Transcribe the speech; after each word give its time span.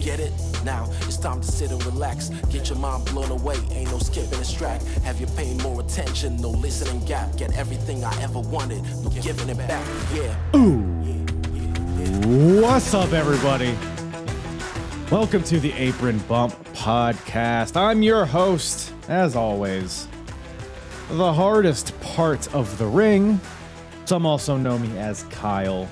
Get 0.00 0.20
it? 0.20 0.32
Now 0.64 0.88
it's 1.02 1.16
time 1.16 1.40
to 1.40 1.46
sit 1.46 1.70
and 1.70 1.84
relax. 1.84 2.28
Get 2.50 2.68
your 2.68 2.78
mind 2.78 3.06
blown 3.06 3.30
away, 3.30 3.56
ain't 3.72 3.90
no 3.90 3.98
skipping 3.98 4.38
this 4.38 4.52
track. 4.52 4.82
Have 5.04 5.20
you 5.20 5.26
paying 5.36 5.58
more 5.58 5.80
attention? 5.80 6.36
No 6.36 6.50
listening 6.50 7.04
gap. 7.04 7.36
Get 7.36 7.56
everything 7.56 8.04
I 8.04 8.22
ever 8.22 8.40
wanted, 8.40 8.82
no 9.02 9.10
giving 9.10 9.48
it 9.48 9.58
back. 9.58 9.86
Yeah. 10.14 10.56
Ooh. 10.56 10.98
What's 12.60 12.94
up, 12.94 13.12
everybody? 13.12 13.76
Welcome 15.10 15.42
to 15.44 15.58
the 15.58 15.72
Apron 15.72 16.18
Bump 16.20 16.54
Podcast. 16.74 17.76
I'm 17.76 18.02
your 18.02 18.26
host, 18.26 18.92
as 19.08 19.34
always, 19.34 20.06
the 21.10 21.32
hardest 21.32 21.98
part 22.00 22.52
of 22.54 22.76
the 22.78 22.86
ring. 22.86 23.40
Some 24.04 24.26
also 24.26 24.56
know 24.56 24.78
me 24.78 24.96
as 24.98 25.22
Kyle. 25.24 25.88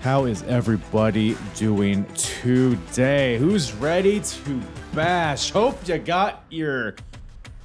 How 0.00 0.26
is 0.26 0.44
everybody 0.44 1.36
doing 1.56 2.04
today? 2.14 3.36
Who's 3.36 3.74
ready 3.74 4.20
to 4.20 4.62
bash? 4.94 5.50
Hope 5.50 5.88
you 5.88 5.98
got 5.98 6.44
your 6.50 6.94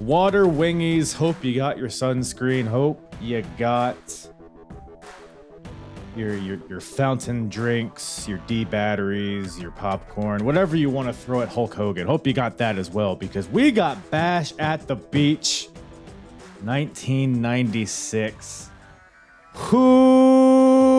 water 0.00 0.44
wingies. 0.44 1.14
Hope 1.14 1.44
you 1.44 1.54
got 1.54 1.78
your 1.78 1.86
sunscreen. 1.86 2.66
Hope 2.66 3.14
you 3.20 3.44
got 3.56 3.96
your 6.16 6.36
your 6.36 6.58
your 6.68 6.80
fountain 6.80 7.48
drinks, 7.48 8.26
your 8.26 8.38
D 8.48 8.64
batteries, 8.64 9.56
your 9.60 9.70
popcorn, 9.70 10.44
whatever 10.44 10.74
you 10.74 10.90
want 10.90 11.06
to 11.06 11.14
throw 11.14 11.40
at 11.40 11.48
Hulk 11.48 11.72
Hogan. 11.72 12.04
Hope 12.04 12.26
you 12.26 12.32
got 12.32 12.58
that 12.58 12.78
as 12.78 12.90
well 12.90 13.14
because 13.14 13.48
we 13.48 13.70
got 13.70 14.10
Bash 14.10 14.52
at 14.58 14.88
the 14.88 14.96
Beach 14.96 15.68
1996. 16.64 18.70
Who 19.52 20.93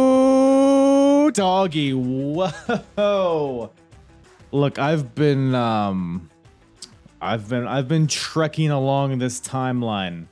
doggy? 1.31 1.91
Whoa. 1.93 3.71
Look, 4.51 4.79
I've 4.79 5.15
been 5.15 5.53
um 5.55 6.29
I've 7.21 7.49
been 7.49 7.67
I've 7.67 7.87
been 7.87 8.07
trekking 8.07 8.71
along 8.71 9.17
this 9.17 9.39
timeline 9.39 10.27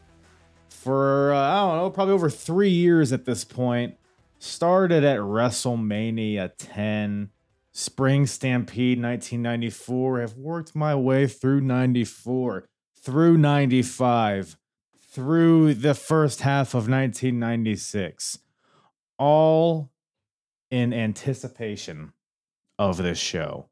for 0.69 1.34
uh, 1.34 1.40
I 1.40 1.59
don't 1.62 1.78
know, 1.78 1.90
probably 1.90 2.13
over 2.13 2.29
3 2.29 2.69
years 2.69 3.12
at 3.12 3.25
this 3.25 3.44
point 3.44 3.97
started 4.44 5.06
at 5.06 5.19
WrestleMania 5.19 6.51
10, 6.57 7.29
Spring 7.72 8.28
Stampede 8.28 9.01
1994. 9.01 10.22
I've 10.22 10.34
worked 10.35 10.75
my 10.75 10.94
way 10.96 11.28
through 11.28 11.62
94, 11.62 12.67
through 12.94 13.38
95, 13.38 14.57
through 15.00 15.75
the 15.75 15.94
first 15.94 16.41
half 16.41 16.73
of 16.73 16.90
1996, 16.90 18.40
all 19.17 19.92
in 20.73 20.91
anticipation 20.91 22.11
of 22.79 22.97
this 22.97 23.19
show. 23.19 23.69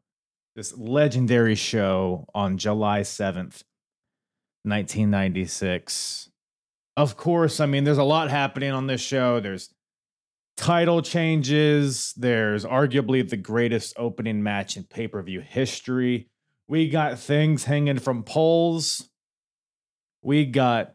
This 0.55 0.77
legendary 0.77 1.55
show 1.55 2.27
on 2.35 2.59
July 2.59 3.01
7th, 3.01 3.63
1996. 4.61 6.29
Of 6.95 7.17
course, 7.17 7.59
I 7.59 7.65
mean, 7.65 7.85
there's 7.85 7.97
a 7.97 8.03
lot 8.03 8.29
happening 8.29 8.69
on 8.71 8.85
this 8.85 9.01
show. 9.01 9.39
There's 9.39 9.73
title 10.55 11.01
changes. 11.01 12.13
There's 12.15 12.65
arguably 12.65 13.27
the 13.27 13.35
greatest 13.35 13.95
opening 13.97 14.43
match 14.43 14.77
in 14.77 14.83
pay 14.83 15.07
per 15.07 15.23
view 15.23 15.41
history. 15.41 16.29
We 16.67 16.87
got 16.87 17.17
things 17.17 17.63
hanging 17.63 17.97
from 17.97 18.21
poles. 18.21 19.09
We 20.21 20.45
got 20.45 20.93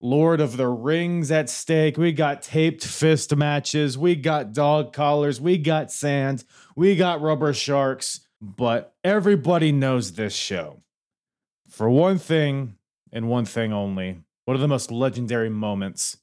Lord 0.00 0.40
of 0.40 0.56
the 0.56 0.68
Rings 0.68 1.30
at 1.30 1.50
stake. 1.50 1.98
We 1.98 2.12
got 2.12 2.42
taped 2.42 2.84
fist 2.84 3.34
matches. 3.36 3.98
We 3.98 4.16
got 4.16 4.52
dog 4.52 4.92
collars. 4.92 5.40
We 5.40 5.58
got 5.58 5.92
sand. 5.92 6.44
We 6.74 6.96
got 6.96 7.20
rubber 7.20 7.52
sharks. 7.52 8.20
But 8.40 8.94
everybody 9.04 9.72
knows 9.72 10.12
this 10.12 10.34
show. 10.34 10.80
For 11.68 11.90
one 11.90 12.18
thing 12.18 12.76
and 13.12 13.28
one 13.28 13.44
thing 13.44 13.72
only, 13.72 14.22
one 14.46 14.54
of 14.54 14.60
the 14.60 14.68
most 14.68 14.90
legendary 14.90 15.50
moments 15.50 16.16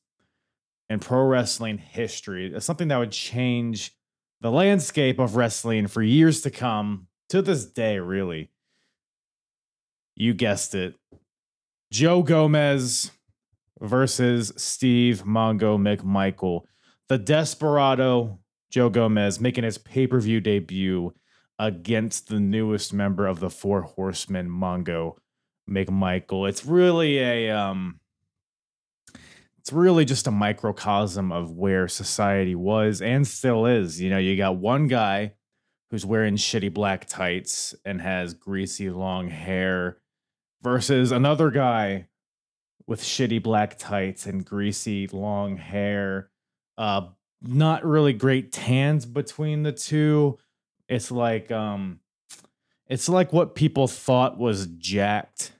in 0.89 0.99
pro 0.99 1.23
wrestling 1.25 1.77
history. 1.77 2.53
It's 2.53 2.65
something 2.65 2.87
that 2.87 2.97
would 2.97 3.11
change 3.11 3.93
the 4.41 4.51
landscape 4.51 5.19
of 5.19 5.35
wrestling 5.35 5.87
for 5.87 6.01
years 6.01 6.41
to 6.41 6.51
come, 6.51 7.07
to 7.29 7.41
this 7.41 7.65
day, 7.65 7.99
really. 7.99 8.49
You 10.15 10.33
guessed 10.33 10.73
it. 10.73 10.95
Joe 11.91 12.23
Gomez 12.23 13.11
versus 13.81 14.53
Steve 14.57 15.23
Mongo 15.25 15.77
McMichael. 15.77 16.61
The 17.09 17.17
Desperado 17.17 18.39
Joe 18.69 18.89
Gomez 18.89 19.39
making 19.39 19.63
his 19.63 19.77
pay 19.77 20.07
per 20.07 20.19
view 20.19 20.41
debut 20.41 21.13
against 21.59 22.27
the 22.27 22.39
newest 22.39 22.93
member 22.93 23.25
of 23.25 23.39
the 23.39 23.49
Four 23.49 23.81
Horsemen, 23.81 24.49
Mongo 24.49 25.15
McMichael. 25.69 26.47
It's 26.47 26.65
really 26.65 27.19
a 27.19 27.51
um, 27.51 27.99
it's 29.57 29.73
really 29.73 30.05
just 30.05 30.27
a 30.27 30.31
microcosm 30.31 31.31
of 31.31 31.51
where 31.51 31.87
society 31.87 32.55
was 32.55 33.01
and 33.01 33.27
still 33.27 33.65
is. 33.65 33.99
You 33.99 34.09
know, 34.09 34.17
you 34.17 34.37
got 34.37 34.57
one 34.57 34.87
guy 34.87 35.33
who's 35.89 36.05
wearing 36.05 36.35
shitty 36.35 36.73
black 36.73 37.05
tights 37.07 37.73
and 37.85 38.01
has 38.01 38.33
greasy 38.33 38.89
long 38.89 39.29
hair 39.29 39.97
versus 40.61 41.11
another 41.11 41.49
guy 41.49 42.07
with 42.87 43.01
shitty 43.01 43.43
black 43.43 43.77
tights 43.77 44.25
and 44.25 44.45
greasy 44.45 45.07
long 45.07 45.57
hair. 45.57 46.29
Uh 46.77 47.07
not 47.41 47.85
really 47.85 48.13
great 48.13 48.51
tans 48.51 49.05
between 49.05 49.63
the 49.63 49.71
two. 49.71 50.39
It's 50.89 51.11
like 51.11 51.51
um 51.51 51.99
it's 52.87 53.09
like 53.09 53.33
what 53.33 53.55
people 53.55 53.87
thought 53.87 54.37
was 54.37 54.65
jacked 54.65 55.51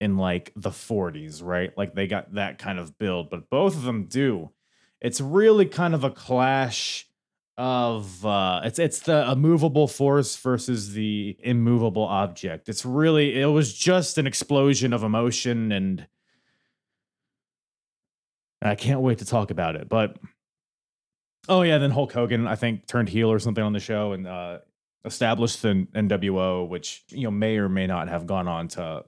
in 0.00 0.16
like 0.16 0.52
the 0.54 0.70
40s, 0.70 1.42
right? 1.42 1.76
Like 1.76 1.94
they 1.94 2.06
got 2.06 2.34
that 2.34 2.58
kind 2.58 2.78
of 2.78 2.98
build, 2.98 3.30
but 3.30 3.50
both 3.50 3.74
of 3.74 3.82
them 3.82 4.04
do. 4.04 4.50
It's 5.00 5.20
really 5.20 5.66
kind 5.66 5.94
of 5.94 6.04
a 6.04 6.10
clash 6.10 7.06
of 7.56 8.26
uh 8.26 8.60
it's 8.64 8.80
it's 8.80 8.98
the 9.00 9.30
immovable 9.30 9.86
force 9.86 10.36
versus 10.36 10.92
the 10.92 11.36
immovable 11.40 12.02
object. 12.04 12.68
It's 12.68 12.84
really 12.84 13.40
it 13.40 13.46
was 13.46 13.72
just 13.72 14.18
an 14.18 14.26
explosion 14.26 14.92
of 14.92 15.04
emotion 15.04 15.70
and 15.70 16.06
I 18.64 18.74
can't 18.74 19.00
wait 19.00 19.18
to 19.18 19.24
talk 19.24 19.50
about 19.50 19.76
it. 19.76 19.88
But 19.88 20.16
oh 21.48 21.62
yeah, 21.62 21.78
then 21.78 21.90
Hulk 21.90 22.12
Hogan 22.12 22.46
I 22.46 22.56
think 22.56 22.86
turned 22.86 23.08
heel 23.08 23.30
or 23.30 23.38
something 23.38 23.62
on 23.62 23.72
the 23.72 23.80
show 23.80 24.12
and 24.12 24.26
uh 24.26 24.58
established 25.04 25.60
the 25.60 25.86
NWO 25.94 26.66
which 26.66 27.04
you 27.10 27.24
know 27.24 27.30
may 27.30 27.58
or 27.58 27.68
may 27.68 27.86
not 27.86 28.08
have 28.08 28.26
gone 28.26 28.48
on 28.48 28.68
to 28.68 29.04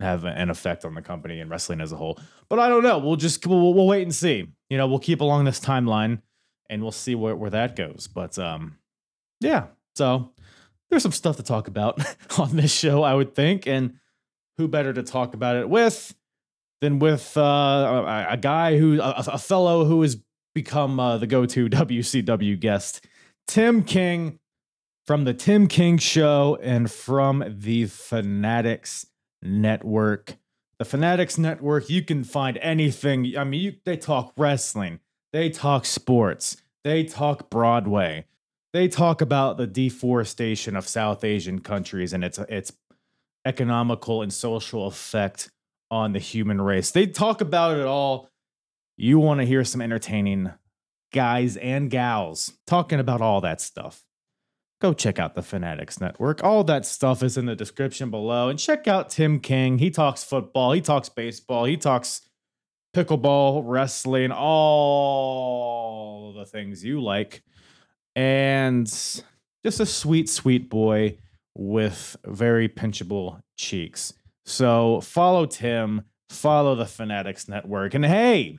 have 0.00 0.24
an 0.24 0.50
effect 0.50 0.84
on 0.84 0.94
the 0.94 1.02
company 1.02 1.40
and 1.40 1.50
wrestling 1.50 1.80
as 1.80 1.92
a 1.92 1.96
whole. 1.96 2.18
But 2.48 2.58
I 2.58 2.68
don't 2.68 2.82
know. 2.82 2.98
We'll 2.98 3.16
just 3.16 3.46
we'll, 3.46 3.74
we'll 3.74 3.86
wait 3.86 4.02
and 4.02 4.14
see. 4.14 4.46
You 4.70 4.78
know, 4.78 4.86
we'll 4.86 4.98
keep 4.98 5.20
along 5.20 5.44
this 5.44 5.60
timeline 5.60 6.20
and 6.70 6.82
we'll 6.82 6.92
see 6.92 7.14
where 7.14 7.36
where 7.36 7.50
that 7.50 7.76
goes. 7.76 8.08
But 8.12 8.38
um, 8.38 8.78
yeah. 9.40 9.66
So 9.96 10.32
there's 10.90 11.02
some 11.02 11.12
stuff 11.12 11.36
to 11.36 11.42
talk 11.42 11.68
about 11.68 12.04
on 12.38 12.56
this 12.56 12.72
show, 12.72 13.02
I 13.02 13.14
would 13.14 13.34
think, 13.34 13.66
and 13.66 13.94
who 14.58 14.68
better 14.68 14.92
to 14.92 15.02
talk 15.02 15.34
about 15.34 15.56
it 15.56 15.68
with 15.68 16.14
than 16.80 16.98
with 16.98 17.36
uh, 17.36 17.40
a, 17.40 18.26
a 18.30 18.36
guy 18.36 18.78
who 18.78 19.00
a, 19.00 19.24
a 19.26 19.38
fellow 19.38 19.84
who 19.84 20.02
has 20.02 20.18
become 20.54 21.00
uh, 21.00 21.18
the 21.18 21.26
go-to 21.26 21.68
WCW 21.70 22.58
guest, 22.58 23.04
Tim 23.46 23.82
King 23.84 24.38
from 25.06 25.24
the 25.24 25.34
Tim 25.34 25.66
King 25.66 25.98
Show 25.98 26.58
and 26.62 26.90
from 26.90 27.44
the 27.46 27.86
Fanatics 27.86 29.06
Network. 29.42 30.36
The 30.78 30.84
Fanatics 30.84 31.38
Network, 31.38 31.88
you 31.88 32.02
can 32.02 32.24
find 32.24 32.58
anything. 32.58 33.34
I 33.36 33.44
mean, 33.44 33.60
you, 33.60 33.74
they 33.84 33.96
talk 33.96 34.32
wrestling, 34.36 35.00
they 35.32 35.50
talk 35.50 35.84
sports, 35.84 36.56
they 36.82 37.04
talk 37.04 37.50
Broadway, 37.50 38.26
they 38.72 38.88
talk 38.88 39.20
about 39.20 39.56
the 39.56 39.66
deforestation 39.66 40.74
of 40.74 40.88
South 40.88 41.22
Asian 41.22 41.60
countries 41.60 42.12
and 42.12 42.24
its 42.24 42.38
its 42.38 42.72
economical 43.44 44.22
and 44.22 44.32
social 44.32 44.86
effect 44.86 45.50
on 45.94 46.12
the 46.12 46.18
human 46.18 46.60
race. 46.60 46.90
They 46.90 47.06
talk 47.06 47.40
about 47.40 47.78
it 47.78 47.86
all. 47.86 48.28
You 48.96 49.20
want 49.20 49.40
to 49.40 49.46
hear 49.46 49.62
some 49.62 49.80
entertaining 49.80 50.52
guys 51.12 51.56
and 51.56 51.88
gals 51.88 52.52
talking 52.66 52.98
about 52.98 53.20
all 53.20 53.40
that 53.42 53.60
stuff. 53.60 54.02
Go 54.80 54.92
check 54.92 55.20
out 55.20 55.36
the 55.36 55.42
Fanatics 55.42 56.00
Network. 56.00 56.42
All 56.42 56.64
that 56.64 56.84
stuff 56.84 57.22
is 57.22 57.36
in 57.36 57.46
the 57.46 57.54
description 57.54 58.10
below. 58.10 58.48
And 58.48 58.58
check 58.58 58.88
out 58.88 59.08
Tim 59.08 59.38
King. 59.38 59.78
He 59.78 59.90
talks 59.90 60.24
football, 60.24 60.72
he 60.72 60.80
talks 60.80 61.08
baseball, 61.08 61.64
he 61.64 61.76
talks 61.76 62.22
pickleball, 62.92 63.62
wrestling, 63.64 64.32
all 64.32 66.34
the 66.36 66.44
things 66.44 66.84
you 66.84 67.00
like. 67.00 67.44
And 68.16 68.86
just 68.86 69.80
a 69.80 69.86
sweet, 69.86 70.28
sweet 70.28 70.68
boy 70.68 71.18
with 71.54 72.16
very 72.26 72.68
pinchable 72.68 73.40
cheeks. 73.56 74.12
So 74.44 75.00
follow 75.00 75.46
Tim, 75.46 76.02
follow 76.28 76.74
the 76.74 76.86
Fanatics 76.86 77.48
Network. 77.48 77.94
And 77.94 78.04
hey, 78.04 78.58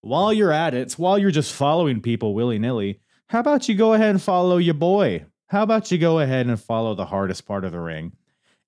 while 0.00 0.32
you're 0.32 0.52
at 0.52 0.74
it, 0.74 0.92
while 0.92 1.18
you're 1.18 1.30
just 1.30 1.54
following 1.54 2.00
people 2.00 2.34
willy 2.34 2.58
nilly, 2.58 3.00
how 3.28 3.40
about 3.40 3.68
you 3.68 3.74
go 3.74 3.94
ahead 3.94 4.10
and 4.10 4.22
follow 4.22 4.58
your 4.58 4.74
boy? 4.74 5.24
How 5.48 5.62
about 5.62 5.90
you 5.90 5.98
go 5.98 6.20
ahead 6.20 6.46
and 6.46 6.60
follow 6.60 6.94
the 6.94 7.06
hardest 7.06 7.46
part 7.46 7.64
of 7.64 7.72
the 7.72 7.80
ring 7.80 8.12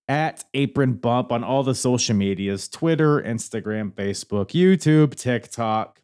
at 0.08 0.44
Apron 0.54 0.94
Bump 0.94 1.32
on 1.32 1.44
all 1.44 1.62
the 1.62 1.74
social 1.74 2.14
medias 2.14 2.68
Twitter, 2.68 3.20
Instagram, 3.20 3.92
Facebook, 3.92 4.48
YouTube, 4.48 5.14
TikTok. 5.14 6.00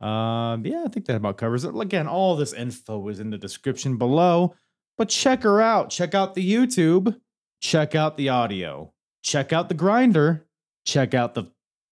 Um, 0.00 0.66
yeah, 0.66 0.84
I 0.84 0.88
think 0.88 1.06
that 1.06 1.16
about 1.16 1.38
covers 1.38 1.64
it. 1.64 1.74
Again, 1.78 2.06
all 2.06 2.36
this 2.36 2.52
info 2.52 3.08
is 3.08 3.20
in 3.20 3.30
the 3.30 3.38
description 3.38 3.96
below, 3.96 4.54
but 4.98 5.08
check 5.08 5.42
her 5.42 5.60
out. 5.60 5.90
Check 5.90 6.14
out 6.14 6.34
the 6.34 6.52
YouTube, 6.52 7.18
check 7.60 7.94
out 7.94 8.16
the 8.16 8.28
audio, 8.28 8.92
check 9.26 9.52
out 9.52 9.68
the 9.68 9.74
grinder, 9.74 10.46
check 10.84 11.12
out 11.12 11.34
the 11.34 11.44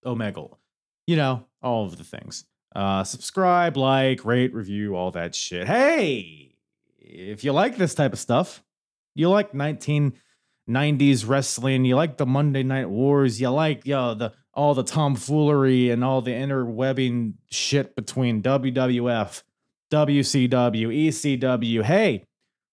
Omegle. 0.06 0.56
You 1.06 1.16
know, 1.16 1.46
all 1.60 1.84
of 1.84 1.98
the 1.98 2.04
things. 2.04 2.44
Uh, 2.74 3.04
subscribe, 3.04 3.76
like, 3.76 4.24
rate, 4.24 4.54
review, 4.54 4.96
all 4.96 5.10
that 5.10 5.34
shit. 5.34 5.66
Hey, 5.66 6.56
if 6.98 7.44
you 7.44 7.52
like 7.52 7.76
this 7.76 7.94
type 7.94 8.12
of 8.12 8.18
stuff, 8.18 8.62
you 9.14 9.28
like 9.28 9.52
1990s 9.52 11.28
wrestling, 11.28 11.84
you 11.84 11.96
like 11.96 12.16
the 12.16 12.26
Monday 12.26 12.62
Night 12.62 12.88
Wars, 12.88 13.40
you 13.40 13.50
like 13.50 13.86
you 13.86 13.94
know, 13.94 14.14
the 14.14 14.32
all 14.54 14.74
the 14.74 14.84
tomfoolery 14.84 15.90
and 15.90 16.04
all 16.04 16.22
the 16.22 16.30
interwebbing 16.30 17.34
shit 17.50 17.96
between 17.96 18.40
WWF, 18.40 19.42
WCW, 19.92 21.08
ECW. 21.08 21.82
Hey, 21.82 22.24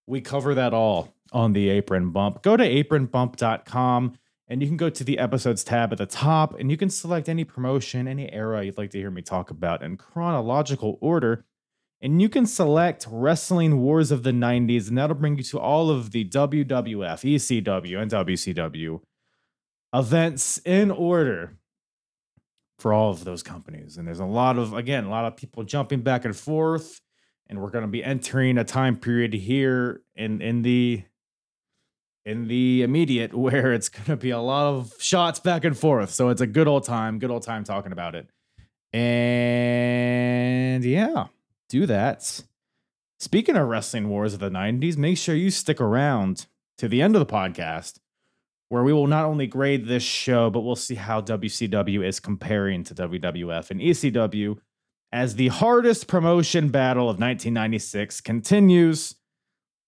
we 0.06 0.22
cover 0.22 0.54
that 0.56 0.74
all 0.74 1.13
on 1.31 1.54
the 1.54 1.69
Apron 1.69 2.12
Bump. 2.12 2.44
Go 2.44 2.56
to 2.56 2.63
apronbump.com 2.63 4.18
and 4.51 4.62
you 4.62 4.68
can 4.68 4.75
go 4.75 4.89
to 4.89 5.06
the 5.06 5.18
episodes 5.18 5.63
tab 5.63 5.94
at 5.94 5.98
the 5.98 6.06
top 6.06 6.59
and 6.59 6.69
you 6.69 6.75
can 6.75 6.89
select 6.89 7.30
any 7.30 7.45
promotion, 7.45 8.06
any 8.06 8.30
era 8.33 8.65
you'd 8.65 8.77
like 8.77 8.89
to 8.89 8.98
hear 8.98 9.09
me 9.09 9.21
talk 9.21 9.50
about 9.50 9.81
in 9.81 9.95
chronological 9.95 10.98
order. 11.00 11.45
And 12.01 12.21
you 12.21 12.27
can 12.27 12.45
select 12.45 13.07
Wrestling 13.09 13.80
Wars 13.80 14.12
of 14.12 14.24
the 14.24 14.31
90s, 14.31 14.89
and 14.89 14.98
that'll 14.98 15.15
bring 15.15 15.38
you 15.38 15.44
to 15.44 15.59
all 15.59 15.89
of 15.89 16.12
the 16.12 16.25
WWF, 16.25 16.65
ECW, 16.65 18.01
and 18.01 18.12
WCW 18.12 19.00
events 19.94 20.57
in 20.65 20.92
order 20.92 21.57
for 22.77 22.92
all 22.92 23.09
of 23.09 23.24
those 23.24 23.44
companies. 23.44 23.95
And 23.95 24.06
there's 24.06 24.19
a 24.19 24.25
lot 24.25 24.57
of, 24.57 24.74
again, 24.74 25.06
a 25.06 25.09
lot 25.09 25.24
of 25.24 25.38
people 25.38 25.63
jumping 25.63 26.01
back 26.01 26.25
and 26.25 26.36
forth. 26.36 27.00
And 27.48 27.62
we're 27.62 27.69
going 27.69 27.86
to 27.86 27.88
be 27.88 28.03
entering 28.03 28.57
a 28.57 28.65
time 28.65 28.98
period 28.98 29.33
here 29.33 30.01
in, 30.15 30.42
in 30.42 30.62
the 30.62 31.03
in 32.26 32.48
the 32.48 32.84
immediate 32.84 33.34
where 33.38 33.74
it's 33.74 33.90
going 33.90 34.06
to 34.06 34.16
be 34.18 34.30
a 34.30 34.40
lot 34.40 34.74
of 34.74 34.94
shots 35.00 35.40
back 35.40 35.64
and 35.66 35.78
forth. 35.78 36.12
So 36.12 36.30
it's 36.30 36.42
a 36.42 36.48
good 36.48 36.68
old 36.68 36.84
time, 36.84 37.20
good 37.20 37.32
old 37.32 37.44
time 37.44 37.64
talking 37.64 37.92
about 37.92 38.16
it. 38.16 38.28
And 38.94 40.84
yeah, 40.84 41.28
do 41.70 41.86
that. 41.86 42.44
Speaking 43.20 43.56
of 43.56 43.68
Wrestling 43.68 44.10
Wars 44.10 44.34
of 44.34 44.40
the 44.40 44.50
90s, 44.50 44.98
make 44.98 45.18
sure 45.18 45.36
you 45.36 45.52
stick 45.52 45.80
around 45.80 46.48
to 46.78 46.88
the 46.88 47.02
end 47.02 47.16
of 47.16 47.20
the 47.20 47.32
podcast 47.32 48.00
where 48.72 48.84
we 48.84 48.94
will 48.94 49.08
not 49.08 49.26
only 49.26 49.48
grade 49.48 49.86
this 49.86 50.02
show, 50.02 50.50
but 50.50 50.62
we'll 50.62 50.78
see 50.78 50.96
how 50.96 51.20
WCW 51.20 52.06
is 52.06 52.22
comparing 52.22 52.86
to 52.86 52.96
WWF 52.96 53.70
and 53.70 53.82
ECW 53.82 54.58
as 55.12 55.36
the 55.36 55.50
hardest 55.50 56.08
promotion 56.08 56.70
battle 56.70 57.04
of 57.04 57.20
1996 57.20 58.22
continues, 58.22 59.16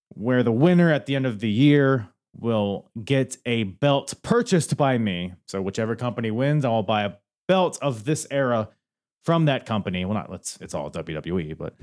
where 0.09 0.43
the 0.43 0.51
winner 0.51 0.91
at 0.91 1.05
the 1.05 1.15
end 1.15 1.25
of 1.25 1.39
the 1.39 1.49
year 1.49 2.09
will 2.35 2.89
get 3.03 3.37
a 3.45 3.63
belt 3.63 4.13
purchased 4.23 4.75
by 4.75 4.97
me. 4.97 5.33
So 5.47 5.61
whichever 5.61 5.95
company 5.95 6.31
wins, 6.31 6.65
I'll 6.65 6.83
buy 6.83 7.03
a 7.03 7.13
belt 7.47 7.77
of 7.81 8.05
this 8.05 8.25
era 8.31 8.69
from 9.23 9.45
that 9.45 9.65
company. 9.65 10.05
Well, 10.05 10.15
not 10.15 10.31
let's 10.31 10.57
it's 10.61 10.73
all 10.73 10.89
WWE, 10.91 11.57
but 11.57 11.75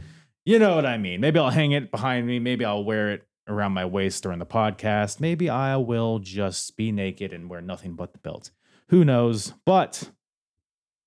you 0.44 0.58
know 0.58 0.74
what 0.74 0.86
I 0.86 0.98
mean. 0.98 1.20
Maybe 1.20 1.38
I'll 1.38 1.50
hang 1.50 1.72
it 1.72 1.90
behind 1.90 2.26
me. 2.26 2.38
Maybe 2.38 2.64
I'll 2.64 2.84
wear 2.84 3.12
it 3.12 3.26
around 3.48 3.72
my 3.72 3.84
waist 3.84 4.22
during 4.22 4.38
the 4.38 4.46
podcast. 4.46 5.20
Maybe 5.20 5.48
I 5.48 5.76
will 5.76 6.18
just 6.18 6.76
be 6.76 6.92
naked 6.92 7.32
and 7.32 7.48
wear 7.48 7.60
nothing 7.60 7.94
but 7.94 8.12
the 8.12 8.18
belt. 8.18 8.50
Who 8.88 9.04
knows? 9.04 9.54
But 9.64 10.10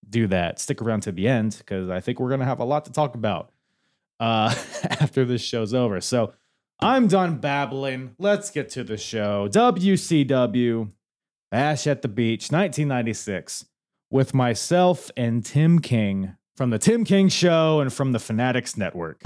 do 0.09 0.27
that. 0.27 0.59
Stick 0.59 0.81
around 0.81 1.01
to 1.01 1.11
the 1.11 1.27
end 1.27 1.55
because 1.57 1.89
I 1.89 1.99
think 1.99 2.19
we're 2.19 2.29
gonna 2.29 2.45
have 2.45 2.59
a 2.59 2.65
lot 2.65 2.85
to 2.85 2.91
talk 2.91 3.15
about 3.15 3.51
uh, 4.19 4.53
after 4.83 5.25
this 5.25 5.41
show's 5.41 5.73
over. 5.73 5.99
So 6.01 6.33
I'm 6.83 7.07
done 7.07 7.37
babbling. 7.37 8.13
Let's 8.19 8.51
get 8.51 8.69
to 8.71 8.83
the 8.83 8.97
show. 8.97 9.47
WCW 9.47 10.91
Bash 11.49 11.87
at 11.87 12.01
the 12.01 12.09
Beach, 12.09 12.51
1996, 12.51 13.65
with 14.11 14.33
myself 14.33 15.09
and 15.15 15.45
Tim 15.45 15.79
King 15.79 16.35
from 16.57 16.71
the 16.71 16.79
Tim 16.79 17.05
King 17.05 17.29
Show 17.29 17.79
and 17.79 17.91
from 17.93 18.11
the 18.11 18.19
Fanatics 18.19 18.75
Network. 18.75 19.21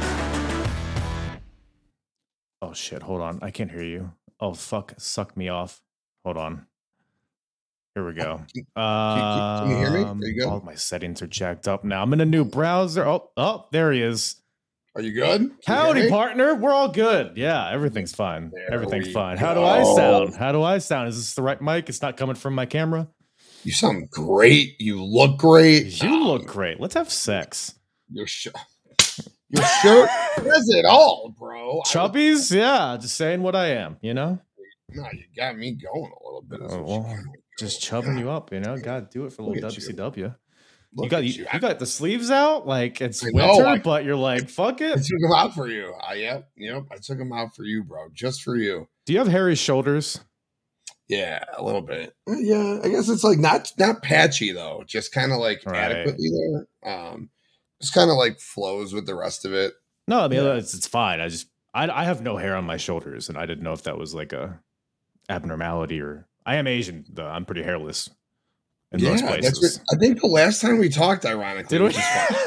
Oh 2.61 2.73
shit, 2.73 3.01
hold 3.01 3.21
on. 3.21 3.39
I 3.41 3.49
can't 3.49 3.71
hear 3.71 3.83
you. 3.83 4.11
Oh 4.39 4.53
fuck, 4.53 4.93
suck 4.99 5.35
me 5.35 5.49
off. 5.49 5.81
Hold 6.25 6.37
on. 6.37 6.67
Here 7.95 8.05
we 8.05 8.13
go. 8.13 8.41
Can, 8.53 8.65
can 8.75 9.69
you 9.71 9.77
hear 9.77 9.89
me? 9.89 10.03
Um, 10.03 10.19
There 10.19 10.29
you 10.29 10.41
go. 10.43 10.49
All 10.49 10.61
my 10.61 10.75
settings 10.75 11.23
are 11.23 11.27
jacked 11.27 11.67
up 11.67 11.83
now. 11.83 12.03
I'm 12.03 12.13
in 12.13 12.21
a 12.21 12.25
new 12.25 12.45
browser. 12.45 13.03
Oh, 13.03 13.31
oh, 13.35 13.65
there 13.71 13.91
he 13.91 14.03
is. 14.03 14.35
Are 14.97 15.03
you 15.03 15.11
good? 15.11 15.41
Can 15.41 15.75
Howdy, 15.75 16.01
me? 16.01 16.09
partner. 16.09 16.55
We're 16.55 16.73
all 16.73 16.87
good. 16.87 17.37
Yeah, 17.37 17.69
everything's 17.69 18.15
fine. 18.15 18.49
There 18.51 18.73
everything's 18.73 19.11
fine. 19.11 19.37
How 19.37 19.53
do 19.53 19.63
I 19.63 19.83
sound? 19.83 20.35
How 20.35 20.51
do 20.51 20.63
I 20.63 20.79
sound? 20.79 21.09
Is 21.09 21.17
this 21.17 21.35
the 21.35 21.43
right 21.43 21.61
mic? 21.61 21.87
It's 21.87 22.01
not 22.01 22.17
coming 22.17 22.33
from 22.33 22.55
my 22.55 22.65
camera. 22.65 23.07
You 23.63 23.73
sound 23.73 24.09
great. 24.09 24.73
You 24.81 25.03
look 25.03 25.37
great. 25.37 26.01
You 26.01 26.09
ah. 26.09 26.27
look 26.27 26.47
great. 26.47 26.79
Let's 26.79 26.95
have 26.95 27.11
sex. 27.11 27.75
Your 28.11 28.25
shirt. 28.25 28.55
Your 29.49 29.63
shirt 29.83 30.09
says 30.37 30.67
it 30.69 30.85
all, 30.85 31.31
bro. 31.37 31.81
Chubbies? 31.85 32.51
Yeah, 32.51 32.97
just 32.99 33.17
saying 33.17 33.43
what 33.43 33.55
I 33.55 33.67
am, 33.67 33.97
you 34.01 34.15
know? 34.15 34.39
No, 34.89 35.03
you 35.13 35.25
got 35.37 35.59
me 35.59 35.73
going 35.73 36.11
a 36.11 36.25
little 36.25 36.41
bit. 36.41 36.59
Oh, 36.63 36.81
well, 36.81 37.23
Just 37.59 37.83
chubbing 37.83 38.17
you 38.17 38.31
up, 38.31 38.51
you 38.51 38.61
know? 38.61 38.75
Gotta 38.77 39.07
do 39.11 39.25
it 39.25 39.33
for 39.33 39.43
a 39.43 39.45
little 39.45 39.69
WCW. 39.69 40.17
you. 40.17 40.35
WCW. 40.95 41.03
You 41.03 41.09
got 41.09 41.23
you, 41.25 41.47
you. 41.53 41.59
got 41.59 41.79
the 41.79 41.85
sleeves 41.85 42.31
out, 42.31 42.65
like 42.67 43.01
it's 43.01 43.23
I 43.25 43.29
know, 43.31 43.47
winter, 43.47 43.65
I- 43.67 43.77
but 43.79 44.05
you're 44.05 44.15
like, 44.15 44.49
fuck 44.49 44.81
it. 44.81 44.91
I 44.91 44.95
took 44.95 45.19
them 45.21 45.33
out 45.35 45.53
for 45.53 45.67
you. 45.67 45.93
I 46.07 46.13
yep, 46.15 46.49
yep. 46.55 46.83
I 46.91 46.95
took 46.97 47.17
them 47.17 47.33
out 47.33 47.55
for 47.55 47.63
you, 47.63 47.83
bro. 47.83 48.07
Just 48.13 48.41
for 48.43 48.55
you. 48.55 48.87
Do 49.05 49.13
you 49.13 49.19
have 49.19 49.27
hairy 49.27 49.55
shoulders? 49.55 50.19
Yeah, 51.09 51.41
a 51.55 51.63
little 51.63 51.81
bit. 51.81 52.13
Yeah, 52.27 52.79
I 52.83 52.89
guess 52.89 53.07
it's 53.09 53.23
like 53.23 53.37
not 53.37 53.71
not 53.79 54.01
patchy 54.03 54.51
though. 54.51 54.83
Just 54.85 55.13
kind 55.13 55.31
of 55.31 55.39
like 55.39 55.61
Right. 55.65 55.77
adequately 55.77 56.29
there. 56.83 56.91
Um, 56.93 57.29
just 57.81 57.93
kind 57.93 58.09
of 58.09 58.17
like 58.17 58.39
flows 58.39 58.93
with 58.93 59.05
the 59.05 59.15
rest 59.15 59.45
of 59.45 59.53
it. 59.53 59.73
No, 60.07 60.19
I 60.21 60.27
mean 60.27 60.43
Yeah. 60.43 60.55
it's, 60.55 60.73
it's 60.73 60.87
fine. 60.87 61.21
I 61.21 61.29
just 61.29 61.47
I 61.73 61.87
I 61.89 62.03
have 62.05 62.21
no 62.21 62.35
hair 62.37 62.55
on 62.57 62.65
my 62.65 62.75
shoulders, 62.77 63.29
and 63.29 63.37
I 63.37 63.45
didn't 63.45 63.63
know 63.63 63.71
if 63.73 63.83
that 63.83 63.97
was 63.97 64.13
like 64.13 64.33
a 64.33 64.59
abnormality 65.29 66.01
or 66.01 66.27
I 66.45 66.55
am 66.55 66.67
Asian. 66.67 67.05
Though 67.09 67.27
I'm 67.27 67.45
pretty 67.45 67.63
hairless 67.63 68.09
in 68.91 69.03
most 69.03 69.25
places. 69.25 69.59
that's. 69.61 69.77
What, 69.79 69.95
I 69.95 69.99
think 69.99 70.21
the 70.21 70.27
last 70.27 70.61
time 70.61 70.77
we 70.79 70.89
talked, 70.89 71.25
ironically, 71.25 71.77
Did 71.77 71.81
we? 71.81 71.87
which 71.87 71.97
is 71.97 72.03
fine. 72.03 72.37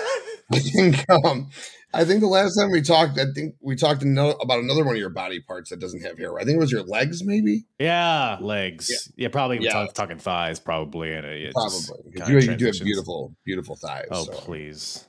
I 0.52 0.58
think 0.58 1.10
um 1.10 1.48
I 1.92 2.04
think 2.04 2.20
the 2.20 2.26
last 2.28 2.56
time 2.56 2.70
we 2.70 2.82
talked, 2.82 3.18
I 3.18 3.24
think 3.34 3.54
we 3.60 3.74
talked 3.76 4.02
ano- 4.02 4.36
about 4.40 4.60
another 4.60 4.84
one 4.84 4.94
of 4.94 5.00
your 5.00 5.10
body 5.10 5.40
parts 5.40 5.70
that 5.70 5.80
doesn't 5.80 6.02
have 6.02 6.18
hair. 6.18 6.36
I 6.38 6.44
think 6.44 6.56
it 6.56 6.60
was 6.60 6.70
your 6.72 6.82
legs, 6.84 7.24
maybe. 7.24 7.64
yeah, 7.80 8.36
legs. 8.40 9.10
Yeah, 9.16 9.28
probably 9.28 9.58
Yeah. 9.60 9.72
talk, 9.72 9.94
talking 9.94 10.18
thighs, 10.18 10.60
probably. 10.60 11.12
And 11.12 11.26
it, 11.26 11.42
it 11.48 11.52
just 11.68 11.88
Probably. 11.88 12.12
'Cause 12.12 12.28
kinda 12.28 12.44
You, 12.44 12.50
you 12.52 12.56
do 12.56 12.66
have 12.66 12.74
beautiful, 12.80 13.34
beautiful 13.44 13.76
thighs. 13.76 14.06
Oh 14.10 14.24
so. 14.24 14.32
please, 14.32 15.08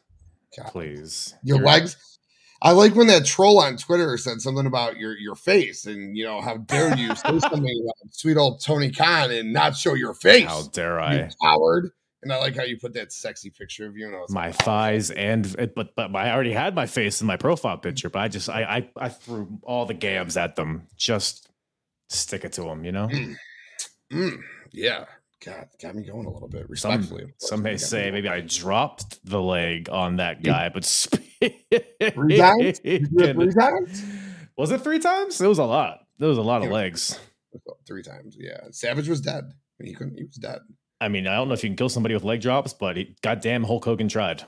God. 0.58 0.72
please. 0.72 1.34
Your 1.44 1.58
You're- 1.58 1.68
legs. 1.70 1.98
I 2.62 2.72
like 2.74 2.96
when 2.96 3.08
that 3.08 3.26
troll 3.26 3.60
on 3.60 3.78
Twitter 3.78 4.18
said 4.18 4.40
something 4.40 4.66
about 4.68 4.98
your 4.98 5.18
your 5.18 5.36
face 5.36 5.86
and 5.86 6.16
you 6.16 6.24
know 6.24 6.42
how 6.42 6.58
dare 6.58 6.96
you 6.96 7.08
say 7.16 7.40
something 7.40 7.84
about 7.84 8.14
sweet 8.14 8.38
old 8.38 8.62
Tony 8.64 8.92
Khan 8.92 9.32
and 9.32 9.52
not 9.52 9.76
show 9.76 9.96
your 9.96 10.14
face. 10.14 10.46
How 10.46 10.64
dare 10.64 11.00
I? 11.00 11.30
coward. 11.42 11.92
And 12.24 12.32
I 12.32 12.38
like 12.38 12.56
how 12.56 12.62
you 12.62 12.78
put 12.78 12.94
that 12.94 13.12
sexy 13.12 13.50
picture 13.50 13.88
of 13.88 13.98
you. 13.98 14.06
And 14.06 14.16
My 14.30 14.48
like, 14.48 14.56
oh, 14.62 14.64
thighs 14.64 15.10
and 15.10 15.72
but 15.76 15.96
but 15.96 16.16
I 16.16 16.32
already 16.32 16.54
had 16.54 16.76
my 16.76 16.86
face 16.86 17.20
in 17.20 17.26
my 17.28 17.38
profile 17.38 17.78
picture, 17.80 18.12
but 18.12 18.20
I 18.20 18.28
just 18.28 18.48
I 18.48 18.62
I, 18.62 18.90
I 19.06 19.10
threw 19.10 19.60
all 19.64 19.88
the 19.88 19.96
gams 19.96 20.38
at 20.38 20.56
them. 20.56 20.88
Just 20.96 21.50
stick 22.10 22.46
it 22.46 22.54
to 22.54 22.62
them, 22.62 22.86
you 22.86 22.92
know. 22.92 23.10
mm, 24.12 24.38
yeah. 24.72 25.06
God, 25.44 25.68
got 25.82 25.96
me 25.96 26.04
going 26.04 26.28
a 26.28 26.32
little 26.32 26.48
bit. 26.48 26.68
Some 26.76 26.92
Respectfully. 26.92 27.24
course, 27.24 27.34
some 27.40 27.64
may 27.64 27.78
say 27.78 28.12
maybe 28.12 28.30
I 28.30 28.42
dropped 28.42 29.26
the 29.26 29.42
leg 29.42 29.90
on 29.90 30.18
that 30.18 30.44
guy, 30.44 30.70
but 30.70 30.84
three 31.42 32.38
times. 32.38 32.80
Did 32.80 32.84
you 33.02 33.08
do 33.08 33.24
it 33.24 33.34
three 33.36 33.54
times? 33.54 34.04
Was 34.58 34.72
it 34.72 34.82
three 34.82 35.00
times? 35.00 35.40
It 35.42 35.48
was 35.48 35.60
a 35.60 35.64
lot. 35.64 36.00
There 36.20 36.30
was 36.30 36.38
a 36.38 36.42
lot 36.44 36.62
of 36.62 36.68
Yeah. 36.68 36.74
legs. 36.74 37.20
Three 37.88 38.04
times. 38.04 38.38
Yeah. 38.40 38.60
Savage 38.72 39.10
was 39.10 39.22
dead. 39.22 39.52
He 39.84 39.94
couldn't. 39.94 40.18
He 40.18 40.24
was 40.24 40.36
dead. 40.36 40.60
I 41.00 41.08
mean, 41.08 41.26
I 41.28 41.36
don't 41.36 41.48
know 41.48 41.54
if 41.56 41.64
you 41.64 41.70
can 41.70 41.76
kill 41.76 41.90
somebody 41.90 42.14
with 42.14 42.24
leg 42.24 42.42
drops, 42.42 42.74
but 42.74 42.96
he, 42.96 43.16
goddamn, 43.24 43.64
Hulk 43.64 43.84
Hogan 43.86 44.08
tried. 44.08 44.44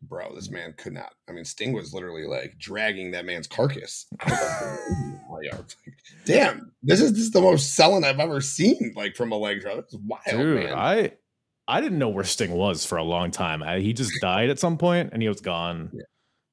Bro, 0.00 0.34
this 0.34 0.50
man 0.50 0.74
could 0.76 0.94
not. 0.94 1.12
I 1.28 1.32
mean, 1.32 1.44
Sting 1.44 1.72
was 1.72 1.92
literally 1.94 2.26
like 2.26 2.56
dragging 2.58 3.10
that 3.12 3.24
man's 3.26 3.46
carcass. 3.46 4.06
Like, 5.30 5.50
I 5.50 5.56
was 5.56 5.76
like, 5.86 5.96
Damn, 6.26 6.72
this 6.82 7.00
is 7.00 7.12
this 7.12 7.22
is 7.22 7.30
the 7.30 7.40
most 7.40 7.74
selling 7.74 8.04
I've 8.04 8.20
ever 8.20 8.42
seen, 8.42 8.92
like 8.94 9.16
from 9.16 9.32
a 9.32 9.36
leg 9.36 9.62
drop. 9.62 9.78
It's 9.78 9.94
wild, 9.94 10.22
Dude, 10.28 10.64
man. 10.64 10.74
I 10.74 11.12
I 11.66 11.80
didn't 11.80 11.98
know 11.98 12.10
where 12.10 12.24
Sting 12.24 12.50
was 12.52 12.84
for 12.84 12.98
a 12.98 13.02
long 13.02 13.30
time. 13.30 13.62
I, 13.62 13.78
he 13.80 13.94
just 13.94 14.12
died 14.20 14.50
at 14.50 14.58
some 14.58 14.76
point, 14.76 15.10
and 15.14 15.22
he 15.22 15.28
was 15.28 15.40
gone. 15.40 15.90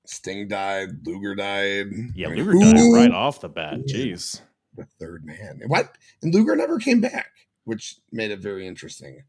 Sting 0.10 0.48
died, 0.48 1.06
Luger 1.06 1.36
died. 1.36 1.88
Yeah, 2.16 2.28
I 2.28 2.32
mean, 2.34 2.46
Luger 2.46 2.74
died 2.74 2.94
right 2.94 3.12
off 3.12 3.42
the 3.42 3.50
bat. 3.50 3.80
Yeah. 3.86 3.96
Jeez. 3.96 4.42
The 4.76 4.86
third 5.00 5.24
man. 5.26 5.62
What? 5.68 5.96
And 6.22 6.34
Luger 6.34 6.56
never 6.56 6.80
came 6.80 7.00
back, 7.02 7.32
which 7.66 7.96
made 8.12 8.32
it 8.32 8.40
very 8.40 8.68
interesting. 8.68 9.24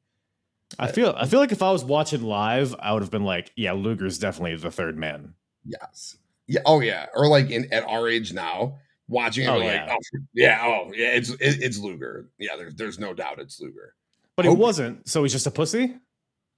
I 0.79 0.91
feel 0.93 1.15
I 1.17 1.27
feel 1.27 1.41
like 1.41 1.53
if 1.53 1.63
I 1.63 1.71
was 1.73 1.85
watching 1.85 2.23
live, 2.23 2.75
I 2.79 2.93
would 2.93 3.03
have 3.03 3.11
been 3.11 3.25
like, 3.25 3.51
yeah, 3.57 3.73
Luger's 3.73 4.19
definitely 4.19 4.57
the 4.57 4.71
third 4.71 4.97
man. 4.97 5.35
Yes. 5.65 6.17
Yeah. 6.47 6.61
Oh 6.65 6.81
yeah. 6.81 7.07
Or 7.15 7.27
like 7.29 7.51
in 7.51 7.73
at 7.73 7.83
our 7.85 8.09
age 8.09 8.33
now, 8.33 8.79
watching 9.09 9.45
it, 9.45 9.49
Oh, 9.49 9.55
we're 9.59 9.65
like, 9.65 9.75
yeah. 9.75 9.93
oh 9.95 10.19
yeah, 10.33 10.61
oh 10.65 10.93
yeah, 10.95 11.09
it's 11.09 11.31
it, 11.31 11.63
it's 11.63 11.79
Luger. 11.79 12.29
Yeah, 12.39 12.57
there's 12.57 12.75
there's 12.77 12.99
no 12.99 13.13
doubt 13.13 13.39
it's 13.41 13.61
Luger. 13.61 13.95
But 14.37 14.45
he 14.45 14.49
Hogan. 14.49 14.63
wasn't, 14.63 15.09
so 15.09 15.23
he's 15.25 15.33
just 15.33 15.47
a 15.47 15.51
pussy? 15.51 15.97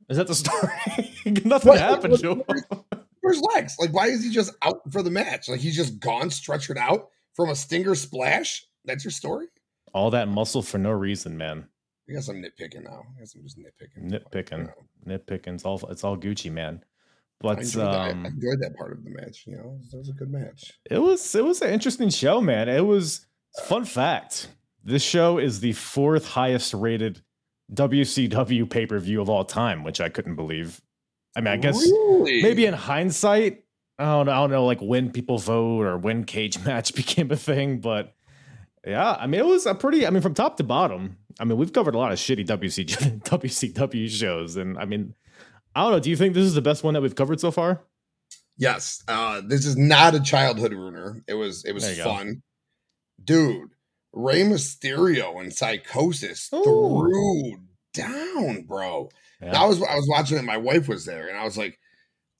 Is 0.08 0.16
that 0.18 0.26
the 0.26 0.34
story? 0.34 0.70
Nothing 1.44 1.68
What? 1.70 1.78
happened 1.80 2.18
to 2.18 2.30
him. 2.32 2.42
Where's 3.32 3.54
Lex? 3.54 3.78
Like, 3.78 3.92
why 3.92 4.06
is 4.08 4.22
he 4.22 4.30
just 4.30 4.52
out 4.62 4.80
for 4.90 5.02
the 5.02 5.10
match? 5.10 5.48
Like 5.48 5.60
he's 5.60 5.76
just 5.76 5.98
gone, 6.00 6.28
stretchered 6.28 6.76
out 6.76 7.08
from 7.34 7.48
a 7.48 7.54
stinger 7.54 7.94
splash. 7.94 8.64
That's 8.84 9.04
your 9.04 9.10
story? 9.10 9.46
All 9.94 10.10
that 10.10 10.28
muscle 10.28 10.62
for 10.62 10.78
no 10.78 10.90
reason, 10.90 11.36
man. 11.36 11.66
I 12.08 12.14
guess 12.14 12.28
I'm 12.28 12.42
nitpicking 12.42 12.84
now. 12.84 13.02
I 13.16 13.20
guess 13.20 13.34
I'm 13.34 13.42
just 13.42 13.58
nitpicking. 13.58 14.10
Nitpicking. 14.10 14.58
You 14.58 14.64
know, 15.06 15.18
Nitpicking. 15.18 15.54
It's 15.54 15.64
all 15.64 15.80
it's 15.90 16.04
all 16.04 16.16
Gucci, 16.16 16.50
man. 16.50 16.80
I 16.82 16.86
But 17.40 17.58
enjoyed, 17.60 17.84
that. 17.86 17.94
I 17.94 18.10
um 18.10 18.26
enjoyed 18.26 18.60
that 18.60 18.76
part 18.76 18.92
of 18.92 19.02
the 19.04 19.10
match. 19.10 19.44
You 19.46 19.56
know, 19.56 19.78
it 19.92 19.96
was 19.96 20.08
a 20.08 20.12
good 20.12 20.30
match. 20.30 20.72
it 20.90 20.98
was 20.98 21.34
it 21.34 21.44
was 21.44 21.62
an 21.62 21.70
interesting 21.70 22.10
show, 22.10 22.40
man. 22.40 22.68
It 22.68 22.84
was 22.84 23.26
fun 23.64 23.84
fact. 23.84 24.48
This 24.84 25.02
show 25.02 25.38
is 25.38 25.60
the 25.60 25.72
fourth 25.72 26.26
highest 26.26 26.74
rated 26.74 27.22
WCW 27.72 28.68
pay 28.68 28.84
per 28.86 28.98
view 28.98 29.20
of 29.22 29.30
all 29.30 29.44
time, 29.44 29.84
which 29.84 30.00
I 30.00 30.08
couldn't 30.08 30.36
believe. 30.36 30.80
I 31.36 31.40
mean, 31.40 31.48
I 31.52 31.56
guess 31.56 31.76
Really? 31.82 32.42
maybe 32.42 32.66
in 32.66 32.74
hindsight, 32.74 33.64
I 33.98 34.04
don't, 34.04 34.26
know, 34.26 34.32
I 34.32 34.36
don't 34.36 34.50
know, 34.50 34.66
like 34.66 34.80
when 34.80 35.10
people 35.10 35.38
vote 35.38 35.82
or 35.86 35.96
when 35.98 36.24
cage 36.24 36.58
match 36.64 36.94
became 36.94 37.30
a 37.30 37.36
thing, 37.36 37.80
but 37.80 38.14
yeah, 38.86 39.12
I 39.12 39.26
mean, 39.26 39.40
it 39.40 39.46
was 39.46 39.64
a 39.66 39.74
pretty. 39.74 40.06
I 40.06 40.10
mean, 40.10 40.22
from 40.22 40.34
top 40.34 40.56
to 40.56 40.64
bottom. 40.64 41.16
I 41.40 41.44
mean, 41.44 41.56
we've 41.56 41.72
covered 41.72 41.94
a 41.94 41.98
lot 41.98 42.12
of 42.12 42.18
shitty 42.18 42.46
WC, 42.46 43.22
WCW 43.24 44.10
shows, 44.10 44.56
and 44.56 44.76
I 44.76 44.84
mean, 44.84 45.14
I 45.74 45.82
don't 45.82 45.92
know. 45.92 46.00
Do 46.00 46.10
you 46.10 46.16
think 46.16 46.34
this 46.34 46.44
is 46.44 46.54
the 46.54 46.62
best 46.62 46.82
one 46.82 46.94
that 46.94 47.00
we've 47.00 47.14
covered 47.14 47.38
so 47.40 47.50
far? 47.50 47.82
Yes, 48.58 49.02
uh, 49.08 49.40
this 49.46 49.64
is 49.64 49.76
not 49.76 50.14
a 50.14 50.20
childhood 50.20 50.72
ruiner. 50.72 51.22
It 51.28 51.34
was 51.34 51.64
it 51.64 51.72
was 51.72 51.88
you 51.88 52.02
go. 52.02 52.10
fun, 52.10 52.42
dude. 53.22 53.70
Rey 54.12 54.42
Mysterio 54.42 55.40
and 55.40 55.52
Psychosis 55.52 56.50
Ooh. 56.52 56.62
threw 56.62 57.56
down, 57.92 58.62
bro. 58.62 59.10
Yeah. 59.40 59.60
I 59.60 59.66
was 59.66 59.82
I 59.82 59.94
was 59.94 60.08
watching 60.08 60.38
it. 60.38 60.44
My 60.44 60.56
wife 60.56 60.88
was 60.88 61.04
there, 61.04 61.28
and 61.28 61.36
I 61.36 61.44
was 61.44 61.58
like, 61.58 61.78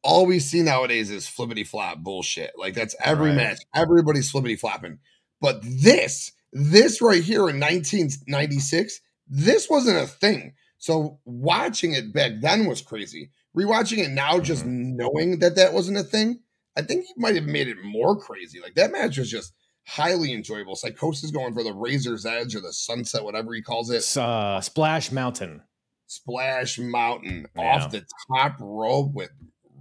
all 0.02 0.26
we 0.26 0.38
see 0.38 0.62
nowadays 0.62 1.10
is 1.10 1.28
flippity 1.28 1.64
flop 1.64 1.98
bullshit. 1.98 2.52
Like 2.56 2.74
that's 2.74 2.96
every 3.02 3.28
Right. 3.28 3.36
match. 3.36 3.58
Everybody's 3.74 4.30
flippity 4.30 4.56
flopping. 4.56 4.98
But 5.40 5.60
this, 5.62 6.32
this 6.52 7.00
right 7.00 7.22
here 7.22 7.48
in 7.48 7.58
1996, 7.60 9.00
this 9.28 9.68
wasn't 9.68 9.98
a 9.98 10.06
thing. 10.06 10.54
So 10.78 11.20
watching 11.24 11.92
it 11.92 12.12
back 12.12 12.32
then 12.40 12.66
was 12.66 12.82
crazy. 12.82 13.30
Rewatching 13.56 13.98
it 13.98 14.10
now, 14.10 14.38
just 14.40 14.62
mm-hmm. 14.64 14.96
knowing 14.96 15.38
that 15.40 15.56
that 15.56 15.72
wasn't 15.72 15.98
a 15.98 16.02
thing, 16.02 16.40
I 16.76 16.82
think 16.82 17.04
he 17.04 17.12
might 17.16 17.34
have 17.34 17.44
made 17.44 17.68
it 17.68 17.76
more 17.82 18.16
crazy. 18.16 18.60
Like 18.60 18.74
that 18.74 18.92
match 18.92 19.18
was 19.18 19.30
just 19.30 19.52
highly 19.86 20.32
enjoyable. 20.32 20.76
Psychosis 20.76 21.30
going 21.30 21.54
for 21.54 21.62
the 21.64 21.72
razor's 21.72 22.24
edge 22.26 22.54
or 22.54 22.60
the 22.60 22.72
sunset, 22.72 23.24
whatever 23.24 23.52
he 23.54 23.62
calls 23.62 23.90
it. 23.90 24.16
Uh, 24.16 24.60
Splash 24.60 25.10
Mountain. 25.12 25.62
Splash 26.06 26.78
Mountain 26.78 27.46
Yeah. 27.56 27.62
off 27.62 27.90
the 27.90 28.04
top 28.36 28.56
rope 28.60 29.12
with 29.14 29.30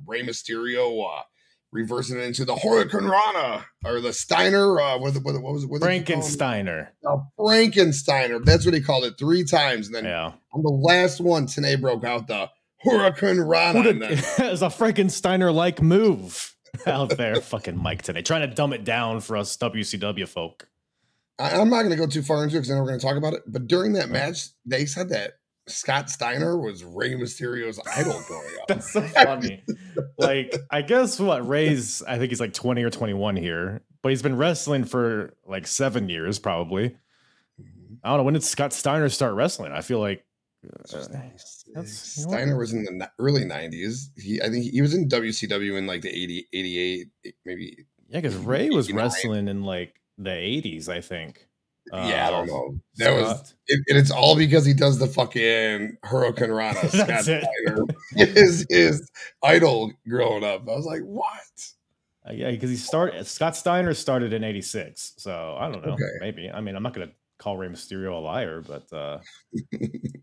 Rey 0.07 0.23
Mysterio 0.23 1.05
uh, 1.05 1.21
reversing 1.71 2.17
it 2.19 2.23
into 2.23 2.45
the 2.45 2.55
Hurricane 2.55 3.05
Rana 3.05 3.65
or 3.85 4.01
the 4.01 4.13
Steiner. 4.13 4.79
Uh, 4.79 4.97
what, 4.97 5.13
what, 5.15 5.41
what 5.41 5.53
was 5.53 5.63
it? 5.63 5.69
What? 5.69 5.81
Frankensteiner. 5.81 6.87
The 7.01 7.23
Frankensteiner. 7.37 8.43
That's 8.43 8.65
what 8.65 8.73
he 8.73 8.81
called 8.81 9.03
it 9.05 9.15
three 9.17 9.43
times. 9.43 9.87
And 9.87 9.95
then 9.95 10.05
Yeah. 10.05 10.31
on 10.53 10.63
the 10.63 10.69
last 10.69 11.21
one, 11.21 11.47
Tenay 11.47 11.79
broke 11.79 12.03
out 12.03 12.27
the 12.27 12.49
Hurricane 12.81 13.39
Rana. 13.39 13.83
Who 13.83 13.89
And 13.89 13.99
did, 14.01 14.09
then, 14.17 14.23
it's 14.51 14.61
a 14.61 14.67
Frankensteiner 14.67 15.53
like 15.53 15.81
move 15.81 16.55
out 16.85 17.17
there, 17.17 17.35
fucking 17.35 17.77
Mike 17.77 18.03
Tenay, 18.03 18.23
trying 18.23 18.47
to 18.47 18.53
dumb 18.53 18.73
it 18.73 18.83
down 18.83 19.21
for 19.21 19.37
us 19.37 19.55
WCW 19.57 20.27
folk. 20.27 20.67
I, 21.39 21.51
I'm 21.59 21.69
not 21.69 21.79
going 21.79 21.91
to 21.91 21.95
go 21.95 22.07
too 22.07 22.21
far 22.21 22.43
into 22.43 22.55
it 22.55 22.59
because 22.59 22.69
know 22.69 22.79
we're 22.79 22.87
going 22.87 22.99
to 22.99 23.05
talk 23.05 23.17
about 23.17 23.33
it. 23.33 23.43
But 23.47 23.67
during 23.67 23.93
that 23.93 24.09
match, 24.09 24.49
they 24.65 24.85
said 24.85 25.09
that 25.09 25.33
Scott 25.67 26.09
Steiner 26.09 26.57
was 26.57 26.83
Rey 26.83 27.15
Mysterio's 27.15 27.79
idol 27.95 28.21
growing 28.27 28.49
up. 28.61 28.67
That's 28.67 28.91
so 28.91 29.01
funny. 29.01 29.63
like, 30.17 30.55
I 30.69 30.81
guess 30.81 31.19
what 31.19 31.47
Rey's, 31.47 32.01
I 32.03 32.17
think 32.17 32.29
he's 32.29 32.39
like 32.39 32.53
20 32.53 32.83
or 32.83 32.89
21 32.89 33.35
here, 33.35 33.81
but 34.01 34.09
he's 34.09 34.21
been 34.21 34.37
wrestling 34.37 34.85
for 34.85 35.33
like 35.45 35.67
seven 35.67 36.09
years, 36.09 36.39
probably. 36.39 36.89
Mm-hmm. 37.59 37.95
I 38.03 38.09
don't 38.09 38.17
know. 38.17 38.23
When 38.23 38.33
did 38.33 38.43
Scott 38.43 38.73
Steiner 38.73 39.09
start 39.09 39.35
wrestling? 39.35 39.71
I 39.71 39.81
feel 39.81 39.99
like 39.99 40.25
uh, 40.63 41.07
that's- 41.11 41.63
you 41.67 41.73
know 41.73 41.81
what? 41.81 41.89
Steiner 41.89 42.57
was 42.57 42.73
in 42.73 42.83
the 42.99 43.11
early 43.19 43.43
90s. 43.45 44.09
He 44.17 44.41
I 44.41 44.49
think 44.49 44.71
he 44.71 44.81
was 44.81 44.93
in 44.93 45.07
WCW 45.09 45.77
in 45.77 45.87
like 45.87 46.01
the 46.01 46.09
80, 46.09 46.47
88, 46.53 47.07
maybe. 47.45 47.85
yeah, 48.09 48.19
because 48.21 48.35
Rey 48.37 48.69
was 48.69 48.87
89. 48.87 49.03
wrestling 49.03 49.47
in 49.47 49.63
like 49.63 49.99
the 50.17 50.29
80s, 50.31 50.87
I 50.89 51.01
think. 51.01 51.47
yeah, 51.91 52.27
I 52.27 52.29
don't 52.31 52.43
Uh, 52.49 52.53
know. 52.53 52.79
That 52.97 53.11
was, 53.13 53.55
it, 53.67 53.79
and 53.89 53.97
it's 53.97 54.11
all 54.11 54.35
because 54.37 54.65
he 54.65 54.73
does 54.73 54.99
the 54.99 55.07
fucking 55.07 55.97
Hurricane 56.03 56.51
Rana. 56.51 56.77
Scott 56.89 57.07
That's 57.07 57.27
it. 57.27 57.43
Steiner 57.65 57.85
is 58.37 58.65
his 58.69 59.09
idol 59.43 59.91
growing 60.07 60.43
up. 60.43 60.69
I 60.69 60.75
was 60.75 60.85
like, 60.85 61.01
what? 61.01 61.31
Uh, 62.29 62.33
yeah, 62.33 62.51
because 62.51 62.69
he 62.69 62.75
started. 62.75 63.25
Scott 63.25 63.55
Steiner 63.55 63.95
started 63.95 64.31
in 64.31 64.43
'86, 64.43 65.13
so 65.17 65.57
I 65.59 65.71
don't 65.71 65.83
know. 65.83 65.93
Okay. 65.93 66.03
Maybe. 66.19 66.51
I 66.51 66.61
mean, 66.61 66.75
I'm 66.75 66.83
not 66.83 66.93
gonna 66.93 67.11
call 67.41 67.57
Rey 67.57 67.67
Mysterio 67.67 68.13
a 68.13 68.19
liar, 68.19 68.61
but 68.61 68.91
uh 68.93 69.19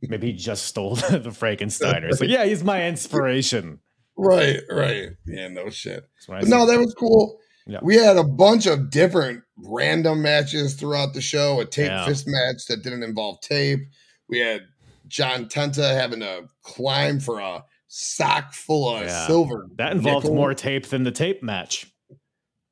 maybe 0.02 0.28
he 0.28 0.32
just 0.32 0.64
stole 0.66 0.94
the 0.96 1.30
Frankensteiner. 1.30 2.18
Like, 2.18 2.30
yeah, 2.30 2.44
he's 2.44 2.62
my 2.62 2.86
inspiration. 2.86 3.80
Right, 4.16 4.60
right. 4.70 5.10
Yeah, 5.26 5.48
no 5.48 5.68
shit. 5.70 6.04
That's 6.16 6.28
what 6.28 6.36
I 6.38 6.40
But 6.40 6.48
no, 6.48 6.66
that 6.66 6.78
was 6.78 6.94
cool. 6.94 7.38
Yeah. 7.66 7.80
We 7.82 7.96
had 7.96 8.16
a 8.16 8.24
bunch 8.24 8.66
of 8.66 8.90
different 8.90 9.42
random 9.56 10.22
matches 10.22 10.74
throughout 10.74 11.12
the 11.14 11.20
show. 11.20 11.60
A 11.60 11.64
tape 11.66 11.88
Yeah. 11.90 12.06
fist 12.06 12.24
match 12.26 12.64
that 12.68 12.82
didn't 12.82 13.02
involve 13.02 13.40
tape. 13.42 13.80
We 14.28 14.38
had 14.38 14.62
John 15.06 15.46
Tenta 15.46 15.94
having 15.94 16.20
to 16.20 16.48
climb 16.62 17.20
for 17.20 17.38
a 17.40 17.64
sock 17.88 18.52
full 18.54 18.88
of 18.96 19.02
Yeah. 19.06 19.26
silver. 19.26 19.66
that 19.76 19.92
involved 19.92 20.24
nickel. 20.24 20.36
more 20.36 20.54
tape 20.54 20.86
than 20.86 21.04
the 21.04 21.10
tape 21.12 21.42
match. 21.42 21.86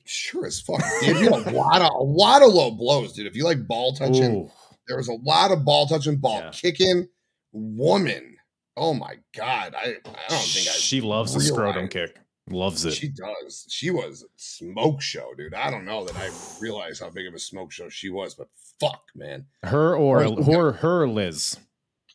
Sure 0.07 0.47
as 0.47 0.61
fuck. 0.61 0.81
Dude, 1.03 1.17
you 1.19 1.33
had 1.33 1.47
a 1.47 1.51
lot 1.51 1.83
of 1.83 1.91
a 1.93 2.03
lot 2.03 2.43
of 2.43 2.53
low 2.55 2.71
blows, 2.71 3.13
dude. 3.13 3.27
If 3.27 3.37
you 3.37 3.45
like 3.45 3.67
ball 3.67 3.93
touching, 3.95 4.37
Ooh, 4.37 4.51
there 4.89 4.97
was 4.97 5.09
a 5.09 5.15
lot 5.15 5.51
of 5.53 5.65
ball 5.65 5.87
touching, 5.87 6.17
ball 6.17 6.41
Yeah. 6.41 6.51
kicking. 6.51 7.09
Woman, 7.53 8.37
oh 8.77 8.93
my 8.95 9.17
god, 9.35 9.75
I 9.75 9.81
I 9.81 9.93
don't 10.29 10.39
think 10.41 10.69
I. 10.69 10.73
she 10.73 11.01
loves 11.01 11.33
the 11.35 11.41
scrotum 11.41 11.89
kick. 11.89 12.17
Loves 12.49 12.85
it. 12.85 12.93
She 12.93 13.09
does. 13.09 13.67
She 13.69 13.91
was 13.91 14.23
a 14.23 14.27
smoke 14.37 15.03
show, 15.03 15.33
dude. 15.37 15.55
I 15.55 15.69
don't 15.71 15.85
know 15.85 16.05
that 16.05 16.15
I 16.17 16.31
realized 16.61 17.01
how 17.03 17.11
big 17.11 17.27
of 17.27 17.35
a 17.35 17.39
smoke 17.41 17.73
show 17.73 17.89
she 17.89 18.09
was, 18.11 18.35
but 18.37 18.47
fuck, 18.79 19.03
man. 19.17 19.47
her 19.65 19.97
or 19.97 20.25
Or- 20.25 20.43
her, 20.45 20.73
her 20.73 21.09
Liz. 21.09 21.57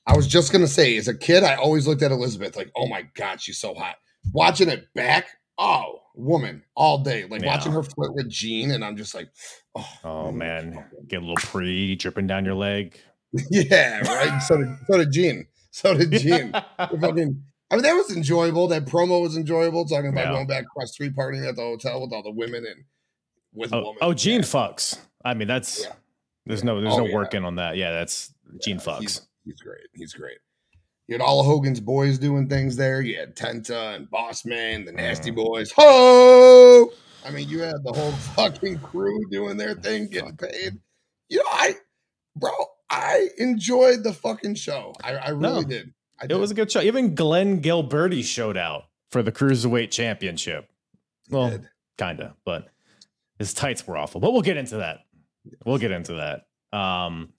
I 0.08 0.16
was 0.16 0.28
just 0.28 0.52
gonna 0.54 0.68
say, 0.68 0.96
as 0.98 1.08
a 1.10 1.14
kid, 1.18 1.44
I 1.44 1.56
always 1.56 1.86
looked 1.86 2.02
at 2.02 2.12
Elizabeth 2.12 2.56
like, 2.56 2.72
oh 2.78 2.88
my 2.88 3.02
god, 3.14 3.42
she's 3.42 3.58
so 3.60 3.74
hot. 3.74 3.96
Watching 4.32 4.70
it 4.70 4.88
back, 4.96 5.28
Oh, 5.64 6.00
woman, 6.16 6.64
all 6.76 7.04
day. 7.04 7.26
Like 7.26 7.42
Yeah. 7.44 7.48
watching 7.56 7.72
her 7.74 7.84
flirt 7.84 8.16
with 8.16 8.28
Gene, 8.30 8.72
and 8.72 8.84
I'm 8.84 8.98
just 8.98 9.14
like, 9.14 9.30
oh, 9.76 9.88
Oh 10.04 10.32
man, 10.32 10.84
get 11.08 11.18
a 11.18 11.22
little 11.22 11.36
pre 11.38 11.96
dripping 11.96 12.26
down 12.28 12.46
your 12.46 12.56
leg. 12.56 13.00
yeah, 13.52 14.00
right. 14.00 14.40
So 14.42 14.58
did 14.58 14.70
so 14.88 14.98
did 14.98 15.12
Gene. 15.12 15.48
So 15.70 15.94
did 15.96 16.12
Gene. 16.20 16.52
Fucking- 16.78 17.44
I 17.70 17.76
mean, 17.76 17.84
that 17.84 17.94
was 17.94 18.14
enjoyable. 18.14 18.68
That 18.68 18.86
promo 18.86 19.22
was 19.22 19.38
enjoyable. 19.38 19.86
Talking 19.86 20.10
about 20.10 20.26
Yeah. 20.26 20.32
going 20.34 20.48
back 20.48 20.66
cross 20.76 20.92
street 20.92 21.16
partying 21.16 21.48
at 21.48 21.56
the 21.56 21.62
hotel 21.62 22.02
with 22.02 22.12
all 22.12 22.22
the 22.24 22.32
women 22.32 22.66
and 22.66 22.84
with 23.54 23.72
Oh, 23.72 23.78
women. 23.80 23.98
oh, 24.02 24.14
Gene 24.14 24.40
Yeah. 24.42 24.46
fucks. 24.48 24.98
I 25.24 25.34
mean, 25.36 25.48
that's 25.48 25.86
there's 26.46 26.64
no 26.66 26.82
there's 26.82 26.96
Oh, 26.96 27.06
no 27.06 27.14
working 27.14 27.46
on 27.46 27.56
that. 27.56 27.78
Yeah, 27.78 27.92
that's 27.92 28.34
Gene 28.62 28.80
fucks. 28.80 29.00
He's, 29.02 29.22
he's 29.46 29.62
great. 29.62 29.88
He's 29.94 30.14
great. 30.14 30.38
You 31.12 31.16
had 31.16 31.22
all 31.26 31.42
of 31.42 31.46
Hogan's 31.46 31.82
boys 31.82 32.18
doing 32.18 32.48
things 32.48 32.78
there. 32.78 33.02
You 33.02 33.18
had 33.20 33.36
Tenta 33.36 33.98
and 33.98 34.10
Bossman, 34.10 34.86
the 34.86 34.94
Nasty 34.94 35.30
Mhm. 35.30 35.36
Boys. 35.36 35.70
Ho! 35.76 36.90
I 37.26 37.32
mean, 37.32 37.50
you 37.50 37.60
had 37.60 37.84
the 37.84 37.92
whole 37.92 38.12
fucking 38.38 38.80
crew 38.80 39.20
doing 39.30 39.58
their 39.58 39.76
thing, 39.76 40.08
getting 40.08 40.38
paid. 40.38 40.80
You 41.28 41.40
know, 41.40 41.44
I, 41.52 41.76
bro, 42.38 42.52
I 42.90 43.28
enjoyed 43.38 44.04
the 44.06 44.14
fucking 44.14 44.56
show. 44.56 44.94
I, 45.04 45.16
I 45.16 45.30
really 45.32 45.64
No. 45.64 45.68
did. 45.68 45.94
I 46.22 46.28
It 46.30 46.36
was 46.36 46.50
a 46.50 46.54
good 46.54 46.72
show. 46.72 46.80
Even 46.80 47.14
Glenn 47.14 47.62
Gilberti 47.62 48.24
showed 48.24 48.56
out 48.56 48.84
for 49.10 49.22
the 49.22 49.34
cruiserweight 49.34 49.92
championship. 49.92 50.70
He 51.28 51.36
Well, 51.36 51.50
did. 51.50 51.68
kinda, 51.98 52.38
but 52.46 52.70
his 53.38 53.54
tights 53.54 53.86
were 53.86 53.98
awful. 53.98 54.22
But 54.22 54.32
we'll 54.32 54.44
get 54.44 54.56
into 54.56 54.78
that. 54.78 55.00
We'll 55.66 55.78
get 55.78 55.92
into 55.92 56.14
that. 56.14 56.78
Um, 56.78 57.34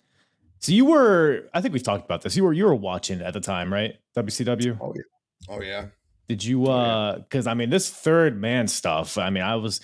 so 0.62 0.71
you 0.71 0.85
were, 0.85 1.49
I 1.52 1.61
think 1.61 1.75
we've 1.75 1.83
talked 1.83 2.04
about 2.04 2.23
this. 2.23 2.37
You 2.37 2.45
were 2.45 2.52
you 2.52 2.66
were 2.66 2.75
watching 2.75 3.21
at 3.21 3.35
the 3.35 3.40
time, 3.40 3.73
right? 3.73 3.97
WCW. 4.16 4.78
Oh 4.81 4.95
yeah. 4.95 5.02
Oh 5.49 5.61
yeah. 5.61 5.87
Did 6.28 6.45
you? 6.45 6.66
Oh, 6.66 6.71
uh 6.71 7.19
Because 7.19 7.49
I 7.49 7.54
mean, 7.54 7.69
this 7.69 7.90
third 7.90 8.40
man 8.40 8.69
stuff. 8.69 9.19
I 9.19 9.31
mean, 9.31 9.42
I 9.42 9.57
was. 9.57 9.81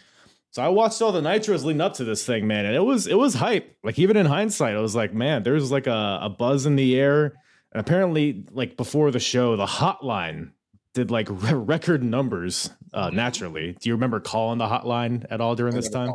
So 0.50 0.62
I 0.62 0.68
watched 0.68 1.02
all 1.02 1.12
the 1.12 1.20
nitros 1.20 1.64
leading 1.64 1.80
up 1.80 1.94
to 1.94 2.04
this 2.04 2.24
thing, 2.24 2.46
man, 2.46 2.64
and 2.64 2.76
it 2.76 2.84
was 2.84 3.08
it 3.08 3.18
was 3.18 3.34
hype. 3.34 3.76
Like 3.82 3.98
even 3.98 4.16
in 4.16 4.24
hindsight, 4.24 4.76
I 4.76 4.80
was 4.80 4.94
like, 4.94 5.12
man, 5.12 5.42
there's 5.42 5.72
like 5.72 5.88
a, 5.88 6.20
a 6.22 6.30
buzz 6.30 6.64
in 6.64 6.76
the 6.76 6.98
air. 6.98 7.34
And 7.72 7.80
apparently, 7.80 8.46
like 8.52 8.76
before 8.76 9.10
the 9.10 9.20
show, 9.20 9.56
the 9.56 9.66
hotline 9.66 10.52
did 10.94 11.10
like 11.10 11.28
re- 11.28 11.52
record 11.54 12.04
numbers 12.04 12.70
uh, 12.94 13.10
naturally. 13.10 13.76
Do 13.80 13.88
you 13.88 13.94
remember 13.94 14.20
calling 14.20 14.58
the 14.58 14.66
hotline 14.66 15.26
at 15.28 15.40
all 15.40 15.56
during 15.56 15.74
this 15.74 15.90
time? 15.90 16.12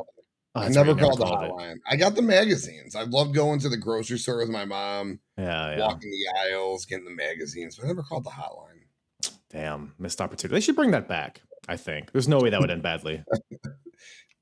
It. 0.56 0.60
Oh, 0.60 0.62
I 0.62 0.66
right, 0.66 0.74
never 0.76 0.96
called 0.96 1.20
the 1.20 1.26
it. 1.26 1.30
hotline. 1.30 1.76
I 1.90 1.96
got 1.96 2.16
the 2.16 2.22
magazines. 2.22 2.96
I 2.96 3.04
loved 3.04 3.34
going 3.34 3.60
to 3.60 3.70
the 3.70 3.78
grocery 3.78 4.18
store 4.20 4.38
with 4.38 4.50
my 4.50 4.66
mom, 4.66 5.20
Yeah, 5.38 5.76
yeah. 5.78 5.80
walking 5.88 6.12
the 6.12 6.40
aisles, 6.50 6.86
getting 6.86 7.06
the 7.06 7.12
magazines, 7.16 7.76
but 7.78 7.86
I 7.86 7.88
never 7.88 8.04
called 8.04 8.24
the 8.26 8.30
hotline. 8.32 9.32
Damn, 9.50 9.94
missed 10.00 10.20
opportunity. 10.22 10.56
They 10.56 10.62
should 10.62 10.76
bring 10.76 10.92
that 10.92 11.08
back. 11.08 11.42
I 11.70 11.78
think 11.78 12.12
there's 12.12 12.28
no 12.28 12.40
way 12.40 12.50
that 12.50 12.60
would 12.60 12.72
end 12.72 12.84
badly. 12.84 13.24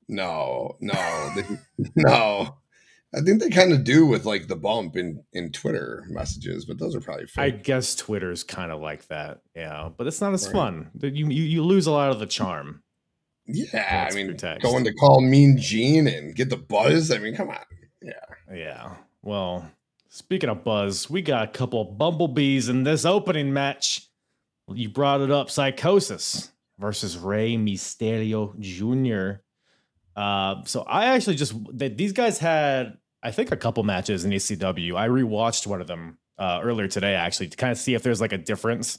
No, 0.08 0.76
no, 0.80 1.30
they, 1.34 1.44
no. 1.96 2.56
I 3.14 3.20
think 3.20 3.40
they 3.40 3.50
kind 3.50 3.72
of 3.72 3.84
do 3.84 4.04
with 4.06 4.24
like 4.24 4.48
the 4.48 4.56
bump 4.56 4.96
in 4.96 5.22
in 5.32 5.52
Twitter 5.52 6.04
messages, 6.08 6.64
but 6.64 6.78
those 6.78 6.94
are 6.96 7.00
probably 7.00 7.26
I 7.36 7.50
guess 7.50 7.94
Twitter's 7.94 8.42
kind 8.42 8.72
of 8.72 8.80
like 8.80 9.06
that, 9.08 9.40
yeah, 9.54 9.90
but 9.96 10.06
it's 10.06 10.20
not 10.20 10.32
as 10.34 10.46
Right. 10.46 10.52
fun. 10.52 10.90
You, 11.00 11.28
you 11.28 11.42
you 11.44 11.62
lose 11.62 11.86
a 11.86 11.92
lot 11.92 12.10
of 12.10 12.18
the 12.18 12.26
charm. 12.26 12.82
Yeah, 13.46 14.08
I 14.10 14.14
mean, 14.14 14.36
text. 14.36 14.62
going 14.62 14.84
to 14.84 14.92
call 14.94 15.20
Mean 15.20 15.56
Gene 15.58 16.06
and 16.06 16.34
get 16.34 16.50
the 16.50 16.56
buzz. 16.56 17.10
I 17.10 17.18
mean, 17.18 17.34
come 17.34 17.50
on. 17.50 17.58
Yeah. 18.00 18.12
Yeah. 18.54 18.94
Well, 19.22 19.70
speaking 20.08 20.50
of 20.50 20.64
buzz, 20.64 21.08
we 21.08 21.22
got 21.22 21.48
a 21.48 21.52
couple 21.52 21.80
of 21.80 21.98
bumblebees 21.98 22.68
in 22.68 22.84
this 22.84 23.04
opening 23.04 23.52
match. 23.52 24.08
You 24.72 24.88
brought 24.88 25.20
it 25.20 25.30
up, 25.30 25.50
Psychosis 25.50 26.52
versus 26.78 27.18
Rey 27.18 27.56
Mysterio 27.56 28.58
Jr. 28.58 29.40
Uh, 30.14 30.62
so 30.64 30.82
I 30.82 31.06
actually 31.06 31.36
just 31.36 31.54
these 31.72 32.12
guys 32.12 32.38
had 32.38 32.98
I 33.22 33.30
think 33.30 33.52
a 33.52 33.56
couple 33.56 33.82
matches 33.84 34.24
in 34.24 34.30
ECW. 34.32 34.96
I 34.96 35.08
rewatched 35.08 35.66
one 35.66 35.80
of 35.80 35.86
them 35.86 36.18
uh, 36.38 36.60
earlier 36.62 36.88
today 36.88 37.14
actually 37.14 37.48
to 37.48 37.56
kind 37.56 37.72
of 37.72 37.78
see 37.78 37.94
if 37.94 38.02
there's 38.02 38.20
like 38.20 38.32
a 38.32 38.38
difference. 38.38 38.98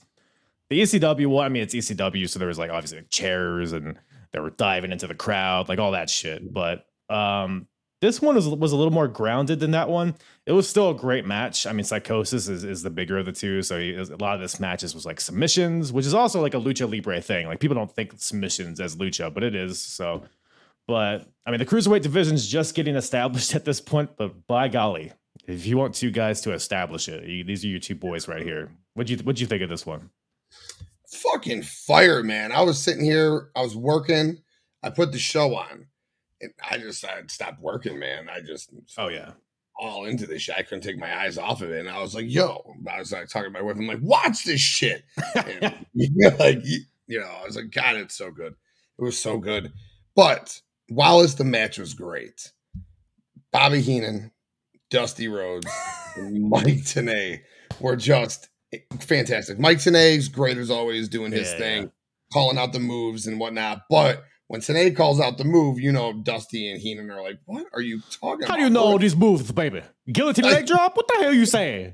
The 0.70 0.82
ECW 0.82 1.28
one, 1.28 1.46
I 1.46 1.50
mean, 1.50 1.62
it's 1.62 1.76
ECW, 1.76 2.28
so 2.30 2.40
there 2.40 2.48
was 2.48 2.58
like 2.58 2.72
obviously 2.72 3.00
like 3.00 3.10
chairs 3.10 3.74
and 3.74 4.00
they 4.34 4.40
were 4.40 4.50
diving 4.50 4.92
into 4.92 5.08
the 5.08 5.16
crowd, 5.16 5.70
like 5.70 5.80
all 5.80 5.92
that 5.92 6.10
shit. 6.10 6.52
But 6.52 6.86
um, 7.10 7.68
this 8.02 8.22
one 8.22 8.36
was 8.36 8.48
was 8.48 8.72
a 8.72 8.76
little 8.76 8.92
more 8.92 9.08
grounded 9.08 9.60
than 9.60 9.72
that 9.72 9.90
one. 9.90 10.16
It 10.46 10.52
was 10.52 10.68
still 10.68 10.90
a 10.90 10.96
great 10.96 11.26
match. 11.26 11.66
I 11.66 11.72
mean, 11.72 11.86
Psychosis 11.86 12.50
is, 12.50 12.64
is 12.64 12.84
the 12.84 12.90
bigger 12.90 13.18
of 13.18 13.26
the 13.26 13.32
two, 13.32 13.62
so 13.62 13.80
he, 13.80 13.96
a 13.96 14.04
lot 14.18 14.36
of 14.36 14.42
this 14.42 14.60
matches 14.60 14.94
was 14.94 15.06
like 15.06 15.22
submissions, 15.22 15.94
which 15.94 16.06
is 16.06 16.14
also 16.14 16.42
like 16.42 16.54
a 16.54 16.58
lucha 16.60 16.92
libre 16.92 17.22
thing. 17.22 17.48
Like 17.48 17.60
people 17.60 17.76
don't 17.76 17.92
think 17.92 18.14
submissions 18.18 18.82
as 18.82 18.98
lucha, 18.98 19.34
but 19.34 19.44
it 19.44 19.56
is. 19.56 19.82
So, 19.82 20.24
but 20.88 21.28
I 21.46 21.52
mean, 21.52 21.60
the 21.60 21.66
cruiserweight 21.66 22.02
division's 22.02 22.46
just 22.46 22.76
getting 22.76 22.96
established 22.96 23.56
at 23.56 23.64
this 23.64 23.80
point. 23.80 24.18
But 24.18 24.48
by 24.48 24.68
golly, 24.68 25.14
if 25.48 25.66
you 25.66 25.78
want 25.78 25.96
two 25.96 26.12
guys 26.12 26.42
to 26.42 26.54
establish 26.54 27.08
it, 27.08 27.24
you, 27.26 27.44
these 27.44 27.64
are 27.64 27.70
your 27.70 27.80
two 27.80 27.96
boys 27.96 28.28
right 28.28 28.44
here. 28.44 28.70
What'd 28.96 29.12
you 29.12 29.18
What'd 29.24 29.40
you 29.40 29.48
think 29.48 29.62
of 29.62 29.70
this 29.70 29.86
one? 29.86 30.10
Fucking 31.32 31.64
fire, 31.64 32.24
man. 32.24 32.52
I 32.52 32.62
was 32.62 32.82
sitting 32.82 33.04
here, 33.04 33.50
I 33.56 33.62
was 33.62 33.76
working, 33.76 34.40
I 34.82 34.90
put 34.90 35.12
the 35.12 35.20
show 35.20 35.56
on, 35.56 35.88
and 36.42 36.52
I 36.70 36.78
just 36.78 37.06
I 37.06 37.22
stopped 37.28 37.62
working, 37.62 38.00
man. 38.00 38.30
I 38.30 38.42
just 38.42 38.72
Oh 38.98 39.08
yeah, 39.08 39.32
all 39.78 40.06
into 40.06 40.28
this 40.28 40.44
shit. 40.44 40.56
I 40.58 40.62
couldn't 40.62 40.84
take 40.84 40.98
my 40.98 41.22
eyes 41.22 41.38
off 41.38 41.62
of 41.62 41.72
it. 41.72 41.80
And 41.80 41.90
I 41.90 42.02
was 42.02 42.16
like, 42.16 42.26
yo, 42.28 42.76
I 42.90 43.00
was 43.00 43.12
like 43.12 43.28
talking 43.28 43.52
to 43.52 43.60
my 43.60 43.62
wife. 43.62 43.78
I'm 43.78 43.88
like, 43.88 44.00
watch 44.02 44.44
this 44.44 44.62
shit. 44.62 45.04
And, 45.36 45.86
you 45.94 46.10
know, 46.14 46.36
like, 46.40 46.60
you, 46.64 47.20
know, 47.20 47.30
I 47.42 47.46
was 47.46 47.56
like, 47.56 47.72
God, 47.72 47.96
it's 47.98 48.16
so 48.16 48.32
good. 48.32 48.56
It 49.00 49.02
was 49.04 49.18
so 49.18 49.38
good. 49.38 49.74
But 50.16 50.62
Wallace, 50.90 51.34
the 51.34 51.44
match 51.44 51.78
was 51.78 51.94
great, 51.94 52.52
Bobby 53.52 53.82
Heenan, 53.82 54.32
Dusty 54.90 55.28
Rhodes, 55.28 55.72
and 56.16 56.50
Mike 56.50 56.84
Tenay 56.84 57.42
were 57.80 57.96
just 57.96 58.50
fantastic. 59.00 59.60
Mike 59.60 59.78
Tenay's 59.78 60.28
great 60.28 60.58
as 60.58 60.70
always, 60.72 61.10
doing 61.10 61.32
his 61.32 61.52
Yeah, 61.52 61.58
thing, 61.58 61.82
yeah. 61.84 61.90
calling 62.32 62.58
out 62.58 62.74
the 62.74 62.80
moves 62.80 63.28
and 63.28 63.40
whatnot. 63.40 63.84
But 63.90 64.24
when 64.48 64.62
Tenay 64.62 64.96
calls 64.96 65.20
out 65.20 65.38
the 65.38 65.44
move, 65.46 65.80
you 65.80 65.92
know, 65.92 66.14
Dusty 66.14 66.70
and 66.72 66.80
Heenan 66.82 67.10
are 67.12 67.22
like, 67.24 67.40
what 67.46 67.66
are 67.74 67.82
you 67.82 68.02
talking 68.12 68.46
How 68.48 68.54
about? 68.54 68.58
do 68.58 68.64
you 68.64 68.70
know 68.70 68.92
What- 68.92 69.02
these 69.02 69.16
moves, 69.16 69.52
baby? 69.52 69.82
Guillotine 70.12 70.46
leg 70.46 70.66
drop? 70.68 70.96
What 70.98 71.08
the 71.08 71.16
hell 71.20 71.30
are 71.30 71.34
you 71.34 71.46
saying? 71.46 71.94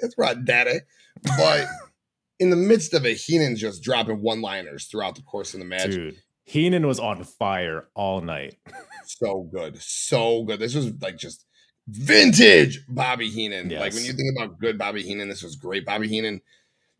That's 0.00 0.14
right, 0.18 0.42
daddy. 0.44 0.80
But 1.22 1.66
in 2.38 2.50
the 2.50 2.56
midst 2.56 2.94
of 2.94 3.04
it, 3.06 3.16
Heenan's 3.16 3.60
just 3.60 3.82
dropping 3.82 4.22
one 4.22 4.40
liners 4.40 4.86
throughout 4.86 5.14
the 5.16 5.22
course 5.22 5.54
of 5.54 5.60
the 5.60 5.66
match. 5.66 5.90
Dude, 5.90 6.16
Heenan 6.44 6.86
was 6.86 6.98
on 7.00 7.22
fire 7.24 7.88
all 7.94 8.20
night. 8.20 8.56
So 9.10 9.48
good. 9.50 9.80
So 9.80 10.42
good. 10.44 10.60
This 10.60 10.74
was 10.74 10.92
like 11.00 11.16
just 11.16 11.46
vintage 11.88 12.84
Bobby 12.88 13.28
Heenan. 13.30 13.68
Like 13.70 13.94
when 13.94 14.04
you 14.04 14.12
think 14.12 14.36
about 14.36 14.58
good 14.58 14.78
Bobby 14.78 15.02
Heenan, 15.02 15.28
this 15.28 15.42
was 15.42 15.56
great. 15.56 15.84
Bobby 15.86 16.08
Heenan. 16.08 16.40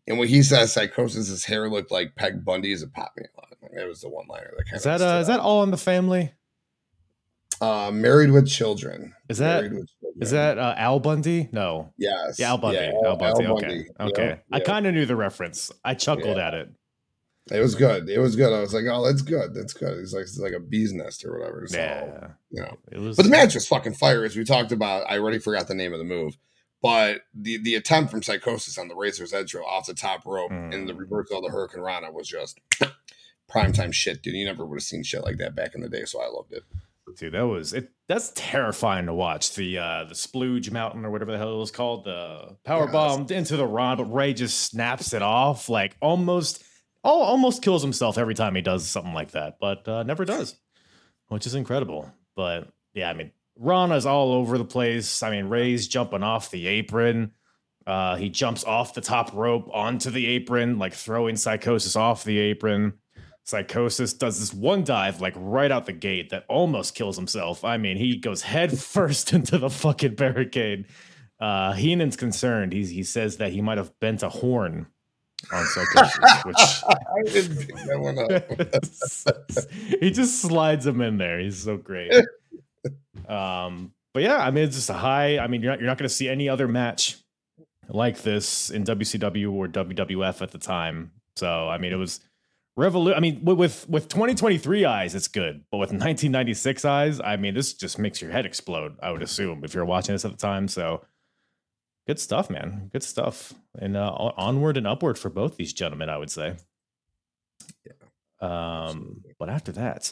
And 0.07 0.17
when 0.17 0.27
he 0.27 0.41
says 0.41 0.73
psychosis, 0.73 1.27
his 1.27 1.45
hair 1.45 1.69
looked 1.69 1.91
like 1.91 2.15
Peg 2.15 2.43
Bundy's. 2.43 2.81
It 2.81 2.91
popped 2.93 3.17
me 3.17 3.25
a 3.25 3.39
lot. 3.39 3.49
Like, 3.61 3.71
that 3.75 3.87
was 3.87 4.01
the 4.01 4.09
one 4.09 4.25
liner 4.27 4.51
that 4.57 4.65
kind 4.65 4.77
Is 4.77 4.83
that 4.83 5.01
uh, 5.01 5.19
is 5.19 5.27
that 5.27 5.39
all 5.39 5.61
in 5.63 5.71
the 5.71 5.77
family? 5.77 6.33
uh, 7.61 7.91
married 7.93 8.31
with 8.31 8.47
children? 8.47 9.13
Is 9.27 9.37
that 9.39 9.61
children. 9.61 9.85
is 10.21 10.31
that 10.31 10.57
uh, 10.57 10.75
Al 10.77 10.99
Bundy? 10.99 11.49
No. 11.51 11.93
yes? 11.97 12.39
Yeah, 12.39 12.49
Al 12.49 12.57
Bundy. 12.57 12.77
Yeah, 12.77 12.93
Al 13.05 13.17
Bundy. 13.17 13.45
Al 13.45 13.57
okay. 13.57 13.67
Bundy. 13.67 13.85
Okay. 13.99 14.27
Yeah, 14.29 14.37
I 14.57 14.59
kind 14.61 14.87
of 14.87 14.93
knew 14.93 15.05
the 15.05 15.15
reference. 15.15 15.71
I 15.83 15.93
chuckled 15.93 16.37
Yeah. 16.37 16.47
at 16.47 16.53
it. 16.53 16.69
It 17.51 17.59
was 17.59 17.75
good. 17.75 18.09
It 18.09 18.19
was 18.19 18.35
good. 18.35 18.53
I 18.53 18.59
was 18.59 18.73
like, 18.73 18.85
oh, 18.89 19.05
that's 19.05 19.21
good. 19.21 19.53
That's 19.53 19.73
good. 19.73 19.97
It's 19.99 20.13
like 20.13 20.23
it's 20.23 20.37
like 20.37 20.53
a 20.53 20.59
bee's 20.59 20.93
nest 20.93 21.25
or 21.25 21.37
whatever. 21.39 21.65
So, 21.67 21.77
yeah. 21.77 22.27
you 22.51 22.61
know. 22.61 22.77
It 22.91 22.99
was 22.99 23.17
But 23.17 23.23
the 23.23 23.29
match 23.29 23.55
was 23.55 23.67
fucking 23.67 23.93
fire, 23.93 24.23
as 24.23 24.35
we 24.35 24.43
talked 24.43 24.71
about. 24.71 25.09
I 25.09 25.17
already 25.17 25.39
forgot 25.39 25.67
the 25.67 25.73
name 25.75 25.91
of 25.93 25.99
the 25.99 26.05
move, 26.05 26.37
but 26.81 27.21
the 27.33 27.57
the 27.57 27.75
attempt 27.75 28.11
from 28.11 28.21
Psychosis 28.23 28.77
on 28.77 28.87
the 28.87 28.95
Razor's 28.95 29.33
Edge 29.33 29.51
drill 29.51 29.65
off 29.65 29.87
the 29.87 29.93
top 29.93 30.25
rope 30.25 30.51
and 30.51 30.87
the 30.87 30.93
Mm. 30.93 30.99
reversal 30.99 31.37
of 31.37 31.43
the 31.43 31.49
Hurricane 31.51 31.81
Rana 31.81 32.11
was 32.11 32.27
just 32.27 32.59
prime 33.49 33.73
time 33.73 33.91
shit, 33.91 34.21
dude. 34.21 34.35
You 34.35 34.45
never 34.45 34.65
would 34.65 34.77
have 34.77 34.83
seen 34.83 35.03
shit 35.03 35.23
like 35.23 35.37
that 35.37 35.55
back 35.55 35.75
in 35.75 35.81
the 35.81 35.89
day, 35.89 36.05
so 36.05 36.21
I 36.21 36.27
loved 36.27 36.53
it. 36.53 36.63
Dude, 37.17 37.33
that 37.33 37.47
was 37.47 37.73
it. 37.73 37.89
That's 38.07 38.31
terrifying 38.35 39.07
to 39.07 39.13
watch. 39.15 39.55
The 39.55 39.79
uh 39.79 40.03
the 40.05 40.13
splooge 40.13 40.69
mountain 40.71 41.03
or 41.05 41.09
whatever 41.11 41.31
the 41.31 41.39
hell 41.39 41.55
it 41.55 41.57
was 41.57 41.71
called, 41.71 42.05
the 42.05 42.55
power 42.63 42.85
Yeah, 42.85 42.91
bomb 42.91 43.27
into 43.31 43.57
the 43.57 43.65
Ron, 43.65 43.97
but 43.97 44.05
Rey 44.05 44.33
just 44.35 44.59
snaps 44.61 45.13
it 45.13 45.23
off, 45.23 45.69
like 45.69 45.97
almost, 46.01 46.63
oh, 47.03 47.21
almost 47.21 47.61
kills 47.61 47.81
himself 47.81 48.17
every 48.17 48.35
time 48.35 48.55
he 48.55 48.61
does 48.61 48.87
something 48.87 49.13
like 49.13 49.31
that, 49.31 49.57
but 49.59 49.87
uh, 49.87 50.03
never 50.03 50.25
does, 50.25 50.55
which 51.27 51.47
is 51.47 51.55
incredible. 51.55 52.11
But 52.35 52.69
yeah, 52.93 53.09
I 53.09 53.13
mean, 53.13 53.31
Rana's 53.57 54.05
all 54.05 54.31
over 54.33 54.57
the 54.57 54.65
place. 54.65 55.23
I 55.23 55.31
mean, 55.31 55.45
Rey's 55.45 55.87
jumping 55.87 56.23
off 56.23 56.51
the 56.51 56.67
apron. 56.67 57.31
Uh, 57.85 58.15
he 58.15 58.29
jumps 58.29 58.63
off 58.63 58.93
the 58.93 59.01
top 59.01 59.33
rope 59.33 59.69
onto 59.73 60.11
the 60.11 60.27
apron, 60.27 60.77
like 60.77 60.93
throwing 60.93 61.35
Psychosis 61.35 61.95
off 61.95 62.23
the 62.23 62.37
apron. 62.37 62.93
Psychosis 63.43 64.13
does 64.13 64.39
this 64.39 64.53
one 64.53 64.83
dive, 64.83 65.21
like 65.21 65.33
right 65.35 65.71
out 65.71 65.87
the 65.87 65.93
gate, 65.93 66.29
that 66.29 66.45
almost 66.47 66.93
kills 66.93 67.17
himself. 67.17 67.65
I 67.65 67.77
mean, 67.77 67.97
he 67.97 68.17
goes 68.17 68.43
head 68.43 68.77
first 68.79 69.33
into 69.33 69.57
the 69.57 69.69
fucking 69.69 70.15
barricade. 70.15 70.85
Uh, 71.39 71.73
Heenan's 71.73 72.17
concerned. 72.17 72.73
He's, 72.73 72.89
he 72.89 73.03
says 73.03 73.37
that 73.37 73.51
he 73.51 73.61
might 73.61 73.77
have 73.77 73.97
bent 73.99 74.23
a 74.23 74.29
horn 74.29 74.87
on 75.51 75.65
Psychosis, 75.65 76.43
which 76.45 76.57
I 76.57 77.23
didn't 77.25 77.57
pick 77.57 77.75
that 77.75 77.99
one 77.99 78.19
up. 78.19 79.69
he 80.01 80.11
just 80.11 80.41
slides 80.41 80.85
him 80.85 81.01
in 81.01 81.17
there. 81.17 81.39
He's 81.39 81.63
so 81.63 81.77
great. 81.77 82.11
Um, 83.27 83.93
but 84.13 84.23
yeah, 84.23 84.37
I 84.37 84.51
mean, 84.51 84.63
it's 84.65 84.75
just 84.75 84.89
a 84.89 84.93
high. 84.93 85.37
I 85.39 85.47
mean, 85.47 85.61
you're 85.61 85.71
not 85.71 85.79
you're 85.79 85.87
not 85.87 85.97
going 85.97 86.07
to 86.09 86.13
see 86.13 86.27
any 86.29 86.49
other 86.49 86.67
match 86.67 87.17
like 87.87 88.21
this 88.21 88.69
in 88.69 88.83
WCW 88.83 89.51
or 89.51 89.67
WWF 89.67 90.41
at 90.41 90.51
the 90.51 90.57
time. 90.57 91.11
So 91.35 91.69
I 91.69 91.77
mean, 91.77 91.93
it 91.93 91.97
was 91.97 92.19
revolu 92.77 93.15
I 93.15 93.19
mean, 93.19 93.43
with- 93.43 93.57
with 93.57 93.89
with 93.89 94.07
2023 94.09 94.85
eyes, 94.85 95.15
it's 95.15 95.27
good, 95.27 95.63
but 95.71 95.77
with 95.77 95.89
1996 95.89 96.85
eyes, 96.85 97.19
I 97.21 97.37
mean, 97.37 97.53
this 97.53 97.73
just 97.73 97.99
makes 97.99 98.21
your 98.21 98.31
head 98.31 98.45
explode. 98.45 98.97
I 99.01 99.11
would 99.11 99.21
assume 99.21 99.63
if 99.63 99.73
you're 99.73 99.85
watching 99.85 100.13
this 100.15 100.25
at 100.25 100.31
the 100.31 100.37
time. 100.37 100.67
So 100.67 101.01
good 102.09 102.19
stuff, 102.19 102.49
man. 102.49 102.89
Good 102.91 103.03
stuff, 103.03 103.53
and 103.77 103.95
uh, 103.95 104.11
onward 104.35 104.77
and 104.77 104.87
upward 104.87 105.19
for 105.19 105.29
both 105.29 105.57
these 105.57 105.73
gentlemen. 105.73 106.09
I 106.09 106.17
would 106.17 106.31
say. 106.31 106.55
Um, 108.41 108.49
Absolutely. 108.49 109.35
but 109.37 109.49
after 109.49 109.71
that, 109.73 110.11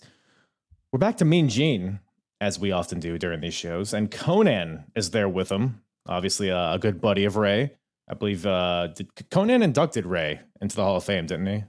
we're 0.91 0.99
back 0.99 1.17
to 1.17 1.25
Mean 1.25 1.49
Gene, 1.49 1.99
as 2.39 2.59
we 2.59 2.71
often 2.71 2.99
do 2.99 3.17
during 3.17 3.41
these 3.41 3.55
shows, 3.55 3.95
and 3.95 4.11
Konnan 4.11 4.83
is 4.95 5.09
there 5.09 5.27
with 5.27 5.51
him. 5.51 5.81
Obviously, 6.05 6.51
uh, 6.51 6.75
a 6.75 6.77
good 6.77 7.01
buddy 7.01 7.25
of 7.25 7.35
Rey. 7.35 7.71
I 8.07 8.13
believe 8.13 8.45
uh, 8.45 8.87
did, 8.87 9.07
Konnan 9.31 9.63
inducted 9.63 10.05
Rey 10.05 10.39
into 10.61 10.75
the 10.75 10.83
Hall 10.83 10.97
of 10.97 11.03
Fame, 11.03 11.25
didn't 11.25 11.47
he? 11.47 11.63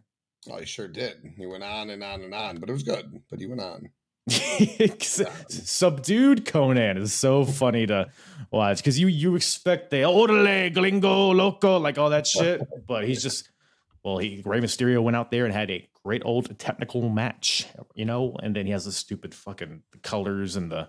Oh, 0.50 0.58
he 0.58 0.66
sure 0.66 0.88
did. 0.88 1.16
He 1.38 1.46
went 1.46 1.64
on 1.64 1.88
and 1.88 2.04
on 2.04 2.20
and 2.20 2.34
on, 2.34 2.58
but 2.58 2.68
it 2.68 2.72
was 2.72 2.82
good. 2.82 3.22
But 3.30 3.40
he 3.40 3.46
went 3.46 3.62
on. 3.62 3.88
Subdued 5.48 6.44
Konnan 6.44 6.98
is 6.98 7.12
so 7.12 7.44
funny 7.44 7.86
to 7.86 8.08
watch 8.50 8.78
because 8.78 8.98
you 8.98 9.06
you 9.06 9.36
expect 9.36 9.90
the 9.90 9.98
orale 9.98 10.74
glingo 10.74 11.34
loco 11.34 11.78
like 11.78 11.98
all 11.98 12.10
that 12.10 12.26
shit, 12.26 12.60
but 12.86 13.06
he's 13.06 13.22
just 13.22 13.50
well, 14.04 14.18
he 14.18 14.42
Rey 14.44 14.60
Mysterio 14.60 15.02
went 15.02 15.16
out 15.16 15.30
there 15.30 15.44
and 15.44 15.54
had 15.54 15.70
a 15.70 15.88
great 16.04 16.22
old 16.24 16.58
technical 16.58 17.08
match, 17.08 17.66
you 17.94 18.04
know, 18.04 18.36
and 18.42 18.54
then 18.54 18.66
he 18.66 18.72
has 18.72 18.84
the 18.84 18.92
stupid 18.92 19.34
fucking 19.34 19.82
colors 20.02 20.56
and 20.56 20.70
the 20.70 20.88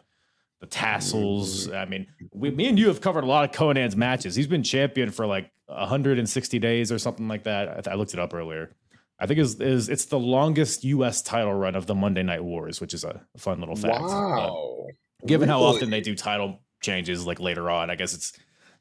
the 0.60 0.67
tassels. 0.67 1.71
I 1.71 1.86
mean, 1.86 2.08
we, 2.34 2.52
me 2.52 2.67
and 2.67 2.78
you 2.78 2.88
have 2.88 3.02
covered 3.02 3.23
a 3.23 3.28
lot 3.28 3.45
of 3.45 3.56
Konnan's 3.56 3.95
matches. 3.95 4.36
He's 4.36 4.47
been 4.47 4.63
champion 4.63 5.10
for 5.10 5.25
like 5.25 5.52
160 5.67 6.60
days 6.60 6.91
or 6.91 6.99
something 6.99 7.28
like 7.28 7.43
that. 7.43 7.88
I, 7.88 7.91
I 7.91 7.95
looked 7.95 8.13
it 8.13 8.19
up 8.19 8.34
earlier. 8.34 8.75
I 9.20 9.26
think 9.28 9.40
is 9.40 9.60
is 9.60 9.90
it's 9.90 10.06
the 10.06 10.20
longest 10.20 10.84
U.S. 10.86 11.22
title 11.22 11.54
run 11.54 11.76
of 11.76 11.86
the 11.86 11.96
Monday 11.96 12.24
Night 12.24 12.44
Wars, 12.44 12.80
which 12.80 12.94
is 12.94 13.04
a 13.04 13.22
fun 13.38 13.60
little 13.60 13.76
fact. 13.76 14.00
But 14.00 14.10
Wow. 14.10 14.88
given 15.28 15.50
how 15.50 15.62
often 15.62 15.90
they 15.90 16.02
do 16.02 16.16
title 16.16 16.60
changes, 16.82 17.26
like 17.26 17.40
later 17.40 17.70
on, 17.70 17.90
I 17.90 17.96
guess 17.96 18.14
it's 18.14 18.32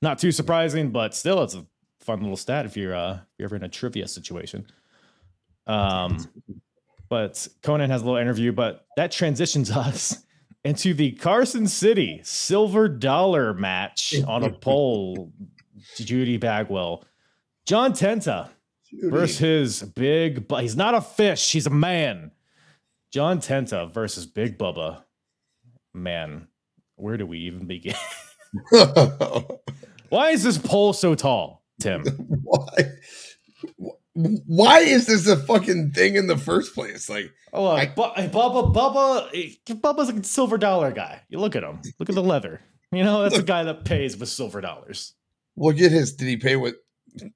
not 0.00 0.18
too 0.20 0.30
surprising, 0.30 0.90
but 0.90 1.14
still, 1.14 1.42
it's 1.42 1.54
a 1.56 1.66
fun 2.00 2.20
little 2.20 2.36
stat 2.36 2.66
if 2.66 2.76
you're 2.76 2.94
uh, 2.94 3.14
if 3.14 3.20
you're 3.38 3.46
ever 3.46 3.56
in 3.56 3.64
a 3.64 3.68
trivia 3.68 4.06
situation. 4.06 4.66
Um, 5.66 6.24
but 7.08 7.32
Konnan 7.62 7.88
has 7.88 8.02
a 8.02 8.04
little 8.04 8.20
interview, 8.20 8.52
but 8.52 8.86
that 8.96 9.10
transitions 9.12 9.70
us 9.76 10.24
into 10.64 10.94
the 10.94 11.12
Carson 11.12 11.66
City 11.66 12.20
silver 12.22 12.88
dollar 12.88 13.54
match 13.54 14.14
on 14.26 14.44
a 14.44 14.50
pole. 14.50 15.32
Judy 15.96 16.36
Bagwell, 16.36 17.04
John 17.64 17.92
Tenta 17.92 18.48
Judy. 18.90 19.10
versus 19.10 19.38
his 19.38 19.82
big 19.82 20.48
but 20.48 20.62
he's 20.62 20.76
not 20.76 20.94
a 20.94 21.00
fish 21.00 21.52
he's 21.52 21.66
a 21.66 21.70
man 21.70 22.30
john 23.12 23.38
tenta 23.40 23.92
versus 23.92 24.26
big 24.26 24.58
bubba 24.58 25.02
man 25.94 26.48
where 26.96 27.16
do 27.16 27.26
we 27.26 27.38
even 27.40 27.66
begin 27.66 27.94
why 30.08 30.30
is 30.30 30.42
this 30.42 30.58
pole 30.58 30.92
so 30.92 31.14
tall 31.14 31.62
tim 31.80 32.02
why? 32.42 32.66
Why 34.14 34.80
is 34.80 35.06
this 35.06 35.28
a 35.28 35.36
fucking 35.36 35.92
thing 35.92 36.16
in 36.16 36.26
the 36.26 36.36
first 36.36 36.74
place? 36.74 37.08
Like, 37.08 37.30
oh 37.52 37.66
uh, 37.66 37.70
I- 37.74 37.86
Bu- 37.86 38.02
bubba 38.30 38.74
bubba 38.74 39.28
eh, 39.32 39.54
bubba's 39.74 40.08
a 40.08 40.24
silver 40.24 40.58
dollar 40.58 40.90
guy 40.90 41.22
you 41.28 41.38
look 41.38 41.54
at 41.54 41.62
him 41.62 41.80
look 42.00 42.08
at 42.08 42.16
the 42.16 42.22
leather 42.22 42.60
you 42.90 43.04
know 43.04 43.22
that's 43.22 43.38
a 43.38 43.42
guy 43.44 43.62
that 43.64 43.84
pays 43.84 44.16
with 44.16 44.28
silver 44.28 44.60
dollars 44.60 45.14
look 45.56 45.80
at 45.80 45.92
his. 45.92 46.14
Did 46.14 46.26
he 46.28 46.36
pay 46.36 46.56
with 46.56 46.74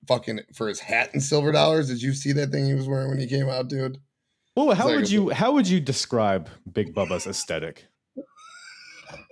fucking 0.07 0.40
for 0.55 0.68
his 0.68 0.81
hat 0.81 1.11
in 1.14 1.21
silver 1.21 1.53
dollars? 1.53 1.88
Did 1.88 2.03
you 2.03 2.12
see 2.14 2.33
that 2.33 2.51
thing 2.51 2.66
he 2.66 2.75
was 2.75 2.88
wearing 2.88 3.09
when 3.09 3.18
he 3.18 3.27
came 3.27 3.49
out, 3.49 3.68
dude? 3.68 3.99
well 4.57 4.75
how 4.75 4.87
like 4.87 4.97
would 4.97 5.11
you 5.11 5.31
how 5.31 5.53
would 5.53 5.68
you 5.68 5.81
describe 5.81 6.49
big 6.71 6.95
bubba's 6.95 7.27
aesthetic 7.27 7.87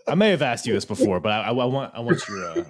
i 0.08 0.14
may 0.14 0.30
have 0.30 0.42
asked 0.42 0.66
you 0.66 0.72
this 0.72 0.84
before 0.84 1.20
but 1.20 1.30
i, 1.30 1.48
I 1.48 1.50
want 1.52 1.94
i 1.94 2.00
want 2.00 2.26
your 2.28 2.44
uh, 2.44 2.64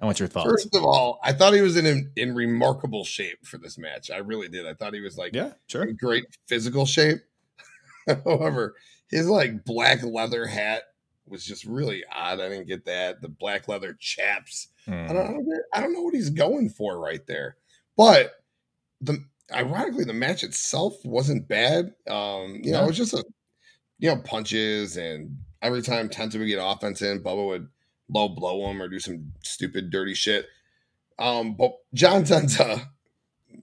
i 0.00 0.04
want 0.04 0.18
your 0.18 0.28
thoughts 0.28 0.50
First 0.50 0.74
of 0.74 0.84
all, 0.84 1.18
I 1.22 1.32
thought 1.32 1.52
he 1.52 1.60
was 1.60 1.76
in 1.76 2.10
in 2.16 2.34
remarkable 2.34 3.04
shape 3.04 3.44
for 3.44 3.58
this 3.58 3.76
match. 3.76 4.10
I 4.10 4.18
really 4.18 4.48
did. 4.48 4.66
I 4.66 4.74
thought 4.74 4.94
he 4.94 5.00
was 5.00 5.18
like 5.18 5.34
yeah 5.34 5.52
sure 5.66 5.82
in 5.82 5.96
great 5.96 6.24
physical 6.48 6.86
shape. 6.86 7.18
However, 8.24 8.74
his 9.10 9.28
like 9.28 9.64
black 9.64 10.02
leather 10.02 10.46
hat 10.46 10.82
was 11.26 11.44
just 11.44 11.64
really 11.64 12.02
odd. 12.12 12.40
I 12.40 12.48
didn't 12.48 12.66
get 12.68 12.84
that. 12.86 13.20
The 13.22 13.28
black 13.28 13.68
leather 13.68 13.96
chaps. 13.98 14.68
I 14.86 14.90
Hmm. 14.90 15.06
don't, 15.08 15.16
I 15.16 15.24
don't, 15.32 15.48
get- 15.48 15.64
I 15.74 15.80
don't 15.80 15.92
know 15.92 16.02
what 16.02 16.14
he's 16.14 16.30
going 16.30 16.68
for 16.70 16.98
right 16.98 17.26
there. 17.26 17.56
But 17.96 18.32
the 19.00 19.24
ironically, 19.52 20.04
the 20.04 20.12
match 20.12 20.42
itself 20.44 20.94
wasn't 21.04 21.48
bad. 21.48 21.94
Um, 22.08 22.60
you 22.62 22.72
know, 22.72 22.84
it 22.84 22.86
was 22.88 22.96
just 22.96 23.14
a 23.14 23.24
you 23.98 24.08
know 24.10 24.20
punches, 24.22 24.96
and 24.96 25.38
every 25.62 25.82
time 25.82 26.08
Tenta 26.08 26.38
would 26.38 26.46
get 26.46 26.60
offense 26.62 27.02
in, 27.02 27.22
Bubba 27.22 27.46
would 27.46 27.68
low 28.08 28.28
blow 28.28 28.70
him 28.70 28.80
or 28.80 28.88
do 28.88 28.98
some 29.00 29.32
stupid 29.42 29.90
dirty 29.90 30.14
shit. 30.14 30.46
Um, 31.18 31.54
but 31.54 31.72
John 31.94 32.24
Tenta, 32.24 32.86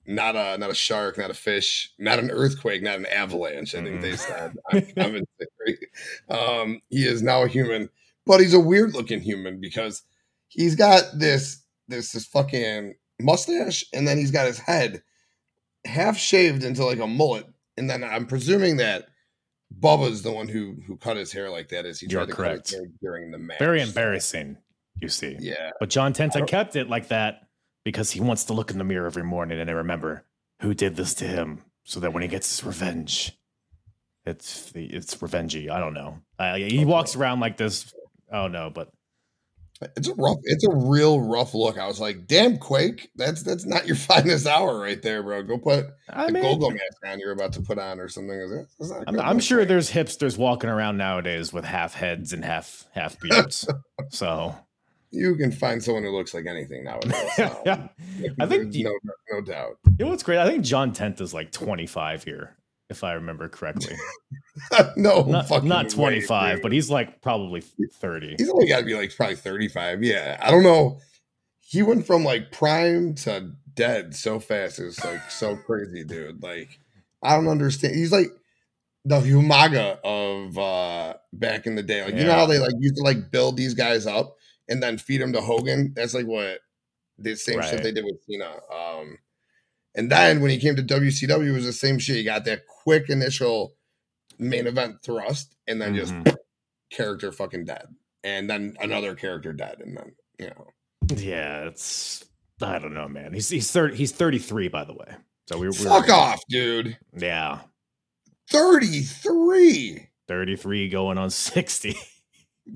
not 0.06 0.36
a 0.36 0.58
not 0.58 0.70
a 0.70 0.76
shark, 0.76 1.18
not 1.18 1.32
a 1.32 1.34
fish, 1.34 1.92
not 1.98 2.20
an 2.20 2.30
earthquake, 2.32 2.82
not 2.84 2.98
an 2.98 3.06
avalanche. 3.06 3.74
I 3.76 3.82
think 3.84 4.02
they 4.02 4.16
said. 4.16 4.54
I'm, 4.72 4.86
I'm 4.98 5.16
in 5.16 5.26
theory. 5.38 5.78
Um, 6.30 6.82
he 6.89 7.06
is 7.06 7.22
now 7.22 7.44
a 7.44 7.48
human, 7.48 7.89
but 8.26 8.39
he's 8.42 8.54
a 8.54 8.60
weird 8.60 8.94
looking 8.94 9.22
human 9.22 9.60
because 9.62 10.04
he's 10.50 10.76
got 10.76 11.04
this 11.16 11.63
this 11.88 12.12
this 12.12 12.26
fucking 12.26 12.96
mustache, 13.22 13.86
and 13.94 14.08
then 14.08 14.18
he's 14.18 14.32
got 14.32 14.48
his 14.48 14.58
head 14.60 15.02
half 15.86 16.18
shaved 16.18 16.63
into 16.63 16.86
like 16.86 17.00
a 17.00 17.08
mullet, 17.08 17.46
and 17.78 17.89
then 17.89 18.04
I'm 18.04 18.26
presuming 18.26 18.78
that 18.78 19.08
Bubba's 19.80 20.22
the 20.22 20.32
one 20.32 20.48
who 20.48 20.78
who 20.86 20.98
cut 20.98 21.18
his 21.18 21.32
hair 21.32 21.50
like 21.50 21.70
that 21.70 21.86
as 21.86 22.00
he 22.00 22.08
You're 22.08 22.22
tried 22.22 22.30
to 22.30 22.34
correct. 22.36 22.56
cut 22.58 22.72
his 22.72 22.74
hair 22.74 22.92
during 23.02 23.32
the 23.32 23.38
match. 23.38 23.60
Very 23.60 23.82
embarrassing, 23.82 24.58
you 25.02 25.08
see. 25.10 25.38
Yeah, 25.39 25.72
But 25.80 25.89
John 25.89 26.12
I 26.12 26.16
Tenta 26.16 26.48
kept 26.48 26.76
it 26.76 26.89
like 26.89 27.08
that 27.08 27.48
because 27.84 28.12
he 28.12 28.19
wants 28.19 28.46
to 28.46 28.54
look 28.54 28.72
in 28.72 28.78
the 28.78 28.84
mirror 28.84 29.06
every 29.06 29.24
morning 29.24 29.60
and 29.60 29.69
remember 29.69 30.26
who 30.62 30.74
did 30.74 30.96
this 30.96 31.13
to 31.15 31.26
him 31.26 31.63
so 31.84 32.00
that 32.00 32.13
when 32.13 32.24
he 32.24 32.30
gets 32.30 32.50
his 32.50 32.63
revenge, 32.63 33.38
it's 34.26 34.72
the 34.72 34.86
it's 34.86 35.15
revengey. 35.15 35.69
I 35.69 35.80
don't 35.80 35.93
know. 35.93 36.19
Uh, 36.39 36.56
he 36.56 36.86
walks 36.86 37.15
around 37.15 37.39
like 37.39 37.58
this. 37.58 37.93
Oh 38.32 38.48
no, 38.48 38.69
but 38.69 38.89
it's 39.98 40.08
a 40.08 40.13
rough, 40.15 40.38
it's 40.43 40.65
a 40.65 40.74
real 40.74 41.19
rough 41.19 41.54
look. 41.54 41.78
I 41.78 41.88
was 41.88 42.00
like, 42.00 42.28
damn, 42.28 42.58
Quake, 42.58 43.10
that's 43.15 43.43
that's 43.43 43.65
not 43.65 43.86
your 43.86 43.96
finest 43.98 44.48
hour 44.48 44.80
right 44.80 45.02
there, 45.02 45.24
bro. 45.24 45.43
Go 45.43 45.58
put 45.58 45.88
I 46.10 46.28
the 46.28 46.34
mean, 46.34 46.60
mask 46.60 47.06
on 47.06 47.19
you're 47.19 47.32
about 47.32 47.54
to 47.54 47.62
put 47.62 47.78
on 47.78 48.00
or 48.00 48.08
something. 48.08 48.36
Is 48.36 48.52
it? 48.52 48.67
That's 48.80 48.91
not 48.91 49.04
a 49.04 49.10
I'm, 49.10 49.19
I'm 49.19 49.39
sure 49.39 49.65
there's 49.65 49.91
hipsters 49.91 50.38
walking 50.38 50.69
around 50.69 50.98
nowadays 50.98 51.52
with 51.52 51.65
half 51.65 51.93
heads 51.93 52.34
and 52.34 52.46
half 52.46 52.88
half 52.91 53.19
beards. 53.19 53.67
so 54.10 54.56
you 55.13 55.36
can 55.36 55.52
find 55.52 55.82
someone 55.82 56.04
who 56.04 56.10
looks 56.10 56.34
like 56.34 56.47
anything 56.47 56.84
nowadays. 56.84 57.13
um, 57.39 57.56
yeah, 57.65 57.88
I 58.39 58.45
think 58.47 58.73
no 58.73 58.91
no 59.32 59.41
doubt. 59.41 59.78
you 59.86 60.06
know 60.06 60.12
what's 60.12 60.23
great? 60.23 60.39
I 60.39 60.47
think 60.49 60.63
John 60.63 60.91
Tent 60.91 61.21
is 61.21 61.34
like 61.34 61.52
25 61.52 62.23
here, 62.23 62.58
if 62.89 63.04
I 63.04 63.13
remember 63.13 63.47
correctly. 63.47 63.95
no, 64.97 65.21
Not, 65.23 65.47
fucking 65.47 65.69
not 65.69 65.89
25, 65.89 66.56
dude. 66.56 66.63
but 66.63 66.71
he's 66.71 66.89
like 66.89 67.21
probably 67.21 67.62
30. 67.62 68.36
he's 68.39 68.49
only 68.49 68.67
got 68.67 68.80
to 68.80 68.86
be 68.86 68.95
like 68.95 69.15
probably 69.15 69.36
35. 69.36 70.04
Yeah, 70.04 70.38
I 70.41 70.49
don't 70.49 70.63
know. 70.63 70.99
He 71.62 71.84
went 71.84 72.06
from 72.08 72.23
like 72.23 72.52
prime 72.52 73.13
to 73.15 73.52
dead 73.76 74.15
so 74.15 74.39
fast. 74.39 74.80
It's 74.80 75.04
like 75.06 75.30
so 75.30 75.56
crazy, 75.56 76.04
dude. 76.04 76.41
Like 76.41 76.80
I 77.21 77.36
don't 77.36 77.47
understand. 77.47 77.95
He's 77.95 78.12
like 78.12 78.28
the 79.06 79.19
Umaga 79.19 79.99
of 80.04 80.58
uh 80.58 81.15
back 81.34 81.67
in 81.67 81.76
the 81.76 81.84
day. 81.84 82.04
Like 82.04 82.15
you 82.15 82.23
know 82.23 82.34
how 82.34 82.45
they 82.47 82.58
like 82.60 82.73
used 82.80 82.95
to 82.97 83.04
like 83.04 83.30
build 83.32 83.58
these 83.58 83.73
guys 83.76 84.08
up 84.08 84.38
and 84.69 84.82
then 84.82 84.97
feed 84.97 85.21
him 85.21 85.34
to 85.34 85.41
Hogan. 85.41 85.93
That's 85.95 86.13
like 86.13 86.26
what 86.26 86.60
the 87.17 87.36
same 87.36 87.62
shit 87.62 87.84
they 87.84 87.91
did 87.91 88.06
with 88.06 88.23
Cena. 88.30 88.52
Um, 88.73 89.17
and 89.95 90.12
then 90.12 90.41
when 90.41 90.49
he 90.52 90.58
came 90.60 90.76
to 90.76 90.84
WCW, 90.84 91.49
it 91.49 91.52
was 91.52 91.65
the 91.65 91.73
same 91.73 91.99
shit. 91.99 92.15
He 92.15 92.23
got 92.23 92.45
that 92.45 92.65
quick 92.67 93.10
initial 93.10 93.76
main 94.39 94.65
event 94.67 94.97
thrust, 95.04 95.56
and 95.67 95.82
then 95.82 95.95
just 95.95 96.13
Mhm. 96.13 96.36
character 96.91 97.32
fucking 97.32 97.65
dead, 97.65 97.88
and 98.23 98.49
then 98.49 98.76
another 98.82 99.15
character 99.15 99.54
dead, 99.54 99.78
and 99.80 99.95
then 99.97 100.15
you 100.39 100.47
know. 100.47 100.67
Yeah, 101.15 101.65
it's 101.67 102.26
I 102.62 102.80
don't 102.80 102.93
know, 102.93 103.08
man. 103.08 103.34
He's 103.34 103.49
he's 103.49 103.69
30 103.71 103.95
he's 103.95 104.12
33 104.12 104.69
by 104.69 104.86
the 104.86 104.93
way. 104.93 105.15
So 105.49 105.58
we 105.58 105.67
we're 105.67 105.73
Fuck 105.73 106.10
off, 106.10 106.41
dude. 106.49 106.97
Yeah. 107.15 107.60
33. 108.49 110.08
33 110.28 110.89
going 110.89 111.17
on 111.17 111.30
60. 111.30 111.95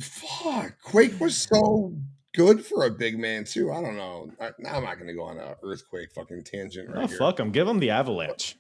Fuck. 0.02 0.82
Quake 0.84 1.20
was 1.20 1.38
so 1.52 1.94
good 2.36 2.66
for 2.66 2.86
a 2.86 2.92
big 2.92 3.18
man 3.18 3.44
too. 3.46 3.72
I 3.72 3.82
don't 3.82 3.96
know. 3.96 4.32
I, 4.40 4.52
now 4.60 4.76
I'm 4.78 4.84
not 4.84 4.96
going 4.96 5.08
to 5.08 5.14
go 5.14 5.24
on 5.24 5.40
an 5.40 5.56
earthquake 5.64 6.10
fucking 6.14 6.44
tangent 6.44 6.90
right 6.90 7.04
Oh, 7.06 7.08
here. 7.08 7.18
fuck 7.18 7.40
him. 7.40 7.52
Give 7.52 7.68
him 7.68 7.80
the 7.80 7.90
avalanche. 7.92 8.56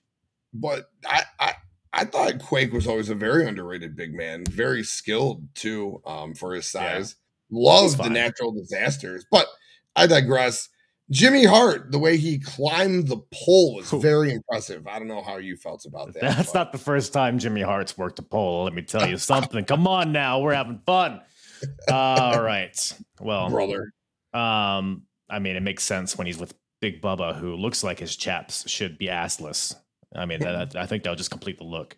But 0.53 0.89
I, 1.05 1.23
I 1.39 1.53
I 1.93 2.05
thought 2.05 2.39
Quake 2.39 2.73
was 2.73 2.87
always 2.87 3.09
a 3.09 3.15
very 3.15 3.47
underrated 3.47 3.95
big 3.95 4.13
man, 4.13 4.43
very 4.45 4.83
skilled 4.83 5.43
too, 5.55 6.01
um, 6.05 6.33
for 6.35 6.53
his 6.53 6.71
Yeah. 6.73 6.97
size. 6.99 7.15
Loved 7.49 7.97
the 8.03 8.09
natural 8.09 8.51
disasters. 8.51 9.25
But 9.31 9.47
I 9.95 10.05
digress. 10.07 10.69
Jimmy 11.09 11.45
Hart, 11.45 11.91
the 11.91 11.99
way 11.99 12.17
he 12.17 12.37
climbed 12.39 13.07
the 13.07 13.17
pole 13.33 13.75
was 13.75 13.89
very 13.91 14.33
impressive. 14.33 14.85
I 14.87 14.99
don't 14.99 15.07
know 15.07 15.21
how 15.23 15.37
you 15.37 15.55
felt 15.55 15.85
about 15.85 16.13
that. 16.13 16.21
That's 16.21 16.51
but- 16.51 16.59
not 16.59 16.71
the 16.73 16.77
first 16.77 17.13
time 17.13 17.39
Jimmy 17.39 17.61
Hart's 17.61 17.97
worked 17.97 18.19
a 18.19 18.23
pole. 18.23 18.65
Let 18.65 18.73
me 18.73 18.81
tell 18.81 19.07
you 19.07 19.17
something. 19.17 19.63
Come 19.65 19.87
on 19.87 20.11
now. 20.11 20.41
We're 20.41 20.53
having 20.53 20.81
fun. 20.85 21.21
All 21.91 22.41
right. 22.41 22.93
Well, 23.21 23.49
brother. 23.49 23.93
Um, 24.33 25.03
I 25.29 25.39
mean, 25.39 25.55
it 25.55 25.63
makes 25.63 25.83
sense 25.83 26.17
when 26.17 26.27
he's 26.27 26.37
with 26.37 26.53
Big 26.81 27.01
Bubba, 27.01 27.35
who 27.37 27.55
looks 27.55 27.83
like 27.83 27.99
his 27.99 28.15
chaps 28.15 28.69
should 28.69 28.97
be 28.97 29.07
assless. 29.07 29.75
I 30.15 30.25
mean, 30.25 30.39
that, 30.41 30.75
I 30.75 30.85
think 30.85 31.03
that'll 31.03 31.15
just 31.15 31.31
complete 31.31 31.57
the 31.57 31.63
look. 31.63 31.97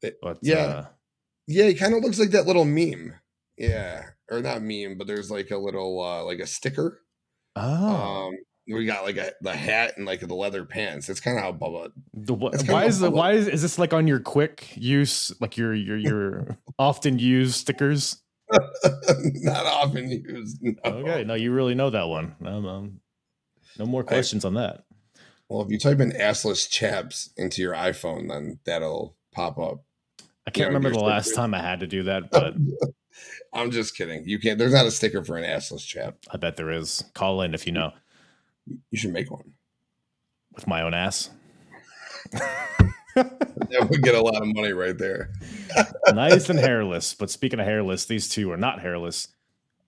But 0.00 0.38
yeah. 0.40 0.56
uh, 0.56 0.86
Yeah, 1.46 1.66
he 1.66 1.74
kind 1.74 1.94
of 1.94 2.02
looks 2.02 2.18
like 2.18 2.30
that 2.30 2.46
little 2.46 2.64
meme. 2.64 3.14
Yeah. 3.56 4.04
Or 4.30 4.40
not 4.40 4.62
meme, 4.62 4.96
but 4.96 5.06
there's 5.06 5.30
like 5.30 5.50
a 5.50 5.58
little 5.58 6.00
uh 6.02 6.24
like 6.24 6.38
a 6.38 6.46
sticker. 6.46 7.02
Oh, 7.56 8.26
Um 8.28 8.34
we 8.68 8.86
got 8.86 9.04
like 9.04 9.16
a 9.16 9.32
the 9.40 9.54
hat 9.54 9.94
and 9.96 10.06
like 10.06 10.20
the 10.20 10.34
leather 10.34 10.64
pants. 10.64 11.06
That's 11.06 11.20
kind 11.20 11.36
of 11.36 11.42
how 11.42 11.52
Bubba 11.52 11.92
the, 12.14 12.34
why 12.34 12.84
is 12.84 13.02
it? 13.02 13.12
Why 13.12 13.32
is, 13.32 13.48
is 13.48 13.62
this 13.62 13.78
like 13.78 13.92
on 13.92 14.06
your 14.06 14.20
quick 14.20 14.68
use, 14.76 15.32
like 15.40 15.56
your 15.56 15.74
your 15.74 15.96
your 15.96 16.58
often 16.78 17.18
used 17.18 17.54
stickers? 17.56 18.22
not 19.24 19.66
often 19.66 20.10
used. 20.10 20.58
No. 20.60 20.74
Okay, 20.84 21.24
no, 21.24 21.34
you 21.34 21.52
really 21.52 21.74
know 21.74 21.90
that 21.90 22.08
one. 22.08 22.34
Um, 22.44 22.66
um, 22.66 23.00
no 23.78 23.86
more 23.86 24.02
questions 24.02 24.44
on 24.44 24.54
that. 24.54 24.84
Well, 25.48 25.62
if 25.62 25.70
you 25.70 25.78
type 25.78 26.00
in 26.00 26.12
assless 26.12 26.68
chaps 26.68 27.30
into 27.36 27.62
your 27.62 27.74
iPhone, 27.74 28.28
then 28.28 28.58
that'll 28.64 29.16
pop 29.32 29.58
up. 29.58 29.84
I 30.46 30.50
can't 30.50 30.58
Yeah, 30.58 30.66
remember 30.66 30.88
your 30.90 30.98
the 30.98 31.04
last 31.04 31.34
time 31.34 31.54
I 31.54 31.60
had 31.60 31.80
to 31.80 31.86
do 31.86 32.04
that, 32.04 32.30
but 32.30 32.54
I'm 33.52 33.70
just 33.70 33.96
kidding. 33.96 34.24
You 34.26 34.38
can't. 34.38 34.58
There's 34.58 34.72
not 34.72 34.86
a 34.86 34.90
sticker 34.90 35.24
for 35.24 35.36
an 35.36 35.44
assless 35.44 35.86
chap. 35.86 36.16
I 36.30 36.36
bet 36.36 36.56
there 36.56 36.70
is. 36.70 37.04
Call 37.14 37.42
in 37.42 37.54
if 37.54 37.66
you 37.66 37.72
know 37.72 37.92
You 38.90 38.98
should 38.98 39.12
make 39.12 39.30
one. 39.30 39.52
with 40.54 40.66
my 40.66 40.82
own 40.82 40.94
ass. 40.94 41.30
That 43.16 43.88
would 43.90 44.02
get 44.02 44.14
a 44.14 44.20
lot 44.20 44.40
of 44.40 44.48
money 44.54 44.72
right 44.72 44.96
there. 44.96 45.32
nice 46.14 46.48
and 46.48 46.58
hairless. 46.58 47.12
But 47.12 47.28
speaking 47.30 47.58
of 47.60 47.66
hairless, 47.66 48.04
these 48.06 48.28
two 48.28 48.50
are 48.52 48.56
not 48.56 48.80
hairless. 48.80 49.28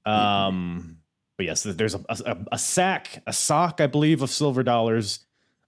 Um, 0.05 0.99
but 1.37 1.47
yes, 1.47 1.63
there's 1.63 1.95
a, 1.95 2.05
a, 2.09 2.37
a 2.53 2.59
sack, 2.59 3.23
a 3.27 3.33
sock, 3.33 3.81
I 3.81 3.87
believe, 3.87 4.23
of 4.23 4.31
silver 4.31 4.63
dollars 4.63 5.21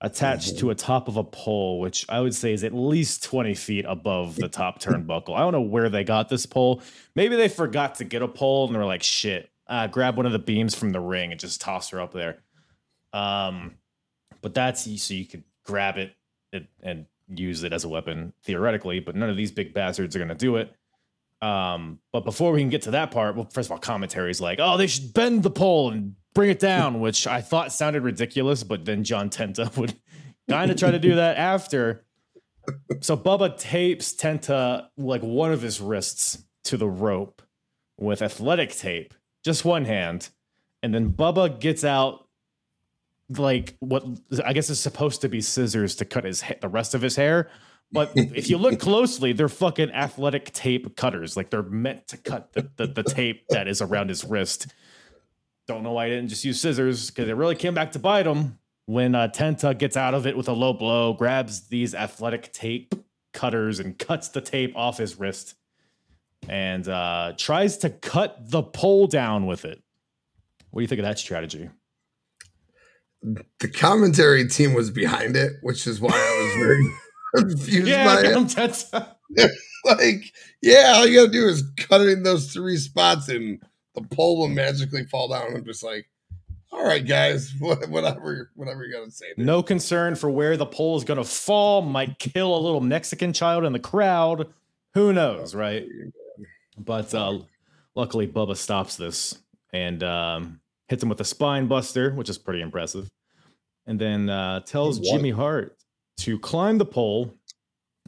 attached 0.05 0.59
to 0.59 0.69
a 0.69 0.75
top 0.75 1.09
of 1.09 1.17
a 1.17 1.25
pole, 1.25 1.81
which 1.81 2.05
I 2.11 2.21
would 2.21 2.35
say 2.35 2.53
is 2.53 2.63
at 2.63 2.75
least 2.75 3.25
20 3.25 3.55
feet 3.55 3.87
above 3.89 4.37
the 4.37 4.51
top 4.51 4.79
turnbuckle. 4.79 5.35
I 5.35 5.41
don't 5.41 5.53
know 5.53 5.63
where 5.63 5.89
they 5.89 6.05
got 6.05 6.29
this 6.29 6.45
pole. 6.45 6.83
Maybe 7.17 7.37
they 7.37 7.49
forgot 7.49 7.95
to 7.97 8.05
get 8.05 8.21
a 8.21 8.29
pole 8.29 8.67
and 8.67 8.75
they 8.75 8.79
were 8.79 8.85
like, 8.85 9.03
shit, 9.03 9.51
uh, 9.67 9.87
grab 9.87 10.19
one 10.19 10.27
of 10.27 10.33
the 10.33 10.39
beams 10.39 10.75
from 10.75 10.91
the 10.91 11.01
ring 11.01 11.31
and 11.31 11.41
just 11.41 11.63
toss 11.63 11.89
her 11.89 12.03
up 12.03 12.13
there. 12.13 12.43
Um, 13.15 13.77
but 14.43 14.53
that's 14.53 14.85
so 15.03 15.15
you 15.15 15.25
could 15.25 15.45
grab 15.65 15.97
it 15.97 16.13
and, 16.53 16.67
and 16.83 17.07
use 17.29 17.65
it 17.65 17.73
as 17.73 17.85
a 17.85 17.89
weapon 17.89 18.35
theoretically, 18.45 19.01
but 19.01 19.17
none 19.17 19.31
of 19.31 19.39
these 19.39 19.53
big 19.53 19.73
bastards 19.73 20.15
are 20.15 20.19
going 20.19 20.29
to 20.29 20.35
do 20.35 20.57
it. 20.57 20.71
Um, 21.41 21.99
but 22.13 22.27
before 22.27 22.53
we 22.53 22.61
can 22.61 22.69
get 22.69 22.83
to 22.83 22.91
that 22.91 23.11
part, 23.11 23.37
well, 23.37 23.49
first 23.51 23.69
of 23.69 23.73
all, 23.73 23.79
commentary 23.79 24.31
is 24.31 24.41
like, 24.41 24.59
oh, 24.61 24.77
they 24.77 24.87
should 24.87 25.15
bend 25.15 25.43
the 25.43 25.51
pole 25.51 25.91
and 25.91 26.15
bring 26.35 26.51
it 26.51 26.59
down, 26.59 27.01
which 27.01 27.27
I 27.27 27.41
thought 27.41 27.73
sounded 27.73 28.03
ridiculous, 28.03 28.63
but 28.65 28.85
then 28.85 29.05
John 29.05 29.31
Tenta 29.31 29.75
would 29.79 29.95
kind 30.49 30.71
of 30.71 30.77
try 30.77 30.91
to 30.91 30.99
do 30.99 31.15
that 31.17 31.37
after. 31.37 32.05
So 33.01 33.17
Bubba 33.17 33.59
tapes 33.59 34.15
Tenta 34.15 34.89
like 34.97 35.23
one 35.23 35.53
of 35.53 35.63
his 35.63 35.81
wrists 35.81 36.43
to 36.65 36.77
the 36.77 36.89
rope 36.89 37.43
with 37.99 38.23
athletic 38.23 38.75
tape, 38.75 39.15
just 39.45 39.65
one 39.65 39.85
hand, 39.85 40.31
and 40.83 40.95
then 40.95 41.13
Bubba 41.13 41.61
gets 41.61 41.85
out 41.85 42.27
like 43.31 43.77
what 43.81 44.05
I 44.45 44.53
guess 44.53 44.71
is 44.71 44.81
supposed 44.81 45.21
to 45.23 45.29
be 45.29 45.41
scissors 45.41 45.95
to 45.97 46.05
cut 46.05 46.25
his 46.25 46.43
ha- 46.43 46.55
the 46.61 46.69
rest 46.69 46.95
of 46.95 47.03
his 47.03 47.17
hair. 47.17 47.51
But 47.93 48.13
if 48.15 48.51
you 48.51 48.59
look 48.59 48.81
closely, 48.81 49.33
they're 49.33 49.49
fucking 49.49 49.93
athletic 49.93 50.53
tape 50.53 50.97
cutters. 50.97 51.37
Like 51.37 51.51
they're 51.51 51.63
meant 51.63 52.09
to 52.09 52.17
cut 52.17 52.53
the, 52.53 52.69
the, 52.77 52.87
the 52.87 53.03
tape 53.03 53.45
that 53.51 53.69
is 53.69 53.81
around 53.81 54.09
his 54.09 54.25
wrist. 54.25 54.75
Don't 55.67 55.83
know 55.83 55.93
why 55.93 56.09
he 56.09 56.15
didn't 56.15 56.29
just 56.29 56.45
use 56.45 56.61
scissors 56.61 57.11
because 57.11 57.29
it 57.29 57.37
really 57.37 57.55
came 57.55 57.75
back 57.75 57.93
to 57.93 57.99
bite 57.99 58.27
him 58.27 58.59
when 58.87 59.15
uh, 59.15 59.29
Tenta 59.29 59.77
gets 59.77 59.97
out 59.97 60.15
of 60.15 60.27
it 60.27 60.37
with 60.37 60.49
a 60.49 60.53
low 60.53 60.73
blow, 60.75 61.15
grabs 61.15 61.69
these 61.69 61.95
athletic 61.95 62.53
tape 62.53 62.95
cutters 63.33 63.81
and 63.81 63.99
cuts 63.99 64.29
the 64.29 64.41
tape 64.41 64.77
off 64.77 64.99
his 64.99 65.19
wrist 65.19 65.55
and 66.49 66.87
uh, 66.89 67.33
tries 67.39 67.79
to 67.79 67.91
cut 67.91 68.37
the 68.51 68.63
pole 68.63 69.07
down 69.07 69.47
with 69.47 69.65
it. 69.65 69.83
What 70.71 70.81
do 70.81 70.83
you 70.83 70.89
think 70.89 70.99
of 70.99 71.05
that 71.07 71.19
strategy? 71.19 71.71
The 73.23 73.69
commentary 73.69 74.47
team 74.49 74.75
was 74.75 74.91
behind 74.91 75.35
it, 75.35 75.53
which 75.63 75.87
is 75.87 75.99
why 75.99 76.11
I 76.13 76.43
was 76.43 76.67
very 76.67 77.49
confused 77.57 77.89
Yeah, 77.89 78.05
by 78.05 78.21
it. 78.21 78.35
Tenta. 78.35 79.09
Like, 79.87 80.33
yeah, 80.63 80.95
all 80.97 81.07
you 81.07 81.21
gotta 81.21 81.31
do 81.31 81.47
is 81.47 81.63
cut 81.77 82.01
it 82.01 82.09
in 82.09 82.23
those 82.23 82.51
three 82.51 82.79
spots, 82.79 83.29
and 83.29 83.61
the 83.95 84.03
pole 84.03 84.39
will 84.39 84.49
magically 84.49 85.05
fall 85.05 85.29
down. 85.29 85.55
I'm 85.55 85.65
just 85.65 85.83
like, 85.83 86.09
all 86.73 86.85
right, 86.85 87.07
guys, 87.07 87.55
whatever, 87.59 88.51
whatever 88.55 88.85
you 88.85 88.93
gotta 88.93 89.11
say. 89.11 89.27
there. 89.37 89.47
No 89.47 89.63
concern 89.63 90.17
for 90.17 90.29
where 90.31 90.57
the 90.57 90.67
pole 90.67 90.97
is 90.97 91.05
going 91.05 91.19
to 91.19 91.25
fall. 91.25 91.83
Might 91.83 92.19
kill 92.19 92.57
a 92.57 92.59
little 92.59 92.81
Mexican 92.81 93.33
child 93.33 93.65
in 93.65 93.73
the 93.73 93.79
crowd. 93.79 94.49
Who 94.95 95.13
knows, 95.13 95.55
right? 95.55 95.87
But 96.77 97.15
uh, 97.15 97.41
luckily, 97.95 98.27
Bubba 98.27 98.57
stops 98.57 98.97
this 98.97 99.39
and 99.73 100.03
um, 100.03 100.61
hits 100.89 101.03
him 101.03 101.09
with 101.09 101.21
a 101.21 101.25
spine 101.25 101.67
buster, 101.67 102.13
which 102.13 102.29
is 102.29 102.39
pretty 102.39 102.61
impressive. 102.61 103.09
And 103.87 104.01
then 104.01 104.29
uh, 104.31 104.61
tells 104.61 104.99
What? 104.99 105.11
Jimmy 105.11 105.31
Hart 105.31 105.77
to 106.19 106.39
climb 106.39 106.79
the 106.79 106.87
pole. 106.87 107.35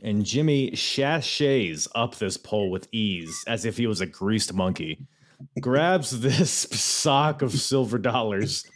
And 0.03 0.27
Jimmy 0.27 0.73
sashays 0.73 1.89
up 1.95 2.17
this 2.17 2.37
pole 2.37 2.71
with 2.71 2.87
ease 2.93 3.35
as 3.47 3.65
if 3.65 3.79
he 3.79 3.87
was 3.87 4.03
a 4.03 4.07
greased 4.07 4.53
monkey. 4.53 4.99
Grabs 5.61 6.21
this 6.21 6.51
sock 6.71 7.43
of 7.43 7.53
silver 7.53 7.99
dollars, 7.99 8.67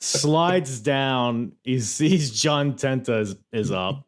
slides 0.00 0.80
down. 0.80 1.52
He 1.64 1.80
sees 1.80 2.40
John 2.40 2.74
Tenta 2.74 3.20
is, 3.20 3.36
is 3.52 3.70
up. 3.70 4.06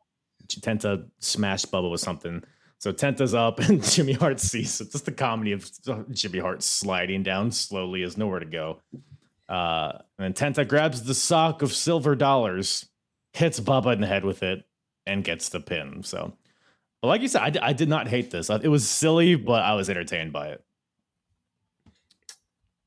Tenta 0.49 1.07
smashed 1.19 1.71
Bubba 1.71 1.91
with 1.91 2.01
something. 2.01 2.43
So 2.79 2.93
Tenta's 2.93 3.35
up 3.35 3.59
and 3.69 3.83
Jimmy 3.83 4.13
Hart 4.13 4.41
sees 4.41 4.81
it. 4.81 4.91
Just 4.93 5.05
the 5.05 5.13
comedy 5.13 5.53
of 5.53 5.71
Jimmy 6.11 6.41
Hart 6.41 6.63
sliding 6.63 7.23
down 7.23 7.53
slowly 7.53 8.03
is 8.03 8.17
nowhere 8.17 8.41
to 8.41 8.47
go. 8.47 8.81
Uh, 9.49 9.99
and 10.19 10.35
Tenta 10.35 10.67
grabs 10.67 11.03
the 11.03 11.15
sock 11.15 11.63
of 11.63 11.73
silver 11.73 12.17
dollars, 12.17 12.89
hits 13.35 13.61
Bubba 13.61 13.93
in 13.93 14.01
the 14.01 14.07
head 14.07 14.25
with 14.25 14.43
it, 14.43 14.65
and 15.07 15.25
gets 15.25 15.49
the 15.51 15.61
pin. 15.61 16.03
So, 16.03 16.33
but 17.01 17.09
like 17.09 17.21
you 17.21 17.29
said, 17.29 17.59
I 17.59 17.73
did 17.73 17.89
not 17.89 18.09
hate 18.09 18.31
this. 18.31 18.51
It 18.51 18.69
was 18.69 18.89
silly, 18.89 19.35
but 19.35 19.63
I 19.63 19.75
was 19.75 19.91
entertained 19.91 20.33
by 20.33 20.49
it. 20.49 20.65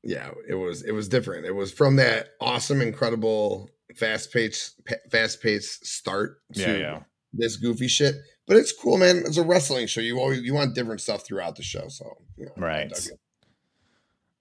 Yeah, 0.06 0.30
it 0.48 0.54
was 0.54 0.82
it 0.82 0.92
was 0.92 1.08
different. 1.08 1.46
It 1.46 1.54
was 1.54 1.72
from 1.72 1.96
that 1.96 2.28
awesome, 2.40 2.80
incredible, 2.80 3.68
fast 3.96 4.32
paced, 4.32 4.80
fast 5.10 5.42
paced 5.42 5.84
start 5.84 6.38
to 6.54 6.60
Yeah, 6.60 6.76
yeah. 6.76 7.02
this 7.32 7.56
goofy 7.56 7.88
shit. 7.88 8.14
But 8.46 8.56
it's 8.56 8.72
cool, 8.72 8.98
man. 8.98 9.24
It's 9.26 9.36
a 9.36 9.42
wrestling 9.42 9.88
show. 9.88 10.00
You 10.00 10.20
always 10.20 10.42
you 10.42 10.54
want 10.54 10.74
different 10.74 11.00
stuff 11.00 11.26
throughout 11.26 11.56
the 11.56 11.64
show. 11.64 11.88
So 11.88 12.06
you 12.36 12.46
know, 12.46 12.52
Right. 12.56 12.92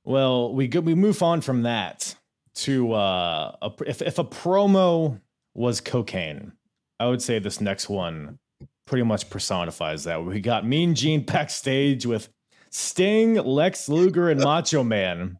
Well, 0.04 0.54
we 0.54 0.67
go, 0.67 0.82
we 0.82 0.93
move 0.93 1.23
on 1.23 1.41
from 1.41 1.63
that 1.63 2.15
to 2.56 2.93
uh, 2.93 3.56
a, 3.62 3.71
if 3.88 4.04
if 4.04 4.19
a 4.19 4.23
promo 4.23 5.19
was 5.56 5.82
cocaine, 5.82 6.51
I 6.99 7.08
would 7.08 7.23
say 7.23 7.39
this 7.39 7.60
next 7.60 7.89
one 7.89 8.38
pretty 8.86 9.04
much 9.04 9.32
personifies 9.32 10.04
that. 10.04 10.23
We 10.23 10.41
got 10.41 10.63
Mean 10.63 10.93
Gene 10.93 11.25
backstage 11.25 12.06
with 12.06 12.30
Sting, 12.69 13.34
Lex 13.34 13.89
Luger, 13.89 14.30
and 14.30 14.39
Macho 14.43 14.84
Man. 14.84 15.39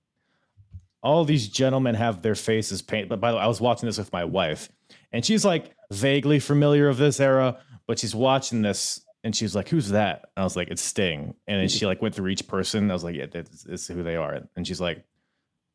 All 1.06 1.24
these 1.24 1.48
gentlemen 1.48 1.96
have 1.96 2.22
their 2.22 2.36
faces 2.36 2.82
painted. 2.82 3.10
But 3.10 3.22
by 3.22 3.32
the 3.32 3.38
way, 3.38 3.44
I 3.44 3.48
was 3.48 3.62
watching 3.62 3.86
this 3.86 3.98
with 3.98 4.12
my 4.12 4.26
wife, 4.26 4.70
and 5.14 5.24
she's 5.24 5.46
like 5.46 5.72
vaguely 5.92 6.40
familiar 6.40 6.90
of 6.90 6.98
this 6.98 7.20
era, 7.20 7.60
but 7.88 8.00
she's 8.00 8.16
watching 8.16 8.62
this 8.64 9.02
and 9.24 9.36
she's 9.36 9.56
like, 9.56 9.70
"Who's 9.70 9.90
that?" 9.90 10.30
And 10.36 10.42
I 10.42 10.44
was 10.44 10.56
like, 10.56 10.70
"It's 10.70 10.82
Sting." 10.82 11.36
And 11.48 11.62
then 11.62 11.68
she 11.68 11.86
like 11.86 12.02
went 12.02 12.14
through 12.16 12.30
each 12.30 12.48
person. 12.48 12.90
I 12.90 12.94
was 12.94 13.04
like, 13.04 13.16
"Yeah, 13.16 13.26
that's 13.28 13.88
who 13.88 14.04
they 14.04 14.16
are." 14.16 14.42
And 14.56 14.68
she's 14.68 14.82
like, 14.82 15.04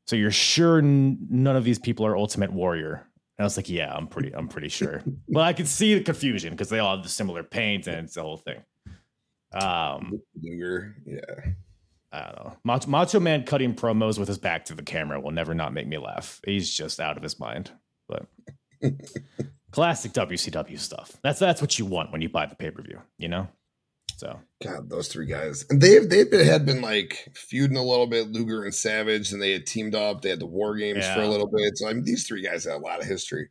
"So 0.07 0.17
you're 0.17 0.31
sure 0.31 0.79
n- 0.79 1.19
none 1.31 1.57
of 1.57 1.65
these 1.65 1.79
people 1.79 2.05
are 2.07 2.17
Ultimate 2.17 2.53
Warrior?" 2.53 2.95
And 3.39 3.45
I 3.45 3.45
was 3.45 3.57
like, 3.57 3.69
"Yeah, 3.69 3.93
I'm 3.95 4.07
pretty, 4.09 4.33
I'm 4.35 4.49
pretty 4.49 4.69
sure." 4.69 5.03
but 5.29 5.41
I 5.41 5.53
could 5.53 5.69
see 5.69 5.95
the 5.95 6.03
confusion 6.03 6.51
because 6.53 6.69
they 6.69 6.79
all 6.81 6.97
have 6.97 7.05
the 7.05 7.09
similar 7.09 7.43
paint 7.43 7.87
and 7.87 8.05
it's 8.07 8.15
the 8.15 8.23
whole 8.23 8.37
thing. 8.37 8.63
Um, 9.53 10.21
yeah. 11.05 11.19
I 12.13 12.21
don't 12.23 12.45
know. 12.45 12.57
Macho, 12.65 12.91
Macho 12.91 13.21
Man 13.21 13.45
cutting 13.45 13.75
promos 13.75 14.19
with 14.19 14.29
his 14.29 14.39
back 14.39 14.65
to 14.67 14.75
the 14.75 14.83
camera 14.83 15.21
will 15.21 15.31
never 15.31 15.55
not 15.55 15.73
make 15.73 15.87
me 15.87 15.99
laugh. 15.99 16.41
He's 16.45 16.73
just 16.73 16.99
out 16.99 17.17
of 17.17 17.23
his 17.23 17.39
mind. 17.39 17.71
But 18.09 18.27
classic 19.71 20.13
WCW 20.13 20.79
stuff. 20.79 21.17
That's 21.23 21.39
that's 21.39 21.61
what 21.61 21.79
you 21.79 21.87
want 21.87 22.13
when 22.13 22.21
you 22.21 22.29
buy 22.29 22.47
the 22.47 22.57
pay 22.57 22.71
per 22.71 22.83
view. 22.83 23.01
You 23.19 23.29
know. 23.29 23.49
So 24.17 24.39
God, 24.63 24.91
those 24.91 25.09
three 25.09 25.25
guys, 25.25 25.65
and 25.71 25.81
they've 25.81 26.07
they 26.09 26.45
had 26.45 26.67
been 26.67 26.83
like 26.83 27.29
feuding 27.35 27.77
a 27.77 27.83
little 27.83 28.07
bit, 28.07 28.31
Luger 28.31 28.65
and 28.65 28.75
Savage, 28.75 29.33
and 29.33 29.41
they 29.41 29.53
had 29.53 29.67
teamed 29.67 29.95
up. 29.95 30.21
They 30.21 30.29
had 30.29 30.41
the 30.41 30.47
War 30.47 30.77
Games 30.77 31.07
for 31.07 31.23
a 31.23 31.29
little 31.29 31.47
bit. 31.47 31.79
So 31.79 31.89
I 31.89 31.95
mean, 31.95 32.05
these 32.05 32.27
three 32.27 32.43
guys 32.43 32.65
had 32.65 32.75
a 32.75 32.79
lot 32.79 33.01
of 33.01 33.07
history. 33.07 33.49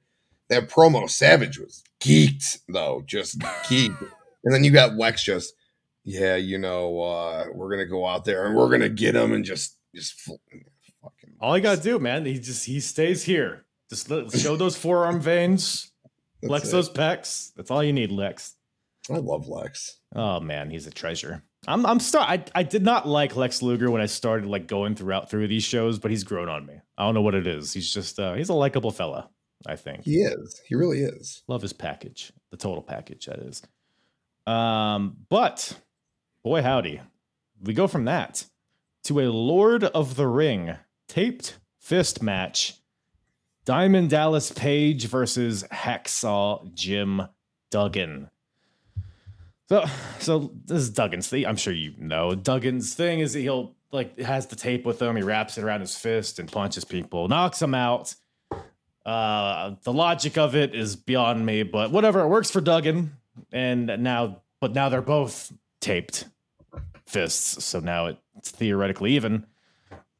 That 0.49 0.69
promo, 0.69 1.09
Savage 1.09 1.57
was 1.57 1.83
geeked 2.01 2.59
though, 2.67 3.03
just 3.05 3.39
geeked. 3.39 4.11
And 4.41 4.53
then 4.53 4.63
you 4.63 4.71
got 4.71 4.95
Lex, 4.95 5.21
just 5.21 5.53
yeah, 6.03 6.35
you 6.35 6.57
know, 6.57 7.01
uh, 7.01 7.45
we're 7.53 7.69
gonna 7.69 7.85
go 7.85 8.05
out 8.05 8.25
there 8.25 8.45
and 8.45 8.55
we're 8.55 8.69
gonna 8.69 8.89
get 8.89 9.15
him 9.15 9.33
and 9.33 9.43
just 9.45 9.77
just 9.95 10.13
fucking. 10.21 10.65
all 11.39 11.57
you 11.57 11.63
gotta 11.63 11.81
do, 11.81 11.99
man, 11.99 12.25
he 12.25 12.39
just 12.39 12.65
he 12.65 12.79
stays 12.79 13.23
here. 13.23 13.65
Just 13.89 14.09
let, 14.09 14.31
show 14.31 14.55
those 14.55 14.75
forearm 14.77 15.19
veins, 15.19 15.91
That's 16.41 16.49
flex 16.49 16.67
it. 16.67 16.71
those 16.71 16.89
pecs. 16.89 17.53
That's 17.55 17.71
all 17.71 17.83
you 17.83 17.93
need, 17.93 18.11
Lex. 18.11 18.55
I 19.09 19.17
love 19.17 19.47
Lex. 19.47 19.99
Oh 20.15 20.39
man, 20.39 20.69
he's 20.69 20.85
a 20.87 20.91
treasure. 20.91 21.43
I'm 21.67 21.85
I'm 21.85 21.99
start. 21.99 22.29
I 22.29 22.43
I 22.55 22.63
did 22.63 22.83
not 22.83 23.07
like 23.07 23.35
Lex 23.35 23.61
Luger 23.61 23.89
when 23.91 24.01
I 24.01 24.05
started 24.05 24.47
like 24.47 24.67
going 24.67 24.95
throughout 24.95 25.29
through 25.29 25.47
these 25.47 25.63
shows, 25.63 25.99
but 25.99 26.11
he's 26.11 26.23
grown 26.23 26.47
on 26.47 26.65
me. 26.65 26.75
I 26.97 27.05
don't 27.05 27.13
know 27.15 27.21
what 27.21 27.35
it 27.35 27.47
is. 27.47 27.73
He's 27.73 27.91
just 27.93 28.19
uh, 28.19 28.33
he's 28.35 28.49
a 28.49 28.53
likable 28.53 28.91
fella. 28.91 29.29
I 29.67 29.75
think. 29.75 30.03
He 30.03 30.17
is. 30.21 30.61
He 30.67 30.75
really 30.75 31.01
is. 31.01 31.43
Love 31.49 31.61
his 31.61 31.73
package, 31.73 32.31
the 32.49 32.55
total 32.57 32.81
package 32.81 33.25
that 33.25 33.39
is. 33.39 33.61
Um, 34.47 35.17
but 35.29 35.77
boy 36.43 36.61
howdy, 36.61 37.01
we 37.61 37.73
go 37.73 37.87
from 37.87 38.05
that 38.05 38.45
to 39.03 39.19
a 39.19 39.29
Lord 39.29 39.83
of 39.83 40.15
the 40.15 40.27
Ring 40.27 40.75
taped 41.07 41.57
fist 41.79 42.21
match. 42.21 42.75
Diamond 43.65 44.09
Dallas 44.09 44.51
Page 44.51 45.07
versus 45.07 45.63
Hacksaw 45.71 46.73
Jim 46.73 47.21
Duggan. 47.69 48.29
So, 49.67 49.85
so 50.17 50.51
this 50.65 50.81
is 50.81 50.89
Duggan's 50.89 51.27
thing. 51.27 51.45
I'm 51.45 51.55
sure 51.55 51.73
you 51.73 51.93
know 51.97 52.33
Duggan's 52.33 52.95
thing 52.95 53.19
is 53.19 53.33
he'll 53.33 53.75
like 53.91 54.17
has 54.19 54.47
the 54.47 54.55
tape 54.55 54.85
with 54.85 55.01
him. 55.01 55.15
He 55.15 55.21
wraps 55.21 55.57
it 55.57 55.63
around 55.63 55.81
his 55.81 55.95
fist 55.95 56.39
and 56.39 56.51
punches 56.51 56.85
people, 56.85 57.27
knocks 57.27 57.59
them 57.59 57.75
out. 57.75 58.15
Uh, 59.05 59.75
the 59.83 59.93
logic 59.93 60.37
of 60.37 60.55
it 60.55 60.75
is 60.75 60.95
beyond 60.95 61.45
me, 61.45 61.63
but 61.63 61.91
whatever. 61.91 62.21
It 62.21 62.27
works 62.27 62.51
for 62.51 62.61
Duggan, 62.61 63.15
and 63.51 63.87
now, 63.99 64.41
but 64.59 64.73
now 64.73 64.89
they're 64.89 65.01
both 65.01 65.51
taped 65.79 66.25
fists, 67.05 67.63
so 67.63 67.79
now 67.79 68.15
it's 68.37 68.51
theoretically 68.51 69.15
even. 69.15 69.45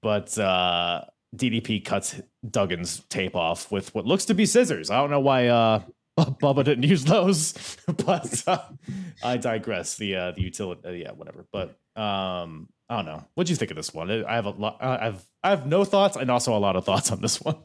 But 0.02 0.38
uh, 0.38 1.06
DDP 1.36 1.84
cuts 1.84 2.22
Duggan's 2.46 3.02
tape 3.10 3.36
off 3.36 3.72
with 3.72 3.94
what 3.94 4.06
looks 4.06 4.26
to 4.26 4.34
be 4.34 4.46
scissors. 4.46 4.90
I 4.90 4.98
don't 4.98 5.10
know 5.10 5.20
why 5.20 5.48
uh, 5.48 5.82
Bubba 6.18 6.64
didn't 6.64 6.84
use 6.84 7.04
those, 7.06 7.78
but 8.06 8.44
uh, 8.48 8.60
I 9.24 9.38
digress. 9.38 9.98
The 9.98 10.16
uh, 10.16 10.32
the 10.32 10.42
utility, 10.42 10.88
uh, 10.88 10.92
yeah, 10.92 11.12
whatever. 11.12 11.46
But 11.52 11.70
um, 11.96 12.70
I 12.90 12.98
don't 12.98 13.06
know. 13.06 13.26
What 13.36 13.48
do 13.48 13.52
you 13.52 13.58
think 13.58 13.72
of 13.72 13.78
this 13.78 13.94
one? 13.94 14.10
I 14.10 14.36
have 14.36 14.46
a 14.46 14.52
lot. 14.52 14.78
I've 14.82 15.24
I 15.44 15.50
have 15.50 15.66
no 15.66 15.86
thoughts 15.86 16.16
and 16.16 16.32
also 16.32 16.56
a 16.56 16.60
lot 16.60 16.76
of 16.76 16.86
thoughts 16.86 17.12
on 17.12 17.22
this 17.22 17.42
one. 17.42 17.58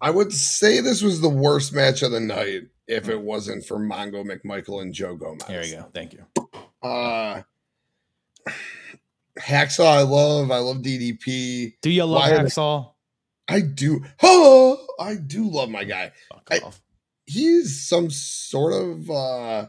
I 0.00 0.10
would 0.10 0.32
say 0.32 0.80
this 0.80 1.02
was 1.02 1.20
the 1.20 1.28
worst 1.28 1.72
match 1.72 2.02
of 2.02 2.10
the 2.10 2.20
night 2.20 2.64
if 2.86 3.08
it 3.08 3.20
wasn't 3.20 3.64
for 3.64 3.78
Mongo 3.78 4.24
McMichael 4.24 4.82
and 4.82 4.92
Joe 4.92 5.16
Gomez. 5.16 5.46
There 5.48 5.64
you 5.64 5.76
go. 5.76 5.90
Thank 5.94 6.12
you. 6.12 6.26
Uh 6.86 7.42
Hacksaw, 9.38 9.86
I 9.86 10.02
love. 10.02 10.50
I 10.50 10.58
love 10.58 10.78
DDP. 10.78 11.74
Do 11.82 11.90
you 11.90 12.04
love 12.04 12.22
Why 12.22 12.30
Hacksaw? 12.30 12.92
I 13.48 13.60
do. 13.60 14.04
Oh, 14.22 14.86
I 14.98 15.16
do 15.16 15.48
love 15.48 15.70
my 15.70 15.84
guy. 15.84 16.12
Fuck 16.32 16.48
I-. 16.50 16.60
He's 17.26 17.86
some 17.88 18.10
sort 18.10 18.72
of 18.72 19.10
uh 19.10 19.68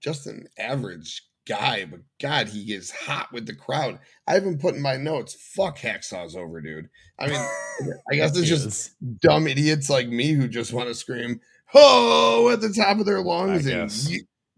just 0.00 0.26
an 0.26 0.48
average 0.58 1.22
guy, 1.46 1.84
but 1.84 2.00
God, 2.20 2.48
he 2.48 2.64
gets 2.64 2.90
hot 2.90 3.32
with 3.32 3.46
the 3.46 3.54
crowd. 3.54 3.98
I 4.26 4.34
haven't 4.34 4.60
put 4.60 4.74
in 4.74 4.82
my 4.82 4.96
notes. 4.96 5.34
Fuck 5.56 5.78
Hacksaw's 5.78 6.36
over, 6.36 6.60
dude. 6.60 6.88
I 7.18 7.26
mean, 7.26 7.40
I 8.10 8.14
guess 8.14 8.30
it's 8.36 8.48
just 8.48 8.66
is. 8.66 8.94
dumb 9.20 9.46
idiots 9.48 9.90
like 9.90 10.08
me 10.08 10.32
who 10.32 10.46
just 10.46 10.72
want 10.72 10.88
to 10.88 10.94
scream 10.94 11.40
"Oh" 11.74 12.50
at 12.50 12.60
the 12.60 12.72
top 12.72 12.98
of 12.98 13.06
their 13.06 13.20
lungs 13.20 13.66
I 13.66 13.70
and 13.72 13.90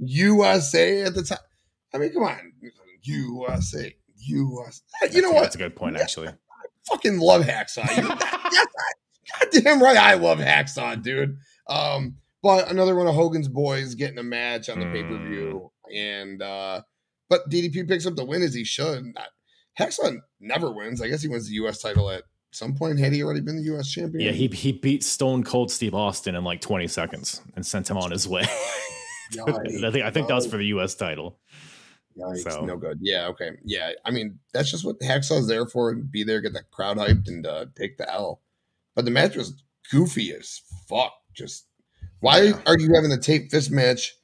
USA 0.01 1.03
at 1.03 1.15
the 1.15 1.23
time. 1.23 1.39
I 1.95 1.99
mean, 1.99 2.13
come 2.13 2.25
on, 2.25 2.53
USA, 3.03 3.95
USA. 4.17 5.09
You 5.13 5.23
know 5.23 5.29
That's- 5.29 5.35
what? 5.35 5.43
That's 5.43 5.55
a 5.55 5.59
good 5.59 5.77
point, 5.77 5.97
Yeah. 5.97 6.03
actually. 6.03 6.29
I 6.29 6.33
fucking 6.89 7.19
love 7.19 7.43
Hacksaw. 7.43 7.97
You- 7.97 8.09
yes, 8.53 8.67
I, 8.79 9.45
goddamn 9.45 9.83
right, 9.83 9.97
I 9.97 10.15
love 10.15 10.39
Hacksaw, 10.39 11.03
dude. 11.03 11.37
Um, 11.69 12.17
but 12.43 12.71
another 12.71 12.95
one 12.97 13.07
of 13.07 13.15
Hogan's 13.15 13.49
boys 13.49 13.95
getting 13.95 14.19
a 14.19 14.23
match 14.23 14.69
on 14.69 14.81
the 14.81 14.87
pay 14.87 15.03
per 15.03 15.19
view, 15.19 15.71
and 15.95 16.41
uh, 16.43 16.81
but 17.29 17.49
DDP 17.51 17.87
picks 17.87 18.07
up 18.07 18.17
the 18.17 18.25
win 18.25 18.43
as 18.43 18.55
he 18.55 18.65
should. 18.65 19.13
Hacksaw 19.79 20.17
never 20.41 20.73
wins. 20.73 21.01
I 21.03 21.09
guess 21.09 21.23
he 21.23 21.29
wins 21.29 21.47
the 21.49 21.55
U.S. 21.55 21.81
title 21.83 22.11
at 22.11 22.25
some 22.51 22.75
point. 22.75 22.99
Had 22.99 23.13
he 23.13 23.23
already 23.23 23.41
been 23.41 23.57
the 23.57 23.63
U.S. 23.65 23.91
champion? 23.91 24.25
Yeah, 24.25 24.33
he 24.33 24.47
he 24.49 24.73
beat 24.73 25.05
Stone 25.05 25.45
Cold 25.45 25.71
Steve 25.71 25.95
Austin 25.95 26.35
in 26.35 26.43
like 26.45 26.61
20 26.61 26.87
seconds 26.89 27.43
and 27.55 27.65
sent 27.65 27.89
him 27.91 27.99
on 27.99 28.11
his 28.11 28.27
way. 28.27 28.45
Yikes. 29.33 29.85
I 29.85 29.91
think 29.91 30.05
I 30.05 30.11
think 30.11 30.29
that 30.29 30.35
was 30.35 30.47
for 30.47 30.57
the 30.57 30.67
U.S. 30.67 30.95
title. 30.95 31.39
Yikes, 32.19 32.51
So- 32.51 32.65
no 32.65 32.77
good. 32.77 32.99
Yeah, 33.01 33.27
okay. 33.29 33.51
Yeah, 33.65 33.93
I 34.05 34.11
mean, 34.11 34.39
that's 34.53 34.71
just 34.71 34.85
what 34.85 34.99
the 34.99 35.07
Hacksaw's 35.07 35.47
there 35.47 35.67
for. 35.67 35.95
Be 35.95 36.25
there, 36.25 36.41
get 36.41 36.53
the 36.53 36.63
crowd 36.71 36.97
hyped, 36.97 37.29
and 37.29 37.47
uh, 37.47 37.67
take 37.77 37.97
the 37.99 38.11
L. 38.13 38.41
But 38.97 39.05
the 39.05 39.11
match 39.11 39.37
was 39.37 39.63
goofy 39.91 40.33
as 40.33 40.61
fuck. 40.89 41.13
Just 41.35 41.67
why 42.21 42.43
Yeah. 42.43 42.61
are 42.67 42.79
you 42.79 42.93
having 42.95 43.13
a 43.13 43.17
tape 43.19 43.51
fist 43.51 43.71
match 43.71 44.17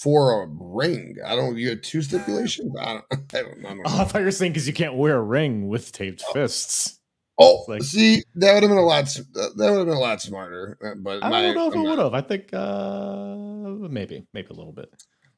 for 0.00 0.42
a 0.42 0.46
ring? 0.46 1.16
I 1.26 1.34
don't. 1.34 1.56
You 1.58 1.70
had 1.70 1.82
two 1.82 2.00
stipulations. 2.02 2.74
I 2.78 2.84
don't. 2.94 3.04
I 3.10 3.16
don't, 3.28 3.34
I 3.36 3.42
don't 3.42 3.62
know. 3.78 3.82
Oh, 3.86 4.00
I 4.02 4.04
thought 4.04 4.20
you 4.20 4.24
were 4.26 4.30
saying 4.30 4.52
because 4.52 4.68
you 4.68 4.72
can't 4.72 4.94
wear 4.94 5.16
a 5.16 5.22
ring 5.22 5.66
with 5.68 5.90
taped 5.92 6.22
fists. 6.32 6.99
Oh, 7.40 7.64
like- 7.68 7.82
see, 7.82 8.22
that 8.36 8.54
would 8.54 8.62
have 8.62 8.70
been 8.70 8.78
a 8.78 8.82
lot. 8.82 9.06
That 9.34 9.52
would 9.56 9.78
have 9.78 9.86
been 9.86 9.96
a 9.96 9.98
lot 9.98 10.20
smarter. 10.22 10.78
uh, 10.84 10.94
But 10.96 11.24
I 11.24 11.30
don't 11.42 11.54
know 11.54 11.68
if 11.68 11.74
it 11.74 11.78
I'm 11.78 11.84
not- 11.84 11.90
would 11.90 11.98
have. 12.04 12.14
I 12.14 12.20
think 12.20 12.52
uh 12.52 13.88
maybe, 13.88 14.26
maybe 14.34 14.48
a 14.50 14.54
little 14.54 14.72
bit. 14.72 14.90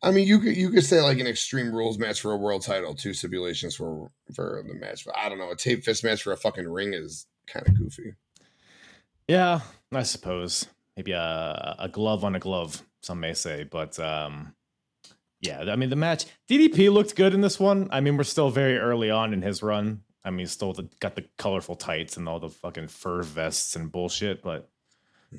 I 0.05 0.11
mean, 0.11 0.27
you 0.27 0.41
could 0.41 0.57
you 0.57 0.71
could 0.71 0.85
say 0.85 1.01
like 1.01 1.19
an 1.21 1.27
extreme 1.29 1.73
rules 1.73 1.97
match 1.99 2.21
for 2.21 2.33
a 2.33 2.37
world 2.37 2.63
title, 2.63 2.95
two 2.95 3.15
stipulations 3.15 3.77
for 3.77 4.11
for 4.35 4.65
the 4.67 4.75
match. 4.75 5.05
But 5.05 5.17
I 5.17 5.29
don't 5.29 5.39
know, 5.39 5.51
a 5.51 5.57
tape 5.57 5.85
fist 5.85 6.03
match 6.05 6.23
for 6.23 6.33
a 6.33 6.37
fucking 6.37 6.69
ring 6.69 6.93
is 6.93 7.27
kind 7.47 7.67
of 7.69 7.79
goofy. 7.79 8.15
Yeah, 9.29 9.61
I 9.93 10.03
suppose 10.03 10.67
maybe 10.97 11.13
a, 11.13 11.77
a 11.79 11.89
glove 11.89 12.25
on 12.25 12.35
a 12.35 12.41
glove. 12.41 12.83
Some 13.03 13.21
may 13.21 13.35
say, 13.35 13.65
but 13.65 13.99
um, 14.01 14.55
yeah. 15.41 15.61
I 15.71 15.77
mean, 15.77 15.91
the 15.91 15.97
match 15.97 16.27
DDP 16.51 16.93
looked 16.93 17.15
good 17.17 17.33
in 17.35 17.41
this 17.41 17.59
one. 17.61 17.89
I 17.93 18.01
mean, 18.01 18.17
we're 18.17 18.25
still 18.25 18.51
very 18.51 18.79
early 18.79 19.11
on 19.11 19.33
in 19.33 19.43
his 19.43 19.63
run. 19.63 20.03
I 20.25 20.31
mean, 20.31 20.47
still 20.47 20.73
the, 20.73 20.89
got 21.01 21.17
the 21.17 21.25
colorful 21.37 21.75
tights 21.75 22.17
and 22.17 22.29
all 22.29 22.39
the 22.39 22.49
fucking 22.49 22.89
fur 22.89 23.23
vests 23.23 23.75
and 23.75 23.91
bullshit, 23.91 24.43
but 24.43 24.69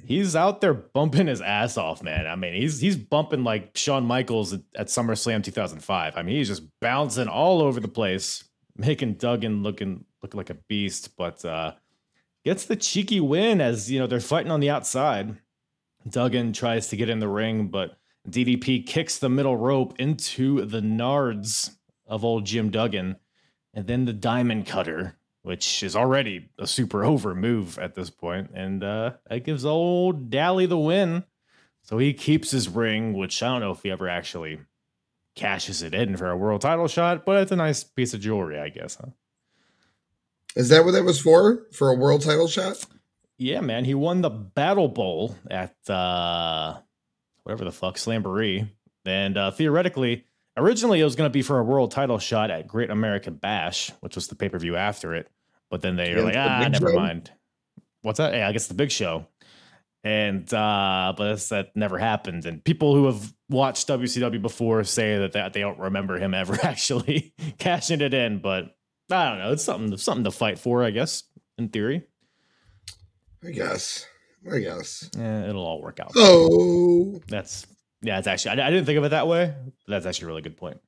he's 0.06 0.36
out 0.36 0.62
there 0.62 0.74
bumping 0.74 1.28
his 1.28 1.42
ass 1.42 1.78
off, 1.78 2.04
man. 2.04 2.28
I 2.28 2.36
mean, 2.36 2.54
he's 2.54 2.80
he's 2.80 2.98
bumping 2.98 3.44
like 3.44 3.78
Shawn 3.78 4.06
Michaels 4.06 4.54
at, 4.54 4.62
at 4.76 4.88
SummerSlam 4.88 5.44
2005. 5.44 6.14
I 6.16 6.22
mean, 6.22 6.36
he's 6.36 6.50
just 6.50 6.64
bouncing 6.80 7.28
all 7.28 7.62
over 7.62 7.80
the 7.80 7.88
place, 7.88 8.44
making 8.76 9.16
Duggan 9.16 9.64
looking 9.64 10.06
look 10.22 10.34
like 10.34 10.50
a 10.50 10.56
beast, 10.56 11.16
but 11.18 11.44
uh 11.46 11.74
gets 12.46 12.66
the 12.66 12.76
cheeky 12.76 13.22
win 13.22 13.62
as 13.62 13.90
you 13.90 14.00
know 14.00 14.08
they're 14.08 14.20
fighting 14.20 14.52
on 14.52 14.60
the 14.60 14.70
outside. 14.70 15.38
Duggan 16.10 16.52
tries 16.52 16.90
to 16.90 16.98
get 16.98 17.10
in 17.10 17.20
the 17.20 17.30
ring, 17.30 17.68
but 17.68 17.98
DDP 18.30 18.86
kicks 18.86 19.18
the 19.18 19.30
middle 19.30 19.56
rope 19.56 19.96
into 20.00 20.66
the 20.66 20.82
nards 20.82 21.76
of 22.06 22.26
old 22.26 22.46
Jim 22.46 22.70
Duggan, 22.70 23.16
and 23.74 23.88
then 23.88 24.06
the 24.06 24.14
diamond 24.14 24.66
cutter, 24.68 25.16
which 25.42 25.84
is 25.84 25.96
already 25.96 26.50
a 26.60 26.68
super 26.68 27.04
over 27.04 27.34
move 27.34 27.78
at 27.80 27.96
this 27.96 28.10
point, 28.10 28.52
and 28.54 28.84
uh, 28.84 29.12
that 29.30 29.44
gives 29.44 29.66
old 29.66 30.30
Dally 30.30 30.66
the 30.66 30.78
win. 30.78 31.24
So 31.82 31.98
he 31.98 32.14
keeps 32.14 32.52
his 32.52 32.70
ring, 32.70 33.14
which 33.14 33.44
I 33.44 33.48
don't 33.48 33.60
know 33.60 33.72
if 33.72 33.84
he 33.84 33.92
ever 33.92 34.08
actually 34.08 34.60
cashes 35.36 35.82
it 35.82 35.94
in 35.94 36.16
for 36.16 36.30
a 36.30 36.38
world 36.38 36.62
title 36.62 36.88
shot, 36.88 37.26
but 37.26 37.42
it's 37.42 37.52
a 37.52 37.58
nice 37.58 37.84
piece 37.84 38.14
of 38.14 38.22
jewelry, 38.22 38.60
I 38.60 38.70
guess. 38.70 38.96
Huh? 38.96 39.12
Is 40.56 40.70
that 40.70 40.86
what 40.86 40.92
that 40.92 41.04
was 41.04 41.20
for? 41.20 41.66
For 41.74 41.90
a 41.90 41.96
world 41.96 42.22
title 42.22 42.48
shot? 42.48 42.86
Yeah, 43.38 43.62
man. 43.62 43.86
He 43.86 43.96
won 43.96 44.22
the 44.22 44.30
Battle 44.30 44.88
Bowl 44.88 45.36
at 45.50 45.76
uh 45.90 46.78
whatever 47.44 47.66
the 47.66 47.72
fuck, 47.72 47.98
Slamboree. 47.98 48.70
And 49.06 49.38
uh 49.38 49.52
theoretically, 49.52 50.26
originally 50.58 51.00
it 51.00 51.04
was 51.04 51.16
gonna 51.16 51.30
be 51.30 51.42
for 51.42 51.60
a 51.60 51.64
world 51.64 51.92
title 51.92 52.20
shot 52.20 52.52
at 52.52 52.68
Great 52.68 52.90
American 52.90 53.36
Bash, 53.36 53.92
which 54.02 54.16
was 54.16 54.28
the 54.28 54.36
pay-per-view 54.36 54.76
after 54.76 55.14
it. 55.16 55.30
But 55.70 55.82
then 55.82 55.96
they 55.96 56.14
were 56.14 56.22
like, 56.22 56.36
ah, 56.38 56.68
never 56.72 56.92
Show? 56.92 56.96
mind. 56.96 57.32
What's 58.02 58.18
that? 58.18 58.34
Yeah, 58.34 58.48
I 58.48 58.52
guess 58.52 58.68
the 58.68 58.74
big 58.74 58.92
show. 58.92 59.26
And 60.04 60.54
uh, 60.54 61.14
but 61.16 61.30
that's, 61.30 61.50
that 61.50 61.76
never 61.76 61.98
happened. 61.98 62.46
And 62.46 62.64
people 62.64 62.94
who 62.94 63.06
have 63.06 63.34
watched 63.50 63.88
WCW 63.88 64.42
before 64.42 64.84
say 64.84 65.18
that 65.20 65.32
they, 65.32 65.50
they 65.54 65.62
don't 65.62 65.80
remember 65.80 66.18
him 66.18 66.34
ever 66.34 66.58
actually 66.64 67.34
cashing 67.58 68.02
it 68.02 68.14
in. 68.14 68.40
But 68.40 68.76
I 69.10 69.30
don't 69.30 69.40
know. 69.40 69.52
It's 69.54 69.64
something 69.64 69.98
something 69.98 70.26
to 70.26 70.32
fight 70.32 70.60
for, 70.60 70.84
I 70.84 70.92
guess, 70.92 71.24
in 71.58 71.70
theory. 71.70 72.04
I 73.44 73.52
guess. 73.52 74.06
I 74.52 74.60
guess. 74.60 75.10
Yeah, 75.18 75.48
it'll 75.48 75.66
all 75.66 75.82
work 75.82 76.00
out. 76.02 76.12
Oh, 76.18 77.22
That's 77.30 77.66
yeah. 78.04 78.20
It's 78.20 78.28
actually 78.28 78.62
I, 78.62 78.68
I 78.68 78.70
didn't 78.70 78.86
think 78.86 78.98
of 78.98 79.04
it 79.04 79.10
that 79.10 79.28
way. 79.28 79.54
But 79.88 79.92
that's 79.92 80.06
actually 80.06 80.26
a 80.26 80.28
really 80.28 80.42
good 80.44 80.58
point. 80.58 80.80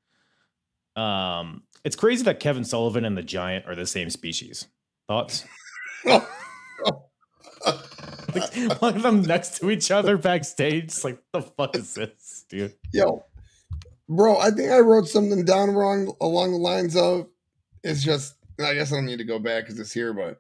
Um, 0.96 1.64
it's 1.84 1.96
crazy 1.96 2.24
that 2.24 2.40
Kevin 2.40 2.64
Sullivan 2.64 3.04
and 3.06 3.18
the 3.18 3.24
Giant 3.24 3.66
are 3.66 3.76
the 3.76 3.86
same 3.86 4.10
species. 4.10 4.68
Thoughts? 5.08 5.44
Like, 8.36 8.82
one 8.82 8.96
of 8.96 9.02
them 9.02 9.22
next 9.22 9.60
to 9.60 9.72
each 9.72 9.92
other 9.92 10.18
backstage. 10.18 10.86
It's 10.86 11.04
like, 11.04 11.20
the 11.32 11.42
fuck 11.42 11.76
is 11.76 11.94
this, 11.94 12.46
dude? 12.50 12.74
yo, 12.92 13.26
bro. 14.10 14.38
I 14.38 14.52
think 14.52 14.72
I 14.72 14.80
wrote 14.80 15.08
something 15.08 15.46
down 15.46 15.72
wrong 15.72 16.14
along 16.22 16.52
the 16.52 16.58
lines 16.58 16.96
of 16.96 17.28
it's 17.84 18.04
just. 18.04 18.36
I 18.60 18.74
guess 18.74 18.92
I 18.94 18.96
don't 18.96 19.06
need 19.06 19.18
to 19.18 19.26
go 19.26 19.38
back 19.38 19.64
because 19.64 19.80
it's 19.80 19.92
here, 19.92 20.14
but 20.14 20.40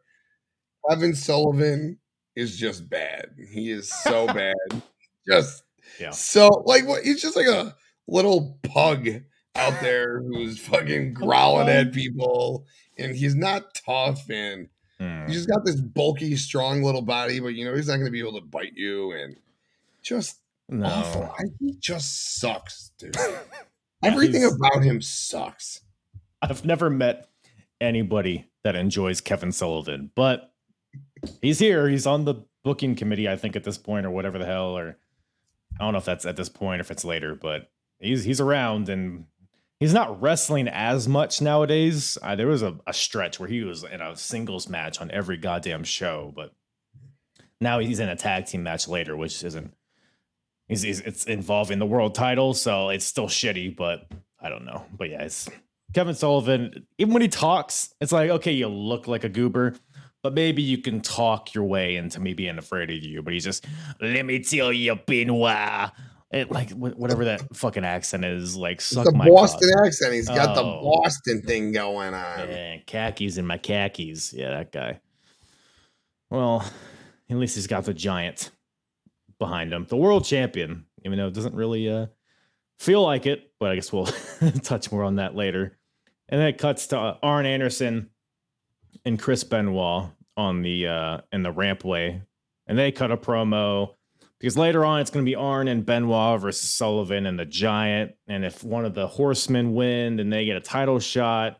Kevin 0.89 1.13
Sullivan 1.13 1.99
is 2.35 2.57
just 2.57 2.89
bad. 2.89 3.31
He 3.49 3.71
is 3.71 3.91
so 3.91 4.25
bad. 4.33 4.55
Just 5.27 5.63
Yeah. 5.99 6.11
so 6.11 6.47
like 6.65 6.87
what? 6.87 7.03
He's 7.03 7.21
just 7.21 7.35
like 7.35 7.47
a 7.47 7.75
little 8.07 8.59
pug 8.63 9.07
out 9.55 9.79
there 9.81 10.21
who's 10.21 10.59
fucking 10.67 11.13
growling 11.13 11.69
at 11.69 11.93
people, 11.93 12.65
and 12.97 13.15
he's 13.15 13.35
not 13.35 13.73
tough 13.85 14.29
and. 14.29 14.69
Hmm. 14.99 15.25
He's 15.27 15.35
just 15.35 15.49
got 15.49 15.65
this 15.65 15.75
bulky, 15.75 16.37
strong 16.37 16.81
little 16.81 17.01
body, 17.01 17.41
but 17.41 17.49
you 17.49 17.65
know 17.65 17.75
he's 17.75 17.87
not 17.89 17.95
going 17.95 18.05
to 18.05 18.11
be 18.11 18.21
able 18.21 18.39
to 18.39 18.45
bite 18.45 18.75
you, 18.77 19.11
and 19.11 19.35
just 20.01 20.37
No. 20.69 20.85
awful. 20.87 21.23
I, 21.37 21.43
he 21.59 21.73
just 21.79 22.39
sucks, 22.39 22.91
dude. 22.97 23.17
Everything 24.03 24.45
about 24.45 24.83
him 24.83 25.01
sucks. 25.01 25.81
I've 26.41 26.63
never 26.63 26.89
met 26.89 27.27
anybody 27.81 28.47
that 28.63 28.77
enjoys 28.77 29.19
Kevin 29.19 29.51
Sullivan, 29.51 30.11
but 30.15 30.53
he's 31.41 31.59
here. 31.59 31.89
He's 31.89 32.07
on 32.07 32.23
the 32.23 32.35
booking 32.63 32.95
committee, 32.95 33.27
I 33.27 33.35
think, 33.35 33.57
at 33.57 33.65
this 33.65 33.77
point, 33.77 34.05
or 34.05 34.11
whatever 34.11 34.37
the 34.37 34.45
hell. 34.45 34.77
Or 34.77 34.97
I 35.79 35.83
don't 35.83 35.93
know 35.93 35.99
if 35.99 36.05
that's 36.05 36.25
at 36.25 36.35
this 36.35 36.49
point 36.49 36.79
or 36.79 36.83
if 36.83 36.91
it's 36.91 37.05
later, 37.05 37.35
but 37.35 37.69
he's 37.99 38.23
he's 38.23 38.41
around 38.41 38.89
and 38.89 39.25
he's 39.79 39.93
not 39.93 40.21
wrestling 40.21 40.67
as 40.67 41.07
much 41.07 41.41
nowadays. 41.41 42.17
Uh, 42.21 42.35
there 42.35 42.47
was 42.47 42.61
a, 42.61 42.77
a 42.87 42.93
stretch 42.93 43.39
where 43.39 43.49
he 43.49 43.63
was 43.63 43.83
in 43.83 44.01
a 44.01 44.15
singles 44.15 44.69
match 44.69 45.01
on 45.01 45.11
every 45.11 45.37
goddamn 45.37 45.83
show, 45.83 46.31
but 46.35 46.53
now 47.59 47.79
he's 47.79 47.99
in 47.99 48.09
a 48.09 48.15
tag 48.15 48.45
team 48.45 48.63
match 48.63 48.87
later, 48.87 49.15
which 49.15 49.43
isn't. 49.43 49.73
He's, 50.67 50.81
he's 50.81 50.99
it's 51.01 51.25
involving 51.25 51.77
the 51.77 51.85
world 51.85 52.15
title, 52.15 52.55
so 52.55 52.89
it's 52.89 53.05
still 53.05 53.27
shitty, 53.27 53.75
but 53.75 54.07
I 54.39 54.49
don't 54.49 54.65
know. 54.65 54.83
But 54.97 55.11
yeah, 55.11 55.21
it's 55.21 55.47
Kevin 55.93 56.15
Sullivan, 56.15 56.87
even 56.97 57.13
when 57.13 57.21
he 57.21 57.27
talks, 57.27 57.93
it's 58.01 58.11
like, 58.11 58.29
okay, 58.29 58.51
you 58.51 58.67
look 58.67 59.07
like 59.07 59.23
a 59.23 59.29
goober, 59.29 59.75
but 60.25 60.33
maybe 60.33 60.63
you 60.63 60.79
can 60.79 61.01
talk 61.01 61.53
your 61.53 61.65
way 61.65 61.97
into 61.97 62.19
me 62.19 62.33
being 62.33 62.57
afraid 62.57 62.89
of 62.89 62.95
you. 62.95 63.21
But 63.21 63.33
he's 63.33 63.43
just, 63.43 63.63
let 64.01 64.25
me 64.25 64.39
tell 64.39 64.73
you, 64.73 64.95
Benoit. 65.05 65.91
It, 66.31 66.49
like 66.49 66.71
whatever 66.71 67.25
that 67.25 67.55
fucking 67.55 67.85
accent 67.85 68.25
is, 68.25 68.55
like 68.55 68.77
It's 68.77 68.89
the 68.89 69.11
Boston 69.11 69.69
accent. 69.85 70.15
He's 70.15 70.27
got 70.27 70.55
the 70.55 70.63
Oh. 70.63 70.81
Boston 70.81 71.43
thing 71.43 71.73
going 71.73 72.15
on. 72.15 72.49
Yeah, 72.49 72.77
khakis 72.87 73.37
in 73.37 73.45
my 73.45 73.59
khakis. 73.59 74.33
Yeah, 74.33 74.49
that 74.49 74.71
guy. 74.71 74.99
Well, 76.31 76.65
at 77.29 77.37
least 77.37 77.53
he's 77.53 77.67
got 77.67 77.85
the 77.85 77.93
giant 77.93 78.49
behind 79.37 79.71
him, 79.71 79.85
the 79.87 79.95
world 79.95 80.25
champion. 80.25 80.87
Even 81.05 81.19
though 81.19 81.27
it 81.27 81.35
doesn't 81.35 81.53
really 81.53 81.87
uh, 81.87 82.07
feel 82.79 83.03
like 83.03 83.27
it, 83.27 83.51
but 83.59 83.69
I 83.69 83.75
guess 83.75 83.93
we'll 83.93 84.07
touch 84.63 84.91
more 84.91 85.03
on 85.03 85.17
that 85.17 85.35
later. 85.35 85.77
And 86.29 86.41
then 86.41 86.47
it 86.47 86.57
cuts 86.57 86.87
to 86.87 86.99
uh, 86.99 87.17
Arn 87.21 87.45
Anderson 87.45 88.09
and 89.05 89.19
Chris 89.19 89.43
Benoit 89.43 90.09
on 90.37 90.61
the 90.61 90.87
uh, 90.87 91.17
in 91.31 91.43
the 91.43 91.51
rampway, 91.51 92.21
and 92.67 92.77
they 92.77 92.91
cut 92.91 93.11
a 93.11 93.17
promo 93.17 93.95
because 94.39 94.57
later 94.57 94.83
on 94.85 95.01
it's 95.01 95.09
going 95.09 95.25
to 95.25 95.29
be 95.29 95.35
Arn 95.35 95.67
and 95.67 95.85
Benoit 95.85 96.39
versus 96.39 96.69
Sullivan 96.69 97.25
and 97.25 97.39
the 97.39 97.45
Giant, 97.45 98.13
and 98.27 98.45
if 98.45 98.63
one 98.63 98.85
of 98.85 98.93
the 98.93 99.07
Horsemen 99.07 99.73
win, 99.73 100.17
then 100.17 100.29
they 100.29 100.45
get 100.45 100.57
a 100.57 100.61
title 100.61 100.99
shot. 100.99 101.59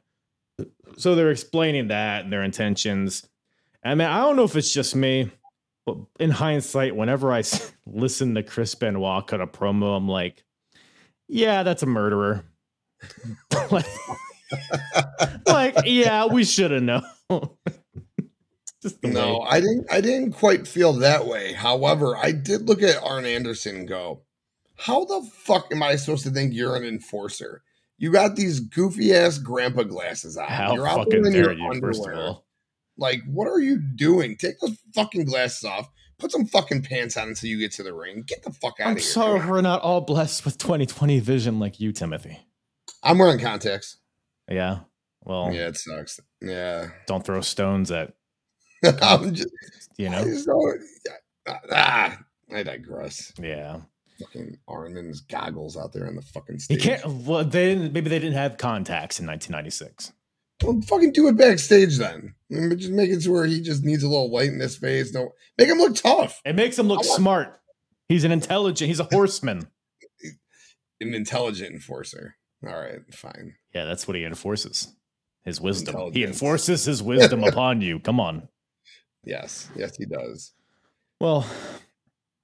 So 0.98 1.16
they're 1.16 1.32
explaining 1.32 1.90
that 1.90 2.24
and 2.24 2.32
their 2.32 2.44
intentions. 2.44 3.28
I 3.84 3.96
mean, 3.96 4.08
I 4.08 4.20
don't 4.20 4.36
know 4.36 4.44
if 4.44 4.56
it's 4.56 4.74
just 4.74 4.96
me, 4.96 5.32
but 5.86 5.98
in 6.20 6.32
hindsight, 6.32 6.96
whenever 6.96 7.32
I 7.32 7.44
listen 7.86 8.36
to 8.36 8.44
Chris 8.44 8.74
Benoit 8.76 9.28
cut 9.28 9.42
a 9.42 9.48
promo, 9.48 9.96
I'm 9.96 10.08
like, 10.08 10.44
yeah, 11.28 11.64
that's 11.64 11.84
a 11.84 11.88
murderer. 11.88 12.46
like, 13.72 13.86
like, 15.48 15.76
yeah, 15.86 16.26
we 16.26 16.44
should 16.44 16.72
have 16.72 16.84
known. 16.84 17.04
Just 18.90 19.02
the 19.02 19.08
No, 19.10 19.40
way. 19.40 19.48
I 19.50 19.60
didn't. 19.60 19.88
I 19.92 20.02
didn't 20.02 20.32
quite 20.34 20.68
feel 20.68 20.94
that 20.94 21.26
way. 21.28 21.54
However, 21.54 22.16
I 22.16 22.32
did 22.32 22.68
look 22.68 22.82
at 22.82 23.02
Arn 23.04 23.26
Anderson 23.26 23.76
and 23.78 23.88
go, 23.88 24.24
"How 24.78 25.06
the 25.06 25.28
fuck 25.34 25.72
am 25.72 25.82
I 25.84 25.96
supposed 25.96 26.24
to 26.24 26.30
think 26.32 26.54
you're 26.54 26.76
an 26.76 26.84
enforcer? 26.86 27.64
You 27.98 28.12
got 28.12 28.36
these 28.36 28.60
goofy 28.60 29.14
ass 29.14 29.38
grandpa 29.38 29.84
glasses 29.84 30.36
on. 30.38 30.48
How 30.48 30.74
you're 30.76 30.88
out 30.88 30.98
fucking 30.98 31.22
there 31.24 31.28
in 31.28 31.34
dare 31.34 31.54
your 31.54 31.74
you, 31.74 31.80
first 31.82 32.02
of 32.02 32.06
underwear. 32.08 32.28
all. 32.28 32.46
Like, 32.98 33.22
what 33.26 33.48
are 33.48 33.60
you 33.60 33.78
doing? 33.78 34.38
Take 34.38 34.60
those 34.60 34.78
fucking 34.94 35.26
glasses 35.26 35.64
off. 35.64 35.90
Put 36.18 36.32
some 36.32 36.46
fucking 36.46 36.84
pants 36.84 37.18
on 37.18 37.28
until 37.28 37.50
you 37.50 37.60
get 37.60 37.74
to 37.74 37.84
the 37.84 37.94
ring. 37.94 38.24
Get 38.26 38.44
the 38.44 38.52
fuck 38.52 38.80
out 38.80 38.88
I'm 38.88 38.92
of 38.94 38.98
here. 39.00 39.06
sorry 39.06 39.50
we're 39.50 39.62
not 39.62 39.82
all 39.82 40.00
blessed 40.02 40.46
with 40.46 40.58
2020 40.58 41.20
vision 41.20 41.60
like 41.60 41.80
you, 41.82 41.92
Timothy. 41.92 42.40
I'm 43.04 43.18
wearing 43.18 43.40
contacts. 43.40 43.98
Yeah. 44.50 44.80
Well, 45.24 45.52
Yeah, 45.54 45.68
it 45.68 45.78
sucks. 45.78 46.20
Yeah. 46.42 46.90
don't 47.08 47.26
throw 47.26 47.42
stones 47.42 47.92
at, 47.92 48.14
I'm 49.02 49.34
just, 49.34 49.50
you 49.98 50.08
I 50.08 50.12
know? 50.12 50.24
just 50.26 50.46
don't- 50.46 50.82
ah, 51.72 52.18
I 52.54 52.64
digress. 52.64 53.34
Yeah. 53.42 53.82
Fucking 54.20 54.58
Armin's 54.68 55.22
goggles 55.22 55.76
out 55.76 55.92
there 55.94 56.08
on 56.08 56.16
the 56.16 56.22
fucking 56.22 56.56
He 56.56 56.60
stage. 56.60 56.82
can't, 56.84 57.06
well, 57.06 57.44
they, 57.44 57.76
maybe 57.76 58.10
they 58.10 58.20
didn't 58.20 58.34
have 58.38 58.58
contacts 58.58 59.20
in 59.20 59.28
1996. 59.28 60.14
Well, 60.64 60.80
fucking 60.88 61.12
do 61.12 61.28
it 61.28 61.38
backstage 61.38 61.98
then. 61.98 62.34
I 62.50 62.56
mean, 62.56 62.78
Just 62.78 62.92
make 62.92 63.10
it 63.10 63.22
to 63.24 63.32
where 63.32 63.46
he 63.46 63.60
just 63.62 63.84
needs 63.84 64.04
a 64.04 64.08
little 64.08 64.32
light 64.32 64.50
in 64.54 64.60
his 64.60 64.78
face. 64.78 65.14
No, 65.14 65.34
make 65.58 65.68
him 65.68 65.80
look 65.80 65.96
tough. 65.96 66.40
It 66.46 66.56
makes 66.56 66.80
him 66.80 66.88
look 66.88 67.04
I 67.04 67.08
want- 67.08 67.18
smart. 67.18 67.62
He's 68.08 68.24
an 68.24 68.32
intelligent, 68.32 68.88
he's 68.88 69.00
a 69.02 69.04
horseman. 69.12 69.68
An 71.02 71.14
intelligent 71.14 71.74
enforcer. 71.74 72.38
All 72.66 72.74
right, 72.80 73.00
fine. 73.14 73.56
Yeah, 73.74 73.84
that's 73.86 74.08
what 74.08 74.16
he 74.16 74.24
enforces. 74.24 74.96
His 75.44 75.60
wisdom. 75.60 76.14
He 76.14 76.24
enforces 76.24 76.86
his 76.86 77.04
wisdom 77.04 77.44
upon 77.44 77.82
you. 77.82 78.00
Come 78.00 78.20
on. 78.20 78.48
Yes, 79.26 79.70
yes, 79.76 79.98
he 79.98 80.06
does. 80.06 80.54
Well, 81.20 81.46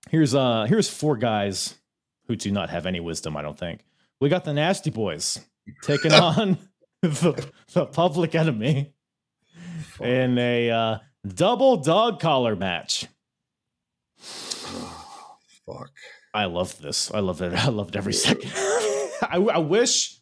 here's 0.09 0.33
uh 0.33 0.65
here's 0.67 0.89
four 0.89 1.17
guys 1.17 1.75
who 2.27 2.35
do 2.35 2.51
not 2.51 2.69
have 2.69 2.85
any 2.85 2.99
wisdom, 2.99 3.37
I 3.37 3.41
don't 3.41 3.57
think. 3.57 3.85
We 4.19 4.29
got 4.29 4.43
the 4.43 4.53
Nasty 4.53 4.89
Boys 4.89 5.39
taking 5.83 6.13
on 6.13 6.57
the, 7.01 7.49
the 7.73 7.85
public 7.85 8.35
enemy 8.35 8.93
Fuck. 9.83 10.07
in 10.07 10.37
a 10.37 10.69
uh, 10.69 10.97
double 11.27 11.77
dog 11.77 12.19
collar 12.19 12.55
match. 12.55 13.07
Fuck. 14.17 15.91
I 16.33 16.45
loved 16.45 16.81
this. 16.81 17.11
I 17.11 17.19
loved 17.19 17.41
it. 17.41 17.53
I 17.65 17.69
loved 17.69 17.95
every 17.95 18.13
second. 18.13 18.51
I, 18.55 19.37
I 19.53 19.57
wish 19.59 20.17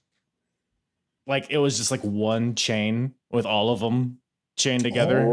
like 1.27 1.47
it 1.49 1.57
was 1.57 1.77
just 1.77 1.91
like 1.91 2.01
one 2.01 2.55
chain 2.55 3.13
with 3.31 3.45
all 3.45 3.71
of 3.71 3.79
them 3.79 4.17
chained 4.57 4.83
together. 4.83 5.25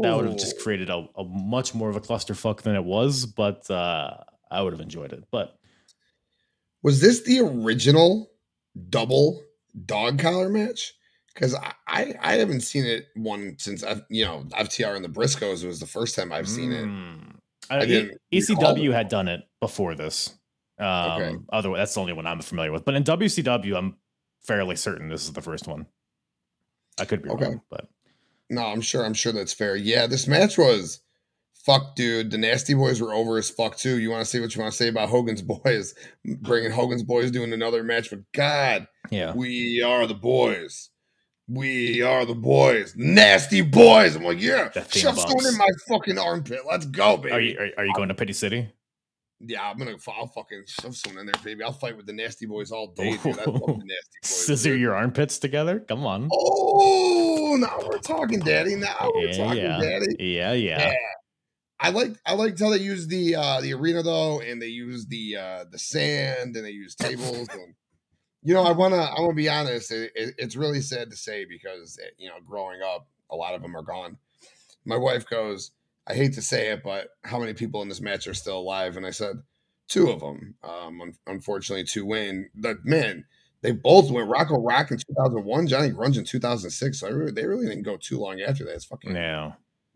That 0.00 0.16
would 0.16 0.24
have 0.24 0.38
just 0.38 0.58
created 0.58 0.88
a, 0.90 1.06
a 1.16 1.24
much 1.24 1.74
more 1.74 1.90
of 1.90 1.96
a 1.96 2.00
clusterfuck 2.00 2.62
than 2.62 2.74
it 2.74 2.84
was, 2.84 3.26
but 3.26 3.70
uh, 3.70 4.16
I 4.50 4.62
would 4.62 4.72
have 4.72 4.80
enjoyed 4.80 5.12
it. 5.12 5.24
But 5.30 5.58
Was 6.82 7.00
this 7.00 7.22
the 7.22 7.40
original 7.40 8.30
double 8.88 9.42
dog 9.86 10.18
collar 10.18 10.48
match? 10.48 10.94
Because 11.34 11.54
I, 11.54 11.72
I 11.86 12.14
I 12.20 12.32
haven't 12.34 12.60
seen 12.62 12.84
it 12.84 13.06
one 13.16 13.56
since 13.58 13.82
I've 13.82 14.02
you 14.10 14.24
know 14.24 14.44
FTR 14.52 14.96
and 14.96 15.04
the 15.04 15.08
Briscoes 15.08 15.64
was 15.64 15.80
the 15.80 15.86
first 15.86 16.14
time 16.16 16.32
I've 16.32 16.48
seen 16.48 16.72
it. 16.72 16.84
Mm. 16.84 17.36
I 17.70 17.82
E- 17.84 17.86
didn't 17.86 18.20
ECW 18.32 18.92
had 18.92 19.08
done 19.08 19.28
it 19.28 19.40
before 19.60 19.94
this. 19.94 20.34
Um, 20.78 20.86
Okay. 21.12 21.36
Otherwise, 21.52 21.78
that's 21.78 21.94
the 21.94 22.00
only 22.00 22.12
one 22.12 22.26
I'm 22.26 22.40
familiar 22.40 22.72
with. 22.72 22.84
But 22.84 22.94
in 22.94 23.04
WCW, 23.04 23.76
I'm 23.76 23.96
fairly 24.42 24.76
certain 24.76 25.08
this 25.08 25.24
is 25.24 25.32
the 25.32 25.40
first 25.40 25.66
one. 25.68 25.86
I 27.00 27.04
could 27.06 27.22
be 27.22 27.30
Okay. 27.30 27.44
wrong, 27.46 27.62
but 27.70 27.88
No, 28.52 28.66
I'm 28.66 28.82
sure. 28.82 29.04
I'm 29.04 29.14
sure 29.14 29.32
that's 29.32 29.52
fair. 29.52 29.74
Yeah, 29.76 30.06
this 30.06 30.28
match 30.28 30.58
was 30.58 31.00
fuck, 31.54 31.96
dude. 31.96 32.30
The 32.30 32.38
Nasty 32.38 32.74
Boys 32.74 33.00
were 33.00 33.14
over 33.14 33.38
as 33.38 33.48
fuck 33.48 33.76
too. 33.76 33.98
You 33.98 34.10
want 34.10 34.20
to 34.20 34.30
say 34.30 34.40
what 34.40 34.54
you 34.54 34.60
want 34.60 34.72
to 34.72 34.76
say 34.76 34.88
about 34.88 35.08
Hogan's 35.08 35.42
Boys, 35.64 35.94
bringing 36.24 36.70
Hogan's 36.70 37.02
Boys 37.02 37.30
doing 37.30 37.52
another 37.52 37.82
match, 37.82 38.10
but 38.10 38.20
God, 38.32 38.86
yeah, 39.10 39.32
we 39.34 39.82
are 39.82 40.06
the 40.06 40.14
boys. 40.14 40.90
We 41.48 42.02
are 42.02 42.24
the 42.24 42.36
boys, 42.36 42.94
nasty 42.96 43.62
boys. 43.62 44.14
I'm 44.14 44.22
like, 44.22 44.40
yeah, 44.40 44.70
shove 44.90 45.16
bumps. 45.16 45.50
in 45.50 45.58
my 45.58 45.68
fucking 45.88 46.18
armpit. 46.18 46.60
Let's 46.66 46.86
go, 46.86 47.16
baby. 47.16 47.32
Are 47.32 47.40
you 47.40 47.58
are, 47.58 47.80
are 47.82 47.86
you 47.86 47.94
going 47.94 48.08
to 48.08 48.14
Pity 48.14 48.32
City? 48.32 48.70
Yeah, 49.44 49.68
I'm 49.68 49.76
gonna. 49.78 49.96
I'll 50.08 50.26
fucking 50.28 50.64
shove 50.66 50.96
someone 50.96 51.20
in 51.20 51.26
there, 51.26 51.42
baby. 51.44 51.62
I'll 51.64 51.72
fight 51.72 51.96
with 51.96 52.06
the 52.06 52.12
nasty 52.12 52.46
boys 52.46 52.70
all 52.70 52.88
day, 52.88 53.16
dude. 53.22 53.38
I 53.38 53.44
love 53.44 53.60
the 53.60 53.72
nasty 53.74 54.18
boys. 54.22 54.30
Scissor 54.30 54.70
dude. 54.70 54.80
your 54.80 54.94
armpits 54.94 55.38
together? 55.38 55.80
Come 55.80 56.04
on. 56.06 56.28
Oh, 56.32 57.56
now 57.58 57.78
we're 57.88 57.98
talking, 57.98 58.40
daddy. 58.40 58.76
Now 58.76 59.10
we're 59.14 59.26
Yeah, 59.28 59.36
talking, 59.44 59.62
yeah. 59.62 59.80
daddy. 59.80 60.16
Yeah, 60.18 60.52
yeah. 60.52 60.78
Yeah. 60.88 60.94
I 61.80 61.90
like 61.90 62.12
I 62.24 62.34
liked 62.34 62.60
how 62.60 62.70
they 62.70 62.76
used 62.78 63.10
the 63.10 63.34
uh 63.34 63.60
the 63.60 63.72
arena 63.74 64.02
though, 64.02 64.40
and 64.40 64.62
they 64.62 64.66
used 64.68 65.10
the 65.10 65.36
uh 65.36 65.64
the 65.70 65.78
sand 65.78 66.54
and 66.56 66.64
they 66.64 66.70
used 66.70 66.98
tables 66.98 67.48
and 67.52 67.74
you 68.44 68.54
know 68.54 68.62
I 68.62 68.70
wanna 68.72 68.96
I 68.98 69.20
wanna 69.20 69.34
be 69.34 69.48
honest. 69.48 69.90
It, 69.90 70.12
it- 70.14 70.34
it's 70.38 70.54
really 70.56 70.80
sad 70.80 71.10
to 71.10 71.16
say 71.16 71.44
because 71.44 71.98
eh, 72.00 72.08
you 72.18 72.28
know 72.28 72.36
growing 72.46 72.80
up, 72.82 73.08
a 73.30 73.36
lot 73.36 73.54
of 73.54 73.62
them 73.62 73.76
are 73.76 73.82
gone. 73.82 74.16
My 74.84 74.96
wife 74.96 75.28
goes, 75.28 75.72
I 76.06 76.14
hate 76.14 76.32
to 76.34 76.42
say 76.42 76.68
it, 76.72 76.82
but 76.82 77.08
how 77.24 77.38
many 77.38 77.54
people 77.54 77.82
in 77.82 77.88
this 77.88 78.00
match 78.00 78.26
are 78.26 78.34
still 78.34 78.58
alive? 78.58 78.96
And 78.96 79.06
I 79.06 79.10
said 79.10 79.36
two 79.88 80.10
of 80.10 80.20
them. 80.20 80.54
Um, 80.64 81.00
un- 81.00 81.14
unfortunately, 81.26 81.84
two 81.84 82.04
win. 82.04 82.48
But 82.54 82.84
man, 82.84 83.24
they 83.62 83.72
both 83.72 84.10
went 84.10 84.28
Rocco 84.28 84.60
Rock 84.60 84.90
in 84.90 84.98
2001, 84.98 85.68
Johnny 85.68 85.90
Grunge 85.90 86.18
in 86.18 86.24
2006. 86.24 86.98
So 87.00 87.08
really, 87.10 87.30
they 87.32 87.46
really 87.46 87.66
didn't 87.66 87.84
go 87.84 87.96
too 87.96 88.18
long 88.18 88.40
after 88.40 88.64
that. 88.64 88.74
It's 88.74 88.84
fucking 88.84 89.14
Yeah. 89.14 89.52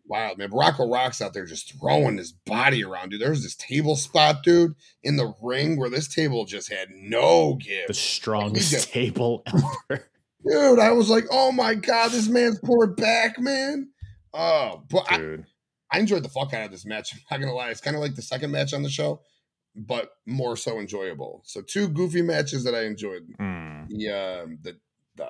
wild, 0.06 0.38
man. 0.38 0.50
Rocco 0.52 0.88
Rock's 0.88 1.20
out 1.20 1.34
there 1.34 1.44
just 1.44 1.76
throwing 1.76 2.18
his 2.18 2.30
body 2.32 2.84
around, 2.84 3.08
dude. 3.10 3.20
There's 3.20 3.42
this 3.42 3.56
table 3.56 3.96
spot, 3.96 4.44
dude, 4.44 4.76
in 5.02 5.16
the 5.16 5.34
ring 5.42 5.76
where 5.76 5.90
this 5.90 6.06
table 6.06 6.44
just 6.44 6.70
had 6.72 6.90
no 6.90 7.54
give. 7.54 7.88
The 7.88 7.94
strongest 7.94 8.70
just- 8.70 8.92
table 8.92 9.42
ever. 9.90 10.06
Dude, 10.48 10.78
I 10.78 10.92
was 10.92 11.10
like, 11.10 11.24
oh 11.32 11.50
my 11.50 11.74
God, 11.74 12.12
this 12.12 12.28
man's 12.28 12.60
poor 12.60 12.86
back, 12.86 13.40
man. 13.40 13.88
Oh, 14.32 14.84
but 14.88 15.08
Dude. 15.08 15.40
I 15.40 15.44
enjoyed 15.94 16.22
the 16.22 16.28
fuck 16.28 16.52
out 16.54 16.66
of 16.66 16.70
this 16.70 16.84
match. 16.84 17.14
I'm 17.30 17.40
not 17.40 17.46
gonna 17.46 17.56
lie. 17.56 17.70
It's 17.70 17.80
kind 17.80 17.96
of 17.96 18.02
like 18.02 18.14
the 18.14 18.22
second 18.22 18.50
match 18.50 18.72
on 18.74 18.82
the 18.82 18.88
show, 18.88 19.20
but 19.74 20.10
more 20.26 20.56
so 20.56 20.78
enjoyable. 20.78 21.42
So 21.44 21.60
two 21.62 21.88
goofy 21.88 22.22
matches 22.22 22.64
that 22.64 22.74
I 22.74 22.84
enjoyed. 22.84 23.26
Mm, 23.40 23.88
The 23.88 24.08
um 24.10 24.58
the 24.62 24.76
the 25.16 25.28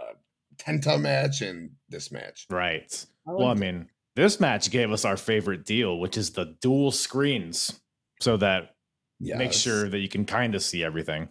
Tenta 0.58 0.98
match 1.00 1.42
and 1.42 1.70
this 1.88 2.10
match. 2.10 2.46
right. 2.50 3.06
I 3.28 3.32
Well, 3.32 3.48
I 3.48 3.54
mean, 3.54 3.88
this 4.14 4.40
match 4.40 4.70
gave 4.70 4.90
us 4.90 5.04
our 5.04 5.16
favorite 5.18 5.66
deal, 5.66 5.98
which 5.98 6.16
is 6.16 6.30
the 6.30 6.56
dual 6.62 6.90
screens, 6.90 7.78
so 8.20 8.36
that 8.38 8.76
make 9.20 9.52
sure 9.52 9.88
that 9.88 9.98
you 9.98 10.08
can 10.08 10.24
kind 10.24 10.54
of 10.54 10.62
see 10.62 10.82
everything 10.82 11.28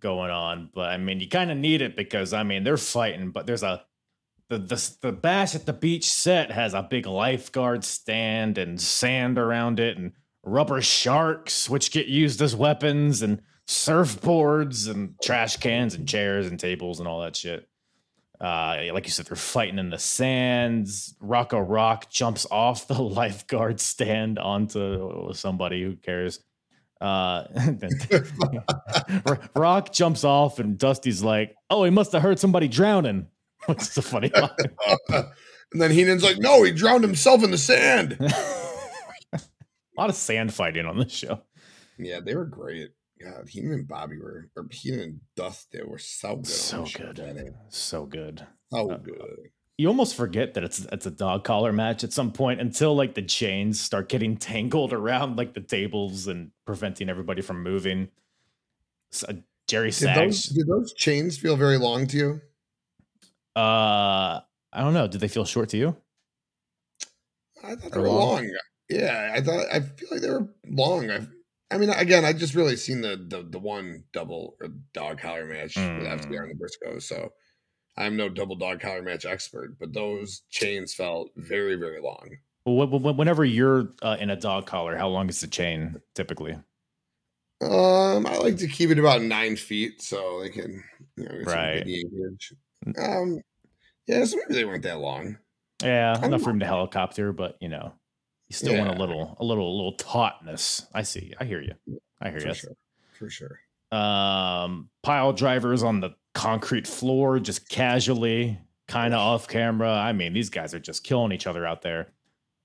going 0.00 0.30
on. 0.30 0.70
But 0.74 0.90
I 0.90 0.96
mean, 0.96 1.20
you 1.20 1.28
kind 1.28 1.50
of 1.50 1.58
need 1.58 1.82
it 1.82 1.96
because 1.96 2.32
I 2.32 2.42
mean 2.42 2.64
they're 2.64 2.76
fighting, 2.78 3.30
but 3.30 3.46
there's 3.46 3.62
a 3.62 3.84
the 4.48 4.58
the 4.58 4.96
the 5.02 5.12
bash 5.12 5.54
at 5.54 5.66
the 5.66 5.72
beach 5.72 6.10
set 6.10 6.50
has 6.50 6.74
a 6.74 6.82
big 6.82 7.06
lifeguard 7.06 7.84
stand 7.84 8.58
and 8.58 8.80
sand 8.80 9.38
around 9.38 9.80
it 9.80 9.96
and 9.96 10.12
rubber 10.42 10.80
sharks 10.80 11.70
which 11.70 11.90
get 11.90 12.06
used 12.06 12.42
as 12.42 12.54
weapons 12.54 13.22
and 13.22 13.40
surfboards 13.66 14.90
and 14.90 15.14
trash 15.22 15.56
cans 15.56 15.94
and 15.94 16.08
chairs 16.08 16.46
and 16.46 16.60
tables 16.60 16.98
and 16.98 17.08
all 17.08 17.22
that 17.22 17.36
shit. 17.36 17.66
Uh, 18.40 18.82
like 18.92 19.06
you 19.06 19.10
said, 19.10 19.26
they're 19.26 19.36
fighting 19.36 19.78
in 19.78 19.90
the 19.90 19.98
sands. 19.98 21.14
Rocco 21.20 21.58
Rock 21.60 22.10
jumps 22.10 22.46
off 22.50 22.86
the 22.86 23.00
lifeguard 23.02 23.80
stand 23.80 24.38
onto 24.38 25.32
somebody 25.32 25.82
who 25.82 25.96
cares. 25.96 26.40
Uh, 27.00 27.44
Rock 29.56 29.92
jumps 29.92 30.24
off, 30.24 30.58
and 30.58 30.76
Dusty's 30.76 31.22
like, 31.22 31.54
"Oh, 31.70 31.84
he 31.84 31.90
must 31.90 32.12
have 32.12 32.22
heard 32.22 32.38
somebody 32.38 32.68
drowning." 32.68 33.28
Which 33.66 33.82
is 33.82 33.96
a 33.98 34.02
funny 34.02 34.30
line. 34.34 34.50
and 35.72 35.80
then 35.80 35.90
Heenan's 35.90 36.22
like, 36.22 36.38
no, 36.38 36.62
he 36.62 36.72
drowned 36.72 37.04
himself 37.04 37.42
in 37.42 37.50
the 37.50 37.58
sand. 37.58 38.16
a 38.22 39.40
lot 39.96 40.10
of 40.10 40.16
sand 40.16 40.52
fighting 40.52 40.86
on 40.86 40.98
this 40.98 41.12
show. 41.12 41.40
Yeah, 41.98 42.20
they 42.20 42.34
were 42.34 42.44
great. 42.44 42.90
God, 43.22 43.48
Heenan 43.48 43.72
and 43.72 43.88
Bobby 43.88 44.18
were, 44.18 44.50
or 44.56 44.66
Heenan 44.70 45.00
and 45.00 45.20
Dust, 45.36 45.68
they 45.72 45.82
were 45.82 45.98
so 45.98 46.36
good. 46.36 46.46
So 46.46 46.82
the 46.82 46.88
show, 46.88 46.98
good, 47.12 47.54
so 47.68 48.06
good. 48.06 48.46
So 48.72 48.90
Uh, 48.90 48.96
good. 48.98 49.50
You 49.76 49.88
almost 49.88 50.14
forget 50.14 50.54
that 50.54 50.62
it's 50.62 50.86
it's 50.92 51.06
a 51.06 51.10
dog 51.10 51.42
collar 51.42 51.72
match 51.72 52.04
at 52.04 52.12
some 52.12 52.30
point 52.30 52.60
until 52.60 52.94
like 52.94 53.14
the 53.14 53.22
chains 53.22 53.80
start 53.80 54.08
getting 54.08 54.36
tangled 54.36 54.92
around 54.92 55.36
like 55.36 55.54
the 55.54 55.60
tables 55.60 56.28
and 56.28 56.52
preventing 56.64 57.08
everybody 57.08 57.42
from 57.42 57.62
moving. 57.62 58.08
So, 59.10 59.26
Jerry 59.66 59.90
Did 59.90 60.14
those, 60.14 60.44
Sags. 60.44 60.48
did 60.54 60.66
those 60.68 60.92
chains 60.92 61.38
feel 61.38 61.56
very 61.56 61.78
long 61.78 62.06
to 62.08 62.16
you? 62.16 62.40
Uh, 63.56 64.40
I 64.72 64.80
don't 64.80 64.94
know. 64.94 65.06
Did 65.06 65.20
they 65.20 65.28
feel 65.28 65.44
short 65.44 65.68
to 65.70 65.76
you? 65.76 65.96
I 67.62 67.74
thought 67.76 67.92
they 67.92 67.98
Or 67.98 68.02
were 68.02 68.08
long? 68.10 68.36
long. 68.36 68.50
Yeah, 68.88 69.32
I 69.34 69.40
thought 69.40 69.66
I 69.72 69.80
feel 69.80 70.08
like 70.10 70.20
they 70.20 70.30
were 70.30 70.48
long. 70.66 71.10
I, 71.10 71.26
I 71.70 71.78
mean, 71.78 71.88
again, 71.90 72.24
I 72.24 72.32
just 72.32 72.54
really 72.54 72.76
seen 72.76 73.00
the 73.00 73.16
the, 73.16 73.42
the 73.42 73.58
one 73.58 74.04
double 74.12 74.56
or 74.60 74.68
dog 74.92 75.18
collar 75.20 75.46
match 75.46 75.90
with 75.96 76.06
Mm. 76.06 76.10
FTR 76.10 76.42
and 76.44 76.50
the 76.58 76.62
Briscoes, 76.64 77.02
so 77.04 77.32
I'm 77.96 78.16
no 78.16 78.28
double 78.30 78.56
dog 78.56 78.80
collar 78.80 79.02
match 79.02 79.24
expert, 79.26 79.78
but 79.80 79.94
those 79.94 80.42
chains 80.50 80.94
felt 80.94 81.30
very 81.36 81.76
very 81.76 82.00
long. 82.00 82.38
Well, 82.66 82.86
wh- 82.86 83.00
wh- 83.00 83.16
whenever 83.18 83.44
you're 83.44 83.94
uh, 84.02 84.16
in 84.20 84.30
a 84.30 84.36
dog 84.36 84.66
collar, 84.66 84.96
how 84.96 85.08
long 85.08 85.28
is 85.28 85.40
the 85.40 85.46
chain 85.46 86.00
typically? 86.14 86.58
Um, 87.60 88.26
I 88.26 88.36
like 88.38 88.56
to 88.58 88.68
keep 88.68 88.90
it 88.90 88.98
about 88.98 89.22
nine 89.22 89.56
feet 89.56 90.02
so 90.02 90.40
they 90.40 90.50
can, 90.50 90.84
you 91.16 91.24
know, 91.24 91.38
get 91.38 91.46
Right. 91.46 91.86
Um, 92.98 93.40
yeah, 94.06 94.24
so 94.24 94.36
maybe 94.36 94.54
they 94.54 94.64
weren't 94.64 94.82
that 94.82 94.98
long. 95.00 95.38
Yeah, 95.82 96.14
I'm 96.16 96.24
enough 96.24 96.46
room 96.46 96.60
to 96.60 96.66
helicopter, 96.66 97.32
but 97.32 97.56
you 97.60 97.68
know, 97.68 97.92
you 98.48 98.54
still 98.54 98.76
want 98.78 98.94
a 98.94 98.98
little, 98.98 99.36
a 99.40 99.44
little, 99.44 99.68
a 99.68 99.74
little 99.74 99.96
tautness. 99.96 100.86
I 100.94 101.02
see. 101.02 101.34
I 101.38 101.44
hear 101.44 101.60
you. 101.60 101.74
I 102.20 102.30
hear 102.30 102.40
For 102.40 102.48
you. 102.48 102.54
sure, 102.54 102.76
for 103.18 103.30
sure. 103.30 103.60
Um, 103.90 104.88
pile 105.02 105.32
drivers 105.32 105.82
on 105.82 106.00
the 106.00 106.10
concrete 106.34 106.86
floor, 106.86 107.38
just 107.38 107.68
casually, 107.68 108.58
kind 108.88 109.14
of 109.14 109.20
off 109.20 109.48
camera. 109.48 109.90
I 109.90 110.12
mean, 110.12 110.32
these 110.32 110.50
guys 110.50 110.74
are 110.74 110.80
just 110.80 111.04
killing 111.04 111.32
each 111.32 111.46
other 111.46 111.66
out 111.66 111.82
there. 111.82 112.12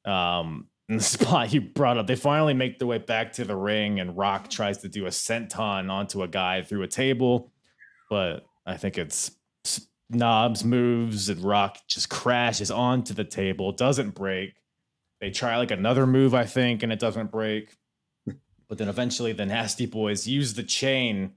Um, 0.05 0.67
in 0.87 0.97
the 0.97 1.03
spot 1.17 1.53
you 1.53 1.61
brought 1.61 1.97
up, 1.97 2.07
they 2.07 2.15
finally 2.15 2.53
make 2.53 2.79
their 2.79 2.87
way 2.87 2.97
back 2.97 3.33
to 3.33 3.45
the 3.45 3.55
ring, 3.55 3.99
and 3.99 4.17
Rock 4.17 4.49
tries 4.49 4.79
to 4.79 4.89
do 4.89 5.05
a 5.05 5.09
senton 5.09 5.89
onto 5.89 6.23
a 6.23 6.27
guy 6.27 6.63
through 6.63 6.83
a 6.83 6.87
table, 6.87 7.51
but 8.09 8.45
I 8.65 8.77
think 8.77 8.97
it's 8.97 9.31
Knobbs 10.09 10.63
moves, 10.63 11.29
and 11.29 11.43
Rock 11.43 11.77
just 11.87 12.09
crashes 12.09 12.71
onto 12.71 13.13
the 13.13 13.23
table, 13.23 13.71
doesn't 13.71 14.15
break. 14.15 14.55
They 15.21 15.29
try 15.31 15.57
like 15.57 15.71
another 15.71 16.07
move, 16.07 16.33
I 16.33 16.45
think, 16.45 16.81
and 16.81 16.91
it 16.91 16.99
doesn't 16.99 17.31
break. 17.31 17.75
But 18.67 18.77
then 18.77 18.87
eventually 18.87 19.33
the 19.33 19.45
Nasty 19.45 19.85
Boys 19.85 20.27
use 20.27 20.53
the 20.53 20.63
chain 20.63 21.33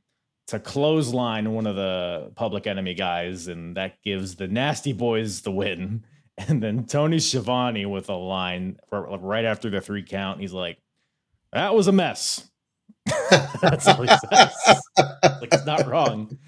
to 0.49 0.59
clothesline 0.59 1.53
one 1.53 1.66
of 1.66 1.77
the 1.77 2.31
public 2.35 2.66
enemy 2.66 2.95
guys, 2.95 3.49
and 3.49 3.77
that 3.77 4.03
gives 4.03 4.37
the 4.37 4.49
Nasty 4.49 4.93
Boys 4.93 5.43
the 5.43 5.53
win. 5.53 6.05
And 6.49 6.62
then 6.62 6.87
Tony 6.87 7.18
Schiavone 7.18 7.85
with 7.85 8.09
a 8.09 8.14
line 8.14 8.79
right 8.91 9.45
after 9.45 9.68
the 9.68 9.83
three 9.83 10.03
count. 10.03 10.41
He's 10.41 10.55
like, 10.55 10.79
"That 11.53 11.75
was 11.75 11.89
a 11.89 11.93
mess." 11.93 12.51
That's 13.61 13.87
all 13.87 14.03
he 14.03 14.09
says. 14.09 14.83
Like 15.23 15.53
it's 15.53 15.66
not 15.66 15.87
wrong. 15.87 16.39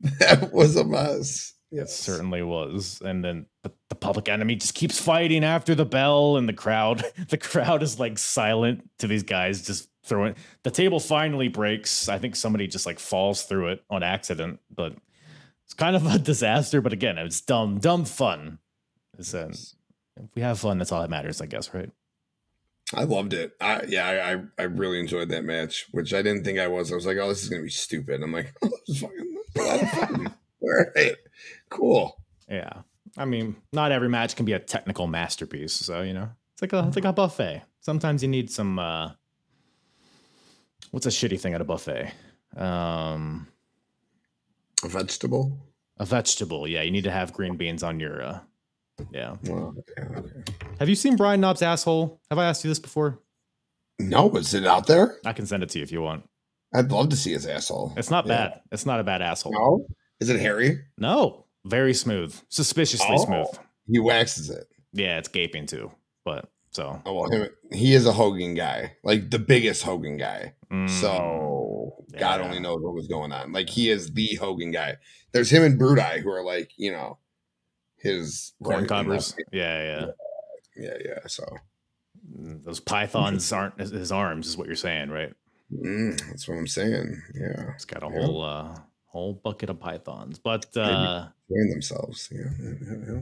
That 0.00 0.52
was 0.52 0.76
a 0.76 0.84
mess. 0.84 1.54
It 1.72 1.88
certainly 1.88 2.42
was. 2.42 3.00
And 3.04 3.24
then 3.24 3.46
but 3.62 3.76
the 3.88 3.94
public 3.94 4.28
enemy 4.28 4.56
just 4.56 4.74
keeps 4.74 4.98
fighting 4.98 5.44
after 5.44 5.74
the 5.74 5.84
bell, 5.84 6.36
and 6.36 6.48
the 6.48 6.52
crowd, 6.52 7.04
the 7.28 7.38
crowd 7.38 7.82
is 7.82 8.00
like 8.00 8.18
silent 8.18 8.88
to 8.98 9.06
these 9.06 9.22
guys 9.22 9.64
just 9.64 9.88
throwing 10.04 10.34
the 10.62 10.70
table 10.70 10.98
finally 10.98 11.48
breaks. 11.48 12.08
I 12.08 12.18
think 12.18 12.34
somebody 12.34 12.66
just 12.66 12.86
like 12.86 12.98
falls 12.98 13.44
through 13.44 13.68
it 13.68 13.84
on 13.88 14.02
accident, 14.02 14.60
but 14.74 14.94
it's 15.64 15.74
kind 15.74 15.94
of 15.94 16.06
a 16.06 16.18
disaster. 16.18 16.80
But 16.80 16.92
again, 16.92 17.18
it's 17.18 17.40
dumb, 17.40 17.78
dumb 17.78 18.04
fun. 18.04 18.58
It's, 19.18 19.34
uh, 19.34 19.52
if 20.16 20.34
we 20.34 20.42
have 20.42 20.58
fun, 20.58 20.78
that's 20.78 20.92
all 20.92 21.02
that 21.02 21.10
matters, 21.10 21.40
I 21.40 21.46
guess, 21.46 21.72
right? 21.72 21.90
I 22.92 23.04
loved 23.04 23.32
it. 23.32 23.52
I 23.60 23.84
yeah, 23.86 24.08
I, 24.08 24.32
I 24.32 24.42
I 24.58 24.62
really 24.64 24.98
enjoyed 24.98 25.28
that 25.28 25.44
match, 25.44 25.86
which 25.92 26.12
I 26.12 26.22
didn't 26.22 26.42
think 26.42 26.58
I 26.58 26.66
was. 26.66 26.90
I 26.90 26.96
was 26.96 27.06
like, 27.06 27.18
oh, 27.18 27.28
this 27.28 27.44
is 27.44 27.48
gonna 27.48 27.62
be 27.62 27.70
stupid. 27.70 28.20
I'm 28.20 28.32
like, 28.32 28.52
oh, 28.62 28.68
this 28.68 28.96
is 28.96 29.02
fucking 29.02 29.36
a 29.56 29.62
lot 29.62 29.82
of 29.82 29.90
fun. 29.90 30.34
All 30.62 30.84
right, 30.94 31.14
cool. 31.70 32.20
Yeah. 32.48 32.82
I 33.16 33.24
mean, 33.24 33.56
not 33.72 33.92
every 33.92 34.08
match 34.08 34.36
can 34.36 34.44
be 34.46 34.52
a 34.52 34.58
technical 34.58 35.06
masterpiece. 35.06 35.72
So, 35.72 36.02
you 36.02 36.12
know, 36.12 36.28
it's 36.52 36.62
like 36.62 36.72
a 36.72 36.86
it's 36.86 36.96
like 36.96 37.04
a 37.04 37.12
buffet. 37.12 37.62
Sometimes 37.80 38.22
you 38.22 38.28
need 38.28 38.50
some 38.50 38.78
uh 38.78 39.12
what's 40.90 41.06
a 41.06 41.10
shitty 41.10 41.40
thing 41.40 41.54
at 41.54 41.60
a 41.60 41.64
buffet? 41.64 42.12
Um 42.56 43.48
A 44.84 44.88
vegetable. 44.88 45.58
a 45.98 46.04
vegetable. 46.04 46.68
Yeah, 46.68 46.82
you 46.82 46.90
need 46.90 47.04
to 47.04 47.10
have 47.10 47.32
green 47.32 47.56
beans 47.56 47.82
on 47.82 47.98
your 48.00 48.22
uh 48.22 48.40
yeah. 49.12 49.36
Well, 49.44 49.74
okay. 49.98 50.28
Have 50.78 50.88
you 50.90 50.94
seen 50.94 51.16
Brian 51.16 51.40
Knobbs' 51.40 51.62
asshole? 51.62 52.20
Have 52.30 52.38
I 52.38 52.44
asked 52.46 52.64
you 52.64 52.70
this 52.70 52.78
before? 52.78 53.18
No, 53.98 54.30
is 54.36 54.52
it 54.54 54.66
out 54.66 54.86
there? 54.86 55.16
I 55.24 55.32
can 55.32 55.46
send 55.46 55.62
it 55.62 55.70
to 55.70 55.78
you 55.78 55.82
if 55.84 55.90
you 55.90 56.00
want. 56.02 56.28
I'd 56.72 56.90
love 56.92 57.08
to 57.10 57.16
see 57.16 57.32
his 57.32 57.46
asshole. 57.46 57.92
It's 57.96 58.10
not 58.10 58.26
Yeah. 58.26 58.48
bad. 58.48 58.60
It's 58.72 58.86
not 58.86 59.00
a 59.00 59.04
bad 59.04 59.22
asshole. 59.22 59.52
No, 59.52 59.86
is 60.20 60.28
it 60.28 60.38
hairy? 60.40 60.80
No. 60.98 61.46
Very 61.64 61.92
smooth, 61.94 62.34
suspiciously 62.48 63.06
Oh. 63.18 63.24
smooth. 63.24 63.46
He 63.90 63.98
waxes 63.98 64.48
it. 64.50 64.66
Yeah, 64.92 65.18
it's 65.18 65.28
gaping 65.28 65.66
too, 65.66 65.90
but 66.24 66.50
so. 66.70 67.02
Oh 67.04 67.12
well, 67.14 67.30
him, 67.30 67.48
he 67.72 67.92
is 67.94 68.06
a 68.06 68.12
Hogan 68.12 68.54
guy, 68.54 68.96
like 69.04 69.30
the 69.30 69.38
biggest 69.38 69.82
Hogan 69.82 70.16
guy. 70.16 70.54
mm, 70.70 70.88
So 70.88 72.04
God 72.18 72.40
Yeah. 72.40 72.46
only 72.46 72.60
knows 72.60 72.78
what 72.80 72.94
was 72.94 73.08
going 73.08 73.32
on. 73.32 73.52
Like 73.52 73.68
he 73.68 73.90
is 73.90 74.12
the 74.12 74.36
Hogan 74.36 74.70
guy. 74.70 74.96
There's 75.32 75.50
him 75.50 75.62
and 75.64 75.78
Brudai 75.78 76.20
who 76.20 76.30
are 76.30 76.42
like 76.44 76.70
you 76.76 76.92
know 76.92 77.18
his 77.96 78.52
corn 78.62 78.86
cobbers. 78.86 79.34
Yeah, 79.52 79.82
yeah. 80.00 80.06
Yeah, 80.76 80.96
yeah. 81.04 81.18
So 81.26 81.44
Mm, 82.38 82.64
Those 82.64 82.80
pythons 82.80 83.50
aren't 83.52 83.78
his 83.80 84.12
arms, 84.12 84.46
is 84.46 84.56
what 84.56 84.66
you're 84.66 84.76
saying, 84.76 85.10
right? 85.10 85.32
Mm, 85.72 86.20
that's 86.28 86.48
what 86.48 86.56
I'm 86.58 86.66
saying. 86.66 87.20
Yeah, 87.34 87.72
It's 87.74 87.84
got 87.84 88.02
a 88.02 88.06
Yeah. 88.06 88.12
whole 88.26 88.42
uh 88.44 88.78
whole 89.06 89.34
bucket 89.34 89.70
of 89.70 89.80
pythons. 89.80 90.38
But 90.38 90.66
uh 90.76 91.28
themselves. 91.48 92.28
Yeah, 92.32 92.42
yeah, 92.62 92.72
yeah, 92.82 92.96
yeah. 93.14 93.20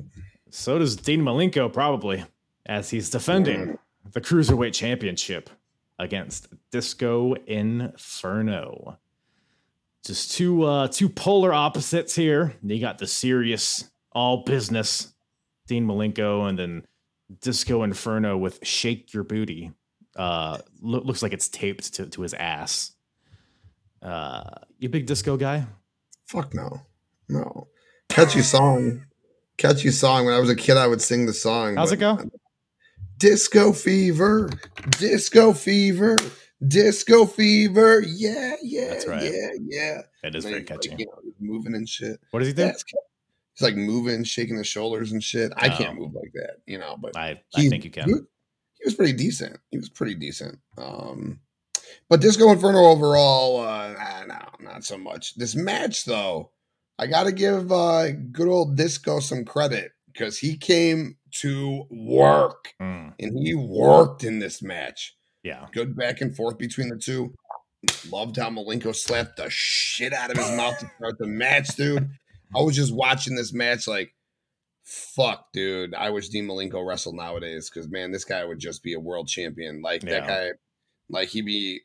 so 0.51 0.79
does 0.79 0.97
Dean 0.97 1.23
Malenko 1.23 1.73
probably, 1.73 2.25
as 2.67 2.91
he's 2.91 3.09
defending 3.11 3.79
the 4.13 4.21
cruiserweight 4.21 4.75
championship 4.75 5.49
against 5.99 6.49
Disco 6.71 7.35
Inferno. 7.47 8.99
Just 10.05 10.33
two 10.33 10.63
uh 10.65 10.89
two 10.89 11.09
polar 11.09 11.53
opposites 11.53 12.15
here. 12.15 12.55
You 12.63 12.81
got 12.81 12.99
the 12.99 13.07
serious 13.07 13.91
all 14.13 14.45
business 14.45 15.13
Dean 15.67 15.87
Malenko 15.87 16.49
and 16.49 16.59
then 16.59 16.87
Disco 17.41 17.83
Inferno 17.83 18.37
with 18.39 18.59
Shake 18.65 19.13
Your 19.13 19.25
Booty. 19.25 19.73
Uh 20.19 20.59
loo- 20.83 21.01
looks 21.01 21.23
like 21.23 21.33
it's 21.33 21.49
taped 21.49 21.95
to, 21.95 22.07
to 22.07 22.23
his 22.23 22.35
ass. 22.35 22.93
Uh 24.03 24.45
you 24.79 24.89
big 24.89 25.07
disco 25.07 25.37
guy? 25.37 25.65
Fuck 26.27 26.55
no, 26.55 26.83
no. 27.29 27.69
Catchy 28.09 28.43
song, 28.43 29.05
catchy 29.57 29.91
song. 29.91 30.27
When 30.27 30.35
I 30.35 30.39
was 30.41 30.51
a 30.51 30.57
kid, 30.57 30.77
I 30.77 30.87
would 30.87 31.01
sing 31.01 31.25
the 31.27 31.33
song. 31.33 31.77
How's 31.77 31.93
it 31.93 31.97
go? 31.99 32.19
Disco 33.17 33.73
fever, 33.73 34.49
disco 34.99 35.53
fever, 35.53 36.17
disco 36.67 37.27
fever. 37.27 38.01
Yeah, 38.07 38.55
yeah, 38.63 38.89
That's 38.91 39.07
right. 39.09 39.23
yeah, 39.23 39.49
yeah. 39.61 40.01
It 40.23 40.35
is 40.37 40.45
And 40.45 40.53
very 40.53 40.61
he's, 40.63 40.71
like, 40.71 40.81
catchy. 40.83 40.95
you 40.99 41.07
know, 41.07 41.33
moving 41.41 41.75
and 41.75 41.89
shit. 41.89 42.21
What 42.31 42.41
does 42.41 42.49
he 42.49 42.55
do? 42.55 42.69
Ca- 42.69 42.75
He's 43.55 43.63
like 43.63 43.75
moving, 43.75 44.23
shaking 44.23 44.57
his 44.57 44.69
shoulders 44.69 45.11
and 45.11 45.23
shit. 45.23 45.53
I 45.57 45.69
Oh. 45.69 45.77
can't 45.77 45.99
move 45.99 46.15
like 46.15 46.31
that, 46.35 46.59
you 46.67 46.79
know. 46.79 46.97
But 46.97 47.17
I, 47.17 47.41
I 47.57 47.69
think 47.69 47.85
you 47.85 47.91
can. 47.91 48.27
Was- 48.89 48.95
pretty 48.97 49.13
decent. 49.15 49.59
He 49.71 49.79
was 49.79 49.89
pretty 49.89 50.15
decent. 50.15 50.59
Um, 50.77 51.41
but 52.09 52.21
Disco 52.21 52.51
Inferno 52.51 52.79
overall, 52.87 53.61
uh, 53.61 53.93
nah, 53.93 54.25
no, 54.27 54.39
not 54.71 54.85
so 54.85 54.97
much. 54.99 55.35
This 55.37 55.55
match, 55.55 56.05
though, 56.05 56.51
I 56.99 57.07
got 57.07 57.25
to 57.25 57.33
give 57.33 57.71
uh, 57.71 58.11
good 58.33 58.49
old 58.49 58.77
Disco 58.77 59.21
some 59.21 59.45
credit 59.45 59.93
because 60.13 60.39
he 60.39 60.57
came 60.57 61.17
to 61.41 61.85
work 61.91 62.73
Mm, 62.81 63.13
and 63.21 63.39
he 63.39 63.55
worked 63.55 64.25
in 64.25 64.39
this 64.39 64.63
match. 64.63 65.15
yeah. 65.43 65.67
Good 65.73 65.97
back 65.97 66.21
and 66.21 66.35
forth 66.35 66.59
between 66.59 66.89
the 66.89 66.97
two. 66.97 67.35
Loved 68.11 68.37
how 68.37 68.51
Malenko 68.51 68.95
slapped 68.97 69.37
the 69.37 69.49
shit 69.51 70.13
out 70.13 70.31
of 70.31 70.37
his 70.39 70.51
mouth 70.57 70.79
to 70.79 70.91
start 70.97 71.19
the 71.19 71.27
match, 71.27 71.69
dude. 71.77 72.09
I 72.57 72.61
was 72.63 72.75
just 72.75 72.93
watching 72.95 73.37
this 73.37 73.53
match 73.53 73.87
like, 73.87 74.11
fuck, 74.89 75.53
dude. 75.53 75.95
I 75.95 76.11
wish 76.11 76.29
Dean 76.31 76.47
Malenko 76.47 76.87
wrestled 76.87 77.15
nowadays 77.17 77.69
because, 77.71 77.89
man, 77.91 78.11
this 78.11 78.25
guy 78.25 78.45
would 78.45 78.59
just 78.59 78.83
be 78.83 78.95
a 78.95 79.01
world 79.01 79.29
champion. 79.29 79.83
Like, 79.83 80.01
that 80.03 80.27
guy, 80.27 80.51
like, 81.11 81.29
he'd 81.29 81.45
be 81.45 81.81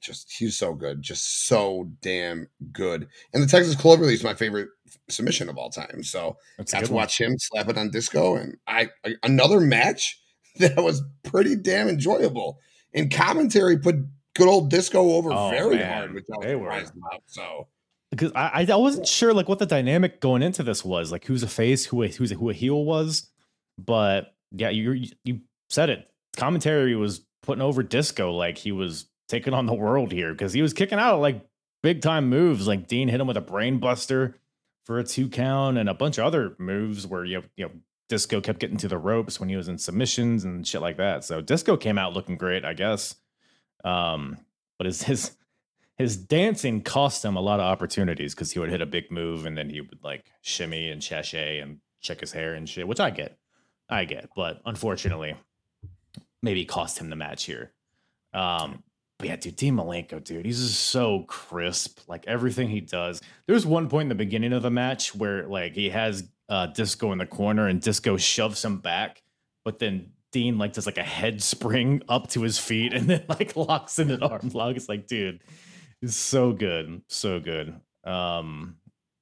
just, 0.00 0.32
he's 0.32 0.56
so 0.56 0.72
good. 0.74 1.02
Just 1.02 1.46
so 1.46 1.90
damn 2.00 2.48
good. 2.72 3.08
And 3.34 3.42
the 3.42 3.46
Texas 3.48 3.74
Cloverleaf 3.74 4.12
is 4.12 4.24
my 4.24 4.34
favorite 4.34 4.68
submission 5.08 5.48
of 5.48 5.58
all 5.58 5.70
time. 5.70 6.02
So, 6.04 6.36
That's 6.58 6.72
got 6.72 6.84
to 6.84 6.92
one. 6.92 7.02
watch 7.02 7.20
him 7.20 7.36
slap 7.38 7.68
it 7.68 7.76
on 7.76 7.90
disco 7.90 8.36
and 8.36 8.56
I, 8.66 8.88
I 9.04 9.14
another 9.22 9.60
match 9.60 10.20
that 10.58 10.76
was 10.82 11.02
pretty 11.24 11.56
damn 11.56 11.88
enjoyable 11.88 12.58
and 12.94 13.12
commentary 13.12 13.78
put 13.78 13.96
good 14.34 14.48
old 14.48 14.70
disco 14.70 15.12
over 15.12 15.32
Oh, 15.32 15.50
very 15.50 15.76
man. 15.76 15.92
hard 15.92 16.14
which 16.14 16.24
i 16.32 16.36
was 16.38 16.46
They 16.46 16.54
were- 16.56 16.68
about 16.70 17.22
so 17.26 17.68
because 18.10 18.32
I, 18.34 18.66
I 18.68 18.76
wasn't 18.76 19.06
sure 19.06 19.32
like 19.32 19.48
what 19.48 19.58
the 19.58 19.66
dynamic 19.66 20.20
going 20.20 20.42
into 20.42 20.62
this 20.62 20.84
was 20.84 21.12
like 21.12 21.24
who's 21.24 21.42
a 21.42 21.48
face 21.48 21.84
who 21.86 22.02
a, 22.02 22.08
who's 22.08 22.32
a, 22.32 22.34
who 22.34 22.50
a 22.50 22.54
heel 22.54 22.84
was. 22.84 23.30
But 23.78 24.34
yeah 24.52 24.70
you 24.70 25.06
you 25.24 25.40
said 25.68 25.90
it. 25.90 26.10
Commentary 26.36 26.94
was 26.96 27.24
putting 27.42 27.62
over 27.62 27.82
disco 27.82 28.32
like 28.32 28.58
he 28.58 28.72
was 28.72 29.06
taking 29.28 29.54
on 29.54 29.66
the 29.66 29.74
world 29.74 30.12
here 30.12 30.32
because 30.32 30.52
he 30.52 30.62
was 30.62 30.72
kicking 30.72 30.98
out 30.98 31.20
like 31.20 31.46
big 31.82 32.02
time 32.02 32.28
moves. 32.28 32.66
Like 32.66 32.88
dean 32.88 33.08
hit 33.08 33.20
him 33.20 33.26
with 33.26 33.36
a 33.36 33.42
brain 33.42 33.78
buster 33.78 34.36
for 34.84 34.98
a 34.98 35.04
two 35.04 35.28
count 35.28 35.78
and 35.78 35.88
a 35.88 35.94
bunch 35.94 36.18
of 36.18 36.24
other 36.24 36.56
moves 36.58 37.06
where 37.06 37.24
you 37.24 37.38
know, 37.38 37.44
you 37.56 37.64
know 37.66 37.72
disco 38.08 38.40
kept 38.40 38.58
getting 38.58 38.76
to 38.76 38.88
the 38.88 38.98
ropes 38.98 39.38
when 39.38 39.48
he 39.48 39.54
was 39.54 39.68
in 39.68 39.78
submissions 39.78 40.44
and 40.44 40.66
shit 40.66 40.80
like 40.80 40.96
that. 40.96 41.24
So 41.24 41.40
disco 41.40 41.76
came 41.76 41.96
out 41.96 42.12
looking 42.12 42.36
great 42.36 42.64
i 42.64 42.74
guess. 42.74 43.14
Um 43.84 44.36
but 44.78 44.86
his 44.86 45.02
his 45.04 45.36
his 46.00 46.16
dancing 46.16 46.82
cost 46.82 47.24
him 47.24 47.36
a 47.36 47.40
lot 47.40 47.60
of 47.60 47.66
opportunities 47.66 48.34
because 48.34 48.50
he 48.50 48.58
would 48.58 48.70
hit 48.70 48.80
a 48.80 48.86
big 48.86 49.10
move 49.10 49.44
and 49.44 49.56
then 49.56 49.68
he 49.68 49.80
would 49.80 50.02
like 50.02 50.24
shimmy 50.40 50.90
and 50.90 51.04
sashay 51.04 51.58
and 51.58 51.78
check 52.00 52.20
his 52.20 52.32
hair 52.32 52.54
and 52.54 52.68
shit, 52.68 52.88
which 52.88 53.00
I 53.00 53.10
get. 53.10 53.38
I 53.88 54.04
get, 54.04 54.30
but 54.34 54.62
unfortunately, 54.64 55.34
maybe 56.42 56.64
cost 56.64 56.98
him 56.98 57.10
the 57.10 57.16
match 57.16 57.44
here. 57.44 57.72
Um, 58.32 58.82
but 59.18 59.28
yeah, 59.28 59.36
dude, 59.36 59.56
Dean 59.56 59.74
Malenko, 59.74 60.22
dude, 60.22 60.46
he's 60.46 60.60
just 60.60 60.80
so 60.80 61.24
crisp. 61.24 62.00
Like 62.08 62.26
everything 62.26 62.68
he 62.68 62.80
does. 62.80 63.20
There's 63.46 63.66
one 63.66 63.88
point 63.88 64.04
in 64.06 64.08
the 64.08 64.14
beginning 64.14 64.52
of 64.52 64.62
the 64.62 64.70
match 64.70 65.14
where 65.14 65.46
like 65.46 65.74
he 65.74 65.90
has 65.90 66.26
uh 66.48 66.66
Disco 66.66 67.12
in 67.12 67.18
the 67.18 67.26
corner 67.26 67.66
and 67.66 67.80
Disco 67.80 68.16
shoves 68.16 68.64
him 68.64 68.78
back, 68.78 69.22
but 69.64 69.78
then 69.78 70.12
Dean 70.32 70.56
like 70.56 70.72
does 70.72 70.86
like 70.86 70.98
a 70.98 71.02
head 71.02 71.42
spring 71.42 72.02
up 72.08 72.28
to 72.30 72.42
his 72.42 72.58
feet 72.58 72.94
and 72.94 73.08
then 73.08 73.24
like 73.28 73.56
locks 73.56 73.98
in 73.98 74.10
an 74.10 74.22
arm 74.22 74.50
lock. 74.54 74.76
It's 74.76 74.88
like, 74.88 75.06
dude, 75.06 75.40
it's 76.02 76.16
so 76.16 76.52
good, 76.52 77.02
so 77.08 77.40
good. 77.40 77.78
Um, 78.04 78.76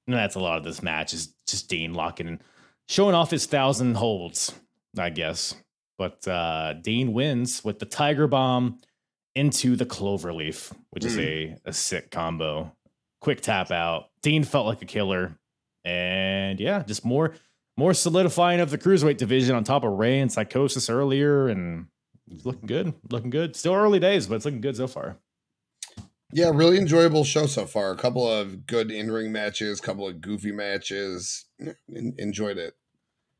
that's 0.06 0.36
a 0.36 0.40
lot 0.40 0.58
of 0.58 0.64
this 0.64 0.82
match 0.82 1.12
is 1.12 1.34
just 1.46 1.68
Dean 1.68 1.92
locking, 1.94 2.40
showing 2.88 3.14
off 3.14 3.30
his 3.30 3.46
thousand 3.46 3.96
holds, 3.96 4.54
I 4.96 5.10
guess. 5.10 5.54
But 5.98 6.26
uh, 6.28 6.74
Dean 6.74 7.12
wins 7.12 7.64
with 7.64 7.80
the 7.80 7.86
Tiger 7.86 8.28
Bomb 8.28 8.78
into 9.34 9.76
the 9.76 9.86
Cloverleaf, 9.86 10.72
which 10.90 11.04
is 11.04 11.18
a, 11.18 11.56
a 11.64 11.72
sick 11.72 12.10
combo. 12.10 12.72
Quick 13.20 13.40
tap 13.40 13.70
out. 13.72 14.10
Dean 14.22 14.44
felt 14.44 14.66
like 14.66 14.80
a 14.80 14.86
killer, 14.86 15.36
and 15.84 16.60
yeah, 16.60 16.84
just 16.84 17.04
more 17.04 17.34
more 17.76 17.94
solidifying 17.94 18.60
of 18.60 18.70
the 18.70 18.78
cruiserweight 18.78 19.16
division 19.16 19.54
on 19.54 19.64
top 19.64 19.84
of 19.84 19.92
Rey 19.92 20.20
and 20.20 20.30
Psychosis 20.30 20.88
earlier, 20.88 21.48
and 21.48 21.86
it's 22.30 22.46
looking 22.46 22.66
good, 22.66 22.94
looking 23.10 23.30
good. 23.30 23.56
Still 23.56 23.74
early 23.74 23.98
days, 23.98 24.28
but 24.28 24.36
it's 24.36 24.44
looking 24.44 24.60
good 24.60 24.76
so 24.76 24.86
far. 24.86 25.16
Yeah 26.32 26.50
really 26.52 26.78
enjoyable 26.78 27.24
show 27.24 27.46
so 27.46 27.66
far 27.66 27.90
a 27.90 27.96
couple 27.96 28.26
of 28.30 28.66
good 28.66 28.90
in-ring 28.90 29.32
matches 29.32 29.78
a 29.78 29.82
couple 29.82 30.06
of 30.06 30.20
goofy 30.20 30.52
matches 30.52 31.46
en- 31.60 32.14
enjoyed 32.18 32.58
it 32.58 32.74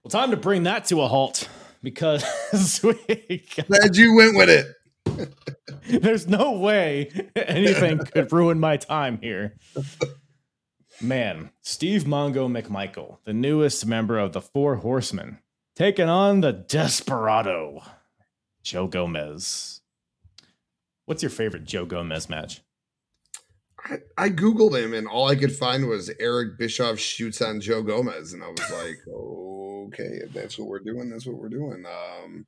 Well, 0.03 0.11
time 0.11 0.31
to 0.31 0.37
bring 0.37 0.63
that 0.65 0.87
to 0.87 1.03
a 1.03 1.09
halt 1.09 1.49
because 1.83 2.25
we 2.83 3.45
glad 3.67 3.97
you 3.97 4.15
went 4.15 4.37
with 4.37 4.49
it 4.49 4.75
there's 5.89 6.29
no 6.29 6.53
way 6.53 7.11
anything 7.35 7.99
could 7.99 8.33
ruin 8.33 8.59
my 8.59 8.77
time 8.77 9.19
here. 9.23 9.57
Man, 11.01 11.51
Steve 11.63 12.05
Mongo 12.05 12.51
McMichael, 12.51 13.19
the 13.25 13.33
newest 13.33 13.87
member 13.87 14.19
of 14.19 14.33
the 14.33 14.41
Four 14.41 14.77
Horsemen, 14.77 15.39
taking 15.77 16.09
on 16.09 16.41
the 16.41 16.53
Desperado, 16.53 17.83
Joe 18.63 18.87
Gomez. 18.87 19.81
What's 21.07 21.23
your 21.23 21.31
favorite 21.31 21.65
Joe 21.65 21.87
Gomez 21.87 22.29
match? 22.29 22.63
I, 23.85 23.99
I 24.17 24.29
googled 24.31 24.77
him 24.83 24.93
and 24.95 25.07
all 25.07 25.29
i 25.29 25.37
could 25.37 25.53
find 25.55 25.87
was 25.89 26.11
eric 26.19 26.59
bischoff 26.59 26.99
shoots 26.99 27.41
on 27.41 27.61
joe 27.61 27.83
gomez. 27.83 28.33
And 28.33 28.43
i 28.43 28.49
was 28.49 28.71
like 28.73 28.99
okay 29.15 30.21
if 30.25 30.33
that's 30.33 30.59
what 30.59 30.69
we're 30.69 30.81
doing 30.81 31.11
that's 31.11 31.27
what 31.27 31.37
we're 31.37 31.49
doing. 31.49 31.85
Um 31.87 32.47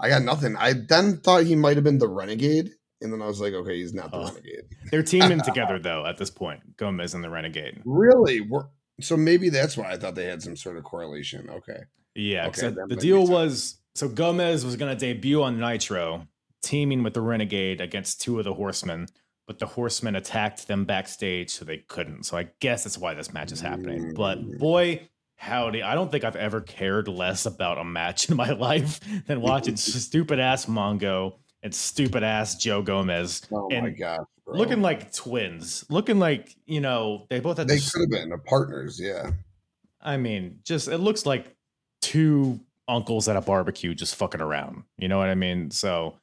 i 0.00 0.08
got 0.08 0.22
nothing. 0.22 0.56
I 0.56 0.74
then 0.74 1.18
thought 1.18 1.44
he 1.44 1.56
might 1.56 1.76
have 1.76 1.84
been 1.84 1.98
the 1.98 2.08
renegade. 2.08 2.70
And 3.00 3.12
then 3.12 3.22
i 3.22 3.26
was 3.26 3.40
like 3.40 3.52
okay 3.54 3.76
he's 3.76 3.94
not 3.94 4.10
the 4.10 4.18
Oh. 4.18 4.26
renegade. 4.28 4.64
They're 4.90 5.02
teaming 5.02 5.40
together 5.44 5.78
though 5.78 6.04
at 6.06 6.18
this 6.18 6.30
point, 6.30 6.76
Gomez 6.76 7.14
and 7.14 7.22
the 7.24 7.30
Renegade. 7.30 7.82
really? 7.84 8.40
We're, 8.40 8.66
so 9.00 9.16
maybe 9.16 9.48
that's 9.48 9.76
why 9.76 9.90
i 9.92 9.96
thought 9.96 10.14
they 10.14 10.24
had 10.26 10.42
some 10.42 10.56
sort 10.56 10.76
of 10.76 10.84
correlation. 10.84 11.48
Okay. 11.50 11.80
Yeah, 12.14 12.48
Okay, 12.48 12.62
the- 12.62 12.70
that 12.70 12.88
the 12.88 12.94
might 12.96 13.00
deal 13.00 13.26
was 13.26 13.78
so 13.94 14.08
Gomez 14.08 14.64
was 14.64 14.76
going 14.76 14.96
to 14.96 14.98
debut 14.98 15.42
on 15.42 15.58
Nitro, 15.58 16.26
teaming 16.62 17.02
with 17.02 17.14
the 17.14 17.20
Renegade 17.20 17.80
against 17.80 18.20
two 18.20 18.38
of 18.38 18.44
the 18.44 18.54
Horsemen, 18.54 19.06
but 19.48 19.58
the 19.58 19.66
Horsemen 19.66 20.14
attacked 20.14 20.68
them 20.68 20.84
backstage, 20.84 21.50
so 21.50 21.64
they 21.64 21.78
couldn't. 21.78 22.22
So 22.24 22.36
I 22.36 22.50
guess 22.60 22.84
that's 22.84 22.96
why 22.98 23.14
this 23.14 23.32
match 23.32 23.50
is 23.50 23.60
happening. 23.60 24.14
But 24.14 24.38
Mm. 24.38 24.58
boy, 24.58 25.08
howdy, 25.36 25.82
I 25.82 25.94
don't 25.96 26.12
think 26.12 26.22
I've 26.22 26.36
ever 26.36 26.60
cared 26.60 27.08
less 27.08 27.46
about 27.46 27.78
a 27.78 27.84
match 27.84 28.28
in 28.30 28.36
my 28.36 28.50
life 28.52 29.00
than 29.26 29.40
watching 29.40 29.76
stupid 29.78 30.38
ass 30.38 30.66
Mongo 30.66 31.34
and 31.62 31.74
stupid 31.74 32.22
ass 32.22 32.54
Joe 32.56 32.82
Gomez. 32.82 33.42
Oh 33.50 33.68
and 33.72 33.86
my 33.86 33.90
god, 33.90 34.20
bro. 34.44 34.56
looking 34.56 34.82
like 34.82 35.12
twins, 35.12 35.84
looking 35.90 36.18
like 36.20 36.54
you 36.66 36.80
know 36.80 37.26
they 37.30 37.40
both 37.40 37.56
had. 37.58 37.66
they 37.66 37.78
the 37.78 37.90
could 37.90 38.00
have 38.14 38.28
been 38.30 38.38
partners. 38.46 39.00
Yeah, 39.00 39.30
I 40.00 40.18
mean, 40.18 40.60
just 40.62 40.86
it 40.88 40.98
looks 40.98 41.24
like 41.26 41.56
two 42.00 42.60
uncles 42.86 43.28
at 43.28 43.36
a 43.36 43.40
barbecue 43.40 43.94
just 43.94 44.14
fucking 44.14 44.40
around. 44.40 44.84
You 44.98 45.08
know 45.08 45.18
what 45.18 45.28
I 45.28 45.34
mean? 45.34 45.70
So 45.70 46.14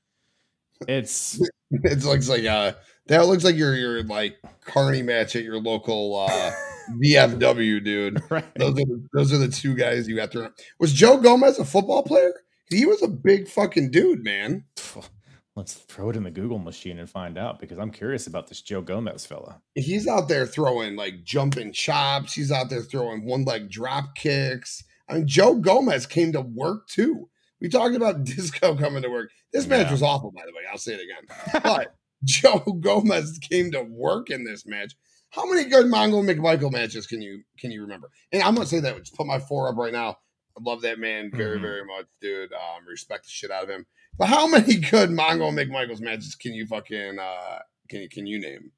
it's 0.88 1.39
it 1.71 2.03
looks 2.03 2.29
like 2.29 2.45
uh 2.45 2.73
that 3.07 3.27
looks 3.27 3.43
like 3.43 3.55
your 3.55 3.75
your 3.75 4.03
like 4.03 4.38
carney 4.65 5.01
match 5.01 5.36
at 5.36 5.43
your 5.43 5.59
local 5.59 6.15
uh 6.15 6.51
VFW, 7.03 7.83
dude. 7.83 8.21
right. 8.29 8.45
Those 8.55 8.69
are 8.69 8.73
the, 8.73 9.07
those 9.13 9.33
are 9.33 9.38
the 9.38 9.47
two 9.47 9.75
guys 9.75 10.07
you 10.07 10.15
got 10.15 10.31
to. 10.33 10.51
Was 10.79 10.93
Joe 10.93 11.17
Gomez 11.17 11.57
a 11.59 11.65
football 11.65 12.03
player? 12.03 12.33
He 12.69 12.86
was 12.86 13.01
a 13.01 13.07
big 13.07 13.47
fucking 13.47 13.91
dude, 13.91 14.23
man. 14.23 14.65
Let's 15.55 15.73
throw 15.73 16.09
it 16.09 16.17
in 16.17 16.23
the 16.23 16.31
Google 16.31 16.59
machine 16.59 16.99
and 16.99 17.09
find 17.09 17.38
out 17.38 17.59
because 17.59 17.77
I'm 17.77 17.91
curious 17.91 18.27
about 18.27 18.47
this 18.47 18.61
Joe 18.61 18.81
Gomez 18.81 19.25
fella. 19.25 19.61
He's 19.73 20.05
out 20.05 20.27
there 20.27 20.45
throwing 20.45 20.97
like 20.97 21.23
jumping 21.23 21.71
chops. 21.71 22.33
He's 22.33 22.51
out 22.51 22.69
there 22.69 22.81
throwing 22.81 23.25
one 23.25 23.45
leg 23.45 23.71
drop 23.71 24.15
kicks. 24.15 24.83
I 25.07 25.13
mean, 25.13 25.27
Joe 25.27 25.55
Gomez 25.55 26.05
came 26.07 26.33
to 26.33 26.41
work 26.41 26.88
too. 26.88 27.29
We 27.62 27.70
talked 27.70 27.95
about 27.95 28.24
Disco 28.26 28.76
coming 28.76 29.03
to 29.03 29.10
work. 29.10 29.30
This 29.53 29.68
match 29.68 29.88
Yeah. 29.88 29.91
was 29.91 30.03
awful, 30.03 30.32
by 30.32 30.41
the 30.45 30.51
way. 30.51 30.64
I'll 30.72 30.78
say 30.78 30.93
it 30.93 31.01
again. 31.01 31.62
But 31.64 31.95
Joe 32.24 32.60
Gomez 32.80 33.38
came 33.39 33.72
to 33.72 33.84
work 33.84 34.30
in 34.30 34.43
this 34.43 34.66
match. 34.66 34.93
How 35.32 35.45
many 35.51 35.70
good 35.70 35.86
Mongo 35.88 36.24
McMichael 36.24 36.72
matches 36.72 37.08
can 37.08 37.22
you 37.22 37.43
can 37.60 37.72
you 37.72 37.82
remember? 37.82 38.10
And 38.32 38.41
I'm 38.41 38.56
gonna 38.56 38.66
say 38.68 38.80
that. 38.80 38.97
Just 38.99 39.16
put 39.16 39.28
my 39.28 39.39
four 39.39 39.68
up 39.70 39.76
right 39.78 39.91
now. 39.93 40.18
I 40.58 40.62
love 40.64 40.82
that 40.84 40.99
man 40.99 41.30
very 41.34 41.58
Mhm. 41.58 41.62
very 41.62 41.86
much, 41.86 42.06
dude. 42.22 42.53
Um, 42.53 42.86
respect 42.88 43.26
the 43.26 43.30
shit 43.30 43.51
out 43.51 43.64
of 43.64 43.70
him. 43.70 43.86
But 44.18 44.28
how 44.30 44.47
many 44.47 44.76
good 44.91 45.10
Mongo 45.10 45.51
McMichael's 45.51 45.99
matches 46.01 46.36
can 46.36 46.53
you 46.53 46.66
fucking 46.66 47.20
uh 47.20 47.60
can 47.89 48.01
you 48.01 48.10
can 48.10 48.26
you 48.26 48.39
name? 48.39 48.72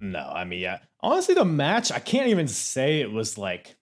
No, 0.00 0.20
I 0.20 0.44
mean, 0.44 0.60
yeah. 0.60 0.78
Honestly, 1.00 1.34
the 1.34 1.44
match, 1.44 1.90
I 1.92 1.98
can't 1.98 2.28
even 2.28 2.46
say 2.48 3.00
it 3.00 3.10
was 3.10 3.38
like 3.38 3.76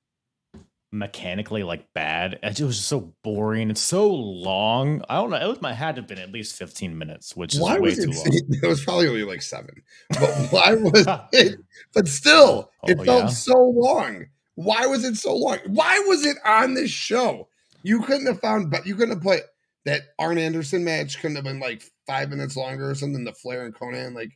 mechanically 0.93 1.62
like 1.62 1.93
bad. 1.95 2.38
It 2.43 2.61
was 2.61 2.76
just 2.76 2.88
so 2.88 3.14
boring. 3.24 3.70
It's 3.70 3.80
so 3.80 4.09
long. 4.11 5.03
I 5.09 5.16
don't 5.16 5.30
know. 5.30 5.38
It 5.38 5.49
was, 5.49 5.61
my 5.62 5.72
had 5.72 5.97
to 5.97 6.03
have 6.03 6.09
been 6.09 6.18
at 6.18 6.30
least 6.32 6.55
15 6.57 6.97
minutes, 6.97 7.34
which 7.34 7.55
is 7.55 7.61
Why 7.61 7.74
way 7.78 7.90
was 7.90 7.97
too 7.97 8.11
it? 8.11 8.16
long. 8.16 8.61
It 8.62 8.66
was 8.66 8.84
probably 8.84 9.09
only 9.09 9.24
like 9.24 9.43
seven. 9.43 9.82
But 10.11 10.30
why 10.51 10.74
was 10.74 11.07
it? 11.32 11.59
But 11.95 12.07
still, 12.09 12.70
oh, 12.82 12.88
it 12.90 12.99
Oh, 13.01 13.05
felt 13.05 13.22
yeah? 13.24 13.28
so 13.28 13.55
long. 13.74 14.26
Why 14.55 14.86
was 14.86 15.05
it 15.05 15.16
so 15.16 15.34
long? 15.34 15.59
Why 15.66 15.99
was 16.07 16.26
it 16.26 16.36
on 16.45 16.74
this 16.74 16.90
show? 16.90 17.49
You 17.82 18.03
couldn't 18.03 18.26
have 18.26 18.40
found, 18.40 18.70
but 18.70 18.86
you 18.86 18.95
couldn't 18.95 19.14
have 19.14 19.22
put 19.22 19.40
that 19.86 20.03
Arn 20.18 20.36
Anderson 20.38 20.84
match. 20.84 21.20
Couldn't 21.20 21.36
have 21.36 21.45
been 21.45 21.59
like 21.59 21.82
five 22.07 22.28
minutes 22.28 22.55
longer 22.57 22.90
or 22.90 22.95
something. 22.95 23.24
The 23.24 23.32
Flair 23.32 23.64
and 23.64 23.74
Konnan, 23.74 24.14
like 24.14 24.30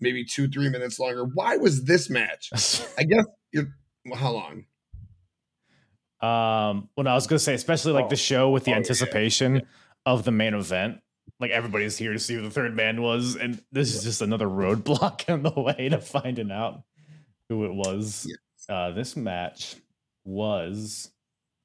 maybe 0.00 0.24
two, 0.24 0.48
three 0.48 0.68
minutes 0.70 1.00
longer. 1.00 1.24
Why 1.24 1.56
was 1.56 1.84
this 1.84 2.08
match? 2.08 2.50
I 2.98 3.02
guess 3.02 3.24
you're. 3.52 3.66
Well, 4.06 4.18
how 4.18 4.30
long? 4.30 4.66
Um, 6.20 6.88
well, 6.96 7.04
no, 7.04 7.10
I 7.10 7.14
was 7.14 7.26
gonna 7.26 7.38
say, 7.38 7.54
especially 7.54 7.92
like 7.92 8.06
Oh. 8.06 8.08
the 8.10 8.16
show 8.16 8.50
with 8.50 8.64
the 8.64 8.70
Oh, 8.70 8.74
yeah, 8.74 8.78
anticipation 8.78 9.62
of 10.06 10.24
the 10.24 10.30
main 10.32 10.54
event. 10.54 10.98
Like 11.40 11.50
everybody's 11.50 11.98
here 11.98 12.12
to 12.12 12.18
see 12.18 12.34
who 12.34 12.42
the 12.42 12.50
third 12.50 12.74
man 12.74 13.02
was, 13.02 13.36
and 13.36 13.60
this 13.72 13.94
is 13.94 14.04
just 14.04 14.22
another 14.22 14.46
roadblock 14.46 15.28
on 15.32 15.42
the 15.42 15.50
way 15.60 15.88
to 15.90 15.98
finding 16.00 16.50
out 16.50 16.82
who 17.48 17.64
it 17.66 17.74
was. 17.74 18.26
Uh, 18.68 18.92
this 18.92 19.16
match 19.16 19.76
was 20.24 21.10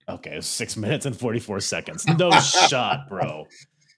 okay. 0.09 0.35
Was 0.35 0.45
six 0.45 0.75
minutes 0.77 1.05
and 1.05 1.17
forty 1.17 1.39
four 1.39 1.59
seconds. 1.59 2.05
No 2.07 2.31
shot, 2.31 3.07
bro. 3.09 3.47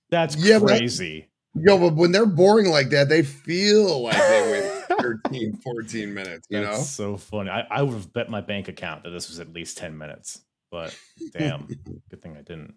That's 0.10 0.36
Yeah, 0.36 0.60
but- 0.60 0.68
crazy. 0.78 1.30
Yo, 1.56 1.78
but 1.78 1.96
when 1.96 2.12
they're 2.12 2.26
boring 2.26 2.68
like 2.72 2.90
that, 2.90 3.10
they 3.10 3.22
feel 3.22 4.02
like 4.04 4.18
they 4.18 4.52
went 4.52 4.83
13, 5.00 5.58
14 5.58 6.14
minutes. 6.14 6.48
You 6.50 6.62
That's 6.62 6.78
know. 6.78 6.84
so 6.84 7.18
funny. 7.18 7.50
I, 7.50 7.62
I 7.70 7.82
would 7.82 7.94
have 7.94 8.14
bet 8.14 8.30
my 8.30 8.42
bank 8.42 8.68
account 8.68 9.04
that 9.04 9.10
this 9.12 9.30
was 9.30 9.40
at 9.40 9.54
least 9.54 9.78
10 9.78 9.98
minutes, 9.98 10.42
but 10.72 10.98
damn, 11.32 11.68
good 12.10 12.22
thing 12.22 12.36
I 12.38 12.42
didn't. 12.42 12.76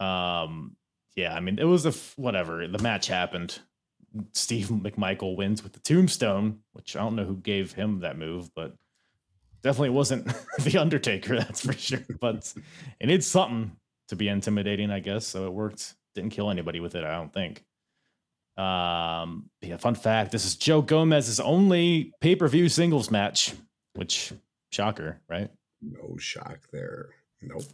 Um, 0.00 0.76
yeah, 1.16 1.34
I 1.34 1.40
mean, 1.40 1.58
it 1.58 1.64
was 1.64 1.84
a 1.86 1.90
f- 1.90 2.14
whatever. 2.16 2.66
The 2.66 2.82
match 2.82 3.06
happened. 3.06 3.58
Steve 4.32 4.68
McMichael 4.68 5.36
wins 5.36 5.62
with 5.62 5.72
the 5.72 5.80
tombstone, 5.80 6.58
which 6.72 6.96
I 6.96 7.00
don't 7.00 7.16
know 7.16 7.24
who 7.24 7.36
gave 7.36 7.72
him 7.72 8.00
that 8.00 8.18
move, 8.18 8.54
but 8.54 8.74
definitely 9.62 9.90
wasn't 9.90 10.26
the 10.60 10.78
Undertaker, 10.78 11.38
that's 11.38 11.64
for 11.64 11.72
sure. 11.72 12.04
But 12.20 12.52
it 13.00 13.06
needs 13.06 13.26
something 13.26 13.76
to 14.08 14.16
be 14.16 14.28
intimidating, 14.28 14.90
I 14.90 15.00
guess. 15.00 15.26
So 15.26 15.46
it 15.46 15.52
worked. 15.52 15.94
Didn't 16.14 16.30
kill 16.30 16.50
anybody 16.50 16.80
with 16.80 16.94
it, 16.94 17.04
I 17.04 17.12
don't 17.12 17.32
think. 17.32 17.64
Um, 18.56 19.50
yeah, 19.62 19.78
fun 19.78 19.94
fact 19.94 20.30
this 20.30 20.44
is 20.44 20.56
Joe 20.56 20.82
Gomez's 20.82 21.40
only 21.40 22.12
pay 22.20 22.36
per 22.36 22.48
view 22.48 22.68
singles 22.68 23.10
match, 23.10 23.54
which 23.94 24.32
shocker, 24.70 25.20
right? 25.28 25.50
No 25.80 26.16
shock 26.18 26.60
there. 26.70 27.08
Nope. 27.40 27.64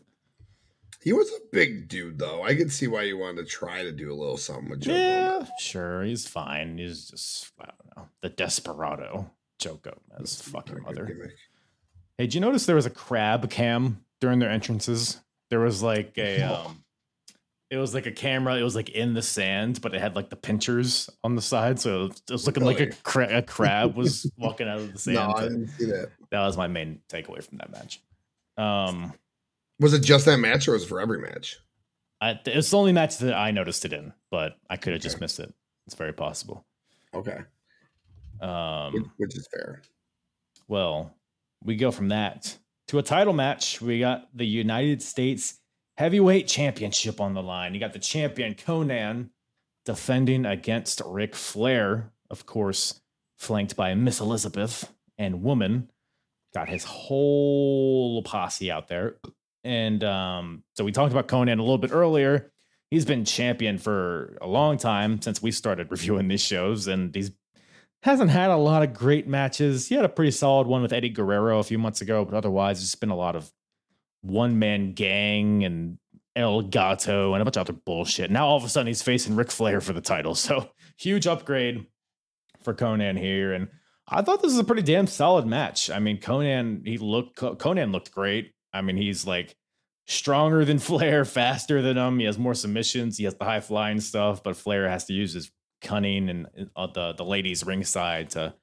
He 1.03 1.13
was 1.13 1.29
a 1.31 1.39
big 1.53 1.89
dude, 1.89 2.19
though. 2.19 2.43
I 2.43 2.55
could 2.55 2.73
see 2.73 2.89
why 2.89 3.03
you 3.03 3.19
wanted 3.19 3.45
to 3.45 3.51
try 3.51 3.83
to 3.83 3.93
do 3.93 4.13
a 4.13 4.15
little 4.15 4.37
something 4.37 4.69
with 4.71 4.81
Joe 4.81 4.93
yeah, 4.93 5.33
Gomez. 5.35 5.51
sure. 5.61 6.03
He's 6.03 6.27
fine. 6.27 6.79
He's 6.79 7.09
just, 7.09 7.53
I 7.61 7.67
don't 7.67 7.97
know, 7.97 8.09
the 8.23 8.31
desperado, 8.31 9.31
Joe 9.59 9.81
Gomez, 9.81 10.43
a 10.49 10.63
good 10.63 10.83
mother. 10.83 11.05
gimmick. 11.05 11.37
Hey, 12.17 12.25
did 12.25 12.35
you 12.35 12.41
notice 12.41 12.67
there 12.67 12.75
was 12.77 12.87
a 12.87 12.91
crab 12.91 13.49
cam 13.49 14.05
during 14.21 14.41
their 14.41 14.51
entrances? 14.51 15.21
There 15.51 15.61
was 15.61 15.83
like 15.83 16.19
a, 16.19 16.43
um, 16.43 16.83
it 17.71 17.77
was 17.77 17.95
like 17.95 18.07
a 18.07 18.11
camera. 18.13 18.57
It 18.57 18.63
was 18.63 18.75
like 18.75 18.89
in 18.91 19.15
the 19.15 19.23
sand, 19.23 19.81
but 19.83 19.95
it 19.95 20.01
had 20.01 20.17
like 20.17 20.31
the 20.31 20.37
pinchers 20.37 21.11
on 21.23 21.35
the 21.35 21.43
side, 21.43 21.79
so 21.79 22.07
it 22.07 22.21
was 22.31 22.47
looking 22.47 22.65
like 22.65 22.81
a, 22.81 22.87
cra- 23.03 23.39
a 23.39 23.43
crab 23.43 23.95
was 23.97 24.31
walking 24.39 24.69
out 24.69 24.79
of 24.79 24.93
the 24.93 24.99
sand. 24.99 25.17
No, 25.17 25.33
I 25.35 25.43
didn't 25.43 25.69
see 25.69 25.85
that. 25.87 26.11
that 26.31 26.41
was 26.47 26.57
my 26.57 26.67
main 26.67 27.01
takeaway 27.11 27.43
from 27.43 27.59
that 27.59 27.71
match. 27.71 28.01
Um, 28.57 29.13
Was 29.81 29.93
it 29.95 30.01
just 30.03 30.25
that 30.27 30.39
match 30.39 30.67
or 30.67 30.73
was 30.73 30.83
it 30.85 30.89
for 30.89 31.01
every 31.01 31.21
match? 31.21 31.59
I, 32.21 32.41
it's 32.47 32.71
the 32.71 32.79
only 32.79 32.93
match 32.93 33.19
that 33.19 33.35
I 33.35 33.51
noticed 33.53 33.85
it 33.85 33.93
in, 33.93 34.13
but 34.31 34.57
I 34.69 34.77
could 34.77 34.93
have 34.93 35.03
just 35.03 35.21
missed 35.21 35.39
it. 35.39 35.53
It's 35.87 35.95
very 35.95 36.13
possible. 36.13 36.67
Okay. 37.15 37.39
Which, 38.41 38.49
Um, 38.49 39.13
which 39.19 39.37
is 39.37 39.47
fair. 39.53 39.83
well, 40.67 41.15
we 41.63 41.77
go 41.77 41.91
from 41.91 42.09
that 42.09 42.57
to 42.89 42.99
a 42.99 43.03
title 43.03 43.33
match. 43.35 43.81
We 43.81 44.01
got 44.01 44.29
the 44.37 44.47
United 44.47 45.03
States 45.03 45.59
Heavyweight 45.99 46.47
Championship 46.47 47.21
on 47.21 47.35
the 47.35 47.43
line. 47.43 47.75
You 47.75 47.81
got 47.81 47.93
the 47.93 47.99
champion 47.99 48.55
Konnan 48.55 49.31
defending 49.85 50.47
against 50.47 51.03
Ric 51.05 51.35
Flair, 51.35 52.13
of 52.31 52.47
course, 52.47 53.01
flanked 53.37 53.75
by 53.75 53.97
Miss 53.97 54.21
Elizabeth 54.21 54.95
and 55.19 55.43
Woman. 55.43 55.91
Got 56.55 56.69
his 56.69 56.85
whole 56.85 58.23
posse 58.23 58.71
out 58.71 58.87
there. 58.87 59.17
And 59.65 60.05
um, 60.05 60.63
so 60.77 60.85
we 60.85 60.93
talked 60.93 61.11
about 61.11 61.27
Konnan 61.27 61.59
a 61.59 61.63
little 61.63 61.79
bit 61.79 61.91
earlier. 61.91 62.53
He's 62.93 63.05
been 63.05 63.25
champion 63.25 63.77
for 63.77 64.39
a 64.41 64.47
long 64.47 64.77
time 64.77 65.21
since 65.21 65.43
we 65.43 65.51
started 65.51 65.91
reviewing 65.91 66.29
these 66.29 66.45
shows, 66.45 66.87
and 66.87 67.13
he's 67.13 67.33
hasn't 68.05 68.31
had 68.31 68.51
a 68.51 68.57
lot 68.57 68.85
of 68.85 68.95
great 68.95 69.27
matches. 69.27 69.89
He 69.89 69.97
had 69.97 70.05
a 70.05 70.09
pretty 70.09 70.31
solid 70.31 70.69
one 70.69 70.81
with 70.81 70.93
Eddie 70.93 71.09
Guerrero 71.09 71.59
a 71.59 71.65
few 71.65 71.77
months 71.77 72.01
ago, 72.01 72.25
but 72.25 72.35
otherwise, 72.37 72.81
it's 72.81 72.95
been 72.95 73.11
a 73.11 73.17
lot 73.17 73.35
of 73.35 73.51
one 74.23 74.59
man 74.59 74.93
gang 74.93 75.65
and 75.65 75.99
El 76.37 76.63
Gato 76.63 77.35
and 77.35 77.43
a 77.43 77.45
bunch 77.45 77.57
of 77.57 77.63
other 77.63 77.73
bullshit. 77.73 78.31
Now 78.31 78.47
all 78.47 78.57
of 78.57 78.65
a 78.65 78.69
sudden 78.69 78.87
he's 78.87 79.03
facing 79.03 79.37
Ric 79.37 79.51
Flair 79.51 79.81
for 79.81 79.93
the 79.93 80.01
title. 80.01 80.35
So 80.49 80.71
huge 80.97 81.27
upgrade 81.27 81.87
for 82.63 82.75
Konnan 82.75 83.19
here. 83.19 83.53
And 83.53 83.69
I 84.09 84.23
thought 84.23 84.43
this 84.43 84.53
was 84.53 84.59
a 84.59 84.65
pretty 84.65 84.83
damn 84.83 85.07
solid 85.07 85.47
match. 85.47 85.91
I 85.91 85.99
mean, 85.99 86.21
Konnan, 86.21 86.87
he 86.87 86.99
looked 86.99 87.37
Konnan 87.37 87.93
looked 87.93 88.13
great. 88.13 88.53
I 88.73 88.83
mean, 88.83 88.97
he's 88.97 89.27
like 89.27 89.57
stronger 90.07 90.65
than 90.65 90.79
Flair, 90.89 91.25
faster 91.25 91.83
than 91.83 91.99
him. 91.99 92.19
He 92.19 92.25
has 92.27 92.39
more 92.39 92.55
submissions. 92.55 93.19
He 93.19 93.25
has 93.25 93.35
the 93.35 93.45
high 93.45 93.61
flying 93.61 94.01
stuff, 94.01 94.43
but 94.43 94.57
Flair 94.57 94.89
has 94.89 95.05
to 95.07 95.13
use 95.13 95.35
his 95.35 95.51
cunning 95.81 96.29
and 96.29 96.49
uh, 96.75 96.89
the 96.89 97.13
the 97.13 97.25
ladies 97.25 97.65
ringside 97.65 98.31
to 98.31 98.55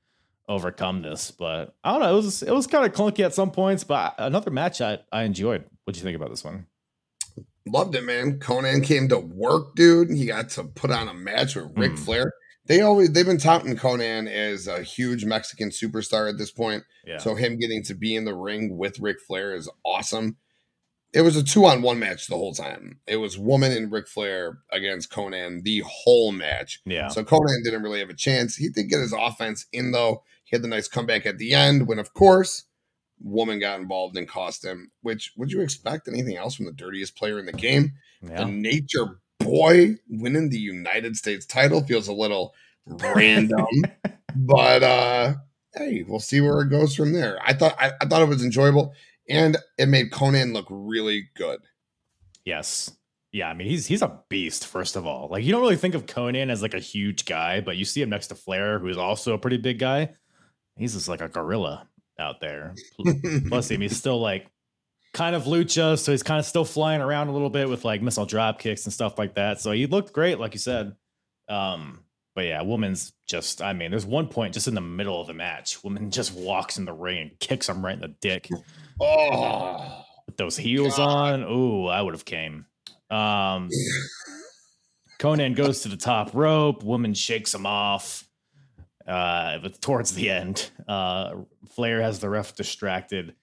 overcome 0.47 1.01
this. 1.01 1.31
But 1.31 1.75
I 1.83 1.91
don't 1.91 2.01
know. 2.01 2.11
It 2.13 2.15
was 2.15 2.43
it 2.43 2.51
was 2.53 2.67
kind 2.67 2.85
of 2.85 2.93
clunky 2.93 3.23
at 3.25 3.33
some 3.33 3.51
points, 3.51 3.83
but 3.83 4.15
another 4.17 4.51
match 4.51 4.81
I 4.81 4.99
I 5.11 5.23
enjoyed. 5.23 5.63
What 5.83 5.93
do 5.93 5.99
you 5.99 6.03
think 6.03 6.15
about 6.15 6.29
this 6.29 6.43
one? 6.43 6.67
Loved 7.67 7.95
it, 7.95 8.03
man. 8.03 8.39
Konnan 8.39 8.83
came 8.83 9.07
to 9.09 9.17
work, 9.17 9.75
dude. 9.75 10.11
He 10.11 10.25
got 10.27 10.49
to 10.51 10.63
put 10.65 10.91
on 10.91 11.07
a 11.07 11.13
match 11.13 11.55
with 11.55 11.71
Ric 11.75 11.93
Mm. 11.93 11.99
Flair. 11.99 12.31
They 12.67 12.81
always 12.81 13.11
they've 13.11 13.25
been 13.25 13.37
touting 13.39 13.75
Konnan 13.75 14.27
as 14.31 14.67
a 14.67 14.81
huge 14.83 15.25
Mexican 15.25 15.69
superstar 15.69 16.29
at 16.29 16.37
this 16.37 16.51
point. 16.51 16.83
Yeah. 17.05 17.17
So 17.17 17.35
him 17.35 17.57
getting 17.57 17.83
to 17.83 17.93
be 17.95 18.15
in 18.15 18.25
the 18.25 18.35
ring 18.35 18.77
with 18.77 18.99
Ric 18.99 19.17
Flair 19.19 19.53
is 19.55 19.69
awesome. 19.83 20.37
It 21.13 21.21
was 21.21 21.35
a 21.37 21.43
two 21.43 21.65
on 21.65 21.81
one 21.81 21.97
match 21.99 22.27
the 22.27 22.35
whole 22.35 22.53
time. 22.53 22.99
It 23.07 23.17
was 23.17 23.37
woman 23.37 23.71
and 23.71 23.91
Ric 23.91 24.07
Flair 24.07 24.59
against 24.71 25.11
Konnan 25.11 25.63
the 25.63 25.81
whole 25.87 26.31
match. 26.33 26.81
yeah. 26.85 27.07
So 27.07 27.23
Conan 27.23 27.61
didn't 27.63 27.83
really 27.83 27.99
have 27.99 28.09
a 28.09 28.15
chance. 28.15 28.55
He 28.55 28.69
did 28.69 28.89
get 28.89 28.99
his 28.99 29.13
offense 29.17 29.65
in 29.71 29.91
though. 29.91 30.23
He 30.55 30.57
had 30.57 30.63
the 30.63 30.67
nice 30.69 30.87
comeback 30.87 31.25
at 31.25 31.37
the 31.37 31.53
end 31.53 31.87
when, 31.87 31.99
of 31.99 32.13
course, 32.13 32.63
woman 33.21 33.59
got 33.59 33.79
involved 33.79 34.15
and 34.15 34.27
cost 34.27 34.63
him. 34.63 34.91
Which 35.01 35.33
would 35.35 35.51
you 35.51 35.61
expect 35.61 36.07
anything 36.07 36.37
else 36.37 36.55
from 36.55 36.65
the 36.65 36.71
dirtiest 36.71 37.17
player 37.17 37.39
in 37.39 37.45
the 37.45 37.51
game? 37.51 37.93
yeah. 38.21 38.43
The 38.43 38.45
nature 38.45 39.19
boy 39.39 39.95
winning 40.09 40.49
the 40.49 40.57
United 40.57 41.17
States 41.17 41.45
title 41.45 41.83
feels 41.83 42.07
a 42.07 42.13
little 42.13 42.53
random, 42.87 43.67
but 44.35 44.83
uh 44.83 45.33
hey, 45.75 46.05
we'll 46.07 46.19
see 46.19 46.39
where 46.39 46.61
it 46.61 46.69
goes 46.69 46.95
from 46.95 47.11
there. 47.11 47.37
I 47.45 47.53
thought 47.53 47.75
I, 47.79 47.91
I 48.01 48.05
thought 48.05 48.21
it 48.21 48.29
was 48.29 48.43
enjoyable, 48.43 48.93
and 49.29 49.57
it 49.77 49.87
made 49.87 50.11
Konnan 50.11 50.53
look 50.53 50.67
really 50.69 51.29
good. 51.35 51.59
Yes. 52.45 52.91
Yeah, 53.31 53.49
I 53.49 53.53
mean 53.53 53.67
he's 53.67 53.87
he's 53.87 54.01
a 54.01 54.21
beast. 54.29 54.65
First 54.65 54.95
of 54.95 55.05
all, 55.05 55.27
like 55.29 55.43
you 55.43 55.51
don't 55.51 55.61
really 55.61 55.75
think 55.75 55.95
of 55.95 56.05
Konnan 56.05 56.49
as 56.49 56.61
like 56.61 56.73
a 56.73 56.79
huge 56.79 57.25
guy, 57.25 57.59
but 57.59 57.75
you 57.75 57.83
see 57.83 58.01
him 58.01 58.09
next 58.09 58.27
to 58.27 58.35
Flair, 58.35 58.79
who 58.79 58.87
is 58.87 58.97
also 58.97 59.33
a 59.33 59.37
pretty 59.37 59.57
big 59.57 59.79
guy. 59.79 60.13
He's 60.77 60.93
just 60.93 61.07
like 61.07 61.21
a 61.21 61.27
gorilla 61.29 61.87
out 62.19 62.39
there. 62.41 62.75
Plus, 63.47 63.71
him, 63.71 63.81
he's 63.81 63.95
still 63.97 64.19
like 64.19 64.47
kind 65.13 65.35
of 65.35 65.43
lucha, 65.43 65.97
so 65.97 66.11
he's 66.11 66.23
kind 66.23 66.39
of 66.39 66.45
still 66.45 66.65
flying 66.65 67.01
around 67.01 67.29
a 67.29 67.31
little 67.31 67.49
bit 67.49 67.69
with 67.69 67.85
like 67.85 68.01
missile 68.01 68.25
drop 68.25 68.59
kicks 68.59 68.83
and 68.85 68.93
stuff 68.93 69.17
like 69.17 69.35
that. 69.35 69.61
So 69.61 69.71
he 69.71 69.85
looked 69.87 70.11
great, 70.13 70.39
like 70.39 70.53
you 70.53 70.59
said. 70.59 70.93
Um, 71.47 72.01
but 72.35 72.45
yeah, 72.45 72.61
woman's 72.63 73.13
just, 73.27 73.61
I 73.61 73.71
mean, 73.71 73.91
there's 73.91 74.05
one 74.05 74.27
point 74.27 74.53
just 74.53 74.67
in 74.67 74.75
the 74.75 74.81
middle 74.81 75.21
of 75.21 75.27
the 75.27 75.33
match, 75.33 75.81
woman 75.83 76.11
just 76.11 76.33
walks 76.33 76.77
in 76.77 76.83
the 76.83 76.91
ring 76.93 77.19
and 77.21 77.39
kicks 77.39 77.69
him 77.69 77.83
right 77.83 77.93
in 77.95 78.01
the 78.01 78.13
dick. 78.19 78.49
Oh, 78.99 80.03
With 80.25 80.35
those 80.35 80.57
heels 80.57 80.97
God. 80.97 81.33
on, 81.33 81.43
ooh, 81.43 81.85
I 81.85 82.01
would 82.01 82.13
have 82.13 82.25
came. 82.25 82.65
Um, 83.09 83.69
Konnan 85.19 85.55
goes 85.55 85.81
to 85.81 85.87
the 85.89 85.95
top 85.97 86.31
rope. 86.33 86.83
Woman 86.83 87.13
shakes 87.13 87.53
him 87.53 87.65
off. 87.65 88.24
Uh, 89.07 89.59
but 89.59 89.81
towards 89.81 90.13
the 90.13 90.29
end, 90.29 90.71
uh, 90.87 91.35
Flair 91.73 92.01
has 92.01 92.19
the 92.19 92.29
ref 92.29 92.55
distracted. 92.55 93.35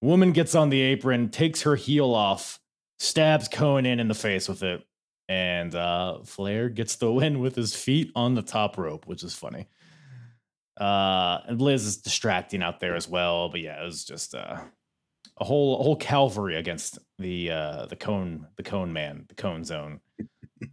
Woman 0.00 0.32
gets 0.32 0.54
on 0.54 0.70
the 0.70 0.80
apron, 0.80 1.30
takes 1.30 1.62
her 1.62 1.74
heel 1.74 2.14
off, 2.14 2.60
stabs 2.98 3.48
Konnan 3.48 3.98
in 3.98 4.08
the 4.08 4.14
face 4.14 4.48
with 4.48 4.62
it, 4.62 4.84
and 5.28 5.74
uh, 5.74 6.20
Flair 6.24 6.68
gets 6.68 6.96
the 6.96 7.12
win 7.12 7.40
with 7.40 7.56
his 7.56 7.74
feet 7.74 8.12
on 8.14 8.34
the 8.34 8.42
top 8.42 8.78
rope, 8.78 9.06
which 9.06 9.24
is 9.24 9.34
funny. 9.34 9.66
Uh, 10.80 11.40
and 11.48 11.60
Liz 11.60 11.84
is 11.84 11.96
distracting 11.96 12.62
out 12.62 12.78
there 12.78 12.94
as 12.94 13.08
well, 13.08 13.48
but 13.48 13.60
yeah, 13.60 13.82
it 13.82 13.84
was 13.84 14.04
just 14.04 14.34
uh, 14.36 14.60
a 15.38 15.44
whole 15.44 15.80
a 15.80 15.82
whole 15.82 15.96
cavalry 15.96 16.56
against 16.56 16.98
the 17.18 17.50
uh, 17.50 17.86
the 17.86 17.96
cone 17.96 18.46
the 18.56 18.62
cone 18.62 18.92
man, 18.92 19.24
the 19.28 19.34
cone 19.34 19.64
zone. 19.64 20.00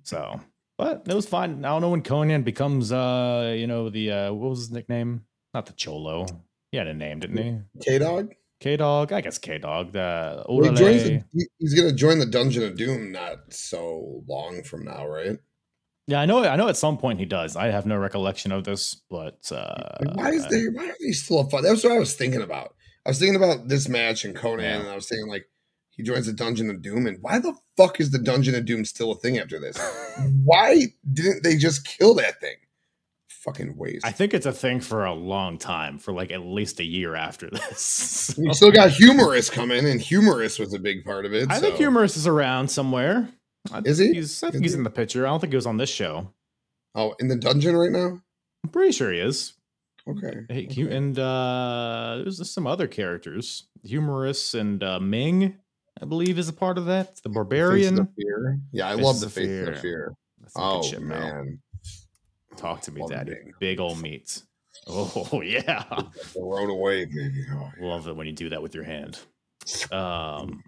So, 0.04 0.40
but 0.78 1.04
it 1.08 1.14
was 1.14 1.26
fine. 1.28 1.64
I 1.64 1.70
don't 1.70 1.82
know 1.82 1.90
when 1.90 2.02
Konnan 2.02 2.44
becomes 2.44 2.92
uh, 2.92 3.54
you 3.58 3.68
know, 3.68 3.90
the 3.90 4.12
uh 4.12 4.34
what 4.34 4.50
was 4.50 4.60
his 4.60 4.72
nickname? 4.72 5.26
Not 5.54 5.66
the 5.66 5.74
Cholo. 5.74 6.26
He 6.72 6.78
had 6.78 6.88
a 6.88 6.94
name, 6.94 7.20
didn't 7.20 7.38
he? 7.38 7.60
K 7.82 8.00
Dog. 8.00 8.34
K 8.60 8.78
Dog, 8.78 9.12
I 9.12 9.22
guess 9.22 9.38
K 9.38 9.58
Dog. 9.58 9.92
The 9.94 10.44
Well, 10.48 10.70
he 10.70 10.76
joins 10.76 11.04
the, 11.04 11.22
he's 11.60 11.74
gonna 11.74 11.94
join 11.94 12.20
the 12.20 12.26
Dungeon 12.26 12.64
of 12.64 12.78
Doom 12.78 13.12
not 13.12 13.54
so 13.54 14.24
long 14.28 14.64
from 14.64 14.86
now, 14.86 15.08
right? 15.08 15.38
Yeah, 16.08 16.22
I 16.22 16.26
know. 16.26 16.44
I 16.44 16.56
know. 16.56 16.68
At 16.68 16.78
some 16.78 16.98
point 16.98 17.20
he 17.20 17.26
does. 17.26 17.56
I 17.56 17.68
have 17.68 17.86
no 17.86 17.98
recollection 17.98 18.52
of 18.52 18.64
this, 18.64 19.02
but 19.10 19.52
uh, 19.52 19.98
why 20.14 20.32
is 20.32 20.48
there? 20.50 20.72
Why 20.72 20.90
are 20.90 20.96
they 21.02 21.12
still 21.12 21.40
a 21.40 21.50
fun? 21.50 21.64
That's 21.64 21.84
what 21.84 21.94
I 21.94 22.00
was 22.00 22.14
thinking 22.16 22.42
about. 22.42 22.76
I 23.06 23.10
was 23.10 23.20
thinking 23.20 23.36
about 23.36 23.68
this 23.68 23.88
match 23.90 24.24
and 24.26 24.36
Konnan, 24.36 24.62
Yeah. 24.62 24.80
and 24.80 24.88
I 24.90 24.96
was 24.96 25.08
thinking 25.08 25.28
like 25.28 25.46
he 25.96 26.04
joins 26.04 26.26
the 26.26 26.34
Dungeon 26.34 26.70
of 26.70 26.82
Doom, 26.82 27.08
and 27.08 27.18
why 27.22 27.40
the 27.40 27.54
fuck 27.78 28.00
is 28.00 28.12
the 28.12 28.20
Dungeon 28.20 28.56
of 28.56 28.66
Doom 28.66 28.86
still 28.86 29.12
a 29.12 29.16
thing 29.16 29.38
after 29.38 29.60
this? 29.60 29.78
why 30.44 30.88
didn't 31.12 31.44
they 31.44 31.56
just 31.56 31.86
kill 31.86 32.16
that 32.16 32.40
thing? 32.42 32.56
Fucking 33.30 33.78
waste. 33.78 34.06
I 34.06 34.12
think 34.12 34.34
it's 34.34 34.48
a 34.48 34.52
thing 34.52 34.80
for 34.80 35.06
a 35.06 35.14
long 35.14 35.58
time, 35.58 36.00
for 36.00 36.12
like 36.12 36.32
at 36.32 36.42
least 36.42 36.80
a 36.80 36.84
year 36.84 37.16
after 37.16 37.50
this. 37.50 38.34
you 38.40 38.54
still 38.54 38.72
got 38.72 38.90
Hugh 38.90 39.14
Morrus 39.14 39.52
coming, 39.52 39.86
and 39.88 40.02
Hugh 40.02 40.22
Morrus 40.22 40.60
was 40.60 40.74
a 40.74 40.80
big 40.80 41.06
part 41.06 41.26
of 41.26 41.34
it. 41.34 41.52
I 41.52 41.60
think 41.60 41.76
Hugh 41.76 41.92
Morrus 41.92 42.18
is 42.18 42.28
around 42.28 42.70
somewhere. 42.70 43.30
I 43.72 43.82
Is 43.86 43.98
he? 44.00 44.14
He's, 44.14 44.44
I 44.44 44.48
think 44.48 44.56
Is 44.56 44.62
he's 44.62 44.74
he? 44.74 44.80
in 44.80 44.84
the 44.84 44.90
picture. 44.90 45.26
I 45.26 45.30
don't 45.30 45.40
think 45.40 45.54
he 45.54 45.58
was 45.58 45.66
on 45.68 45.78
this 45.78 45.90
show. 45.90 46.32
Oh, 46.96 47.14
in 47.20 47.28
the 47.28 47.36
dungeon 47.36 47.76
right 47.76 47.92
now. 47.92 48.22
I'm 48.64 48.70
pretty 48.72 48.94
sure 48.94 49.12
he 49.12 49.20
is. 49.20 49.54
Okay. 50.08 50.42
Hey, 50.50 50.68
hu- 50.74 50.90
and 50.90 51.18
uh, 51.18 52.20
there's 52.24 52.50
some 52.50 52.68
other 52.68 52.88
characters. 52.88 53.68
Hugh 53.84 54.02
Morrus 54.02 54.60
and 54.60 54.84
uh, 54.84 55.00
Meng, 55.00 55.58
I 56.02 56.06
believe, 56.06 56.38
is 56.38 56.50
a 56.50 56.54
part 56.54 56.78
of 56.78 56.86
that. 56.88 57.16
The 57.16 57.22
Faces 57.24 57.34
Barbarian. 57.34 58.08
Fear. 58.18 58.60
Yeah, 58.72 58.88
I 58.88 58.92
Faces 58.92 59.06
love 59.06 59.20
the 59.22 59.26
of 59.28 59.34
Faces 59.34 59.50
Fear. 59.66 59.72
of 59.74 59.80
Fear. 59.80 60.14
That's 60.42 60.54
some 60.54 60.64
good 60.64 60.78
Oh 60.78 60.84
shit, 60.84 61.02
man, 61.02 61.60
Talk 62.58 62.82
to 62.82 62.92
me, 62.92 63.02
Love 63.02 63.12
Daddy. 63.12 63.36
Big 63.60 63.80
old 63.80 64.02
meat. 64.02 64.42
Oh 64.88 65.42
yeah, 65.46 65.84
the 65.90 66.42
road 66.42 66.70
away, 66.70 67.06
baby. 67.06 67.46
Oh, 67.54 67.72
love 67.80 68.08
it 68.08 68.16
when 68.16 68.28
you 68.28 68.34
do 68.34 68.50
that 68.50 68.62
with 68.62 68.76
your 68.76 68.84
hand. 68.84 69.20
Um, 69.92 70.64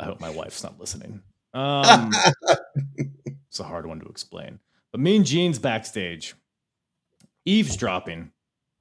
I 0.00 0.04
hope 0.04 0.20
my 0.20 0.30
wife's 0.30 0.62
not 0.62 0.80
listening. 0.80 1.22
Um, 1.54 2.10
it's 3.48 3.60
a 3.60 3.64
hard 3.64 3.86
one 3.86 4.00
to 4.00 4.06
explain. 4.06 4.58
But 4.90 5.00
Mean 5.00 5.24
Gene's 5.24 5.58
backstage, 5.58 6.34
eavesdropping 7.44 8.32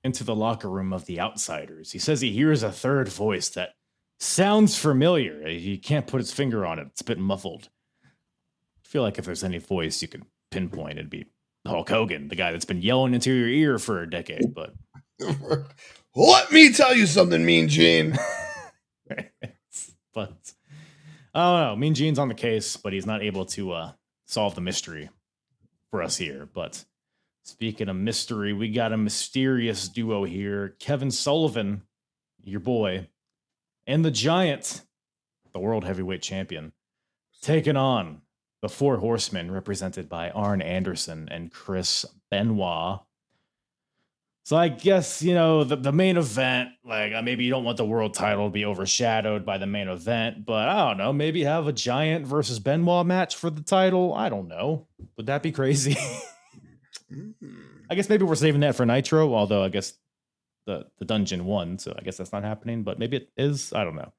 into 0.03 0.23
the 0.23 0.35
locker 0.35 0.69
room 0.69 0.93
of 0.93 1.05
the 1.05 1.19
outsiders. 1.19 1.91
He 1.91 1.99
says 1.99 2.21
he 2.21 2.31
hears 2.31 2.63
a 2.63 2.71
third 2.71 3.07
voice 3.07 3.49
that 3.49 3.75
sounds 4.19 4.77
familiar. 4.77 5.47
He 5.47 5.77
can't 5.77 6.07
put 6.07 6.21
his 6.21 6.31
finger 6.31 6.65
on 6.65 6.79
it. 6.79 6.87
It's 6.87 7.01
a 7.01 7.05
bit 7.05 7.19
muffled. 7.19 7.69
I 8.03 8.87
feel 8.87 9.03
like 9.03 9.17
if 9.17 9.25
there's 9.25 9.43
any 9.43 9.59
voice 9.59 10.01
you 10.01 10.07
could 10.07 10.25
pinpoint, 10.49 10.97
it'd 10.97 11.09
be 11.09 11.27
Hulk 11.65 11.89
Hogan, 11.89 12.27
the 12.27 12.35
guy 12.35 12.51
that's 12.51 12.65
been 12.65 12.81
yelling 12.81 13.13
into 13.13 13.33
your 13.33 13.47
ear 13.47 13.79
for 13.79 14.01
a 14.01 14.09
decade. 14.09 14.53
But 14.53 14.73
Let 16.15 16.51
me 16.51 16.73
tell 16.73 16.95
you 16.95 17.05
something, 17.05 17.45
Mean 17.45 17.67
Gene. 17.67 18.17
but 20.13 20.53
I 21.33 21.39
don't 21.39 21.61
know. 21.61 21.75
Mean 21.77 21.93
Gene's 21.93 22.19
on 22.19 22.27
the 22.27 22.33
case, 22.33 22.75
but 22.77 22.93
he's 22.93 23.05
not 23.05 23.23
able 23.23 23.45
to 23.45 23.71
uh, 23.71 23.91
solve 24.25 24.55
the 24.55 24.61
mystery 24.61 25.09
for 25.89 26.01
us 26.01 26.17
here. 26.17 26.49
But 26.53 26.83
speaking 27.43 27.89
of 27.89 27.95
mystery, 27.95 28.53
we 28.53 28.71
got 28.71 28.93
a 28.93 28.97
mysterious 28.97 29.87
duo 29.87 30.23
here: 30.23 30.75
Kevin 30.79 31.11
Sullivan, 31.11 31.83
your 32.43 32.59
boy, 32.59 33.07
and 33.87 34.05
the 34.05 34.11
Giant, 34.11 34.81
the 35.53 35.59
world 35.59 35.83
heavyweight 35.83 36.21
champion, 36.21 36.73
taking 37.41 37.77
on 37.77 38.21
the 38.61 38.69
Four 38.69 38.97
Horsemen, 38.97 39.51
represented 39.51 40.07
by 40.07 40.29
Arn 40.29 40.61
Anderson 40.61 41.27
and 41.31 41.51
Chris 41.51 42.05
Benoit. 42.29 43.01
So 44.43 44.57
I 44.57 44.69
guess 44.69 45.21
you 45.21 45.33
know 45.33 45.63
the, 45.63 45.75
the 45.75 45.91
main 45.91 46.17
event. 46.17 46.69
Like 46.83 47.13
uh, 47.13 47.21
maybe 47.21 47.43
you 47.43 47.51
don't 47.51 47.63
want 47.63 47.77
the 47.77 47.85
world 47.85 48.13
title 48.13 48.47
to 48.47 48.51
be 48.51 48.65
overshadowed 48.65 49.45
by 49.45 49.57
the 49.57 49.67
main 49.67 49.87
event, 49.87 50.45
but 50.45 50.67
I 50.67 50.87
don't 50.87 50.97
know. 50.97 51.13
Maybe 51.13 51.43
have 51.43 51.67
a 51.67 51.73
Giant 51.73 52.25
versus 52.25 52.59
Benoit 52.59 53.05
match 53.05 53.35
for 53.35 53.49
the 53.49 53.61
title. 53.61 54.13
I 54.13 54.29
don't 54.29 54.47
know. 54.47 54.87
Would 55.17 55.27
that 55.27 55.43
be 55.43 55.51
crazy? 55.51 55.97
Mm. 57.11 57.33
I 57.89 57.95
guess 57.95 58.09
maybe 58.09 58.23
we're 58.23 58.35
saving 58.35 58.61
that 58.61 58.75
for 58.75 58.85
Nitro. 58.85 59.33
Although 59.33 59.63
I 59.63 59.69
guess 59.69 59.93
the 60.65 60.85
the 60.99 61.05
dungeon 61.05 61.45
won, 61.45 61.77
so 61.79 61.93
I 61.97 62.01
guess 62.03 62.17
that's 62.17 62.31
not 62.31 62.43
happening. 62.43 62.83
But 62.83 62.99
maybe 62.99 63.17
it 63.17 63.29
is. 63.37 63.73
I 63.73 63.83
don't 63.83 63.95
know. 63.95 64.11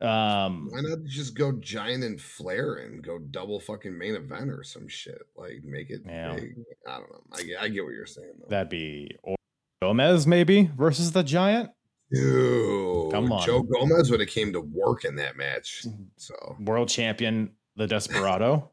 Um, 0.00 0.68
Why 0.70 0.80
not 0.80 1.04
just 1.04 1.34
go 1.36 1.52
Giant 1.52 2.02
and 2.04 2.18
Flair 2.18 2.76
and 2.76 3.02
go 3.02 3.18
double 3.18 3.60
fucking 3.60 3.96
main 3.98 4.14
event 4.14 4.50
or 4.50 4.62
some 4.64 4.88
shit? 4.88 5.20
Like 5.36 5.62
make 5.62 5.90
it 5.90 6.00
Yeah. 6.06 6.36
big. 6.36 6.54
I 6.86 6.98
don't 6.98 7.10
know. 7.10 7.20
I 7.32 7.42
get, 7.42 7.60
I 7.60 7.68
get 7.68 7.84
what 7.84 7.92
you're 7.92 8.06
saying 8.06 8.32
though. 8.40 8.46
that'd 8.48 8.70
be 8.70 9.14
or 9.22 9.36
Gomez 9.82 10.26
maybe 10.26 10.70
versus 10.76 11.12
the 11.12 11.22
Giant. 11.22 11.70
Dude, 12.10 13.12
Come 13.12 13.30
on. 13.30 13.44
Joe 13.46 13.62
Gomez 13.62 14.10
would 14.10 14.20
have 14.20 14.28
came 14.30 14.52
to 14.54 14.60
work 14.60 15.04
in 15.04 15.16
that 15.16 15.36
match. 15.36 15.84
So 16.16 16.34
World 16.60 16.88
champion, 16.88 17.50
the 17.76 17.86
Desperado. 17.86 18.70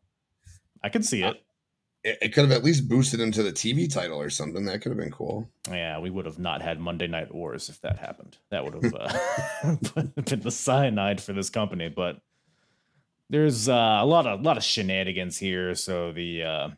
I 0.81 0.89
could 0.89 1.03
see 1.05 1.23
it. 1.23 1.35
It, 2.07 2.17
it 2.21 2.33
could 2.33 2.45
have 2.45 2.51
at 2.53 2.63
least 2.63 2.87
boosted 2.87 3.19
him 3.19 3.31
to 3.33 3.43
the 3.43 3.51
TV 3.51 3.91
title 3.91 4.19
or 4.19 4.29
something. 4.29 4.63
That 4.65 4.81
could 4.81 4.91
have 4.91 4.97
been 4.97 5.11
cool. 5.11 5.49
Yeah, 5.69 5.99
we 5.99 6.09
would 6.09 6.25
have 6.25 6.39
not 6.39 6.61
had 6.61 6.79
Monday 6.79 7.07
Night 7.07 7.33
Wars 7.33 7.67
if 7.67 7.81
that 7.81 7.99
happened. 7.99 8.37
That 8.49 8.63
would 8.63 8.81
have 8.81 8.95
uh, 8.95 9.75
been 10.21 10.39
the 10.39 10.51
cyanide 10.51 11.19
for 11.19 11.33
this 11.33 11.49
company. 11.49 11.89
But 11.89 12.21
there's 13.29 13.67
uh, 13.67 13.99
a 14.01 14.05
lot 14.05 14.25
of 14.25 14.41
lot 14.41 14.55
of 14.55 14.63
shenanigans 14.63 15.37
here. 15.37 15.75
So 15.75 16.13
the 16.13 16.43
uh, 16.43 16.69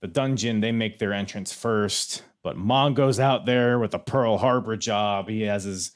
the 0.00 0.08
dungeon 0.08 0.60
they 0.60 0.72
make 0.72 0.98
their 0.98 1.12
entrance 1.12 1.52
first, 1.52 2.22
but 2.42 2.56
Mongo's 2.56 3.20
out 3.20 3.44
there 3.44 3.78
with 3.78 3.92
a 3.92 3.98
Pearl 3.98 4.38
Harbor 4.38 4.76
job. 4.76 5.28
He 5.28 5.42
has 5.42 5.64
his 5.64 5.92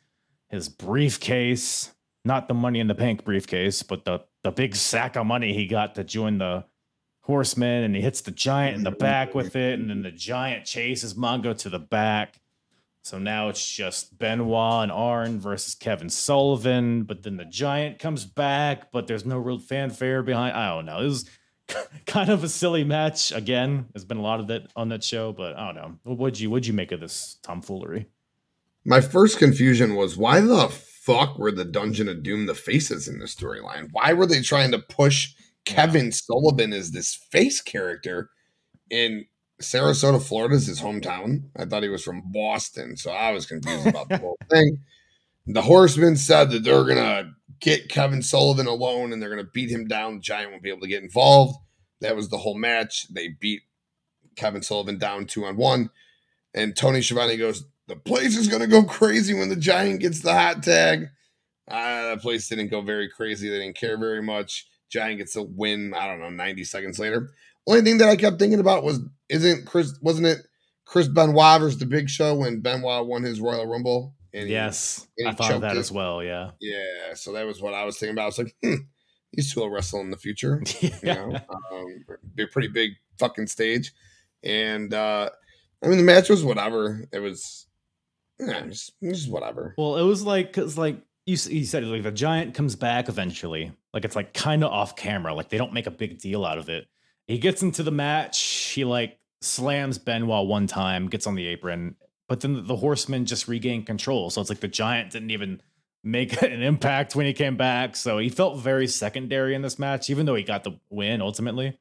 his 0.50 0.68
briefcase, 0.68 1.92
not 2.26 2.46
the 2.46 2.54
Money 2.54 2.80
in 2.80 2.88
the 2.88 2.94
Bank 2.94 3.24
briefcase, 3.24 3.82
but 3.82 4.04
the 4.04 4.20
the 4.44 4.50
big 4.50 4.76
sack 4.76 5.16
of 5.16 5.24
money 5.24 5.54
he 5.54 5.66
got 5.66 5.94
to 5.94 6.04
join 6.04 6.36
the 6.38 6.64
horseman 7.22 7.84
and 7.84 7.94
he 7.94 8.02
hits 8.02 8.20
the 8.20 8.30
giant 8.30 8.76
in 8.76 8.82
the 8.82 8.90
mm-hmm. 8.90 8.98
back 8.98 9.34
with 9.34 9.56
it 9.56 9.78
and 9.78 9.88
then 9.88 10.02
the 10.02 10.10
giant 10.10 10.64
chases 10.64 11.14
mongo 11.14 11.56
to 11.56 11.68
the 11.68 11.78
back. 11.78 12.40
So 13.04 13.18
now 13.18 13.48
it's 13.48 13.68
just 13.68 14.16
benoit 14.18 14.84
and 14.84 14.92
arn 14.92 15.40
versus 15.40 15.74
kevin 15.74 16.08
sullivan 16.08 17.02
but 17.02 17.22
then 17.22 17.36
the 17.36 17.44
giant 17.44 17.98
comes 17.98 18.24
back 18.24 18.92
but 18.92 19.08
there's 19.08 19.26
no 19.26 19.38
real 19.38 19.58
fanfare 19.58 20.22
behind 20.22 20.56
i 20.56 20.68
don't 20.68 20.86
know. 20.86 21.00
It 21.00 21.04
was 21.04 21.30
kind 22.06 22.28
of 22.28 22.44
a 22.44 22.48
silly 22.48 22.84
match 22.84 23.32
again. 23.32 23.86
There's 23.92 24.04
been 24.04 24.18
a 24.18 24.22
lot 24.22 24.40
of 24.40 24.48
that 24.48 24.70
on 24.76 24.88
that 24.90 25.04
show 25.04 25.32
but 25.32 25.56
i 25.56 25.72
don't 25.72 25.76
know. 25.76 26.14
What'd 26.14 26.40
you 26.40 26.50
what'd 26.50 26.66
you 26.66 26.74
make 26.74 26.92
of 26.92 27.00
this 27.00 27.38
tomfoolery? 27.42 28.06
My 28.84 29.00
first 29.00 29.38
confusion 29.38 29.94
was 29.94 30.16
why 30.16 30.40
the 30.40 30.68
fuck 30.68 31.38
were 31.38 31.52
the 31.52 31.64
Dungeon 31.64 32.08
of 32.08 32.22
Doom 32.22 32.46
the 32.46 32.54
faces 32.54 33.06
in 33.06 33.18
the 33.20 33.26
storyline? 33.26 33.88
Why 33.92 34.12
were 34.12 34.26
they 34.26 34.40
trying 34.40 34.72
to 34.72 34.78
push 34.78 35.34
Kevin 35.64 36.12
Sullivan 36.12 36.72
is 36.72 36.90
this 36.90 37.14
face 37.30 37.60
character 37.60 38.30
in 38.90 39.26
Sarasota, 39.60 40.20
Florida 40.22 40.56
is 40.56 40.66
his 40.66 40.80
hometown? 40.80 41.44
I 41.56 41.64
thought 41.64 41.82
he 41.82 41.88
was 41.88 42.02
from 42.02 42.22
Boston, 42.32 42.96
so 42.96 43.10
I 43.10 43.30
was 43.32 43.46
confused 43.46 43.86
about 43.86 44.08
the 44.08 44.18
whole 44.18 44.38
thing. 44.50 44.78
The 45.46 45.62
Horsemen 45.62 46.16
said 46.16 46.50
that 46.50 46.64
they're 46.64 46.84
gonna 46.84 47.32
get 47.60 47.88
Kevin 47.88 48.22
Sullivan 48.22 48.66
alone 48.66 49.12
and 49.12 49.20
they're 49.20 49.30
gonna 49.30 49.44
beat 49.44 49.70
him 49.70 49.86
down. 49.86 50.16
The 50.16 50.20
Giant 50.20 50.50
won't 50.50 50.62
be 50.62 50.70
able 50.70 50.82
to 50.82 50.88
get 50.88 51.02
involved. 51.02 51.56
That 52.00 52.16
was 52.16 52.28
the 52.28 52.38
whole 52.38 52.56
match. 52.58 53.06
They 53.12 53.28
beat 53.28 53.62
Kevin 54.36 54.62
Sullivan 54.62 54.98
down 54.98 55.26
two 55.26 55.44
on 55.44 55.56
one. 55.56 55.90
And 56.54 56.76
Tony 56.76 57.02
Schiavone 57.02 57.36
goes, 57.36 57.64
The 57.88 57.96
place 57.96 58.36
is 58.36 58.48
to 58.48 58.66
go 58.66 58.84
crazy 58.84 59.34
when 59.34 59.48
the 59.48 59.56
Giant 59.56 60.00
gets 60.00 60.20
the 60.20 60.34
hot 60.34 60.62
tag. 60.62 61.08
Uh, 61.68 62.14
the 62.14 62.20
place 62.20 62.48
didn't 62.48 62.68
go 62.68 62.80
very 62.82 63.08
crazy. 63.08 63.48
They 63.48 63.58
didn't 63.60 63.76
care 63.76 63.96
very 63.96 64.22
much. 64.22 64.66
Giant 64.92 65.18
gets 65.18 65.36
a 65.36 65.42
win, 65.42 65.94
I 65.96 66.06
don't 66.06 66.20
know, 66.20 66.28
90 66.30 66.64
seconds 66.64 66.98
later. 66.98 67.30
Only 67.66 67.82
thing 67.82 67.98
that 67.98 68.08
I 68.08 68.16
kept 68.16 68.38
thinking 68.38 68.60
about 68.60 68.84
was, 68.84 69.00
isn't 69.28 69.66
Chris, 69.66 69.98
wasn't 70.02 70.26
it 70.26 70.38
Chris 70.84 71.08
Benoit 71.08 71.60
versus 71.60 71.78
the 71.78 71.86
Big 71.86 72.10
Show 72.10 72.34
when 72.34 72.60
Benoit 72.60 73.06
won 73.06 73.22
his 73.22 73.40
Royal 73.40 73.66
Rumble? 73.66 74.14
And 74.34 74.48
he, 74.48 74.52
yes, 74.52 75.06
and 75.18 75.28
I 75.28 75.32
thought 75.32 75.52
of 75.52 75.60
that 75.62 75.76
it. 75.76 75.80
as 75.80 75.92
well. 75.92 76.22
Yeah. 76.22 76.50
Yeah. 76.60 77.14
So 77.14 77.32
that 77.32 77.46
was 77.46 77.60
what 77.60 77.74
I 77.74 77.84
was 77.84 77.98
thinking 77.98 78.14
about. 78.14 78.22
I 78.22 78.26
was 78.26 78.38
like, 78.38 78.54
hmm, 78.62 78.74
these 79.32 79.52
two 79.52 79.60
will 79.60 79.70
wrestle 79.70 80.00
in 80.00 80.10
the 80.10 80.16
future. 80.16 80.62
yeah. 80.80 80.90
You 81.02 81.14
know, 81.14 81.40
um, 81.72 82.04
be 82.34 82.42
a 82.44 82.46
pretty 82.46 82.68
big 82.68 82.92
fucking 83.18 83.46
stage. 83.46 83.92
And 84.42 84.92
uh 84.92 85.30
I 85.82 85.88
mean 85.88 85.98
the 85.98 86.04
match 86.04 86.28
was 86.28 86.44
whatever. 86.44 87.04
It 87.12 87.20
was 87.20 87.66
yeah, 88.38 88.66
just, 88.66 88.92
just 89.02 89.30
whatever. 89.30 89.74
Well, 89.78 89.96
it 89.96 90.02
was 90.02 90.24
like 90.24 90.52
cuz 90.52 90.76
like 90.76 90.96
you, 91.26 91.36
you 91.48 91.64
said 91.64 91.84
like 91.84 92.02
the 92.02 92.10
giant 92.10 92.54
comes 92.54 92.74
back 92.74 93.08
eventually. 93.08 93.72
Like 93.92 94.04
it's 94.04 94.16
like 94.16 94.32
kind 94.32 94.64
of 94.64 94.70
off 94.70 94.96
camera. 94.96 95.34
Like 95.34 95.48
they 95.48 95.58
don't 95.58 95.72
make 95.72 95.86
a 95.86 95.90
big 95.90 96.18
deal 96.18 96.44
out 96.44 96.58
of 96.58 96.68
it. 96.68 96.86
He 97.26 97.38
gets 97.38 97.62
into 97.62 97.82
the 97.82 97.90
match. 97.90 98.40
He 98.74 98.84
like 98.84 99.18
slams 99.40 99.98
Benoit 99.98 100.46
one 100.46 100.66
time, 100.66 101.08
gets 101.08 101.26
on 101.26 101.34
the 101.34 101.46
apron, 101.46 101.96
but 102.28 102.40
then 102.40 102.66
the, 102.66 102.76
horseman 102.76 103.26
just 103.26 103.48
regained 103.48 103.86
control. 103.86 104.30
So 104.30 104.40
it's 104.40 104.48
like 104.48 104.60
the 104.60 104.68
giant 104.68 105.12
didn't 105.12 105.30
even 105.30 105.60
make 106.02 106.40
an 106.42 106.62
impact 106.62 107.14
when 107.14 107.26
he 107.26 107.32
came 107.32 107.56
back. 107.56 107.96
So 107.96 108.18
he 108.18 108.28
felt 108.28 108.58
very 108.58 108.86
secondary 108.86 109.54
in 109.54 109.62
this 109.62 109.78
match, 109.78 110.08
even 110.08 110.26
though 110.26 110.34
he 110.34 110.42
got 110.42 110.64
the 110.64 110.72
win 110.90 111.20
ultimately. 111.20 111.78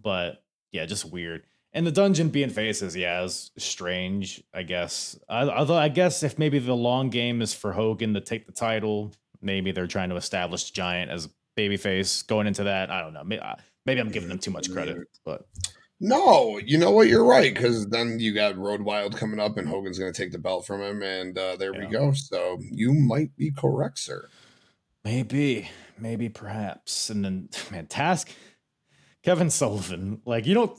But 0.00 0.42
yeah, 0.72 0.84
just 0.86 1.04
weird. 1.04 1.44
And 1.72 1.86
the 1.86 1.92
dungeon 1.92 2.30
being 2.30 2.50
faces, 2.50 2.96
yeah, 2.96 3.22
is 3.22 3.50
strange, 3.58 4.42
I 4.54 4.62
guess. 4.62 5.18
Although 5.28 5.76
I 5.76 5.88
guess 5.88 6.22
if 6.22 6.38
maybe 6.38 6.58
the 6.58 6.74
long 6.74 7.10
game 7.10 7.42
is 7.42 7.52
for 7.52 7.72
Hogan 7.72 8.14
to 8.14 8.20
take 8.20 8.46
the 8.46 8.52
title, 8.52 9.12
maybe 9.42 9.70
they're 9.70 9.86
trying 9.86 10.08
to 10.08 10.16
establish 10.16 10.70
Giant 10.70 11.10
as 11.10 11.28
babyface 11.58 12.26
going 12.26 12.46
into 12.46 12.64
that. 12.64 12.90
I 12.90 13.00
don't 13.00 13.12
know. 13.12 13.24
Maybe, 13.24 13.42
maybe 13.84 14.00
I'm 14.00 14.10
giving 14.10 14.28
them 14.28 14.38
too 14.38 14.50
much 14.50 14.70
credit, 14.70 14.98
but 15.24 15.46
no, 16.00 16.58
you 16.58 16.78
know 16.78 16.92
what? 16.92 17.08
You're 17.08 17.24
right 17.24 17.52
because 17.52 17.88
then 17.88 18.20
you 18.20 18.32
got 18.32 18.56
Road 18.56 18.82
Wild 18.82 19.16
coming 19.16 19.40
up, 19.40 19.56
and 19.56 19.68
Hogan's 19.68 19.98
going 19.98 20.12
to 20.12 20.22
take 20.22 20.30
the 20.30 20.38
belt 20.38 20.64
from 20.66 20.80
him, 20.80 21.02
and 21.02 21.36
uh, 21.36 21.56
there 21.56 21.74
yeah. 21.74 21.80
we 21.80 21.86
go. 21.86 22.12
So 22.12 22.58
you 22.60 22.94
might 22.94 23.34
be 23.36 23.50
correct, 23.50 23.98
sir. 23.98 24.28
Maybe, 25.04 25.68
maybe, 25.98 26.28
perhaps. 26.28 27.10
And 27.10 27.24
then, 27.24 27.48
man, 27.72 27.86
Task, 27.86 28.30
Kevin 29.24 29.50
Sullivan, 29.50 30.22
like 30.24 30.46
you 30.46 30.54
don't 30.54 30.78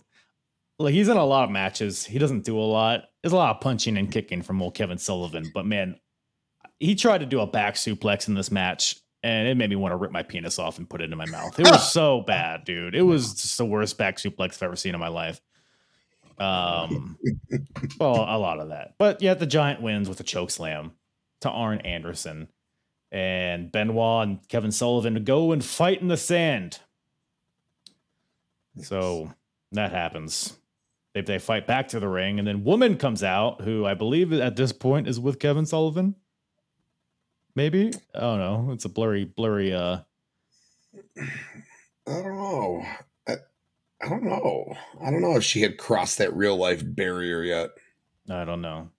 like 0.77 0.93
he's 0.93 1.09
in 1.09 1.17
a 1.17 1.25
lot 1.25 1.43
of 1.43 1.51
matches. 1.51 2.05
He 2.05 2.17
doesn't 2.17 2.45
do 2.45 2.57
a 2.57 2.61
lot. 2.61 3.01
There's 3.21 3.33
a 3.33 3.37
lot 3.37 3.55
of 3.55 3.61
punching 3.61 3.97
and 3.97 4.09
kicking 4.09 4.41
from 4.41 4.61
old 4.61 4.75
Kevin 4.75 4.97
Sullivan, 4.97 5.51
but 5.53 5.65
man, 5.65 5.99
he 6.79 6.95
tried 6.95 7.17
to 7.17 7.25
do 7.25 7.41
a 7.41 7.47
back 7.47 7.75
suplex 7.75 8.29
in 8.29 8.35
this 8.35 8.51
match, 8.51 8.95
and 9.23 9.47
it 9.47 9.55
made 9.55 9.69
me 9.69 9.75
want 9.75 9.91
to 9.91 9.97
rip 9.97 10.11
my 10.11 10.23
penis 10.23 10.59
off 10.59 10.77
and 10.77 10.89
put 10.89 11.01
it 11.01 11.11
in 11.11 11.17
my 11.17 11.25
mouth. 11.25 11.59
It 11.59 11.67
was 11.67 11.91
so 11.91 12.21
bad, 12.21 12.63
dude. 12.63 12.95
It 12.95 13.01
was 13.01 13.33
just 13.33 13.57
the 13.57 13.65
worst 13.65 13.97
back 13.97 14.17
suplex 14.17 14.55
I've 14.55 14.63
ever 14.63 14.75
seen 14.75 14.93
in 14.93 14.99
my 14.99 15.09
life. 15.09 15.41
Um, 16.37 17.17
well, 17.99 18.25
a 18.27 18.37
lot 18.37 18.59
of 18.59 18.69
that, 18.69 18.95
but 18.97 19.21
yet 19.21 19.39
the 19.39 19.45
Giant 19.45 19.81
wins 19.81 20.07
with 20.07 20.19
a 20.19 20.23
choke 20.23 20.51
slam 20.51 20.93
to 21.41 21.49
Arn 21.49 21.79
Anderson, 21.79 22.47
and 23.11 23.71
Benoit 23.71 24.27
and 24.27 24.47
Kevin 24.47 24.71
Sullivan 24.71 25.15
to 25.15 25.19
go 25.19 25.51
and 25.51 25.63
fight 25.63 26.01
in 26.01 26.07
the 26.07 26.17
sand. 26.17 26.79
So 28.81 29.33
that 29.71 29.91
happens. 29.91 30.57
They, 31.13 31.21
they 31.21 31.39
fight 31.39 31.65
back 31.67 31.87
to 31.89 31.99
the 31.99 32.07
ring, 32.07 32.39
and 32.39 32.47
then 32.47 32.63
Woman 32.63 32.97
comes 32.97 33.23
out, 33.23 33.61
who 33.61 33.85
I 33.85 33.93
believe 33.93 34.31
at 34.31 34.55
this 34.55 34.71
point 34.71 35.07
is 35.07 35.19
with 35.19 35.39
Kevin 35.39 35.65
Sullivan. 35.65 36.15
Maybe 37.59 37.91
I 38.15 38.21
don't 38.21 38.39
know. 38.39 38.69
It's 38.71 38.85
a 38.85 38.89
blurry, 38.89 39.25
blurry. 39.25 39.73
uh 39.73 39.97
I 41.17 41.25
don't 42.07 42.37
know. 42.37 42.85
I, 43.27 43.33
I 44.01 44.07
don't 44.07 44.23
know. 44.23 44.77
I 45.03 45.11
don't 45.11 45.21
know 45.21 45.35
if 45.35 45.43
she 45.43 45.59
had 45.59 45.77
crossed 45.77 46.19
that 46.19 46.33
real 46.33 46.55
life 46.55 46.81
barrier 46.85 47.43
yet. 47.43 47.71
I 48.29 48.45
don't 48.45 48.61
know. 48.61 48.91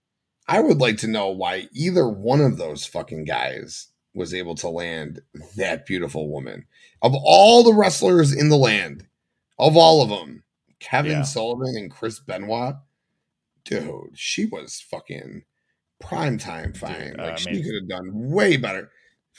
I 0.47 0.61
would 0.61 0.77
like 0.77 0.99
to 0.99 1.09
know 1.09 1.31
why 1.31 1.69
either 1.73 2.07
one 2.07 2.43
of 2.43 2.59
those 2.59 2.85
fucking 2.85 3.25
guys 3.25 3.89
was 4.15 4.35
able 4.35 4.57
to 4.57 4.69
land 4.69 5.23
that 5.57 5.87
beautiful 5.87 6.29
woman. 6.29 6.67
Of 7.01 7.15
all 7.15 7.65
the 7.65 7.73
wrestlers 7.73 8.31
in 8.31 8.51
the 8.51 8.59
land, 8.59 9.07
of 9.59 9.75
all 9.75 10.03
of 10.03 10.11
them, 10.11 10.45
Kevin 10.81 11.13
yeah. 11.13 11.23
Sullivan 11.23 11.77
and 11.79 11.91
Chris 11.91 12.21
Benoit, 12.21 12.75
dude, 13.65 14.11
she 14.13 14.45
was 14.45 14.83
fucking 14.83 15.45
prime 16.01 16.39
time 16.39 16.73
fine. 16.73 17.11
Dude, 17.11 17.19
like 17.19 17.33
uh, 17.35 17.37
she 17.37 17.63
could 17.63 17.75
have 17.75 17.89
done 17.89 18.11
way 18.13 18.57
better. 18.57 18.91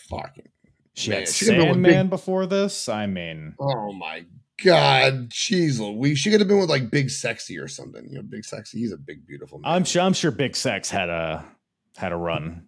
Fucking 0.09 0.47
she 0.93 1.09
man, 1.09 1.20
had 1.20 1.30
she 1.30 1.45
Sandman 1.45 1.82
big, 1.82 2.09
before 2.09 2.45
this. 2.45 2.89
I 2.89 3.05
mean, 3.05 3.55
oh 3.59 3.93
my 3.93 4.26
god, 4.64 5.30
jeez 5.30 5.97
We 5.97 6.16
she 6.16 6.32
could 6.32 6.39
have 6.39 6.47
been 6.47 6.59
with 6.59 6.70
like 6.70 6.91
Big 6.91 7.09
Sexy 7.09 7.57
or 7.57 7.68
something. 7.68 8.07
You 8.09 8.18
know, 8.18 8.24
Big 8.24 8.45
Sexy, 8.45 8.80
he's 8.80 8.91
a 8.91 8.97
big 8.97 9.26
beautiful 9.26 9.59
man. 9.59 9.72
I'm 9.72 9.84
sure. 9.84 10.01
I'm 10.01 10.14
sure 10.14 10.32
Big 10.32 10.55
Sex 10.55 10.89
had 10.89 11.09
a 11.09 11.45
had 11.97 12.12
a 12.12 12.18
run, 12.18 12.68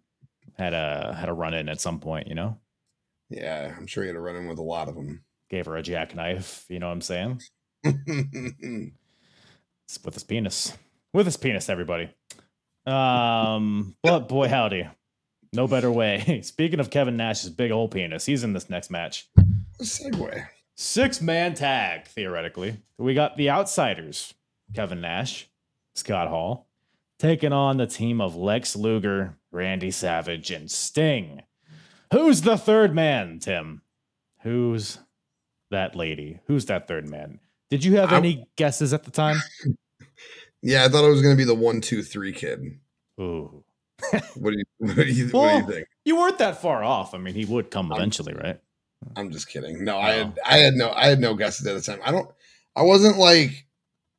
had 0.57 0.73
a 0.73 1.15
had 1.17 1.29
a 1.29 1.33
run 1.33 1.53
in 1.53 1.69
at 1.69 1.81
some 1.81 1.99
point. 1.99 2.27
You 2.27 2.35
know. 2.35 2.57
Yeah, 3.29 3.73
I'm 3.77 3.87
sure 3.87 4.03
he 4.03 4.07
had 4.07 4.15
a 4.15 4.21
run 4.21 4.35
in 4.35 4.47
with 4.47 4.59
a 4.59 4.63
lot 4.63 4.89
of 4.89 4.95
them. 4.95 5.23
Gave 5.49 5.65
her 5.65 5.75
a 5.75 5.83
jackknife. 5.83 6.65
You 6.69 6.79
know 6.79 6.87
what 6.87 6.93
I'm 6.93 7.01
saying? 7.01 7.41
with 10.03 10.13
his 10.13 10.23
penis. 10.23 10.77
With 11.13 11.25
his 11.25 11.37
penis, 11.37 11.69
everybody. 11.69 12.09
Um, 12.85 13.95
but 14.03 14.27
boy, 14.27 14.47
howdy. 14.47 14.87
No 15.53 15.67
better 15.67 15.91
way. 15.91 16.41
Speaking 16.43 16.79
of 16.79 16.89
Kevin 16.89 17.15
Nash's 17.17 17.49
big 17.49 17.71
old 17.71 17.91
penis, 17.91 18.25
he's 18.25 18.43
in 18.43 18.53
this 18.53 18.69
next 18.69 18.89
match. 18.89 19.29
Segue. 19.81 20.47
Six 20.75 21.21
man 21.21 21.53
tag, 21.53 22.05
theoretically. 22.07 22.77
We 22.97 23.13
got 23.13 23.37
the 23.37 23.51
outsiders, 23.51 24.33
Kevin 24.73 25.01
Nash, 25.01 25.47
Scott 25.93 26.27
Hall, 26.27 26.67
taking 27.19 27.53
on 27.53 27.77
the 27.77 27.85
team 27.85 28.19
of 28.19 28.35
Lex 28.35 28.75
Luger, 28.75 29.37
Randy 29.51 29.91
Savage, 29.91 30.49
and 30.49 30.69
Sting. 30.71 31.43
Who's 32.11 32.41
the 32.41 32.57
third 32.57 32.95
man, 32.95 33.39
Tim? 33.39 33.83
Who's 34.41 34.97
that 35.69 35.95
lady? 35.95 36.39
Who's 36.47 36.65
that 36.65 36.87
third 36.87 37.07
man? 37.07 37.39
Did 37.69 37.83
you 37.83 37.97
have 37.97 38.11
any 38.11 38.47
guesses 38.55 38.93
at 38.93 39.03
the 39.03 39.11
time? 39.11 39.37
Yeah, 40.63 40.85
I 40.85 40.87
thought 40.87 41.05
it 41.05 41.09
was 41.09 41.21
going 41.21 41.35
to 41.35 41.37
be 41.37 41.43
the 41.43 41.53
one, 41.53 41.81
two, 41.81 42.01
three 42.01 42.31
kid. 42.31 42.79
Ooh. 43.19 43.63
what 44.35 44.51
do 44.51 44.57
you 44.57 44.65
what 44.79 44.95
do 44.95 45.03
you, 45.03 45.29
well, 45.31 45.43
what 45.43 45.67
do 45.67 45.73
you 45.73 45.77
think? 45.77 45.87
You 46.05 46.17
weren't 46.17 46.37
that 46.39 46.61
far 46.61 46.83
off. 46.83 47.13
I 47.13 47.17
mean, 47.17 47.35
he 47.35 47.45
would 47.45 47.69
come 47.69 47.91
eventually, 47.91 48.33
right? 48.33 48.59
I'm 49.15 49.31
just 49.31 49.49
kidding. 49.49 49.83
No, 49.83 49.97
I 49.97 50.13
had 50.13 50.39
I 50.45 50.57
had 50.57 50.73
no 50.73 50.91
I 50.91 51.07
had 51.07 51.19
no 51.19 51.35
guesses 51.35 51.67
at 51.67 51.75
the 51.75 51.81
time. 51.81 51.99
I 52.03 52.11
don't 52.11 52.29
I 52.75 52.81
wasn't 52.83 53.17
like 53.17 53.65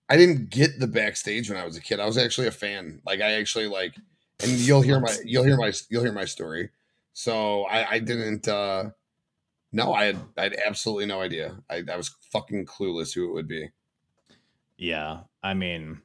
I 0.08 0.16
didn't 0.16 0.50
get 0.50 0.78
the 0.78 0.86
backstage 0.86 1.50
when 1.50 1.58
I 1.58 1.64
was 1.64 1.76
a 1.76 1.80
kid. 1.80 2.00
I 2.00 2.06
was 2.06 2.18
actually 2.18 2.46
a 2.46 2.52
fan. 2.52 3.00
Like 3.04 3.20
I 3.20 3.32
actually 3.32 3.66
like 3.66 3.94
and 4.42 4.52
you'll 4.52 4.82
hear 4.82 5.00
my 5.00 5.14
you'll 5.24 5.44
hear 5.44 5.56
my 5.56 5.72
you'll 5.88 6.04
hear 6.04 6.12
my 6.12 6.26
story. 6.26 6.70
So 7.14 7.64
I 7.64 7.94
I 7.94 7.98
didn't 7.98 8.46
uh 8.46 8.90
no, 9.72 9.92
I 9.92 10.04
had 10.04 10.18
I 10.36 10.42
had 10.44 10.56
absolutely 10.64 11.06
no 11.06 11.20
idea. 11.20 11.56
I, 11.68 11.82
I 11.90 11.96
was 11.96 12.14
fucking 12.32 12.66
clueless 12.66 13.14
who 13.14 13.28
it 13.28 13.34
would 13.34 13.48
be. 13.48 13.70
Yeah, 14.76 15.20
I 15.42 15.54
mean, 15.54 16.00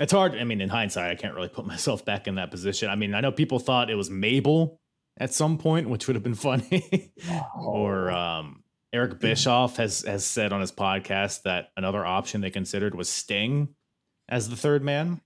it's 0.00 0.12
hard. 0.12 0.34
I 0.34 0.44
mean, 0.44 0.60
in 0.60 0.70
hindsight, 0.70 1.10
I 1.10 1.14
can't 1.14 1.34
really 1.34 1.48
put 1.48 1.66
myself 1.74 2.04
back 2.04 2.26
in 2.26 2.36
that 2.36 2.50
position. 2.50 2.88
I 2.88 2.96
mean, 2.96 3.14
I 3.14 3.20
know 3.20 3.30
people 3.30 3.58
thought 3.58 3.90
it 3.90 3.94
was 3.94 4.10
Mabel 4.10 4.80
at 5.18 5.32
some 5.32 5.58
point, 5.58 5.88
which 5.88 6.06
would 6.06 6.16
have 6.16 6.24
been 6.24 6.34
funny. 6.34 7.12
or 7.54 8.10
um, 8.10 8.64
Eric 8.92 9.20
Bischoff 9.20 9.76
has 9.76 10.00
has 10.02 10.24
said 10.24 10.52
on 10.52 10.60
his 10.60 10.72
podcast 10.72 11.42
that 11.42 11.70
another 11.76 12.04
option 12.04 12.40
they 12.40 12.50
considered 12.50 12.94
was 12.94 13.08
Sting 13.08 13.68
as 14.28 14.48
the 14.48 14.56
third 14.56 14.82
man, 14.82 15.20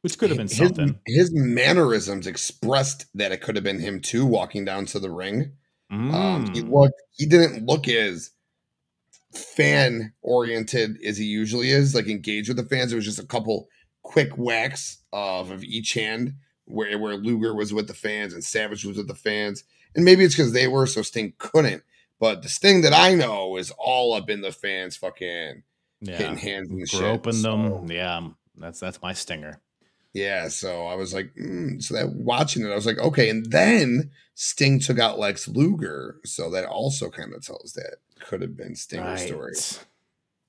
which 0.00 0.18
could 0.18 0.30
have 0.30 0.38
been 0.38 0.48
something. 0.48 0.98
His, 1.06 1.30
his 1.30 1.34
mannerisms 1.34 2.26
expressed 2.26 3.06
that 3.14 3.32
it 3.32 3.42
could 3.42 3.56
have 3.56 3.64
been 3.64 3.80
him 3.80 4.00
too, 4.00 4.24
walking 4.24 4.64
down 4.64 4.86
to 4.86 4.98
the 4.98 5.10
ring. 5.10 5.52
Mm. 5.92 6.14
Um, 6.14 6.54
he 6.54 6.62
mm. 6.62 6.72
looked. 6.72 7.00
He 7.12 7.26
didn't 7.26 7.66
look 7.66 7.86
as 7.86 8.30
fan 9.32 10.12
oriented 10.22 10.98
as 11.04 11.16
he 11.16 11.24
usually 11.24 11.70
is. 11.70 11.94
Like 11.94 12.08
engaged 12.08 12.48
with 12.48 12.56
the 12.56 12.64
fans. 12.64 12.92
It 12.92 12.96
was 12.96 13.04
just 13.04 13.18
a 13.18 13.26
couple 13.26 13.68
quick 14.02 14.30
whacks 14.36 14.98
of, 15.12 15.50
of 15.50 15.62
each 15.64 15.94
hand 15.94 16.34
where 16.64 16.96
where 16.98 17.16
Luger 17.16 17.54
was 17.54 17.72
with 17.72 17.86
the 17.88 17.94
fans 17.94 18.32
and 18.32 18.44
Savage 18.44 18.84
was 18.84 18.96
with 18.96 19.08
the 19.08 19.14
fans, 19.14 19.64
and 19.94 20.04
maybe 20.04 20.24
it's 20.24 20.36
because 20.36 20.52
they 20.52 20.68
were 20.68 20.86
so 20.86 21.02
Sting 21.02 21.32
couldn't. 21.38 21.82
But 22.18 22.42
the 22.42 22.48
Sting 22.48 22.82
that 22.82 22.92
I 22.92 23.14
know 23.14 23.56
is 23.56 23.72
all 23.78 24.12
up 24.14 24.28
in 24.30 24.40
the 24.42 24.52
fans, 24.52 24.96
fucking 24.96 25.62
Yeah. 26.00 26.16
hitting 26.16 26.36
hands 26.36 26.70
and 26.70 26.88
shit. 26.88 27.00
Groping 27.00 27.42
them. 27.42 27.68
So- 27.68 27.86
Yeah. 27.88 28.28
That's 28.56 28.78
that's 28.78 29.00
my 29.00 29.14
stinger. 29.14 29.60
Yeah, 30.12 30.48
so 30.48 30.86
I 30.86 30.96
was 30.96 31.14
like, 31.14 31.32
mm, 31.40 31.80
so 31.82 31.94
that 31.94 32.12
watching 32.12 32.64
it, 32.64 32.70
I 32.70 32.74
was 32.74 32.84
like, 32.84 32.98
okay. 32.98 33.28
And 33.30 33.46
then 33.50 34.10
Sting 34.34 34.80
took 34.80 34.98
out 34.98 35.18
Lex 35.20 35.46
Luger, 35.48 36.16
so 36.24 36.50
that 36.50 36.64
also 36.66 37.10
kind 37.10 37.32
of 37.32 37.44
tells 37.46 37.72
that 37.74 37.96
could 38.18 38.42
have 38.42 38.56
been 38.56 38.74
Stinger's 38.74 39.22
story. 39.22 39.52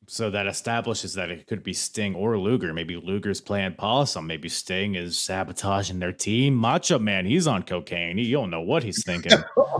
So 0.07 0.29
that 0.31 0.47
establishes 0.47 1.13
that 1.13 1.29
it 1.29 1.47
could 1.47 1.63
be 1.63 1.73
Sting 1.73 2.15
or 2.15 2.37
Luger. 2.37 2.73
Maybe 2.73 2.97
Luger's 2.97 3.39
playing 3.39 3.75
possum. 3.75 4.27
Maybe 4.27 4.49
Sting 4.49 4.95
is 4.95 5.17
sabotaging 5.17 5.99
their 5.99 6.11
team. 6.11 6.53
Macho 6.55 6.99
Man, 6.99 7.25
he's 7.25 7.47
on 7.47 7.63
cocaine. 7.63 8.17
You 8.17 8.31
don't 8.33 8.49
know 8.49 8.61
what 8.61 8.83
he's 8.83 9.05
thinking. 9.05 9.31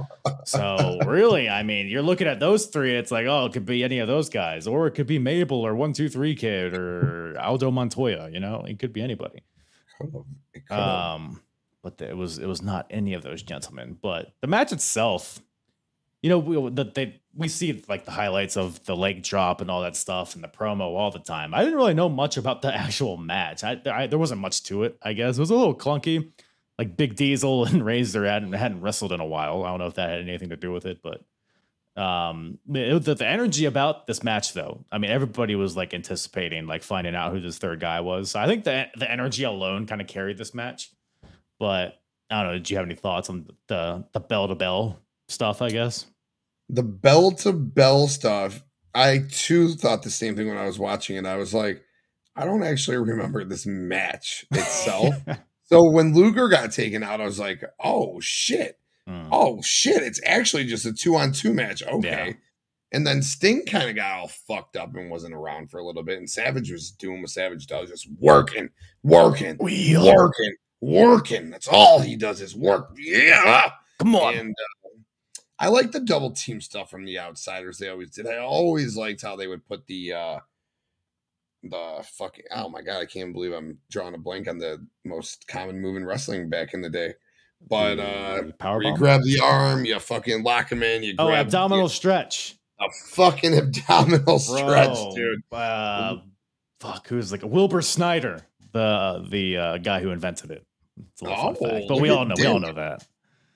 so 0.45 0.99
really, 1.05 1.49
I 1.49 1.63
mean, 1.63 1.87
you're 1.87 2.01
looking 2.03 2.27
at 2.27 2.39
those 2.39 2.67
three. 2.67 2.95
It's 2.95 3.11
like, 3.11 3.25
oh, 3.25 3.45
it 3.47 3.53
could 3.53 3.65
be 3.65 3.83
any 3.83 3.99
of 3.99 4.07
those 4.07 4.29
guys, 4.29 4.67
or 4.67 4.87
it 4.87 4.91
could 4.91 5.07
be 5.07 5.19
Mabel 5.19 5.65
or 5.65 5.75
One 5.75 5.91
Two 5.91 6.07
Three 6.07 6.35
Kid 6.35 6.75
or 6.77 7.35
Aldo 7.39 7.71
Montoya. 7.71 8.29
You 8.29 8.39
know, 8.39 8.63
it 8.65 8.79
could 8.79 8.93
be 8.93 9.01
anybody. 9.01 9.43
Could've- 9.99 10.25
it 10.53 10.67
could've. 10.67 10.81
Um, 10.83 11.41
but 11.81 11.99
it 11.99 12.15
was 12.15 12.37
it 12.37 12.45
was 12.47 12.61
not 12.61 12.85
any 12.89 13.15
of 13.15 13.23
those 13.23 13.41
gentlemen. 13.41 13.97
But 14.01 14.33
the 14.41 14.47
match 14.47 14.71
itself, 14.71 15.41
you 16.21 16.29
know, 16.29 16.39
we 16.39 16.69
that 16.71 16.93
they 16.93 17.21
we 17.33 17.47
see 17.47 17.81
like 17.87 18.05
the 18.05 18.11
highlights 18.11 18.57
of 18.57 18.83
the 18.85 18.95
leg 18.95 19.23
drop 19.23 19.61
and 19.61 19.71
all 19.71 19.81
that 19.81 19.95
stuff 19.95 20.35
and 20.35 20.43
the 20.43 20.47
promo 20.47 20.81
all 20.95 21.11
the 21.11 21.19
time. 21.19 21.53
I 21.53 21.59
didn't 21.63 21.77
really 21.77 21.93
know 21.93 22.09
much 22.09 22.37
about 22.37 22.61
the 22.61 22.73
actual 22.85 23.17
match. 23.17 23.63
I, 23.63 23.81
I 23.91 24.07
there 24.07 24.19
wasn't 24.19 24.41
much 24.41 24.63
to 24.63 24.83
it. 24.83 24.97
I 25.01 25.13
guess 25.13 25.37
it 25.37 25.41
was 25.41 25.49
a 25.49 25.55
little 25.55 25.75
clunky. 25.75 26.31
Like 26.77 26.97
Big 26.97 27.15
Diesel 27.15 27.65
and 27.69 27.85
Razor 27.85 28.25
hadn't 28.25 28.53
hadn't 28.53 28.81
wrestled 28.81 29.11
in 29.11 29.19
a 29.19 29.25
while. 29.25 29.63
I 29.63 29.69
don't 29.69 29.79
know 29.79 29.87
if 29.87 29.95
that 29.95 30.09
had 30.09 30.19
anything 30.21 30.49
to 30.49 30.57
do 30.57 30.71
with 30.71 30.85
it, 30.85 31.01
but 31.01 31.23
um 31.97 32.57
it- 32.73 33.03
the, 33.03 33.15
the 33.15 33.27
energy 33.27 33.65
about 33.65 34.07
this 34.07 34.23
match 34.23 34.53
though 34.53 34.85
i 34.93 34.97
mean 34.97 35.11
everybody 35.11 35.55
was 35.55 35.75
like 35.75 35.93
anticipating 35.93 36.65
like 36.65 36.83
finding 36.83 37.15
out 37.15 37.33
who 37.33 37.41
this 37.41 37.57
third 37.57 37.81
guy 37.81 37.99
was 37.99 38.31
so 38.31 38.39
i 38.39 38.47
think 38.47 38.63
the 38.63 38.85
the 38.95 39.11
energy 39.11 39.43
alone 39.43 39.85
kind 39.85 39.99
of 39.99 40.07
carried 40.07 40.37
this 40.37 40.53
match 40.53 40.89
but 41.59 42.01
i 42.29 42.41
don't 42.41 42.51
know 42.53 42.57
did 42.57 42.69
you 42.69 42.77
have 42.77 42.85
any 42.85 42.95
thoughts 42.95 43.29
on 43.29 43.45
the 43.67 44.05
the 44.13 44.21
bell 44.21 44.47
to 44.47 44.55
bell 44.55 45.01
stuff 45.27 45.61
i 45.61 45.69
guess 45.69 46.05
the 46.71 46.83
bell 46.83 47.31
to 47.31 47.51
bell 47.51 48.07
stuff, 48.07 48.63
I 48.95 49.25
too 49.29 49.73
thought 49.75 50.03
the 50.03 50.09
same 50.09 50.35
thing 50.35 50.47
when 50.47 50.57
I 50.57 50.65
was 50.65 50.79
watching 50.79 51.17
it. 51.17 51.25
I 51.25 51.35
was 51.35 51.53
like, 51.53 51.83
I 52.35 52.45
don't 52.45 52.63
actually 52.63 52.97
remember 52.97 53.43
this 53.43 53.65
match 53.65 54.45
itself. 54.51 55.13
so 55.65 55.89
when 55.89 56.13
Luger 56.13 56.47
got 56.47 56.71
taken 56.71 57.03
out, 57.03 57.21
I 57.21 57.25
was 57.25 57.39
like, 57.39 57.63
oh 57.83 58.19
shit. 58.21 58.79
Mm. 59.07 59.27
Oh 59.31 59.61
shit, 59.61 60.01
it's 60.01 60.21
actually 60.25 60.65
just 60.65 60.85
a 60.85 60.93
two 60.93 61.15
on 61.15 61.33
two 61.33 61.53
match. 61.53 61.83
Okay. 61.83 62.27
Yeah. 62.27 62.33
And 62.93 63.07
then 63.07 63.21
Sting 63.21 63.65
kind 63.65 63.89
of 63.89 63.95
got 63.95 64.19
all 64.19 64.27
fucked 64.27 64.75
up 64.75 64.95
and 64.95 65.09
wasn't 65.09 65.33
around 65.33 65.71
for 65.71 65.79
a 65.79 65.85
little 65.85 66.03
bit. 66.03 66.17
And 66.17 66.29
Savage 66.29 66.71
was 66.71 66.91
doing 66.91 67.21
what 67.21 67.29
Savage 67.29 67.65
does, 67.67 67.89
just 67.89 68.07
working, 68.19 68.69
working, 69.01 69.55
Wheel. 69.57 70.05
working, 70.05 70.55
working. 70.81 71.49
That's 71.51 71.69
all 71.69 71.99
he 72.01 72.17
does 72.17 72.41
is 72.41 72.53
work. 72.55 72.93
Yeah. 72.97 73.71
come 73.99 74.15
on 74.15 74.35
And 74.35 74.49
uh, 74.49 74.80
I 75.61 75.67
like 75.67 75.91
the 75.91 75.99
double 75.99 76.31
team 76.31 76.59
stuff 76.59 76.89
from 76.89 77.05
the 77.05 77.19
outsiders. 77.19 77.77
They 77.77 77.89
always 77.89 78.09
did. 78.09 78.27
I 78.27 78.37
always 78.39 78.97
liked 78.97 79.21
how 79.21 79.35
they 79.35 79.47
would 79.47 79.65
put 79.65 79.85
the 79.87 80.13
uh 80.13 80.39
the 81.63 82.03
fucking 82.17 82.45
oh 82.55 82.69
my 82.69 82.81
god, 82.81 83.01
I 83.01 83.05
can't 83.05 83.33
believe 83.33 83.53
I'm 83.53 83.77
drawing 83.89 84.15
a 84.15 84.17
blank 84.17 84.47
on 84.47 84.57
the 84.57 84.85
most 85.05 85.47
common 85.47 85.79
move 85.79 85.95
in 85.97 86.05
wrestling 86.05 86.49
back 86.49 86.73
in 86.73 86.81
the 86.81 86.89
day. 86.89 87.13
But 87.69 87.99
uh 87.99 88.43
power 88.57 88.81
you 88.81 88.95
grab 88.97 89.21
the 89.23 89.39
arm, 89.43 89.85
you 89.85 89.99
fucking 89.99 90.43
lock 90.43 90.71
him 90.71 90.81
in, 90.81 91.03
you 91.03 91.13
oh 91.19 91.27
grab 91.27 91.45
abdominal 91.45 91.89
stretch 91.89 92.55
a 92.79 92.85
fucking 93.09 93.53
abdominal 93.57 94.39
stretch, 94.39 94.97
dude. 95.13 95.41
uh, 95.51 96.15
fuck 96.79 97.07
who's 97.07 97.31
like 97.31 97.43
wilbur 97.43 97.83
snyder 97.83 98.39
the 98.71 99.23
the 99.29 99.57
uh, 99.57 99.77
guy 99.77 99.99
who 99.99 100.09
invented 100.09 100.49
it 100.49 100.65
it's 101.13 101.21
a 101.21 101.25
little 101.25 101.53
fun 101.53 101.55
Oh, 101.61 101.69
fact, 101.69 101.85
but 101.87 102.01
we 102.01 102.09
all 102.09 102.25
know 102.25 102.33
we 102.35 102.45
all 102.47 102.59
know 102.59 102.73
that 102.73 103.05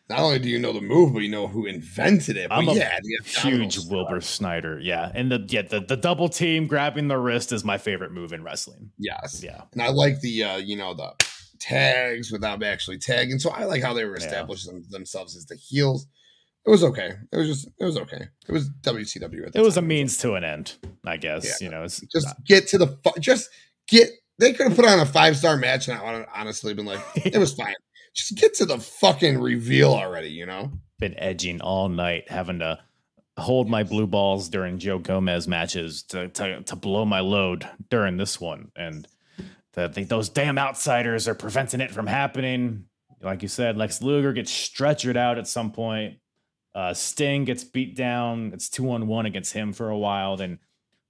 Not 0.10 0.20
only 0.20 0.38
do 0.40 0.48
you 0.50 0.60
know 0.60 0.72
the 0.72 0.82
move, 0.82 1.14
but 1.14 1.24
you 1.24 1.30
know 1.30 1.48
who 1.48 1.66
invented 1.66 2.38
it. 2.38 2.50
But 2.50 2.56
I'm 2.60 2.70
a 2.70 2.74
yeah, 2.76 3.00
the 3.02 3.24
huge. 3.24 3.80
Wilbur 3.88 4.22
Snyder. 4.22 4.80
Yeah. 4.80 5.12
And 5.16 5.32
the 5.32 5.44
yeah, 5.48 5.64
the, 5.64 5.80
the 5.80 5.98
double 5.98 6.30
team 6.30 6.68
grabbing 6.68 7.08
the 7.08 7.18
wrist 7.18 7.52
is 7.52 7.64
my 7.64 7.80
favorite 7.80 8.12
move 8.12 8.32
in 8.32 8.44
wrestling. 8.44 8.92
Yes. 9.00 9.42
Yeah. 9.44 9.62
And 9.74 9.82
I 9.82 9.90
like 9.90 10.22
the 10.22 10.44
uh, 10.44 10.58
you 10.58 10.76
know, 10.78 10.94
the 10.94 11.12
tags 11.60 12.32
without 12.32 12.62
actually 12.62 13.00
tagging. 13.00 13.40
So 13.40 13.50
I 13.50 13.64
like 13.64 13.82
how 13.82 13.94
they 13.94 14.06
were 14.06 14.18
Yeah. 14.20 14.26
establishing 14.26 14.74
them, 14.74 14.84
themselves 14.90 15.36
as 15.36 15.48
the 15.48 15.56
heels. 15.56 16.06
It 16.68 16.70
was 16.70 16.84
okay. 16.84 17.14
It 17.32 17.38
was 17.38 17.48
just 17.48 17.68
it 17.80 17.86
was 17.86 17.98
okay. 17.98 18.28
It 18.48 18.52
was 18.52 18.70
WCW 18.82 19.52
It 19.56 19.62
was 19.62 19.78
a 19.78 19.82
means 19.82 20.18
to 20.20 20.34
an 20.34 20.44
end, 20.44 20.76
I 21.06 21.18
guess. 21.18 21.46
Yeah. 21.62 21.66
You 21.66 21.72
know, 21.72 21.84
it's 21.84 22.02
Just 22.12 22.28
get 22.46 22.68
to 22.70 22.78
the 22.78 22.88
fu- 23.04 23.20
just 23.20 23.50
get 23.88 24.10
they 24.38 24.54
could 24.54 24.68
have 24.68 24.76
put 24.76 24.86
on 24.86 25.00
a 25.00 25.06
five 25.06 25.36
star 25.38 25.58
match 25.58 25.88
and 25.88 25.98
I 25.98 26.04
would 26.04 26.20
have 26.20 26.28
honestly 26.36 26.74
been 26.76 26.86
like, 26.86 27.00
it 27.16 27.38
was 27.38 27.54
fine. 27.56 27.74
Just 28.16 28.36
get 28.36 28.54
to 28.56 28.66
the 28.66 28.80
fucking 28.80 29.40
reveal 29.40 29.94
already, 29.94 30.30
you 30.30 30.46
know? 30.46 30.72
been 31.00 31.18
edging 31.20 31.62
all 31.62 31.90
night, 31.90 32.30
having 32.30 32.60
to 32.60 32.80
hold 33.38 33.70
my 33.70 33.84
blue 33.84 34.08
balls 34.08 34.50
during 34.50 34.80
Joe 34.80 35.00
Gomez 35.00 35.48
matches 35.48 36.04
to 36.04 36.30
to, 36.30 36.62
to 36.64 36.76
blow 36.76 37.06
my 37.06 37.20
load 37.20 37.68
during 37.90 38.18
this 38.18 38.40
one. 38.40 38.72
And 38.76 39.08
the, 39.74 39.88
the, 39.88 40.04
those 40.06 40.30
damn 40.30 40.58
outsiders 40.58 41.28
are 41.28 41.36
preventing 41.36 41.82
it 41.82 41.92
from 41.92 42.08
happening. 42.08 42.86
Like 43.22 43.42
you 43.42 43.48
said, 43.48 43.78
Lex 43.78 44.02
Luger 44.02 44.34
gets 44.34 44.52
stretchered 44.52 45.18
out 45.18 45.38
at 45.38 45.48
some 45.48 45.72
point. 45.72 46.20
Uh, 46.74 46.94
Sting 46.94 47.46
gets 47.46 47.64
beat 47.64 47.96
down. 47.96 48.52
It's 48.54 48.70
two 48.70 48.90
on 48.92 49.08
one 49.08 49.26
against 49.26 49.54
him 49.54 49.74
for 49.74 49.90
a 49.90 49.98
while. 49.98 50.38
Then 50.38 50.60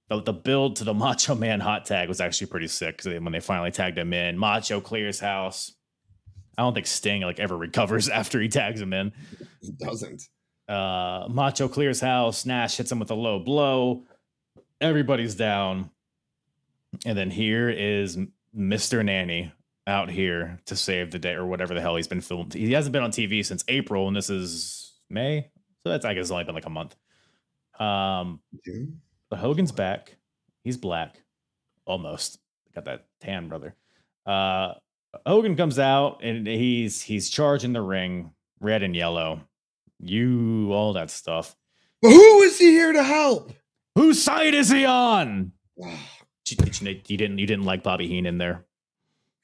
the, 0.08 0.22
the 0.22 0.32
build 0.32 0.76
to 0.76 0.84
the 0.84 0.94
Macho 0.94 1.34
Man 1.34 1.60
hot 1.60 1.84
tag 1.84 2.08
was 2.08 2.20
actually 2.20 2.48
pretty 2.48 2.68
sick 2.68 3.02
when 3.04 3.32
they 3.32 3.40
finally 3.40 3.70
tagged 3.70 3.98
him 3.98 4.12
in. 4.12 4.38
Macho 4.38 4.80
clears 4.80 5.20
house. 5.20 5.72
I 6.58 6.62
don't 6.62 6.74
think 6.74 6.86
Sting 6.86 7.22
like 7.22 7.40
ever 7.40 7.56
recovers 7.56 8.08
after 8.20 8.40
he 8.40 8.48
tags 8.48 8.80
him 8.80 8.92
in. 8.92 9.12
He 9.60 9.72
doesn't. 9.72 10.22
Uh, 10.68 11.26
Macho 11.30 11.68
clears 11.68 12.00
house. 12.00 12.46
Nash 12.46 12.76
hits 12.76 12.90
him 12.90 12.98
with 12.98 13.10
a 13.10 13.14
low 13.14 13.38
blow. 13.38 14.04
Everybody's 14.80 15.34
down. 15.34 15.90
And 17.04 17.16
then 17.16 17.30
here 17.30 17.68
is 17.68 18.18
Mr. 18.56 19.04
Nanny 19.04 19.52
out 19.86 20.10
here 20.10 20.58
to 20.66 20.74
save 20.74 21.10
the 21.10 21.18
day 21.18 21.34
or 21.34 21.46
whatever 21.46 21.74
the 21.74 21.80
hell 21.80 21.96
he's 21.96 22.08
been 22.08 22.20
filmed. 22.20 22.54
He 22.54 22.72
hasn't 22.72 22.92
been 22.92 23.02
on 23.02 23.12
TV 23.12 23.44
since 23.44 23.62
April, 23.68 24.08
and 24.08 24.16
this 24.16 24.30
is 24.30 24.94
May. 25.08 25.50
So 25.84 25.90
that's, 25.90 26.04
I 26.04 26.14
guess, 26.14 26.22
it's 26.22 26.30
only 26.30 26.44
been 26.44 26.54
like 26.54 26.66
a 26.66 26.70
month. 26.70 26.96
Um, 27.78 28.40
June? 28.64 29.00
but 29.30 29.38
Hogan's 29.38 29.72
back. 29.72 30.16
He's 30.64 30.76
black. 30.76 31.22
Almost. 31.84 32.38
Got 32.74 32.86
that 32.86 33.06
tan, 33.20 33.48
brother. 33.48 33.74
Uh 34.24 34.72
Hogan 35.26 35.56
comes 35.56 35.78
out 35.78 36.22
and 36.22 36.46
he's 36.46 37.02
he's 37.02 37.30
charging 37.30 37.72
the 37.72 37.82
ring, 37.82 38.32
red 38.60 38.82
and 38.82 38.94
yellow. 38.94 39.40
You 40.00 40.72
all 40.72 40.92
that 40.94 41.10
stuff. 41.10 41.56
But 42.02 42.10
who 42.10 42.42
is 42.42 42.58
he 42.58 42.70
here 42.70 42.92
to 42.92 43.02
help? 43.02 43.52
Whose 43.94 44.22
side 44.22 44.54
is 44.54 44.68
he 44.70 44.84
on? 44.84 45.52
God, 45.82 45.98
Did 46.44 46.58
you, 46.60 46.64
did 46.66 46.80
you, 46.80 47.00
you 47.08 47.16
didn't 47.16 47.38
you 47.38 47.46
didn't 47.46 47.64
like 47.64 47.82
Bobby 47.82 48.06
Heenan 48.08 48.38
there? 48.38 48.64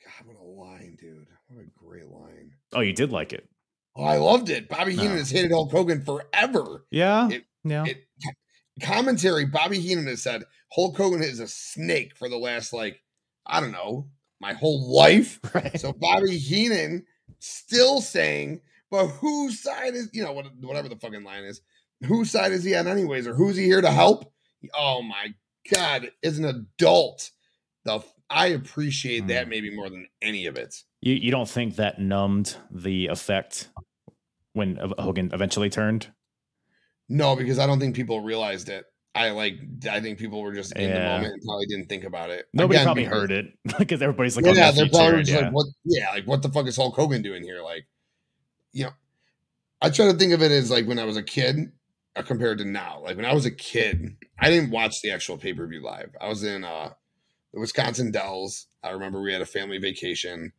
God, 0.04 0.26
what 0.26 0.36
a 0.40 0.44
line, 0.44 0.96
dude. 1.00 1.26
What 1.48 1.62
a 1.64 1.68
great 1.76 2.08
line. 2.08 2.52
Oh, 2.72 2.80
you 2.80 2.92
did 2.92 3.12
like 3.12 3.32
it. 3.32 3.48
Oh, 3.96 4.04
I 4.04 4.16
loved 4.16 4.48
it. 4.50 4.68
Bobby 4.68 4.92
Heenan 4.92 5.12
No. 5.12 5.16
has 5.18 5.30
hated 5.30 5.50
Hulk 5.52 5.70
Hogan 5.70 6.02
forever. 6.02 6.86
Yeah. 6.90 7.28
It- 7.30 7.44
yeah. 7.64 7.84
It, 7.86 8.04
commentary, 8.82 9.44
Bobby 9.44 9.78
Heenan 9.78 10.06
has 10.06 10.22
said 10.22 10.42
Hulk 10.72 10.96
Hogan 10.96 11.22
is 11.22 11.38
a 11.40 11.46
snake 11.46 12.16
for 12.16 12.28
the 12.28 12.38
last, 12.38 12.72
like, 12.72 13.00
I 13.46 13.60
don't 13.60 13.70
know, 13.72 14.08
my 14.42 14.52
whole 14.52 14.92
life. 14.94 15.40
right. 15.54 15.80
So 15.80 15.92
Bobby 15.92 16.36
Heenan 16.36 17.06
still 17.38 18.02
saying, 18.02 18.60
but 18.90 19.06
whose 19.06 19.62
side 19.62 19.94
is, 19.94 20.10
you 20.12 20.22
know, 20.22 20.32
what, 20.32 20.46
whatever 20.60 20.88
the 20.88 20.96
fucking 20.96 21.24
line 21.24 21.44
is, 21.44 21.62
whose 22.04 22.30
side 22.30 22.52
is 22.52 22.64
he 22.64 22.74
on, 22.74 22.88
anyways, 22.88 23.26
or 23.26 23.34
who's 23.34 23.56
he 23.56 23.64
here 23.64 23.80
to 23.80 23.90
help? 23.90 24.30
Oh 24.74 25.00
my 25.00 25.28
God, 25.72 26.10
as 26.22 26.38
an 26.38 26.44
adult, 26.44 27.30
the 27.84 28.02
I 28.28 28.48
appreciate 28.48 29.28
that 29.28 29.44
Hmm. 29.44 29.50
maybe 29.50 29.74
more 29.74 29.88
than 29.88 30.08
any 30.20 30.46
of 30.46 30.56
it. 30.56 30.82
You 31.00 31.14
you 31.14 31.30
don't 31.30 31.48
think 31.48 31.76
that 31.76 32.00
numbed 32.00 32.56
the 32.70 33.06
effect 33.06 33.68
when 34.54 34.76
Hogan 34.98 35.30
eventually 35.32 35.70
turned? 35.70 36.08
No, 37.08 37.36
because 37.36 37.58
I 37.58 37.66
don't 37.66 37.78
think 37.78 37.94
people 37.94 38.20
realized 38.20 38.68
it. 38.68 38.86
I 39.14 39.30
like, 39.30 39.54
I 39.90 40.00
think 40.00 40.18
people 40.18 40.40
were 40.40 40.54
just 40.54 40.74
in 40.74 40.90
the 40.90 40.98
moment 41.00 41.34
and 41.34 41.42
probably 41.42 41.66
didn't 41.66 41.88
think 41.88 42.04
about 42.04 42.30
it. 42.30 42.46
Nobody 42.54 42.76
Again, 42.78 42.86
probably 42.86 43.04
because- 43.04 43.18
heard 43.20 43.30
it 43.32 43.46
because 43.78 44.00
everybody's 44.02 44.36
like, 44.36 44.46
yeah, 44.46 44.70
they're 44.70 44.88
probably 44.88 45.18
just 45.22 45.32
yeah. 45.32 45.40
like, 45.46 45.52
what? 45.52 45.66
Yeah, 45.84 46.10
like 46.10 46.24
what 46.26 46.40
the 46.42 46.48
fuck 46.48 46.66
is 46.66 46.76
Hulk 46.76 46.94
Hogan 46.96 47.20
doing 47.22 47.42
here? 47.42 47.60
Like, 47.62 47.86
you 48.72 48.84
know, 48.84 48.90
I 49.82 49.90
try 49.90 50.06
to 50.10 50.14
think 50.16 50.32
of 50.32 50.40
it 50.42 50.50
as 50.50 50.70
like 50.70 50.86
when 50.86 50.98
I 50.98 51.04
was 51.04 51.16
a 51.18 51.22
kid 51.22 51.72
uh, 52.16 52.22
compared 52.22 52.58
to 52.58 52.64
now. 52.64 53.00
Like 53.02 53.16
when 53.16 53.26
I 53.26 53.34
was 53.34 53.44
a 53.44 53.50
kid, 53.50 54.16
I 54.38 54.48
didn't 54.48 54.70
watch 54.70 55.02
the 55.02 55.10
actual 55.10 55.36
pay 55.36 55.52
per 55.52 55.66
view 55.66 55.82
live. 55.82 56.10
I 56.20 56.28
was 56.28 56.42
in 56.42 56.64
uh 56.64 56.90
the 57.52 57.60
Wisconsin 57.60 58.10
Dells. 58.12 58.66
I 58.82 58.90
remember 58.90 59.20
we 59.20 59.32
had 59.32 59.42
a 59.42 59.46
family 59.46 59.76
vacation, 59.78 60.52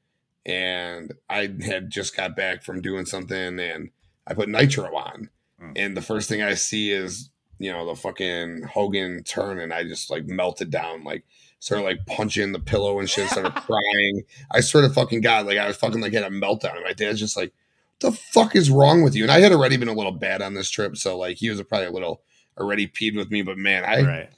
and 0.46 1.12
I 1.30 1.54
had 1.66 1.90
just 1.90 2.16
got 2.16 2.36
back 2.36 2.64
from 2.64 2.82
doing 2.82 3.06
something, 3.08 3.60
and 3.60 3.90
I 4.28 4.36
put 4.36 4.48
Nitro 4.50 4.96
on, 4.96 5.30
Mm. 5.62 5.74
and 5.76 5.98
the 5.98 6.02
first 6.02 6.28
thing 6.30 6.42
I 6.42 6.54
see 6.56 6.92
is 6.92 7.30
you 7.64 7.72
know 7.72 7.86
the 7.86 7.96
fucking 7.96 8.64
Hogan 8.64 9.24
turn, 9.24 9.60
and 9.60 9.74
I 9.74 9.84
just 9.84 10.10
like 10.10 10.26
melted 10.26 10.70
down, 10.70 11.04
like 11.04 11.24
started 11.60 11.86
like 11.86 12.06
punching 12.06 12.52
the 12.52 12.60
pillow 12.60 13.00
and 13.00 13.10
shit, 13.10 13.30
started 13.30 13.56
crying. 13.56 14.24
I 14.52 14.60
sort 14.60 14.84
of 14.86 14.94
fucking 14.94 15.22
got 15.22 15.46
like 15.46 15.58
I 15.58 15.68
was 15.68 15.78
fucking 15.78 16.02
like 16.02 16.14
had 16.14 16.24
a 16.24 16.30
meltdown. 16.30 16.76
And 16.76 16.84
my 16.84 16.94
dad's 16.94 17.20
just 17.20 17.38
like, 17.38 17.54
"What 18.02 18.12
the 18.12 18.18
fuck 18.18 18.56
is 18.56 18.70
wrong 18.70 19.02
with 19.02 19.16
you?" 19.16 19.24
And 19.24 19.32
I 19.32 19.40
had 19.40 19.54
already 19.54 19.78
been 19.78 19.88
a 19.88 19.94
little 19.94 20.12
bad 20.12 20.42
on 20.42 20.54
this 20.54 20.70
trip, 20.70 20.98
so 20.98 21.18
like 21.18 21.38
he 21.38 21.50
was 21.50 21.62
probably 21.64 21.88
a 21.88 21.92
little 21.92 22.22
already 22.58 22.88
peed 22.88 23.16
with 23.16 23.32
me. 23.32 23.42
But 23.42 23.58
man, 23.58 23.86
I 23.86 24.02
right. 24.02 24.30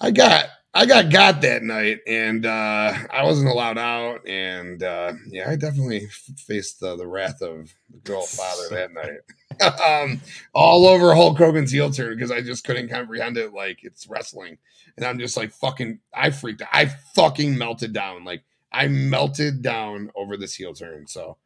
I 0.00 0.10
got 0.10 0.46
I 0.74 0.86
got 0.86 1.10
got 1.10 1.42
that 1.42 1.62
night, 1.62 2.00
and 2.06 2.46
uh, 2.46 2.94
I 3.10 3.24
wasn't 3.24 3.50
allowed 3.50 3.76
out, 3.76 4.26
and 4.26 4.82
uh, 4.82 5.12
yeah, 5.28 5.50
I 5.50 5.56
definitely 5.56 6.06
f- 6.06 6.30
faced 6.38 6.80
the, 6.80 6.96
the 6.96 7.06
wrath 7.06 7.42
of 7.42 7.74
the 7.90 7.98
girl 7.98 8.22
father 8.22 8.68
that 8.70 8.92
night, 8.92 9.20
um, 9.84 10.20
all 10.54 10.86
over 10.86 11.14
Hulk 11.14 11.38
Hogan's 11.38 11.72
heel 11.72 11.90
turn 11.90 12.14
because 12.16 12.30
I 12.30 12.42
just 12.42 12.64
couldn't 12.64 12.88
comprehend 12.88 13.36
it. 13.38 13.52
Like 13.54 13.80
it's 13.84 14.06
wrestling, 14.08 14.58
and 14.96 15.06
I'm 15.06 15.18
just 15.18 15.36
like 15.36 15.52
fucking. 15.52 16.00
I 16.14 16.30
freaked. 16.30 16.62
out. 16.62 16.68
I 16.72 16.86
fucking 17.14 17.56
melted 17.56 17.92
down. 17.92 18.24
Like 18.24 18.44
I 18.72 18.88
melted 18.88 19.62
down 19.62 20.10
over 20.16 20.36
this 20.36 20.54
heel 20.54 20.74
turn. 20.74 21.06
So, 21.06 21.38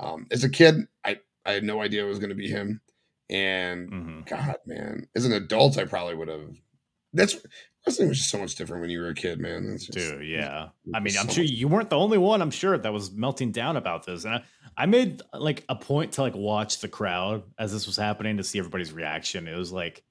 um, 0.00 0.26
as 0.30 0.44
a 0.44 0.50
kid, 0.50 0.86
I 1.04 1.20
I 1.46 1.52
had 1.52 1.64
no 1.64 1.82
idea 1.82 2.04
it 2.04 2.08
was 2.08 2.18
going 2.18 2.30
to 2.30 2.36
be 2.36 2.48
him, 2.48 2.80
and 3.30 3.90
hmm 3.90 4.20
God, 4.26 4.56
man, 4.66 5.08
as 5.16 5.24
an 5.26 5.32
adult, 5.32 5.78
I 5.78 5.84
probably 5.84 6.14
would 6.14 6.28
have. 6.28 6.50
That's 7.12 7.36
wrestling 7.86 8.08
was 8.08 8.18
just 8.18 8.30
so 8.30 8.38
much 8.38 8.54
different 8.54 8.80
when 8.80 8.90
you 8.90 9.00
were 9.00 9.08
a 9.08 9.14
kid, 9.14 9.40
man. 9.40 9.70
It's 9.74 9.86
just, 9.86 10.10
Dude, 10.10 10.26
yeah. 10.26 10.68
I 10.94 11.00
mean, 11.00 11.14
I'm 11.18 11.28
so 11.28 11.34
sure 11.34 11.44
you 11.44 11.68
weren't 11.68 11.90
the 11.90 11.98
only 11.98 12.18
one. 12.18 12.40
I'm 12.40 12.50
sure 12.50 12.76
that 12.78 12.92
was 12.92 13.10
melting 13.12 13.52
down 13.52 13.76
about 13.76 14.06
this, 14.06 14.24
and 14.24 14.34
I, 14.36 14.42
I 14.76 14.86
made 14.86 15.22
like 15.32 15.64
a 15.68 15.76
point 15.76 16.12
to 16.12 16.22
like 16.22 16.34
watch 16.34 16.80
the 16.80 16.88
crowd 16.88 17.42
as 17.58 17.72
this 17.72 17.86
was 17.86 17.96
happening 17.96 18.36
to 18.38 18.44
see 18.44 18.58
everybody's 18.58 18.92
reaction. 18.92 19.46
It 19.46 19.56
was 19.56 19.72
like 19.72 20.02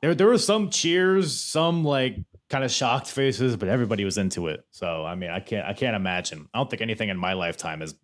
there 0.00 0.14
there 0.14 0.26
were 0.26 0.38
some 0.38 0.70
cheers, 0.70 1.38
some 1.38 1.84
like 1.84 2.18
kind 2.50 2.64
of 2.64 2.70
shocked 2.70 3.08
faces, 3.08 3.56
but 3.56 3.68
everybody 3.68 4.04
was 4.04 4.18
into 4.18 4.48
it. 4.48 4.64
So 4.70 5.04
I 5.04 5.14
mean, 5.14 5.30
I 5.30 5.40
can't 5.40 5.66
I 5.66 5.72
can't 5.72 5.96
imagine. 5.96 6.48
I 6.52 6.58
don't 6.58 6.68
think 6.68 6.82
anything 6.82 7.08
in 7.08 7.16
my 7.16 7.32
lifetime 7.32 7.80
has 7.80 7.94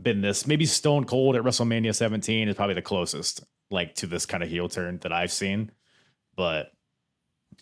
been 0.00 0.20
this. 0.20 0.46
Maybe 0.46 0.66
Stone 0.66 1.04
Cold 1.04 1.36
at 1.36 1.42
WrestleMania 1.42 1.94
17 1.94 2.48
is 2.48 2.56
probably 2.56 2.74
the 2.74 2.82
closest 2.82 3.44
like 3.70 3.94
to 3.96 4.06
this 4.06 4.26
kind 4.26 4.42
of 4.42 4.48
heel 4.48 4.68
turn 4.68 4.98
that 5.02 5.12
I've 5.12 5.32
seen, 5.32 5.70
but. 6.34 6.72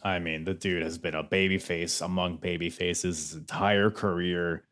I 0.02 0.18
mean, 0.18 0.44
the 0.44 0.54
dude 0.54 0.82
has 0.82 0.98
been 0.98 1.14
a 1.14 1.22
baby 1.22 1.58
face 1.58 2.00
among 2.00 2.36
baby 2.36 2.70
faces 2.70 3.30
his 3.30 3.34
entire 3.34 3.90
career. 3.90 4.64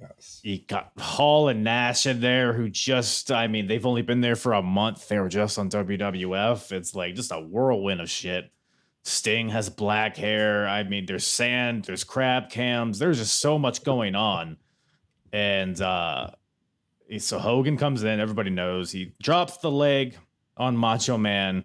Yes. 0.00 0.40
You 0.42 0.58
got 0.58 0.92
Hall 0.98 1.48
and 1.48 1.64
Nash 1.64 2.04
in 2.06 2.20
there 2.20 2.52
who 2.52 2.68
just, 2.68 3.30
I 3.30 3.46
mean, 3.46 3.66
they've 3.66 3.86
only 3.86 4.02
been 4.02 4.20
there 4.20 4.36
for 4.36 4.52
a 4.52 4.62
month. 4.62 5.08
They 5.08 5.18
were 5.18 5.28
just 5.28 5.58
on 5.58 5.70
WWF. 5.70 6.72
It's 6.72 6.94
like 6.94 7.14
just 7.14 7.32
a 7.32 7.40
whirlwind 7.40 8.00
of 8.00 8.10
shit. 8.10 8.50
Sting 9.04 9.48
has 9.50 9.70
black 9.70 10.16
hair. 10.16 10.66
I 10.66 10.82
mean, 10.82 11.06
there's 11.06 11.26
sand, 11.26 11.84
there's 11.84 12.04
crab 12.04 12.50
cams. 12.50 12.98
There's 12.98 13.18
just 13.18 13.38
so 13.38 13.58
much 13.58 13.84
going 13.84 14.14
on. 14.14 14.56
And 15.32 15.80
uh 15.80 16.30
so 17.18 17.38
Hogan 17.38 17.76
comes 17.76 18.02
in, 18.02 18.20
everybody 18.20 18.50
knows. 18.50 18.90
He 18.90 19.14
drops 19.22 19.58
the 19.58 19.70
leg 19.70 20.16
on 20.56 20.76
Macho 20.76 21.16
Man, 21.16 21.64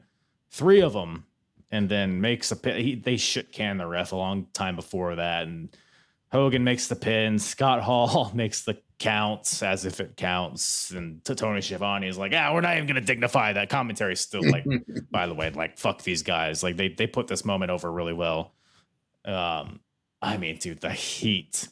three 0.51 0.81
of 0.81 0.93
them, 0.93 1.25
and 1.71 1.87
then 1.87 2.21
makes 2.21 2.51
a 2.51 2.55
pin. 2.55 2.83
He, 2.83 2.95
they 2.95 3.17
shit 3.17 3.51
can 3.51 3.77
the 3.77 3.87
ref 3.87 4.11
a 4.11 4.15
long 4.15 4.47
time 4.53 4.75
before 4.75 5.15
that. 5.15 5.43
And 5.43 5.69
Hogan 6.31 6.63
makes 6.63 6.87
the 6.87 6.95
pin. 6.95 7.39
Scott 7.39 7.81
Hall 7.81 8.31
makes 8.35 8.63
the 8.63 8.77
counts 8.99 9.63
as 9.63 9.85
if 9.85 9.99
it 9.99 10.17
counts. 10.17 10.91
And 10.91 11.23
to 11.25 11.33
Tony 11.33 11.61
Schiavone 11.61 12.07
is 12.07 12.17
like, 12.17 12.33
ah, 12.35 12.53
we're 12.53 12.61
not 12.61 12.75
even 12.75 12.87
going 12.87 12.95
to 12.95 13.01
dignify 13.01 13.53
that. 13.53 13.69
Commentary 13.69 14.15
still 14.15 14.47
like, 14.49 14.65
by 15.11 15.27
the 15.27 15.33
way, 15.33 15.49
like, 15.51 15.77
fuck 15.77 16.03
these 16.03 16.23
guys. 16.23 16.61
Like, 16.61 16.77
they, 16.77 16.89
they 16.89 17.07
put 17.07 17.27
this 17.27 17.45
moment 17.45 17.71
over 17.71 17.91
really 17.91 18.13
well. 18.13 18.53
Um, 19.25 19.79
I 20.21 20.37
mean, 20.37 20.57
dude, 20.57 20.81
the 20.81 20.91
heat 20.91 21.67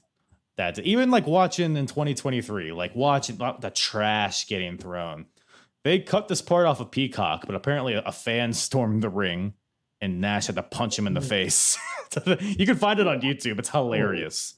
that 0.60 0.78
even 0.80 1.10
like 1.10 1.26
watching 1.26 1.78
in 1.78 1.86
2023, 1.86 2.74
like 2.74 2.94
watching 2.94 3.38
the 3.38 3.72
trash 3.74 4.46
getting 4.48 4.78
thrown. 4.78 5.26
They 5.84 6.00
cut 6.00 6.28
this 6.28 6.42
part 6.42 6.66
off 6.66 6.82
of 6.82 6.92
Peacock, 6.92 7.46
but 7.46 7.56
apparently 7.56 7.94
a 7.94 8.12
fan 8.12 8.52
stormed 8.54 9.02
the 9.02 9.10
ring 9.10 9.54
and 10.02 10.22
Nash 10.22 10.48
had 10.48 10.56
to 10.56 10.64
punch 10.64 10.98
him 10.98 11.08
in 11.08 11.14
the 11.14 11.22
face. 11.22 11.78
you 12.42 12.66
can 12.66 12.76
find 12.76 13.00
it 13.00 13.08
on 13.08 13.22
YouTube. 13.22 13.60
It's 13.60 13.70
hilarious. 13.70 14.56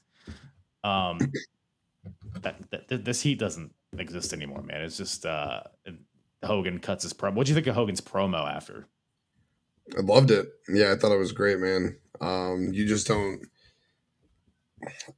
Um, 0.84 1.18
that, 2.40 2.56
that 2.88 3.04
this 3.04 3.22
heat 3.22 3.38
doesn't 3.38 3.72
exist 3.98 4.32
anymore, 4.32 4.62
man. 4.62 4.82
It's 4.82 4.96
just 4.96 5.26
uh, 5.26 5.62
Hogan 6.44 6.78
cuts 6.78 7.02
his 7.02 7.12
promo. 7.12 7.34
What 7.34 7.46
do 7.46 7.50
you 7.50 7.54
think 7.54 7.66
of 7.66 7.74
Hogan's 7.74 8.00
promo 8.00 8.50
after? 8.50 8.86
I 9.96 10.00
loved 10.00 10.30
it. 10.30 10.48
Yeah, 10.68 10.92
I 10.92 10.96
thought 10.96 11.12
it 11.12 11.18
was 11.18 11.32
great, 11.32 11.58
man. 11.58 11.96
Um, 12.20 12.70
you 12.72 12.86
just 12.86 13.06
don't, 13.06 13.42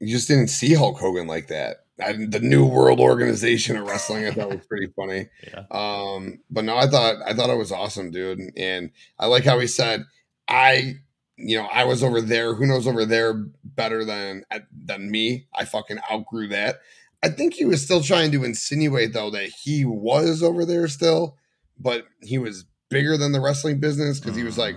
you 0.00 0.08
just 0.14 0.28
didn't 0.28 0.48
see 0.48 0.74
Hulk 0.74 0.98
Hogan 0.98 1.26
like 1.26 1.48
that. 1.48 1.78
I, 2.02 2.12
the 2.12 2.40
New 2.40 2.66
World 2.66 2.98
Organization 2.98 3.76
of 3.76 3.86
Wrestling, 3.86 4.26
I 4.26 4.32
thought 4.32 4.50
was 4.50 4.66
pretty 4.66 4.88
funny. 4.96 5.28
Yeah, 5.46 5.62
Um, 5.70 6.40
but 6.50 6.64
no, 6.64 6.76
I 6.76 6.88
thought 6.88 7.16
I 7.24 7.34
thought 7.34 7.50
it 7.50 7.56
was 7.58 7.70
awesome, 7.72 8.10
dude. 8.10 8.40
And 8.56 8.90
I 9.18 9.26
like 9.26 9.44
how 9.44 9.58
he 9.58 9.66
said, 9.66 10.04
I 10.48 10.96
you 11.36 11.56
know, 11.58 11.66
I 11.66 11.84
was 11.84 12.02
over 12.02 12.20
there. 12.20 12.54
Who 12.54 12.66
knows 12.66 12.86
over 12.86 13.04
there 13.04 13.34
better 13.64 14.04
than 14.04 14.44
than 14.72 15.10
me? 15.10 15.46
I 15.54 15.64
fucking 15.64 15.98
outgrew 16.10 16.48
that. 16.48 16.80
I 17.22 17.28
think 17.28 17.54
he 17.54 17.64
was 17.64 17.82
still 17.82 18.02
trying 18.02 18.32
to 18.32 18.44
insinuate 18.44 19.12
though 19.12 19.30
that 19.30 19.50
he 19.62 19.84
was 19.84 20.42
over 20.42 20.64
there 20.64 20.88
still, 20.88 21.36
but 21.78 22.04
he 22.22 22.38
was 22.38 22.64
bigger 22.90 23.16
than 23.16 23.32
the 23.32 23.40
wrestling 23.40 23.80
business 23.80 24.20
because 24.20 24.36
he 24.36 24.44
was 24.44 24.58
like, 24.58 24.76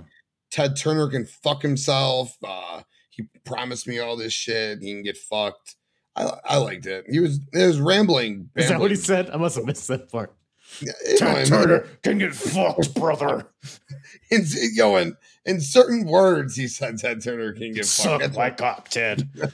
Ted 0.50 0.76
Turner 0.76 1.10
can 1.10 1.26
fuck 1.26 1.62
himself. 1.62 2.36
Uh, 2.44 2.82
he 3.18 3.24
promised 3.46 3.88
me 3.88 4.00
all 4.00 4.16
this 4.16 4.32
shit. 4.34 4.80
He 4.82 4.94
can 4.94 5.04
get 5.04 5.18
fucked. 5.18 5.76
I, 6.16 6.32
I 6.46 6.58
liked 6.58 6.86
it. 6.86 7.06
He 7.10 7.20
was 7.20 7.40
it 7.54 7.66
was 7.66 7.80
rambling. 7.80 8.50
is 8.56 8.70
that 8.70 8.80
what 8.80 8.92
he 8.92 8.96
said? 8.98 9.30
I 9.30 9.38
must 9.38 9.56
have 9.58 9.66
missed 9.66 9.88
that 9.90 10.10
part. 10.12 10.34
Yeah, 10.82 10.92
Ted 11.18 11.48
Turner 11.48 11.80
can 12.04 12.18
get 12.18 12.36
fucked, 12.36 12.94
brother. 12.96 13.48
in, 14.32 14.44
yo, 14.74 14.96
in, 14.98 15.16
in 15.46 15.62
certain 15.62 16.06
words, 16.06 16.56
he 16.56 16.68
said 16.68 16.98
Ted 16.98 17.22
Turner 17.24 17.54
can 17.54 17.74
get 17.74 17.86
Suck 17.86 18.22
fucked. 18.22 18.36
my 18.36 18.50
cock, 18.50 18.90
Ted. 18.90 19.30
yeah, 19.36 19.48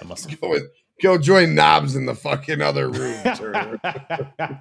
I 0.00 0.04
must. 0.04 0.40
Go, 0.40 0.54
and- 0.54 0.68
go 1.02 1.18
join 1.18 1.54
Knobbs 1.54 1.94
in 1.94 2.06
the 2.06 2.14
fucking 2.16 2.60
other 2.60 2.90
room, 2.90 3.22
Turner. 3.36 3.78
yeah, 4.42 4.60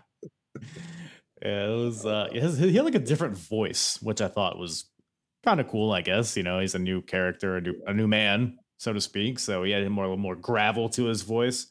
it 1.42 1.76
was. 1.78 2.06
Uh, 2.06 2.28
he 2.32 2.40
had 2.76 2.86
like 2.86 2.96
a 2.96 3.00
different 3.00 3.38
voice, 3.38 3.98
which 4.02 4.22
I 4.22 4.28
thought 4.28 4.60
was 4.60 4.86
kind 5.48 5.62
of 5.62 5.70
cool. 5.70 5.94
I 5.94 6.02
guess 6.02 6.36
you 6.36 6.44
know 6.44 6.60
he's 6.60 6.76
a 6.76 6.80
new 6.80 7.02
character, 7.02 7.56
a 7.56 7.62
new, 7.62 7.74
a 7.88 7.94
new 7.94 8.08
man, 8.08 8.58
so 8.78 8.92
to 8.92 9.00
speak. 9.00 9.40
So 9.40 9.64
he 9.64 9.72
had 9.72 9.90
more 9.90 10.04
a 10.04 10.08
little 10.10 10.22
more 10.22 10.36
gravel 10.36 10.90
to 10.90 11.06
his 11.06 11.22
voice. 11.22 11.68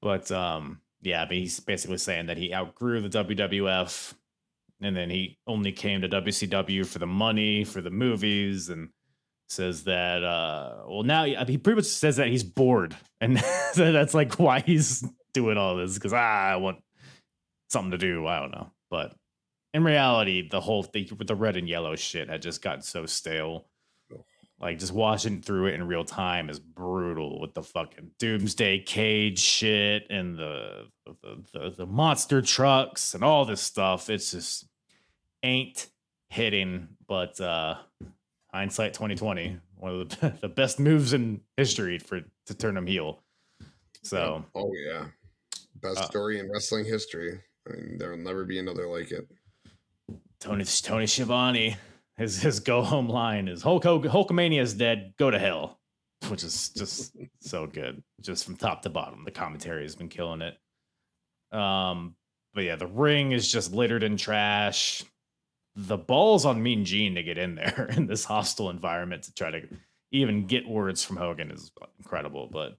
But 0.00 0.30
um, 0.32 0.80
yeah, 1.02 1.22
I 1.22 1.28
mean, 1.28 1.40
he's 1.40 1.60
basically 1.60 1.98
saying 1.98 2.26
that 2.26 2.38
he 2.38 2.54
outgrew 2.54 3.06
the 3.06 3.24
WWF, 3.24 4.14
and 4.80 4.96
then 4.96 5.10
he 5.10 5.38
only 5.46 5.72
came 5.72 6.00
to 6.00 6.08
WCW 6.08 6.86
for 6.86 6.98
the 6.98 7.06
money, 7.06 7.64
for 7.64 7.82
the 7.82 7.90
movies, 7.90 8.70
and 8.70 8.88
says 9.50 9.84
that 9.84 10.24
uh 10.24 10.84
well 10.88 11.02
now 11.02 11.24
he 11.24 11.36
he 11.46 11.58
pretty 11.58 11.76
much 11.76 11.84
says 11.84 12.16
that 12.16 12.28
he's 12.28 12.42
bored 12.42 12.96
and 13.20 13.36
that's 13.76 14.14
like 14.14 14.38
why 14.38 14.60
he's 14.60 15.06
doing 15.34 15.58
all 15.58 15.76
this 15.76 15.94
because 15.94 16.14
ah, 16.14 16.16
i 16.16 16.56
want 16.56 16.78
something 17.68 17.90
to 17.90 17.98
do 17.98 18.26
i 18.26 18.40
don't 18.40 18.50
know 18.50 18.70
but 18.90 19.14
in 19.74 19.82
reality 19.84 20.48
the 20.48 20.60
whole 20.60 20.84
thing 20.84 21.08
with 21.18 21.26
the 21.26 21.34
red 21.34 21.56
and 21.56 21.68
yellow 21.68 21.96
shit 21.96 22.30
had 22.30 22.40
just 22.40 22.62
gotten 22.62 22.80
so 22.80 23.04
stale. 23.04 23.66
Like 24.60 24.78
just 24.78 24.92
watching 24.92 25.42
through 25.42 25.66
it 25.66 25.74
in 25.74 25.86
real 25.86 26.04
time 26.04 26.48
is 26.48 26.60
brutal 26.60 27.40
with 27.40 27.52
the 27.54 27.62
fucking 27.62 28.12
doomsday 28.18 28.78
cage 28.78 29.40
shit 29.40 30.06
and 30.08 30.38
the 30.38 30.86
the, 31.04 31.42
the, 31.52 31.70
the 31.70 31.86
monster 31.86 32.40
trucks 32.40 33.14
and 33.14 33.24
all 33.24 33.44
this 33.44 33.60
stuff. 33.60 34.08
It's 34.08 34.30
just 34.30 34.66
ain't 35.42 35.88
hitting 36.28 36.88
but 37.06 37.38
uh 37.40 37.74
hindsight 38.52 38.94
2020 38.94 39.58
one 39.76 40.00
of 40.00 40.08
the, 40.08 40.32
the 40.40 40.48
best 40.48 40.78
moves 40.78 41.12
in 41.12 41.40
history 41.56 41.98
for 41.98 42.20
to 42.46 42.54
turn 42.54 42.76
him 42.76 42.86
heel. 42.86 43.18
So 44.02 44.44
oh 44.54 44.70
yeah, 44.86 45.06
best 45.82 45.98
Uh, 45.98 46.04
story 46.06 46.38
in 46.38 46.50
wrestling 46.50 46.84
history. 46.84 47.40
I 47.68 47.72
mean, 47.72 47.98
there 47.98 48.10
will 48.10 48.18
never 48.18 48.44
be 48.44 48.58
another 48.58 48.86
like 48.86 49.10
it. 49.10 49.28
Tony 50.44 50.64
tony 50.64 51.06
Schiavone, 51.06 51.76
his 52.16 52.42
his 52.42 52.60
go 52.60 52.82
home 52.82 53.08
line 53.08 53.48
is 53.48 53.62
hulk 53.62 53.84
hulkamania 53.84 54.60
is 54.60 54.74
dead 54.74 55.14
go 55.18 55.30
to 55.30 55.38
hell 55.38 55.80
which 56.28 56.44
is 56.44 56.70
just 56.70 57.16
so 57.40 57.66
good 57.66 58.02
just 58.20 58.44
from 58.44 58.56
top 58.56 58.82
to 58.82 58.90
bottom. 58.90 59.24
The 59.24 59.30
commentary 59.30 59.82
has 59.82 59.96
been 59.96 60.08
killing 60.08 60.42
it. 60.42 60.56
Um 61.56 62.14
but 62.54 62.64
yeah 62.64 62.76
the 62.76 62.86
ring 62.86 63.32
is 63.32 63.50
just 63.50 63.72
littered 63.72 64.02
in 64.02 64.16
trash. 64.16 65.04
The 65.76 65.96
balls 65.96 66.44
on 66.44 66.62
mean 66.62 66.84
gene 66.84 67.16
to 67.16 67.22
get 67.22 67.38
in 67.38 67.56
there 67.56 67.90
in 67.96 68.06
this 68.06 68.24
hostile 68.24 68.70
environment 68.70 69.24
to 69.24 69.34
try 69.34 69.50
to 69.50 69.62
even 70.12 70.46
get 70.46 70.68
words 70.68 71.02
from 71.02 71.16
hogan 71.16 71.50
is 71.50 71.72
incredible 71.98 72.48
but 72.52 72.76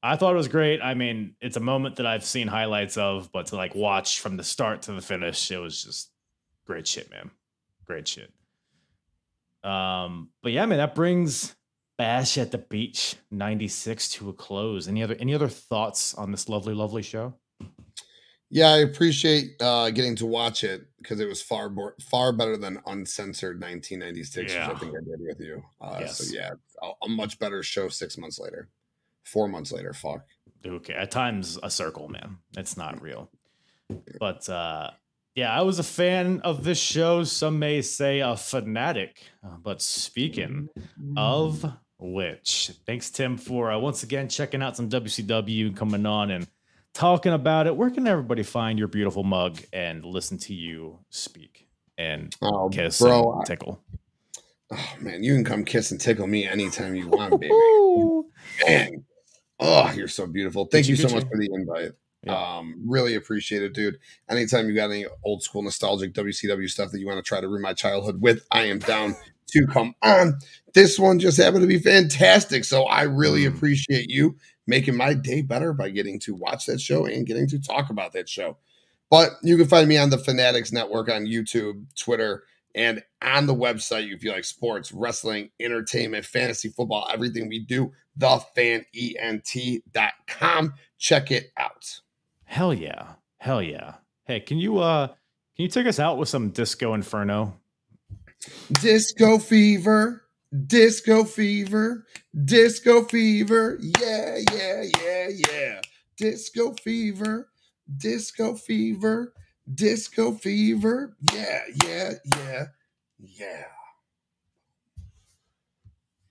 I 0.00 0.14
thought 0.14 0.32
it 0.32 0.36
was 0.36 0.46
great. 0.46 0.80
I 0.80 0.94
mean, 0.94 1.34
it's 1.40 1.56
a 1.56 1.60
moment 1.60 1.96
that 1.96 2.06
I've 2.06 2.24
seen 2.24 2.46
highlights 2.46 2.96
of, 2.96 3.32
but 3.32 3.46
to 3.46 3.56
like 3.56 3.74
watch 3.74 4.20
from 4.20 4.36
the 4.36 4.44
start 4.44 4.82
to 4.82 4.92
the 4.92 5.00
finish, 5.00 5.50
it 5.50 5.58
was 5.58 5.82
just 5.82 6.12
great 6.68 6.86
shit, 6.86 7.10
man. 7.10 7.30
Great 7.86 8.06
shit. 8.06 8.30
Um, 9.64 10.28
but 10.42 10.52
yeah, 10.52 10.66
man, 10.66 10.78
that 10.78 10.94
brings 10.94 11.56
Bash 11.96 12.38
at 12.38 12.52
the 12.52 12.58
Beach 12.58 13.16
96 13.32 14.10
to 14.10 14.28
a 14.28 14.32
close. 14.32 14.86
Any 14.86 15.02
other 15.02 15.16
any 15.18 15.34
other 15.34 15.48
thoughts 15.48 16.14
on 16.14 16.30
this 16.30 16.48
lovely, 16.48 16.74
lovely 16.74 17.02
show? 17.02 17.34
Yeah, 18.50 18.68
I 18.68 18.78
appreciate 18.78 19.60
uh, 19.60 19.90
getting 19.90 20.16
to 20.16 20.26
watch 20.26 20.64
it 20.64 20.86
because 20.98 21.20
it 21.20 21.28
was 21.28 21.42
far 21.42 21.68
more, 21.68 21.94
far 22.10 22.32
better 22.32 22.56
than 22.56 22.78
uncensored 22.86 23.60
1996, 23.60 24.52
Yeah. 24.54 24.68
which 24.68 24.76
I 24.76 24.80
think 24.80 24.92
I 24.96 25.00
did 25.04 25.20
with 25.20 25.40
you. 25.40 25.62
Uh, 25.82 25.96
Yes. 26.00 26.18
So 26.18 26.34
yeah, 26.34 26.50
a, 26.82 26.90
a 27.04 27.08
much 27.10 27.38
better 27.38 27.62
show 27.62 27.88
six 27.88 28.16
months 28.16 28.38
later, 28.38 28.70
four 29.24 29.48
months 29.48 29.70
later. 29.72 29.92
Fuck. 29.92 30.24
Okay, 30.66 30.94
at 30.94 31.10
times 31.10 31.58
a 31.62 31.70
circle, 31.70 32.08
man. 32.08 32.38
It's 32.56 32.76
not 32.76 33.02
real. 33.02 33.30
But 34.18 34.48
uh 34.48 34.90
yeah, 35.38 35.56
I 35.56 35.62
was 35.62 35.78
a 35.78 35.84
fan 35.84 36.40
of 36.40 36.64
this 36.64 36.80
show. 36.80 37.22
Some 37.22 37.60
may 37.60 37.80
say 37.80 38.18
a 38.20 38.36
fanatic. 38.36 39.22
Uh, 39.44 39.56
but 39.62 39.80
speaking 39.80 40.68
of 41.16 41.64
which, 42.00 42.72
thanks 42.86 43.10
Tim 43.10 43.36
for 43.36 43.70
uh, 43.70 43.78
once 43.78 44.02
again 44.02 44.28
checking 44.28 44.62
out 44.62 44.76
some 44.76 44.88
WCW, 44.88 45.76
coming 45.76 46.06
on 46.06 46.32
and 46.32 46.48
talking 46.92 47.32
about 47.32 47.68
it. 47.68 47.76
Where 47.76 47.90
can 47.90 48.08
everybody 48.08 48.42
find 48.42 48.80
your 48.80 48.88
beautiful 48.88 49.22
mug 49.22 49.60
and 49.72 50.04
listen 50.04 50.38
to 50.38 50.54
you 50.54 50.98
speak 51.10 51.68
and 51.96 52.34
Oh, 52.42 52.68
kiss 52.68 52.98
bro, 53.00 53.32
and 53.34 53.42
I- 53.42 53.44
tickle? 53.44 53.80
oh 54.72 54.94
man, 55.00 55.22
you 55.22 55.34
can 55.34 55.44
come 55.44 55.64
kiss 55.64 55.92
and 55.92 56.00
tickle 56.00 56.26
me 56.26 56.46
anytime 56.48 56.94
you 56.96 57.08
want, 57.08 57.40
baby. 57.40 57.54
Man, 58.66 59.04
oh, 59.60 59.92
you're 59.92 60.08
so 60.08 60.26
beautiful. 60.26 60.64
Thank 60.66 60.88
you 60.88 60.96
you 60.96 61.08
so 61.08 61.14
much 61.14 61.22
your- 61.24 61.30
for 61.30 61.36
the 61.38 61.48
invite. 61.54 61.92
Yeah. 62.28 62.58
Um, 62.58 62.82
really 62.86 63.14
appreciate 63.14 63.62
it, 63.62 63.74
dude. 63.74 63.98
Anytime 64.28 64.68
you 64.68 64.74
got 64.74 64.90
any 64.90 65.06
old 65.24 65.42
school 65.42 65.62
nostalgic 65.62 66.12
WCW 66.14 66.68
stuff 66.68 66.90
that 66.92 67.00
you 67.00 67.06
want 67.06 67.24
to 67.24 67.28
try 67.28 67.40
to 67.40 67.48
ruin 67.48 67.62
my 67.62 67.72
childhood 67.74 68.20
with, 68.20 68.44
I 68.52 68.62
am 68.64 68.78
down 68.78 69.16
to 69.48 69.66
come 69.66 69.94
on. 70.02 70.38
This 70.74 70.98
one 70.98 71.18
just 71.18 71.38
happened 71.38 71.62
to 71.62 71.66
be 71.68 71.78
fantastic. 71.78 72.64
So 72.64 72.84
I 72.84 73.02
really 73.02 73.42
Mm. 73.44 73.56
appreciate 73.56 74.10
you 74.10 74.36
making 74.66 74.96
my 74.96 75.14
day 75.14 75.40
better 75.42 75.72
by 75.72 75.88
getting 75.90 76.20
to 76.20 76.34
watch 76.34 76.66
that 76.66 76.80
show 76.80 77.06
and 77.06 77.26
getting 77.26 77.48
to 77.48 77.58
talk 77.58 77.90
about 77.90 78.12
that 78.12 78.28
show. 78.28 78.58
But 79.10 79.30
you 79.42 79.56
can 79.56 79.66
find 79.66 79.88
me 79.88 79.96
on 79.96 80.10
the 80.10 80.18
Fanatics 80.18 80.70
Network 80.72 81.10
on 81.10 81.24
YouTube, 81.24 81.86
Twitter, 81.98 82.44
and 82.74 83.02
on 83.22 83.46
the 83.46 83.54
website 83.54 84.12
if 84.14 84.22
you 84.22 84.30
like 84.30 84.44
sports, 84.44 84.92
wrestling, 84.92 85.48
entertainment, 85.58 86.26
fantasy 86.26 86.68
football, 86.68 87.08
everything 87.10 87.48
we 87.48 87.60
do, 87.60 87.92
thefanent.com. 88.18 90.74
Check 90.98 91.30
it 91.30 91.50
out. 91.56 92.00
Hell 92.48 92.72
yeah. 92.72 93.08
Hell 93.36 93.62
yeah. 93.62 93.96
Hey, 94.24 94.40
can 94.40 94.56
you 94.56 94.78
uh 94.78 95.08
can 95.08 95.64
you 95.64 95.68
take 95.68 95.86
us 95.86 96.00
out 96.00 96.16
with 96.16 96.30
some 96.30 96.48
disco 96.48 96.94
inferno? 96.94 97.60
Disco 98.80 99.38
fever, 99.38 100.22
disco 100.66 101.24
fever, 101.24 102.06
disco 102.44 103.04
fever. 103.04 103.78
Yeah, 104.00 104.38
yeah, 104.54 104.82
yeah, 104.98 105.28
yeah. 105.28 105.80
Disco 106.16 106.74
fever, 106.82 107.50
disco 107.98 108.54
fever, 108.54 109.34
disco 109.72 110.32
fever. 110.32 111.16
Yeah, 111.34 111.60
yeah, 111.84 112.12
yeah, 112.38 112.64
yeah. 113.18 113.64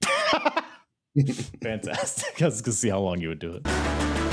Fantastic. 1.61 2.41
I 2.41 2.45
was 2.45 2.63
gonna 2.63 2.73
see 2.73 2.89
how 2.89 3.01
long 3.01 3.21
you 3.21 3.27
would 3.29 3.39
do 3.39 3.61
it. 3.63 4.26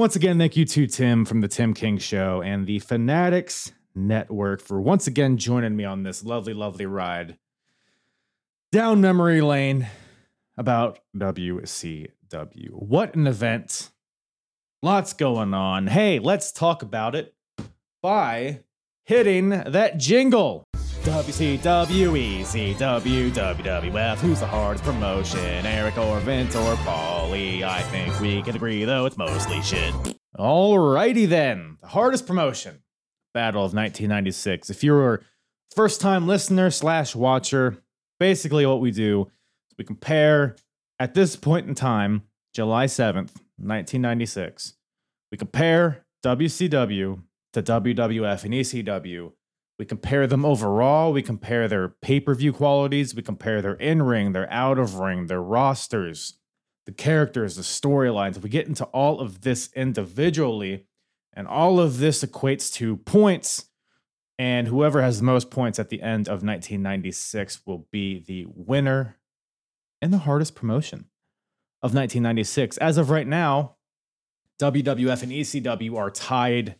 Once 0.00 0.16
again, 0.16 0.38
thank 0.38 0.56
you 0.56 0.64
to 0.64 0.86
Tim 0.86 1.26
from 1.26 1.42
the 1.42 1.46
Tim 1.46 1.74
King 1.74 1.98
Show 1.98 2.40
and 2.40 2.66
the 2.66 2.78
Fanatics 2.78 3.72
Network 3.94 4.62
for 4.62 4.80
once 4.80 5.06
again 5.06 5.36
joining 5.36 5.76
me 5.76 5.84
on 5.84 6.04
this 6.04 6.24
lovely, 6.24 6.54
lovely 6.54 6.86
ride 6.86 7.36
down 8.72 9.02
memory 9.02 9.42
lane 9.42 9.88
about 10.56 11.00
WCW. 11.14 12.70
What 12.70 13.14
an 13.14 13.26
event! 13.26 13.90
Lots 14.82 15.12
going 15.12 15.52
on. 15.52 15.88
Hey, 15.88 16.18
let's 16.18 16.50
talk 16.50 16.82
about 16.82 17.14
it 17.14 17.34
by 18.00 18.60
hitting 19.04 19.50
that 19.50 19.98
jingle. 19.98 20.64
WCW, 21.00 22.42
ECW, 22.42 23.30
WWF, 23.30 24.18
who's 24.18 24.40
the 24.40 24.46
hardest 24.46 24.84
promotion? 24.84 25.64
Eric 25.64 25.96
or 25.96 26.20
Vince 26.20 26.54
or 26.54 26.74
Paulie? 26.74 27.62
I 27.62 27.80
think 27.84 28.20
we 28.20 28.42
can 28.42 28.54
agree, 28.54 28.84
though, 28.84 29.06
it's 29.06 29.16
mostly 29.16 29.62
shit. 29.62 29.94
Alrighty 30.38 31.26
then, 31.26 31.78
the 31.80 31.88
hardest 31.88 32.26
promotion, 32.26 32.82
Battle 33.32 33.62
of 33.62 33.72
1996. 33.72 34.68
If 34.68 34.84
you're 34.84 35.14
a 35.14 35.20
first 35.74 36.02
time 36.02 36.26
listener 36.26 36.70
slash 36.70 37.16
watcher, 37.16 37.78
basically 38.18 38.66
what 38.66 38.82
we 38.82 38.90
do 38.90 39.22
is 39.70 39.78
we 39.78 39.84
compare, 39.84 40.54
at 40.98 41.14
this 41.14 41.34
point 41.34 41.66
in 41.66 41.74
time, 41.74 42.24
July 42.54 42.84
7th, 42.84 43.32
1996, 43.56 44.74
we 45.32 45.38
compare 45.38 46.04
WCW 46.22 47.22
to 47.54 47.62
WWF 47.62 48.44
and 48.44 48.52
ECW. 48.52 49.32
We 49.80 49.86
compare 49.86 50.26
them 50.26 50.44
overall. 50.44 51.10
We 51.10 51.22
compare 51.22 51.66
their 51.66 51.88
pay 51.88 52.20
per 52.20 52.34
view 52.34 52.52
qualities. 52.52 53.14
We 53.14 53.22
compare 53.22 53.62
their 53.62 53.76
in 53.76 54.02
ring, 54.02 54.32
their 54.32 54.46
out 54.52 54.78
of 54.78 54.96
ring, 54.96 55.26
their 55.26 55.40
rosters, 55.40 56.34
the 56.84 56.92
characters, 56.92 57.56
the 57.56 57.62
storylines. 57.62 58.42
We 58.42 58.50
get 58.50 58.66
into 58.66 58.84
all 58.84 59.20
of 59.20 59.40
this 59.40 59.70
individually, 59.74 60.84
and 61.32 61.48
all 61.48 61.80
of 61.80 61.96
this 61.96 62.22
equates 62.22 62.70
to 62.74 62.98
points. 62.98 63.70
And 64.38 64.68
whoever 64.68 65.00
has 65.00 65.16
the 65.16 65.24
most 65.24 65.50
points 65.50 65.78
at 65.78 65.88
the 65.88 66.02
end 66.02 66.28
of 66.28 66.44
1996 66.44 67.62
will 67.64 67.86
be 67.90 68.18
the 68.18 68.44
winner 68.54 69.16
in 70.02 70.10
the 70.10 70.18
hardest 70.18 70.54
promotion 70.54 71.06
of 71.80 71.94
1996. 71.94 72.76
As 72.76 72.98
of 72.98 73.08
right 73.08 73.26
now, 73.26 73.76
WWF 74.60 75.22
and 75.22 75.32
ECW 75.32 75.96
are 75.96 76.10
tied 76.10 76.74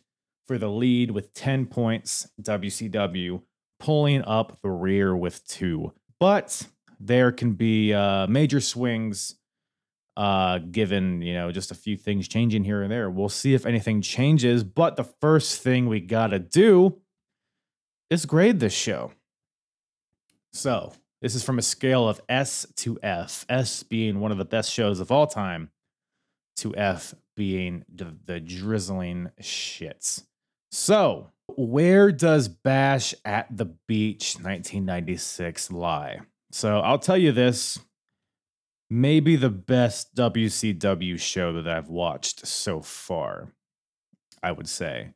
for 0.50 0.58
the 0.58 0.68
lead 0.68 1.12
with 1.12 1.32
10 1.32 1.66
points. 1.66 2.28
WCW 2.42 3.40
pulling 3.78 4.24
up 4.24 4.60
the 4.62 4.68
rear 4.68 5.16
with 5.16 5.46
two. 5.46 5.92
But 6.18 6.66
there 6.98 7.30
can 7.30 7.52
be 7.52 7.94
uh, 7.94 8.26
major 8.26 8.60
swings 8.60 9.36
uh, 10.16 10.58
given, 10.58 11.22
you 11.22 11.34
know, 11.34 11.52
just 11.52 11.70
a 11.70 11.76
few 11.76 11.96
things 11.96 12.26
changing 12.26 12.64
here 12.64 12.82
and 12.82 12.90
there. 12.90 13.08
We'll 13.08 13.28
see 13.28 13.54
if 13.54 13.64
anything 13.64 14.02
changes. 14.02 14.64
But 14.64 14.96
the 14.96 15.04
first 15.04 15.62
thing 15.62 15.86
we 15.86 16.00
got 16.00 16.28
to 16.28 16.40
do 16.40 16.98
is 18.10 18.26
grade 18.26 18.58
this 18.58 18.72
show. 18.72 19.12
So 20.52 20.94
this 21.22 21.36
is 21.36 21.44
from 21.44 21.60
a 21.60 21.62
scale 21.62 22.08
of 22.08 22.20
S 22.28 22.66
to 22.78 22.98
F, 23.04 23.46
S 23.48 23.84
being 23.84 24.18
one 24.18 24.32
of 24.32 24.38
the 24.38 24.44
best 24.44 24.72
shows 24.72 24.98
of 24.98 25.12
all 25.12 25.28
time, 25.28 25.70
to 26.56 26.74
F 26.74 27.14
being 27.36 27.84
the, 27.88 28.16
the 28.26 28.40
drizzling 28.40 29.30
shits. 29.40 30.24
So, 30.70 31.30
where 31.56 32.12
does 32.12 32.48
Bash 32.48 33.14
at 33.24 33.48
the 33.56 33.66
Beach 33.88 34.36
1996 34.36 35.72
lie? 35.72 36.20
So, 36.52 36.78
I'll 36.78 36.98
tell 36.98 37.18
you 37.18 37.32
this 37.32 37.78
maybe 38.88 39.36
the 39.36 39.50
best 39.50 40.14
WCW 40.16 41.18
show 41.18 41.52
that 41.54 41.68
I've 41.68 41.88
watched 41.88 42.46
so 42.46 42.80
far, 42.82 43.52
I 44.42 44.52
would 44.52 44.68
say. 44.68 45.10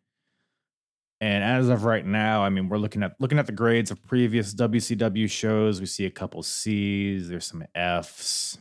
And 1.20 1.42
as 1.42 1.68
of 1.68 1.84
right 1.84 2.04
now, 2.04 2.42
I 2.42 2.50
mean, 2.50 2.68
we're 2.68 2.78
looking 2.78 3.02
at 3.02 3.14
looking 3.18 3.38
at 3.38 3.46
the 3.46 3.52
grades 3.52 3.90
of 3.90 4.02
previous 4.02 4.54
WCW 4.54 5.30
shows. 5.30 5.80
We 5.80 5.86
see 5.86 6.06
a 6.06 6.10
couple 6.10 6.42
C's, 6.42 7.28
there's 7.28 7.46
some 7.46 7.64
F's. 7.74 8.58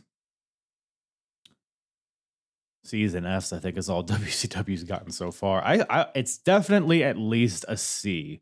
C's 2.84 3.14
and 3.14 3.26
F's, 3.26 3.52
I 3.52 3.58
think, 3.58 3.76
is 3.76 3.88
all 3.88 4.04
WCW's 4.04 4.84
gotten 4.84 5.10
so 5.10 5.30
far. 5.30 5.62
I, 5.64 5.84
I 5.88 6.06
it's 6.14 6.38
definitely 6.38 7.02
at 7.02 7.16
least 7.16 7.64
a 7.68 7.76
C. 7.76 8.40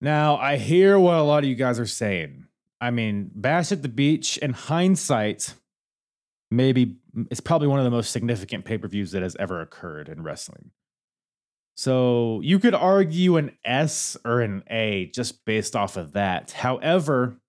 Now, 0.00 0.36
I 0.36 0.56
hear 0.56 0.98
what 0.98 1.16
a 1.16 1.22
lot 1.22 1.42
of 1.42 1.50
you 1.50 1.56
guys 1.56 1.80
are 1.80 1.86
saying. 1.86 2.46
I 2.80 2.90
mean, 2.90 3.30
Bash 3.34 3.72
at 3.72 3.82
the 3.82 3.88
Beach, 3.88 4.36
in 4.38 4.52
hindsight, 4.52 5.54
maybe 6.50 6.98
mm, 7.16 7.26
it's 7.30 7.40
probably 7.40 7.66
one 7.66 7.80
of 7.80 7.84
the 7.84 7.90
most 7.90 8.12
significant 8.12 8.64
pay-per-views 8.64 9.10
that 9.10 9.22
has 9.22 9.34
ever 9.40 9.60
occurred 9.60 10.08
in 10.08 10.22
wrestling. 10.22 10.70
So 11.76 12.40
you 12.42 12.58
could 12.58 12.74
argue 12.74 13.36
an 13.36 13.52
S 13.64 14.16
or 14.24 14.40
an 14.40 14.62
A 14.68 15.10
just 15.14 15.44
based 15.44 15.74
off 15.74 15.96
of 15.96 16.12
that. 16.12 16.52
However, 16.52 17.40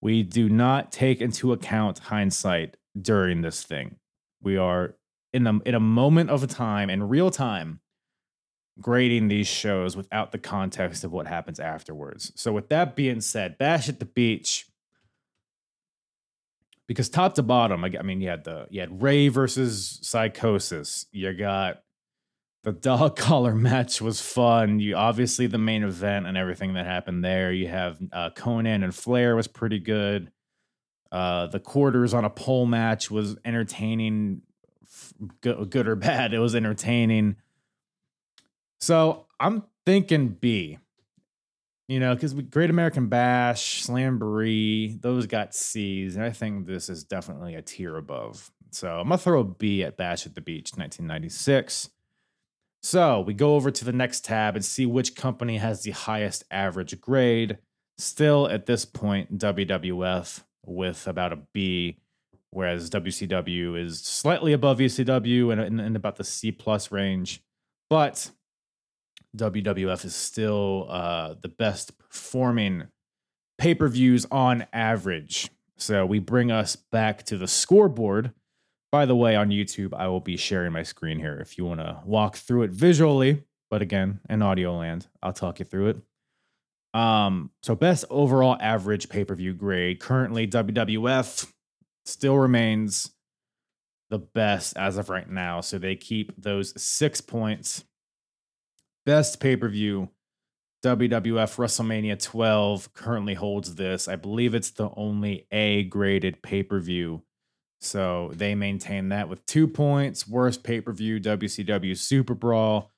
we 0.00 0.22
do 0.22 0.48
not 0.48 0.92
take 0.92 1.20
into 1.20 1.52
account 1.52 1.98
hindsight 2.00 2.76
during 3.00 3.42
this 3.42 3.62
thing. 3.62 3.96
We 4.42 4.56
are 4.56 4.94
in 5.32 5.46
a, 5.46 5.58
in 5.60 5.74
a 5.74 5.80
moment 5.80 6.30
of 6.30 6.46
time, 6.48 6.90
in 6.90 7.08
real 7.08 7.30
time, 7.30 7.80
grading 8.80 9.28
these 9.28 9.46
shows 9.46 9.96
without 9.96 10.32
the 10.32 10.38
context 10.38 11.04
of 11.04 11.12
what 11.12 11.26
happens 11.26 11.60
afterwards. 11.60 12.32
So, 12.34 12.52
with 12.52 12.68
that 12.68 12.96
being 12.96 13.20
said, 13.20 13.58
Bash 13.58 13.88
at 13.88 13.98
the 13.98 14.04
Beach 14.04 14.66
because 16.86 17.08
top 17.08 17.34
to 17.34 17.42
bottom, 17.42 17.84
I 17.84 18.02
mean, 18.02 18.20
you 18.20 18.28
had 18.28 18.44
the 18.44 18.66
you 18.70 18.80
had 18.80 19.02
Rey 19.02 19.28
versus 19.28 19.98
Psychosis. 20.02 21.06
You 21.12 21.32
got 21.32 21.82
the 22.64 22.72
dog 22.72 23.16
collar 23.16 23.54
match 23.54 24.02
was 24.02 24.20
fun. 24.20 24.78
You 24.78 24.96
obviously 24.96 25.46
the 25.46 25.58
main 25.58 25.84
event 25.84 26.26
and 26.26 26.36
everything 26.36 26.74
that 26.74 26.86
happened 26.86 27.24
there. 27.24 27.52
You 27.52 27.68
have 27.68 27.98
uh, 28.12 28.30
Konnan 28.36 28.84
and 28.84 28.94
Flair 28.94 29.36
was 29.36 29.48
pretty 29.48 29.78
good. 29.78 30.30
Uh, 31.12 31.46
the 31.46 31.60
quarters 31.60 32.14
on 32.14 32.24
a 32.24 32.30
pole 32.30 32.64
match 32.64 33.10
was 33.10 33.36
entertaining, 33.44 34.40
good, 35.42 35.68
good 35.68 35.86
or 35.86 35.94
bad. 35.94 36.32
It 36.32 36.38
was 36.38 36.54
entertaining. 36.54 37.36
So 38.80 39.26
I'm 39.38 39.64
thinking 39.84 40.28
B. 40.28 40.78
You 41.86 42.00
know, 42.00 42.14
because 42.14 42.32
Great 42.32 42.70
American 42.70 43.08
Bash, 43.08 43.84
Slamboree, 43.84 45.02
those 45.02 45.26
got 45.26 45.54
C's, 45.54 46.16
and 46.16 46.24
I 46.24 46.30
think 46.30 46.66
this 46.66 46.88
is 46.88 47.04
definitely 47.04 47.54
a 47.54 47.60
tier 47.60 47.96
above. 47.98 48.50
So 48.70 48.88
I'm 48.88 49.08
gonna 49.08 49.18
throw 49.18 49.40
a 49.40 49.44
B 49.44 49.82
at 49.82 49.98
Bash 49.98 50.24
at 50.24 50.34
the 50.34 50.40
Beach, 50.40 50.72
1996. 50.74 51.90
So 52.82 53.20
we 53.20 53.34
go 53.34 53.56
over 53.56 53.70
to 53.70 53.84
the 53.84 53.92
next 53.92 54.24
tab 54.24 54.56
and 54.56 54.64
see 54.64 54.86
which 54.86 55.14
company 55.14 55.58
has 55.58 55.82
the 55.82 55.90
highest 55.90 56.44
average 56.50 56.98
grade. 56.98 57.58
Still 57.98 58.48
at 58.48 58.64
this 58.64 58.86
point, 58.86 59.36
WWF 59.36 60.44
with 60.64 61.06
about 61.06 61.32
a 61.32 61.38
B, 61.52 61.98
whereas 62.50 62.90
WCW 62.90 63.78
is 63.82 64.00
slightly 64.00 64.52
above 64.52 64.78
ECW 64.78 65.52
and 65.52 65.60
in, 65.60 65.80
in 65.80 65.96
about 65.96 66.16
the 66.16 66.24
C 66.24 66.52
plus 66.52 66.92
range. 66.92 67.42
But 67.88 68.30
WWF 69.36 70.04
is 70.04 70.14
still 70.14 70.86
uh, 70.90 71.34
the 71.40 71.48
best 71.48 71.98
performing 71.98 72.88
pay 73.58 73.74
per 73.74 73.88
views 73.88 74.26
on 74.30 74.66
average. 74.72 75.50
So 75.76 76.06
we 76.06 76.18
bring 76.18 76.50
us 76.50 76.76
back 76.76 77.24
to 77.24 77.36
the 77.36 77.48
scoreboard. 77.48 78.32
By 78.90 79.06
the 79.06 79.16
way, 79.16 79.36
on 79.36 79.48
YouTube, 79.48 79.94
I 79.94 80.08
will 80.08 80.20
be 80.20 80.36
sharing 80.36 80.72
my 80.72 80.82
screen 80.82 81.18
here 81.18 81.38
if 81.40 81.56
you 81.56 81.64
want 81.64 81.80
to 81.80 82.00
walk 82.04 82.36
through 82.36 82.62
it 82.62 82.70
visually. 82.70 83.44
But 83.70 83.80
again, 83.80 84.20
in 84.28 84.42
audio 84.42 84.76
land, 84.76 85.06
I'll 85.22 85.32
talk 85.32 85.58
you 85.58 85.64
through 85.64 85.88
it. 85.88 85.96
Um, 86.94 87.50
so 87.62 87.74
best 87.74 88.04
overall 88.10 88.56
average 88.60 89.08
pay 89.08 89.24
per 89.24 89.34
view 89.34 89.54
grade. 89.54 90.00
Currently, 90.00 90.46
WWF 90.46 91.50
still 92.04 92.36
remains 92.36 93.10
the 94.10 94.18
best 94.18 94.76
as 94.76 94.98
of 94.98 95.08
right 95.08 95.28
now. 95.28 95.60
So 95.60 95.78
they 95.78 95.96
keep 95.96 96.32
those 96.36 96.80
six 96.80 97.20
points 97.20 97.84
best 99.06 99.40
pay 99.40 99.56
per 99.56 99.68
view. 99.68 100.10
WWF 100.84 101.56
WrestleMania 101.56 102.20
12 102.20 102.92
currently 102.92 103.34
holds 103.34 103.76
this. 103.76 104.08
I 104.08 104.16
believe 104.16 104.54
it's 104.54 104.70
the 104.70 104.90
only 104.96 105.46
A 105.52 105.84
graded 105.84 106.42
pay 106.42 106.62
per 106.62 106.80
view. 106.80 107.22
So 107.80 108.32
they 108.34 108.54
maintain 108.54 109.08
that 109.10 109.28
with 109.28 109.46
two 109.46 109.66
points. 109.66 110.28
Worst 110.28 110.62
pay 110.62 110.80
per 110.80 110.92
view, 110.92 111.20
WCW 111.20 111.96
Super 111.96 112.34
Brawl. 112.34 112.90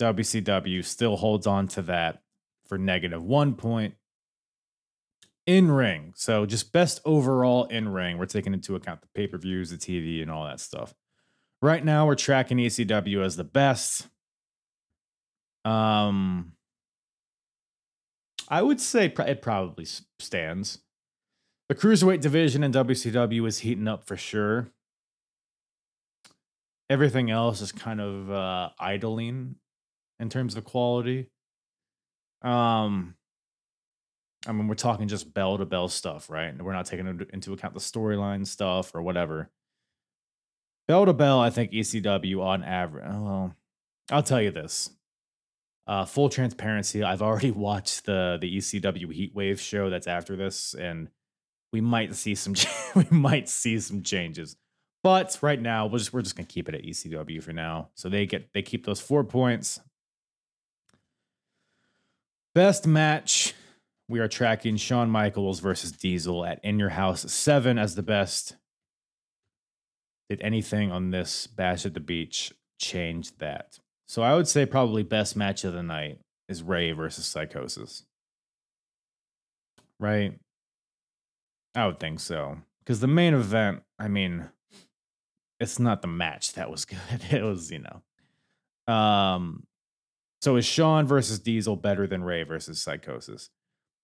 WCW 0.00 0.84
still 0.84 1.16
holds 1.16 1.46
on 1.46 1.68
to 1.68 1.82
that 1.82 2.22
for 2.68 2.78
negative 2.78 3.22
one 3.22 3.54
point. 3.54 3.94
In 5.46 5.70
ring. 5.70 6.12
So 6.16 6.44
just 6.44 6.72
best 6.72 7.00
overall 7.04 7.66
in 7.66 7.88
ring. 7.88 8.18
We're 8.18 8.26
taking 8.26 8.52
into 8.52 8.74
account 8.74 9.00
the 9.00 9.08
pay 9.14 9.28
per 9.28 9.38
views, 9.38 9.70
the 9.70 9.76
TV, 9.76 10.20
and 10.20 10.30
all 10.30 10.44
that 10.44 10.58
stuff. 10.58 10.92
Right 11.62 11.84
now, 11.84 12.06
we're 12.06 12.16
tracking 12.16 12.58
ECW 12.58 13.24
as 13.24 13.36
the 13.36 13.44
best. 13.44 14.08
Um, 15.64 16.52
I 18.48 18.62
would 18.62 18.80
say 18.80 19.06
it 19.06 19.42
probably 19.42 19.86
stands. 20.18 20.78
The 21.68 21.74
cruiserweight 21.74 22.20
division 22.20 22.62
in 22.62 22.72
WCW 22.72 23.46
is 23.46 23.60
heating 23.60 23.88
up 23.88 24.06
for 24.06 24.16
sure. 24.16 24.68
Everything 26.88 27.30
else 27.30 27.60
is 27.60 27.72
kind 27.72 28.00
of 28.00 28.30
uh, 28.30 28.70
idling 28.78 29.56
in 30.20 30.28
terms 30.28 30.56
of 30.56 30.64
quality. 30.64 31.30
Um, 32.42 33.14
I 34.46 34.52
mean, 34.52 34.68
we're 34.68 34.74
talking 34.74 35.08
just 35.08 35.32
bell 35.34 35.58
to 35.58 35.66
bell 35.66 35.88
stuff, 35.88 36.30
right? 36.30 36.56
We're 36.60 36.72
not 36.72 36.86
taking 36.86 37.06
into- 37.06 37.52
account 37.52 37.74
the 37.74 37.80
storyline 37.80 38.46
stuff 38.46 38.94
or 38.94 39.02
whatever. 39.02 39.50
Bell 40.86 41.04
to 41.06 41.12
bell, 41.12 41.40
I 41.40 41.50
think 41.50 41.72
ECW 41.72 42.40
on 42.40 42.62
average. 42.62 43.04
Well, 43.08 43.56
I'll 44.10 44.22
tell 44.22 44.40
you 44.40 44.52
this. 44.52 44.90
Uh, 45.88 46.04
full 46.04 46.28
transparency, 46.28 47.02
I've 47.02 47.22
already 47.22 47.50
watched 47.52 48.06
the 48.06 48.38
the 48.40 48.56
ECW 48.58 49.06
Heatwave 49.06 49.58
show 49.58 49.90
that's 49.90 50.06
after 50.06 50.36
this, 50.36 50.74
and 50.74 51.08
we 51.72 51.80
might 51.80 52.14
see 52.14 52.34
some 52.34 52.54
we 52.94 53.06
might 53.10 53.48
see 53.48 53.80
some 53.80 54.02
changes. 54.02 54.56
But 55.02 55.38
right 55.42 55.60
now, 55.60 55.86
we're 55.86 55.98
just 55.98 56.12
we're 56.12 56.22
just 56.22 56.36
gonna 56.36 56.46
keep 56.46 56.68
it 56.68 56.74
at 56.74 56.82
ECW 56.82 57.42
for 57.42 57.52
now. 57.52 57.90
So 57.94 58.08
they 58.08 58.26
get 58.26 58.52
they 58.52 58.62
keep 58.62 58.84
those 58.86 59.00
four 59.00 59.24
points. 59.24 59.80
Best 62.56 62.86
match, 62.86 63.52
we 64.08 64.18
are 64.18 64.28
tracking 64.28 64.78
Shawn 64.78 65.10
Michaels 65.10 65.60
versus 65.60 65.92
Diesel 65.92 66.46
at 66.46 66.58
In 66.64 66.78
Your 66.78 66.88
House 66.88 67.30
seven 67.30 67.76
as 67.76 67.96
the 67.96 68.02
best. 68.02 68.56
Did 70.30 70.40
anything 70.40 70.90
on 70.90 71.10
this 71.10 71.46
Bash 71.46 71.84
at 71.84 71.92
the 71.92 72.00
Beach 72.00 72.54
change 72.80 73.36
that? 73.36 73.78
So 74.08 74.22
I 74.22 74.34
would 74.34 74.48
say 74.48 74.64
probably 74.64 75.02
best 75.02 75.36
match 75.36 75.64
of 75.64 75.74
the 75.74 75.82
night 75.82 76.20
is 76.48 76.62
Rey 76.62 76.92
versus 76.92 77.26
Psychosis. 77.26 78.04
Right? 80.00 80.38
I 81.74 81.86
would 81.86 82.00
think 82.00 82.20
so. 82.20 82.56
Because 82.78 83.00
the 83.00 83.06
main 83.06 83.34
event, 83.34 83.82
I 83.98 84.08
mean, 84.08 84.48
it's 85.60 85.78
not 85.78 86.00
the 86.00 86.08
match 86.08 86.54
that 86.54 86.70
was 86.70 86.84
good. 86.86 86.98
It 87.30 87.42
was, 87.42 87.70
you 87.70 87.80
know. 87.80 88.94
Um 88.94 89.65
so 90.46 90.54
is 90.54 90.64
Shawn 90.64 91.08
versus 91.08 91.40
Diesel 91.40 91.74
better 91.74 92.06
than 92.06 92.22
Rey 92.22 92.44
versus 92.44 92.80
Psychosis? 92.80 93.50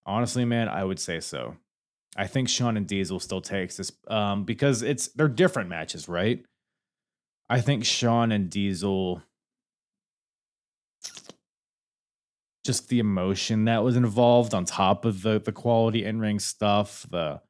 Honestly, 0.05 0.45
man, 0.45 0.69
I 0.69 0.83
would 0.83 0.99
say 0.99 1.21
so. 1.21 1.57
I 2.17 2.27
think 2.27 2.49
Shawn 2.49 2.77
and 2.77 2.85
Diesel 2.85 3.21
still 3.21 3.41
takes 3.41 3.77
this 3.77 3.93
um 4.09 4.43
because 4.43 4.83
it's 4.83 5.07
they're 5.13 5.29
different 5.29 5.69
matches, 5.69 6.09
right? 6.09 6.45
I 7.49 7.61
think 7.61 7.85
Shawn 7.85 8.33
and 8.33 8.51
Diesel 8.51 9.23
just 12.67 12.89
the 12.89 12.99
emotion 12.99 13.67
that 13.67 13.85
was 13.85 13.95
involved 13.95 14.53
on 14.53 14.65
top 14.65 15.05
of 15.05 15.23
the 15.23 15.39
the 15.39 15.53
quality 15.53 16.05
in 16.05 16.19
ring 16.19 16.41
stuff, 16.41 17.07
the 17.09 17.41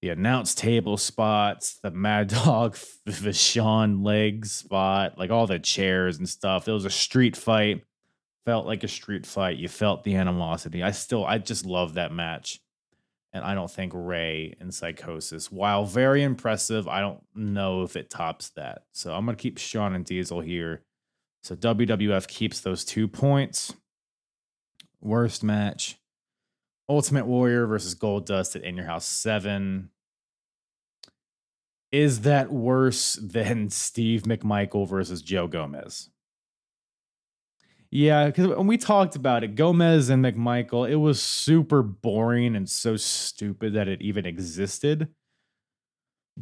the 0.00 0.08
announce 0.08 0.54
table 0.54 0.96
spots, 0.96 1.78
the 1.82 1.90
Mad 1.90 2.28
Dog 2.46 2.76
Vachon 3.06 4.02
leg 4.02 4.46
spot, 4.46 5.18
like 5.18 5.30
all 5.30 5.46
the 5.46 5.58
chairs 5.58 6.16
and 6.16 6.26
stuff. 6.26 6.66
It 6.66 6.72
was 6.72 6.86
a 6.86 6.90
street 6.90 7.36
fight. 7.36 7.82
Felt 8.44 8.66
like 8.66 8.84
a 8.84 8.88
street 8.88 9.26
fight. 9.26 9.58
You 9.58 9.68
felt 9.68 10.04
the 10.04 10.16
animosity. 10.16 10.82
I 10.82 10.92
still, 10.92 11.24
I 11.24 11.38
just 11.38 11.66
love 11.66 11.94
that 11.94 12.12
match. 12.12 12.60
And 13.32 13.44
I 13.44 13.54
don't 13.54 13.70
think 13.70 13.92
Rey 13.94 14.54
and 14.58 14.74
Psychosis, 14.74 15.52
while 15.52 15.84
very 15.84 16.22
impressive, 16.22 16.88
I 16.88 17.00
don't 17.00 17.22
know 17.34 17.82
if 17.82 17.94
it 17.94 18.10
tops 18.10 18.48
that. 18.50 18.84
So 18.92 19.14
I'm 19.14 19.24
going 19.24 19.36
to 19.36 19.42
keep 19.42 19.58
Shawn 19.58 19.94
and 19.94 20.04
Diesel 20.04 20.40
here. 20.40 20.82
So 21.42 21.54
WWF 21.54 22.26
keeps 22.26 22.60
those 22.60 22.84
two 22.84 23.06
points. 23.06 23.72
Worst 25.00 25.44
match. 25.44 25.98
Ultimate 26.88 27.26
Warrior 27.26 27.66
versus 27.66 27.94
Gold 27.94 28.26
Dust 28.26 28.56
at 28.56 28.64
In 28.64 28.76
Your 28.76 28.86
House 28.86 29.06
7. 29.06 29.90
Is 31.92 32.22
that 32.22 32.52
worse 32.52 33.14
than 33.14 33.70
Steve 33.70 34.22
McMichael 34.22 34.88
versus 34.88 35.22
Joe 35.22 35.46
Gomez? 35.46 36.10
Yeah, 37.92 38.26
because 38.26 38.46
when 38.46 38.68
we 38.68 38.78
talked 38.78 39.16
about 39.16 39.42
it, 39.42 39.56
Gomez 39.56 40.10
and 40.10 40.24
McMichael, 40.24 40.88
it 40.88 40.96
was 40.96 41.20
super 41.20 41.82
boring 41.82 42.54
and 42.54 42.68
so 42.68 42.96
stupid 42.96 43.74
that 43.74 43.88
it 43.88 44.00
even 44.00 44.26
existed. 44.26 45.08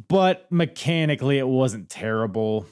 But 0.07 0.45
mechanically, 0.51 1.39
it 1.39 1.47
wasn't 1.47 1.89
terrible. 1.89 2.67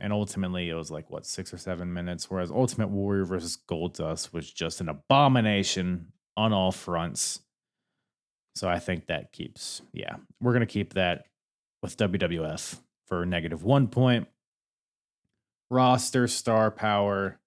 And 0.00 0.12
ultimately, 0.12 0.68
it 0.68 0.74
was 0.74 0.92
like, 0.92 1.10
what, 1.10 1.26
six 1.26 1.52
or 1.52 1.58
seven 1.58 1.92
minutes? 1.92 2.30
Whereas 2.30 2.52
Ultimate 2.52 2.88
Warrior 2.88 3.24
versus 3.24 3.56
Gold 3.56 3.94
Dust 3.94 4.32
was 4.32 4.50
just 4.50 4.80
an 4.80 4.88
abomination 4.88 6.12
on 6.36 6.52
all 6.52 6.70
fronts. 6.70 7.40
So 8.54 8.68
I 8.68 8.78
think 8.78 9.06
that 9.06 9.32
keeps, 9.32 9.82
yeah, 9.92 10.16
we're 10.40 10.52
going 10.52 10.60
to 10.60 10.66
keep 10.66 10.94
that 10.94 11.26
with 11.82 11.96
WWF 11.96 12.78
for 13.08 13.26
negative 13.26 13.64
one 13.64 13.88
point. 13.88 14.28
Roster 15.68 16.28
star 16.28 16.70
power. 16.70 17.39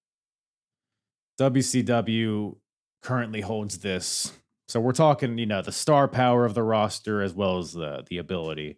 WCW 1.39 2.55
currently 3.01 3.41
holds 3.41 3.79
this. 3.79 4.33
So 4.67 4.79
we're 4.79 4.93
talking, 4.93 5.37
you 5.37 5.45
know, 5.45 5.61
the 5.61 5.71
star 5.71 6.07
power 6.07 6.45
of 6.45 6.53
the 6.53 6.63
roster 6.63 7.21
as 7.21 7.33
well 7.33 7.57
as 7.57 7.73
the 7.73 8.03
the 8.09 8.17
ability. 8.17 8.77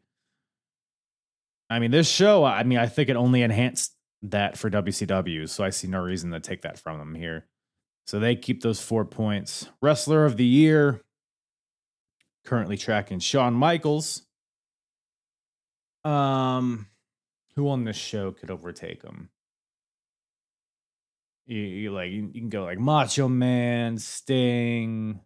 I 1.70 1.80
mean, 1.80 1.92
this 1.92 2.10
show, 2.10 2.44
I 2.44 2.64
mean, 2.64 2.78
I 2.78 2.88
think 2.88 3.10
it 3.10 3.16
only 3.16 3.42
enhanced 3.42 3.96
that 4.22 4.58
for 4.58 4.70
WCW. 4.70 5.50
So 5.50 5.64
I 5.64 5.70
see 5.70 5.88
no 5.88 6.00
reason 6.02 6.32
to 6.32 6.40
take 6.40 6.62
that 6.62 6.80
from 6.80 7.00
them 7.00 7.16
here. 7.16 7.48
So 8.06 8.20
they 8.20 8.36
keep 8.36 8.62
those 8.62 8.80
four 8.80 9.04
points. 9.06 9.68
Wrestler 9.82 10.26
of 10.26 10.38
the 10.38 10.46
year, 10.46 11.02
currently 12.46 12.78
tracking 12.78 13.20
Shawn 13.20 13.54
Michaels 13.54 14.24
Um, 16.04 16.88
who 17.56 17.68
on 17.70 17.84
this 17.84 17.98
show 17.98 18.32
could 18.32 18.52
overtake 18.52 19.02
him? 19.02 19.30
You, 21.48 21.60
you 21.60 21.92
like 21.92 22.12
you, 22.12 22.30
you 22.34 22.42
can 22.42 22.50
go 22.50 22.64
like 22.64 22.80
Macho 22.80 23.28
Man, 23.28 23.98
Sting, 23.98 25.20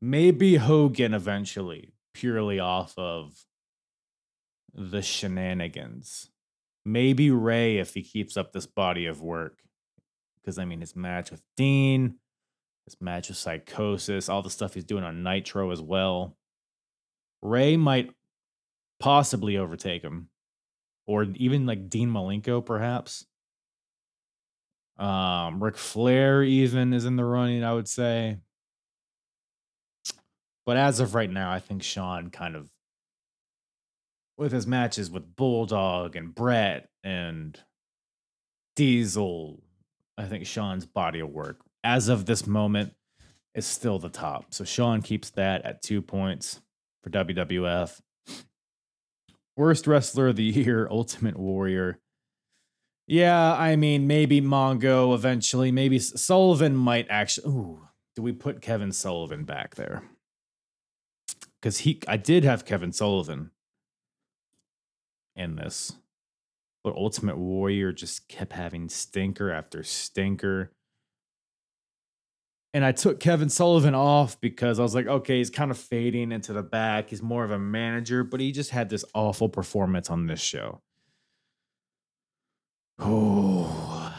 maybe 0.00 0.56
Hogan 0.56 1.14
eventually, 1.14 1.92
purely 2.14 2.58
off 2.58 2.94
of 2.98 3.44
the 4.74 5.02
shenanigans. 5.02 6.30
Maybe 6.84 7.30
Rey 7.30 7.78
if 7.78 7.94
he 7.94 8.02
keeps 8.02 8.36
up 8.36 8.52
this 8.52 8.66
body 8.66 9.06
of 9.06 9.20
work. 9.22 9.58
Because 10.40 10.58
I 10.58 10.64
mean 10.64 10.80
his 10.80 10.96
match 10.96 11.30
with 11.30 11.42
Dean, 11.56 12.16
his 12.86 12.96
match 13.00 13.28
with 13.28 13.36
Psychosis, 13.36 14.28
all 14.28 14.42
the 14.42 14.50
stuff 14.50 14.74
he's 14.74 14.84
doing 14.84 15.04
on 15.04 15.22
Nitro 15.22 15.70
as 15.70 15.82
well. 15.82 16.36
Rey 17.42 17.76
might 17.76 18.10
possibly 18.98 19.56
overtake 19.56 20.02
him. 20.02 20.28
Or 21.06 21.24
even 21.34 21.66
like 21.66 21.90
Dean 21.90 22.10
Malenko, 22.10 22.64
perhaps. 22.64 23.26
Um, 25.00 25.62
Ric 25.62 25.76
Flair 25.76 26.42
even 26.42 26.92
is 26.92 27.06
in 27.06 27.16
the 27.16 27.24
running, 27.24 27.64
I 27.64 27.72
would 27.72 27.88
say. 27.88 28.38
But 30.66 30.76
as 30.76 31.00
of 31.00 31.14
right 31.14 31.30
now, 31.30 31.50
I 31.50 31.58
think 31.58 31.82
Shawn 31.82 32.30
kind 32.30 32.54
of 32.54 32.68
with 34.36 34.52
his 34.52 34.66
matches 34.66 35.10
with 35.10 35.36
Bulldog 35.36 36.16
and 36.16 36.34
Bret 36.34 36.88
and 37.02 37.58
Diesel, 38.76 39.62
I 40.16 40.26
think 40.26 40.46
Shawn's 40.46 40.86
body 40.86 41.20
of 41.20 41.30
work 41.30 41.60
as 41.82 42.08
of 42.08 42.26
this 42.26 42.46
moment 42.46 42.94
is 43.54 43.66
still 43.66 43.98
the 43.98 44.08
top. 44.08 44.54
So 44.54 44.64
Shawn 44.64 45.02
keeps 45.02 45.30
that 45.30 45.64
at 45.64 45.82
two 45.82 46.02
points 46.02 46.60
for 47.02 47.10
WWF. 47.10 48.00
Worst 49.56 49.86
wrestler 49.86 50.28
of 50.28 50.36
the 50.36 50.44
year, 50.44 50.88
Ultimate 50.90 51.38
Warrior. 51.38 51.98
Yeah, 53.10 53.54
I 53.54 53.74
mean, 53.74 54.06
maybe 54.06 54.40
Mongo 54.40 55.16
eventually. 55.16 55.72
Maybe 55.72 55.98
Sullivan 55.98 56.76
might 56.76 57.08
actually. 57.10 57.52
Ooh, 57.52 57.88
do 58.14 58.22
we 58.22 58.30
put 58.30 58.62
Kevin 58.62 58.92
Sullivan 58.92 59.42
back 59.42 59.74
there? 59.74 60.04
Because 61.60 61.78
he, 61.78 62.00
I 62.06 62.16
did 62.16 62.44
have 62.44 62.64
Kevin 62.64 62.92
Sullivan 62.92 63.50
in 65.34 65.56
this, 65.56 65.94
but 66.84 66.94
Ultimate 66.94 67.36
Warrior 67.36 67.90
just 67.90 68.28
kept 68.28 68.52
having 68.52 68.88
stinker 68.88 69.50
after 69.50 69.82
stinker. 69.82 70.70
And 72.72 72.84
I 72.84 72.92
took 72.92 73.18
Kevin 73.18 73.48
Sullivan 73.48 73.96
off 73.96 74.40
because 74.40 74.78
I 74.78 74.84
was 74.84 74.94
like, 74.94 75.08
okay, 75.08 75.38
he's 75.38 75.50
kind 75.50 75.72
of 75.72 75.78
fading 75.78 76.30
into 76.30 76.52
the 76.52 76.62
back. 76.62 77.10
He's 77.10 77.22
more 77.22 77.42
of 77.42 77.50
a 77.50 77.58
manager, 77.58 78.22
but 78.22 78.38
he 78.38 78.52
just 78.52 78.70
had 78.70 78.88
this 78.88 79.04
awful 79.14 79.48
performance 79.48 80.10
on 80.10 80.28
this 80.28 80.40
show. 80.40 80.80
Oh, 83.00 84.14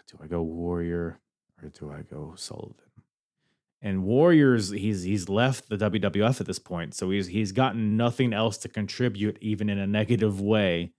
do 0.08 0.18
I 0.22 0.26
go 0.26 0.42
Warrior 0.42 1.20
or 1.62 1.68
do 1.68 1.92
I 1.92 2.02
go 2.02 2.34
Sullivan? 2.36 2.74
And 3.80 4.04
Warriors, 4.04 4.70
he's 4.70 5.02
he's 5.02 5.28
left 5.28 5.68
the 5.68 5.76
WWF 5.76 6.40
at 6.40 6.46
this 6.46 6.58
point, 6.58 6.94
so 6.94 7.10
he's 7.10 7.28
he's 7.28 7.52
gotten 7.52 7.96
nothing 7.96 8.32
else 8.32 8.58
to 8.58 8.68
contribute, 8.68 9.38
even 9.40 9.68
in 9.68 9.78
a 9.78 9.86
negative 9.86 10.40
way. 10.40 10.92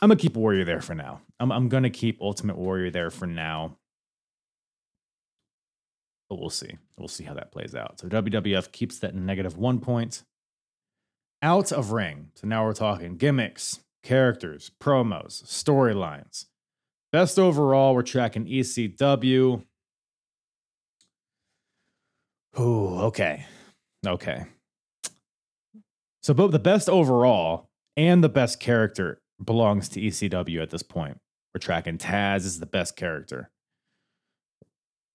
I'm 0.00 0.08
gonna 0.08 0.20
keep 0.20 0.36
Warrior 0.36 0.64
there 0.64 0.80
for 0.80 0.94
now. 0.94 1.22
I'm 1.40 1.50
I'm 1.50 1.68
gonna 1.68 1.90
keep 1.90 2.20
Ultimate 2.20 2.56
Warrior 2.56 2.90
there 2.90 3.10
for 3.10 3.26
now. 3.26 3.78
But 6.28 6.38
we'll 6.38 6.50
see. 6.50 6.78
We'll 6.96 7.08
see 7.08 7.24
how 7.24 7.34
that 7.34 7.50
plays 7.50 7.74
out. 7.74 7.98
So 7.98 8.08
WWF 8.08 8.70
keeps 8.70 9.00
that 9.00 9.16
negative 9.16 9.56
one 9.56 9.80
point. 9.80 10.22
Out 11.42 11.72
of 11.72 11.92
ring. 11.92 12.30
So 12.34 12.46
now 12.46 12.64
we're 12.64 12.74
talking 12.74 13.16
gimmicks, 13.16 13.80
characters, 14.02 14.70
promos, 14.80 15.42
storylines. 15.44 16.46
Best 17.12 17.38
overall, 17.38 17.94
we're 17.94 18.02
tracking 18.02 18.46
ECW. 18.46 19.64
Ooh, 22.58 22.98
okay. 23.00 23.46
Okay. 24.06 24.44
So 26.22 26.34
both 26.34 26.52
the 26.52 26.58
best 26.58 26.88
overall 26.88 27.70
and 27.96 28.22
the 28.22 28.28
best 28.28 28.60
character 28.60 29.20
belongs 29.42 29.88
to 29.90 30.00
ECW 30.00 30.62
at 30.62 30.70
this 30.70 30.82
point. 30.82 31.18
We're 31.54 31.60
tracking 31.60 31.98
Taz 31.98 32.44
is 32.44 32.60
the 32.60 32.66
best 32.66 32.96
character. 32.96 33.50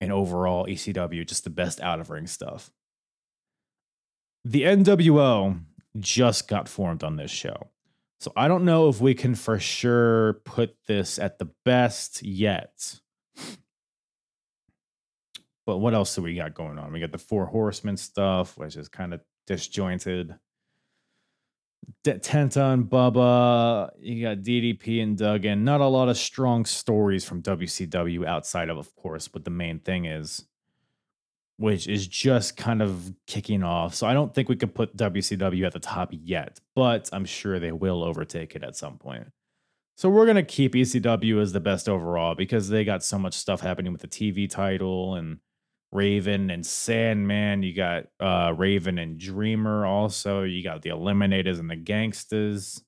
And 0.02 0.12
overall, 0.12 0.66
ECW 0.66 1.26
just 1.26 1.44
the 1.44 1.50
best 1.50 1.80
out 1.80 2.00
of 2.00 2.10
ring 2.10 2.28
stuff. 2.28 2.72
The 4.44 4.64
NWO 4.64 5.60
just 6.00 6.48
got 6.48 6.68
formed 6.70 7.04
on 7.04 7.16
this 7.16 7.32
show. 7.32 7.70
So 8.20 8.32
I 8.36 8.48
don't 8.48 8.66
know 8.66 8.90
if 8.90 9.02
we 9.02 9.14
can 9.14 9.36
for 9.36 9.60
sure 9.60 10.42
put 10.46 10.76
this 10.88 11.20
at 11.20 11.38
the 11.38 11.50
best 11.64 12.24
yet. 12.24 13.00
But 15.66 15.78
what 15.78 15.94
else 15.94 16.16
do 16.16 16.22
we 16.22 16.36
got 16.36 16.54
going 16.54 16.78
on? 16.78 16.92
We 16.92 17.00
got 17.00 17.12
the 17.12 17.18
Four 17.18 17.48
Horsemen 17.48 17.98
stuff, 17.98 18.58
which 18.58 18.76
is 18.76 18.88
kind 18.88 19.14
of 19.14 19.22
disjointed. 19.48 20.36
D- 22.04 22.14
Tenta 22.14 22.74
and 22.74 22.86
Bubba, 22.86 23.90
you 24.00 24.24
got 24.24 24.40
DDP 24.40 25.02
and 25.02 25.18
Duggan. 25.18 25.64
Not 25.64 25.82
a 25.82 25.88
lot 25.88 26.10
of 26.10 26.18
strong 26.18 26.66
stories 26.66 27.26
from 27.26 27.42
WCW 27.42 28.26
outside 28.26 28.70
of, 28.70 28.78
of 28.78 28.96
course, 28.96 29.30
what 29.34 29.44
the 29.44 29.52
main 29.52 29.80
thing 29.80 30.06
is, 30.06 30.46
which 31.58 31.88
is 31.88 32.08
just 32.08 32.58
kind 32.58 32.82
of 32.82 33.14
kicking 33.28 33.64
off. 33.64 33.96
So 33.96 34.08
I 34.08 34.14
don't 34.14 34.34
think 34.34 34.50
we 34.50 34.56
could 34.56 34.76
put 34.76 34.98
WCW 34.98 35.66
at 35.66 35.74
the 35.74 35.80
top 35.80 36.10
yet, 36.12 36.60
but 36.76 37.10
I'm 37.14 37.26
sure 37.26 37.60
they 37.60 37.72
will 37.72 38.04
overtake 38.04 38.56
it 38.56 38.64
at 38.64 38.76
some 38.76 38.98
point. 38.98 39.28
So 39.98 40.10
we're 40.10 40.26
gonna 40.26 40.44
keep 40.44 40.74
ECW 40.74 41.42
as 41.42 41.54
the 41.54 41.62
best 41.62 41.88
overall 41.88 42.36
because 42.36 42.68
they 42.68 42.84
got 42.84 43.04
so 43.04 43.18
much 43.18 43.34
stuff 43.34 43.62
happening 43.62 43.94
with 43.94 44.02
the 44.02 44.08
TV 44.10 44.50
title 44.50 45.16
and 45.16 45.40
Raven 45.94 46.50
and 46.50 46.66
Sandman. 46.66 47.64
You 47.64 47.74
got 47.74 48.08
uh, 48.20 48.54
Raven 48.56 48.98
and 49.00 49.18
Dreamer 49.18 49.86
also. 49.86 50.44
You 50.44 50.62
got 50.62 50.82
the 50.82 50.90
Eliminators 50.90 51.60
and 51.60 51.70
the 51.70 51.78
Gangsters. 51.78 52.84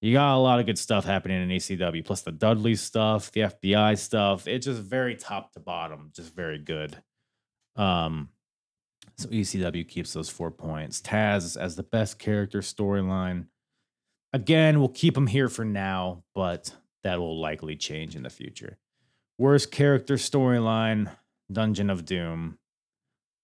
You 0.00 0.12
got 0.12 0.36
a 0.36 0.38
lot 0.38 0.60
of 0.60 0.66
good 0.66 0.78
stuff 0.78 1.04
happening 1.04 1.42
in 1.42 1.48
ECW, 1.48 2.04
plus 2.04 2.22
the 2.22 2.32
Dudley 2.32 2.76
stuff, 2.76 3.32
the 3.32 3.42
FBI 3.42 3.98
stuff. 3.98 4.46
It's 4.46 4.66
just 4.66 4.80
very 4.82 5.16
top 5.16 5.52
to 5.52 5.60
bottom, 5.60 6.10
just 6.14 6.34
very 6.34 6.58
good. 6.58 6.96
Um, 7.78 8.28
so 9.16 9.28
ECW 9.30 9.88
keeps 9.88 10.12
those 10.12 10.28
four 10.28 10.50
points. 10.50 11.00
Taz 11.00 11.56
as 11.56 11.76
the 11.76 11.82
best 11.82 12.18
character 12.18 12.60
storyline. 12.60 13.46
Again, 14.32 14.78
we'll 14.78 14.90
keep 14.90 15.16
him 15.16 15.26
here 15.26 15.48
for 15.48 15.64
now, 15.64 16.24
but 16.34 16.74
that 17.02 17.18
will 17.18 17.40
likely 17.40 17.76
change 17.76 18.14
in 18.14 18.24
the 18.24 18.30
future. 18.30 18.78
Worst 19.38 19.70
character 19.70 20.14
storyline. 20.14 21.10
Dungeon 21.50 21.90
of 21.90 22.04
Doom. 22.04 22.58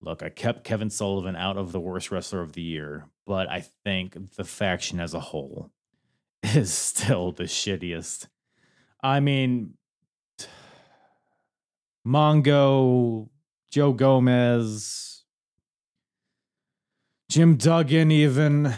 Look, 0.02 0.22
I 0.22 0.28
kept 0.28 0.64
Kevin 0.64 0.90
Sullivan 0.90 1.36
out 1.36 1.56
of 1.56 1.72
the 1.72 1.80
worst 1.80 2.10
wrestler 2.10 2.42
of 2.42 2.52
the 2.52 2.62
year, 2.62 3.06
but 3.26 3.48
I 3.48 3.64
think 3.84 4.36
the 4.36 4.44
faction 4.44 5.00
as 5.00 5.14
a 5.14 5.20
whole 5.20 5.70
is 6.42 6.72
still 6.72 7.32
the 7.32 7.44
shittiest. 7.44 8.28
I 9.02 9.20
mean, 9.20 9.74
Mongo, 12.06 13.30
Joe 13.74 13.92
Gomez, 13.92 15.24
Jim 17.28 17.56
Duggan, 17.56 18.12
even. 18.12 18.72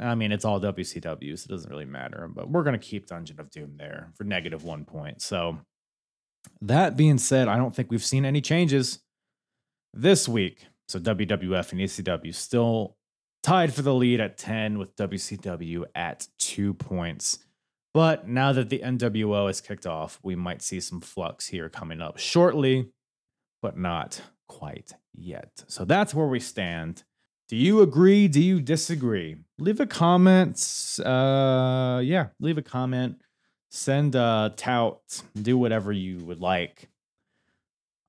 I 0.00 0.14
mean, 0.14 0.32
it's 0.32 0.46
all 0.46 0.58
WCW, 0.58 1.38
so 1.38 1.44
it 1.44 1.50
doesn't 1.50 1.70
really 1.70 1.84
matter. 1.84 2.30
But 2.34 2.48
we're 2.48 2.62
going 2.62 2.72
to 2.72 2.78
keep 2.78 3.06
Dungeon 3.06 3.38
of 3.40 3.50
Doom 3.50 3.74
there 3.76 4.08
for 4.14 4.24
negative 4.24 4.64
one 4.64 4.86
point. 4.86 5.20
So 5.20 5.58
that 6.62 6.96
being 6.96 7.18
said, 7.18 7.46
I 7.46 7.58
don't 7.58 7.76
think 7.76 7.90
we've 7.90 8.02
seen 8.02 8.24
any 8.24 8.40
changes 8.40 9.00
this 9.92 10.26
week. 10.26 10.64
So 10.88 10.98
WWF 10.98 11.72
and 11.72 11.82
ECW 11.82 12.34
still 12.34 12.96
tied 13.42 13.74
for 13.74 13.82
the 13.82 13.92
lead 13.92 14.18
at 14.18 14.38
10 14.38 14.78
with 14.78 14.96
WCW 14.96 15.84
at 15.94 16.26
two 16.38 16.72
points. 16.72 17.40
But 17.92 18.26
now 18.26 18.54
that 18.54 18.70
the 18.70 18.78
NWO 18.78 19.48
has 19.48 19.60
kicked 19.60 19.86
off, 19.86 20.18
we 20.22 20.36
might 20.36 20.62
see 20.62 20.80
some 20.80 21.02
flux 21.02 21.48
here 21.48 21.68
coming 21.68 22.00
up 22.00 22.16
shortly, 22.16 22.88
but 23.62 23.78
not 23.78 24.20
quite 24.48 24.92
yet. 25.14 25.64
So 25.68 25.86
that's 25.86 26.12
where 26.12 26.26
we 26.26 26.40
stand. 26.40 27.04
Do 27.48 27.56
you 27.56 27.80
agree? 27.80 28.28
Do 28.28 28.42
you 28.42 28.60
disagree? 28.60 29.36
Leave 29.58 29.80
a 29.80 29.86
comment. 29.86 30.58
Uh, 31.02 32.00
yeah, 32.04 32.26
leave 32.40 32.58
a 32.58 32.62
comment 32.62 33.16
send 33.72 34.14
a 34.14 34.52
tout, 34.56 35.22
do 35.40 35.56
whatever 35.56 35.92
you 35.92 36.18
would 36.18 36.40
like. 36.40 36.88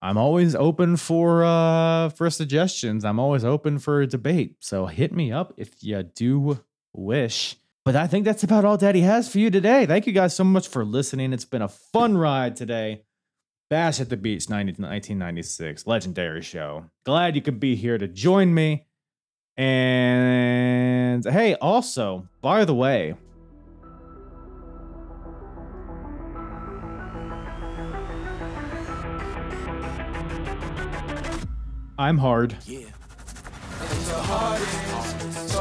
I'm 0.01 0.17
always 0.17 0.53
open 0.53 0.97
for 0.97 1.45
uh 1.45 2.09
for 2.09 2.30
suggestions. 2.30 3.05
I'm 3.05 3.19
always 3.19 3.45
open 3.45 3.80
for 3.80 4.01
a 4.01 4.07
debate. 4.07 4.57
So 4.59 4.85
hit 4.85 5.13
me 5.13 5.31
up 5.31 5.53
if 5.55 5.81
you 5.81 6.03
do 6.03 6.59
wish. 6.91 7.55
But 7.85 7.95
I 7.95 8.07
think 8.07 8.25
that's 8.25 8.43
about 8.43 8.65
all 8.65 8.77
Daddy 8.77 9.01
has 9.01 9.30
for 9.30 9.39
you 9.39 9.49
today. 9.49 9.85
Thank 9.85 10.05
you 10.05 10.13
guys 10.13 10.35
so 10.35 10.43
much 10.43 10.67
for 10.67 10.84
listening. 10.84 11.31
It's 11.31 11.45
been 11.45 11.61
a 11.61 11.69
fun 11.69 12.17
ride 12.17 12.57
today. 12.57 13.03
Bash 13.73 13.99
at 13.99 14.09
the 14.09 14.17
Beach 14.17 14.51
90, 14.51 14.73
1996, 14.73 15.87
legendary 15.87 16.43
show. 16.43 16.85
Glad 17.07 17.35
you 17.35 17.41
could 17.41 17.59
be 17.59 17.75
here 17.75 17.97
to 17.97 18.07
join 18.07 18.53
me. 18.53 18.85
And. 19.57 21.25
Hey, 21.25 21.55
also, 21.55 22.27
by 22.39 22.65
the 22.65 22.75
way, 22.75 23.15
I'm 31.97 32.19
hard. 32.19 32.55
Yeah. 32.67 32.93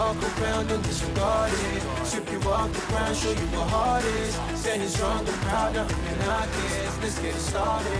Talk 0.03 0.41
around 0.43 0.69
and 0.73 0.83
disregard 0.83 1.53
it. 1.53 1.83
Strip 2.05 2.33
you 2.33 2.41
off 2.51 2.73
the 2.73 2.81
ground, 2.91 3.16
show 3.16 3.31
you 3.31 3.47
what 3.55 3.69
heart 3.70 4.05
is. 4.05 4.35
Standing 4.61 4.89
strong 4.89 5.20
and 5.20 5.41
proud, 5.47 5.74
nothing 5.77 6.29
I 6.29 6.47
guess. 6.47 6.99
Let's 7.03 7.19
get 7.20 7.35
it 7.37 7.39
started. 7.39 7.93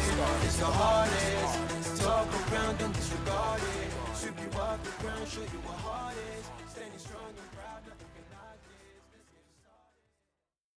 It's 0.43 0.57
the 0.57 0.67
hardest. 0.67 2.03
Talk 2.03 2.27
around 2.51 2.83
and 2.83 2.93
disregard 2.93 3.61
it. 3.61 4.17
Strip 4.17 4.35
you 4.43 4.59
off 4.59 4.83
the 4.83 4.91
ground, 5.01 5.29
show 5.29 5.43
you 5.43 5.61
what 5.63 5.79
heart 5.79 6.17
is. 6.35 6.73
Standing 6.73 6.99
strong 6.99 7.31
and 7.39 7.53
proud. 7.53 7.62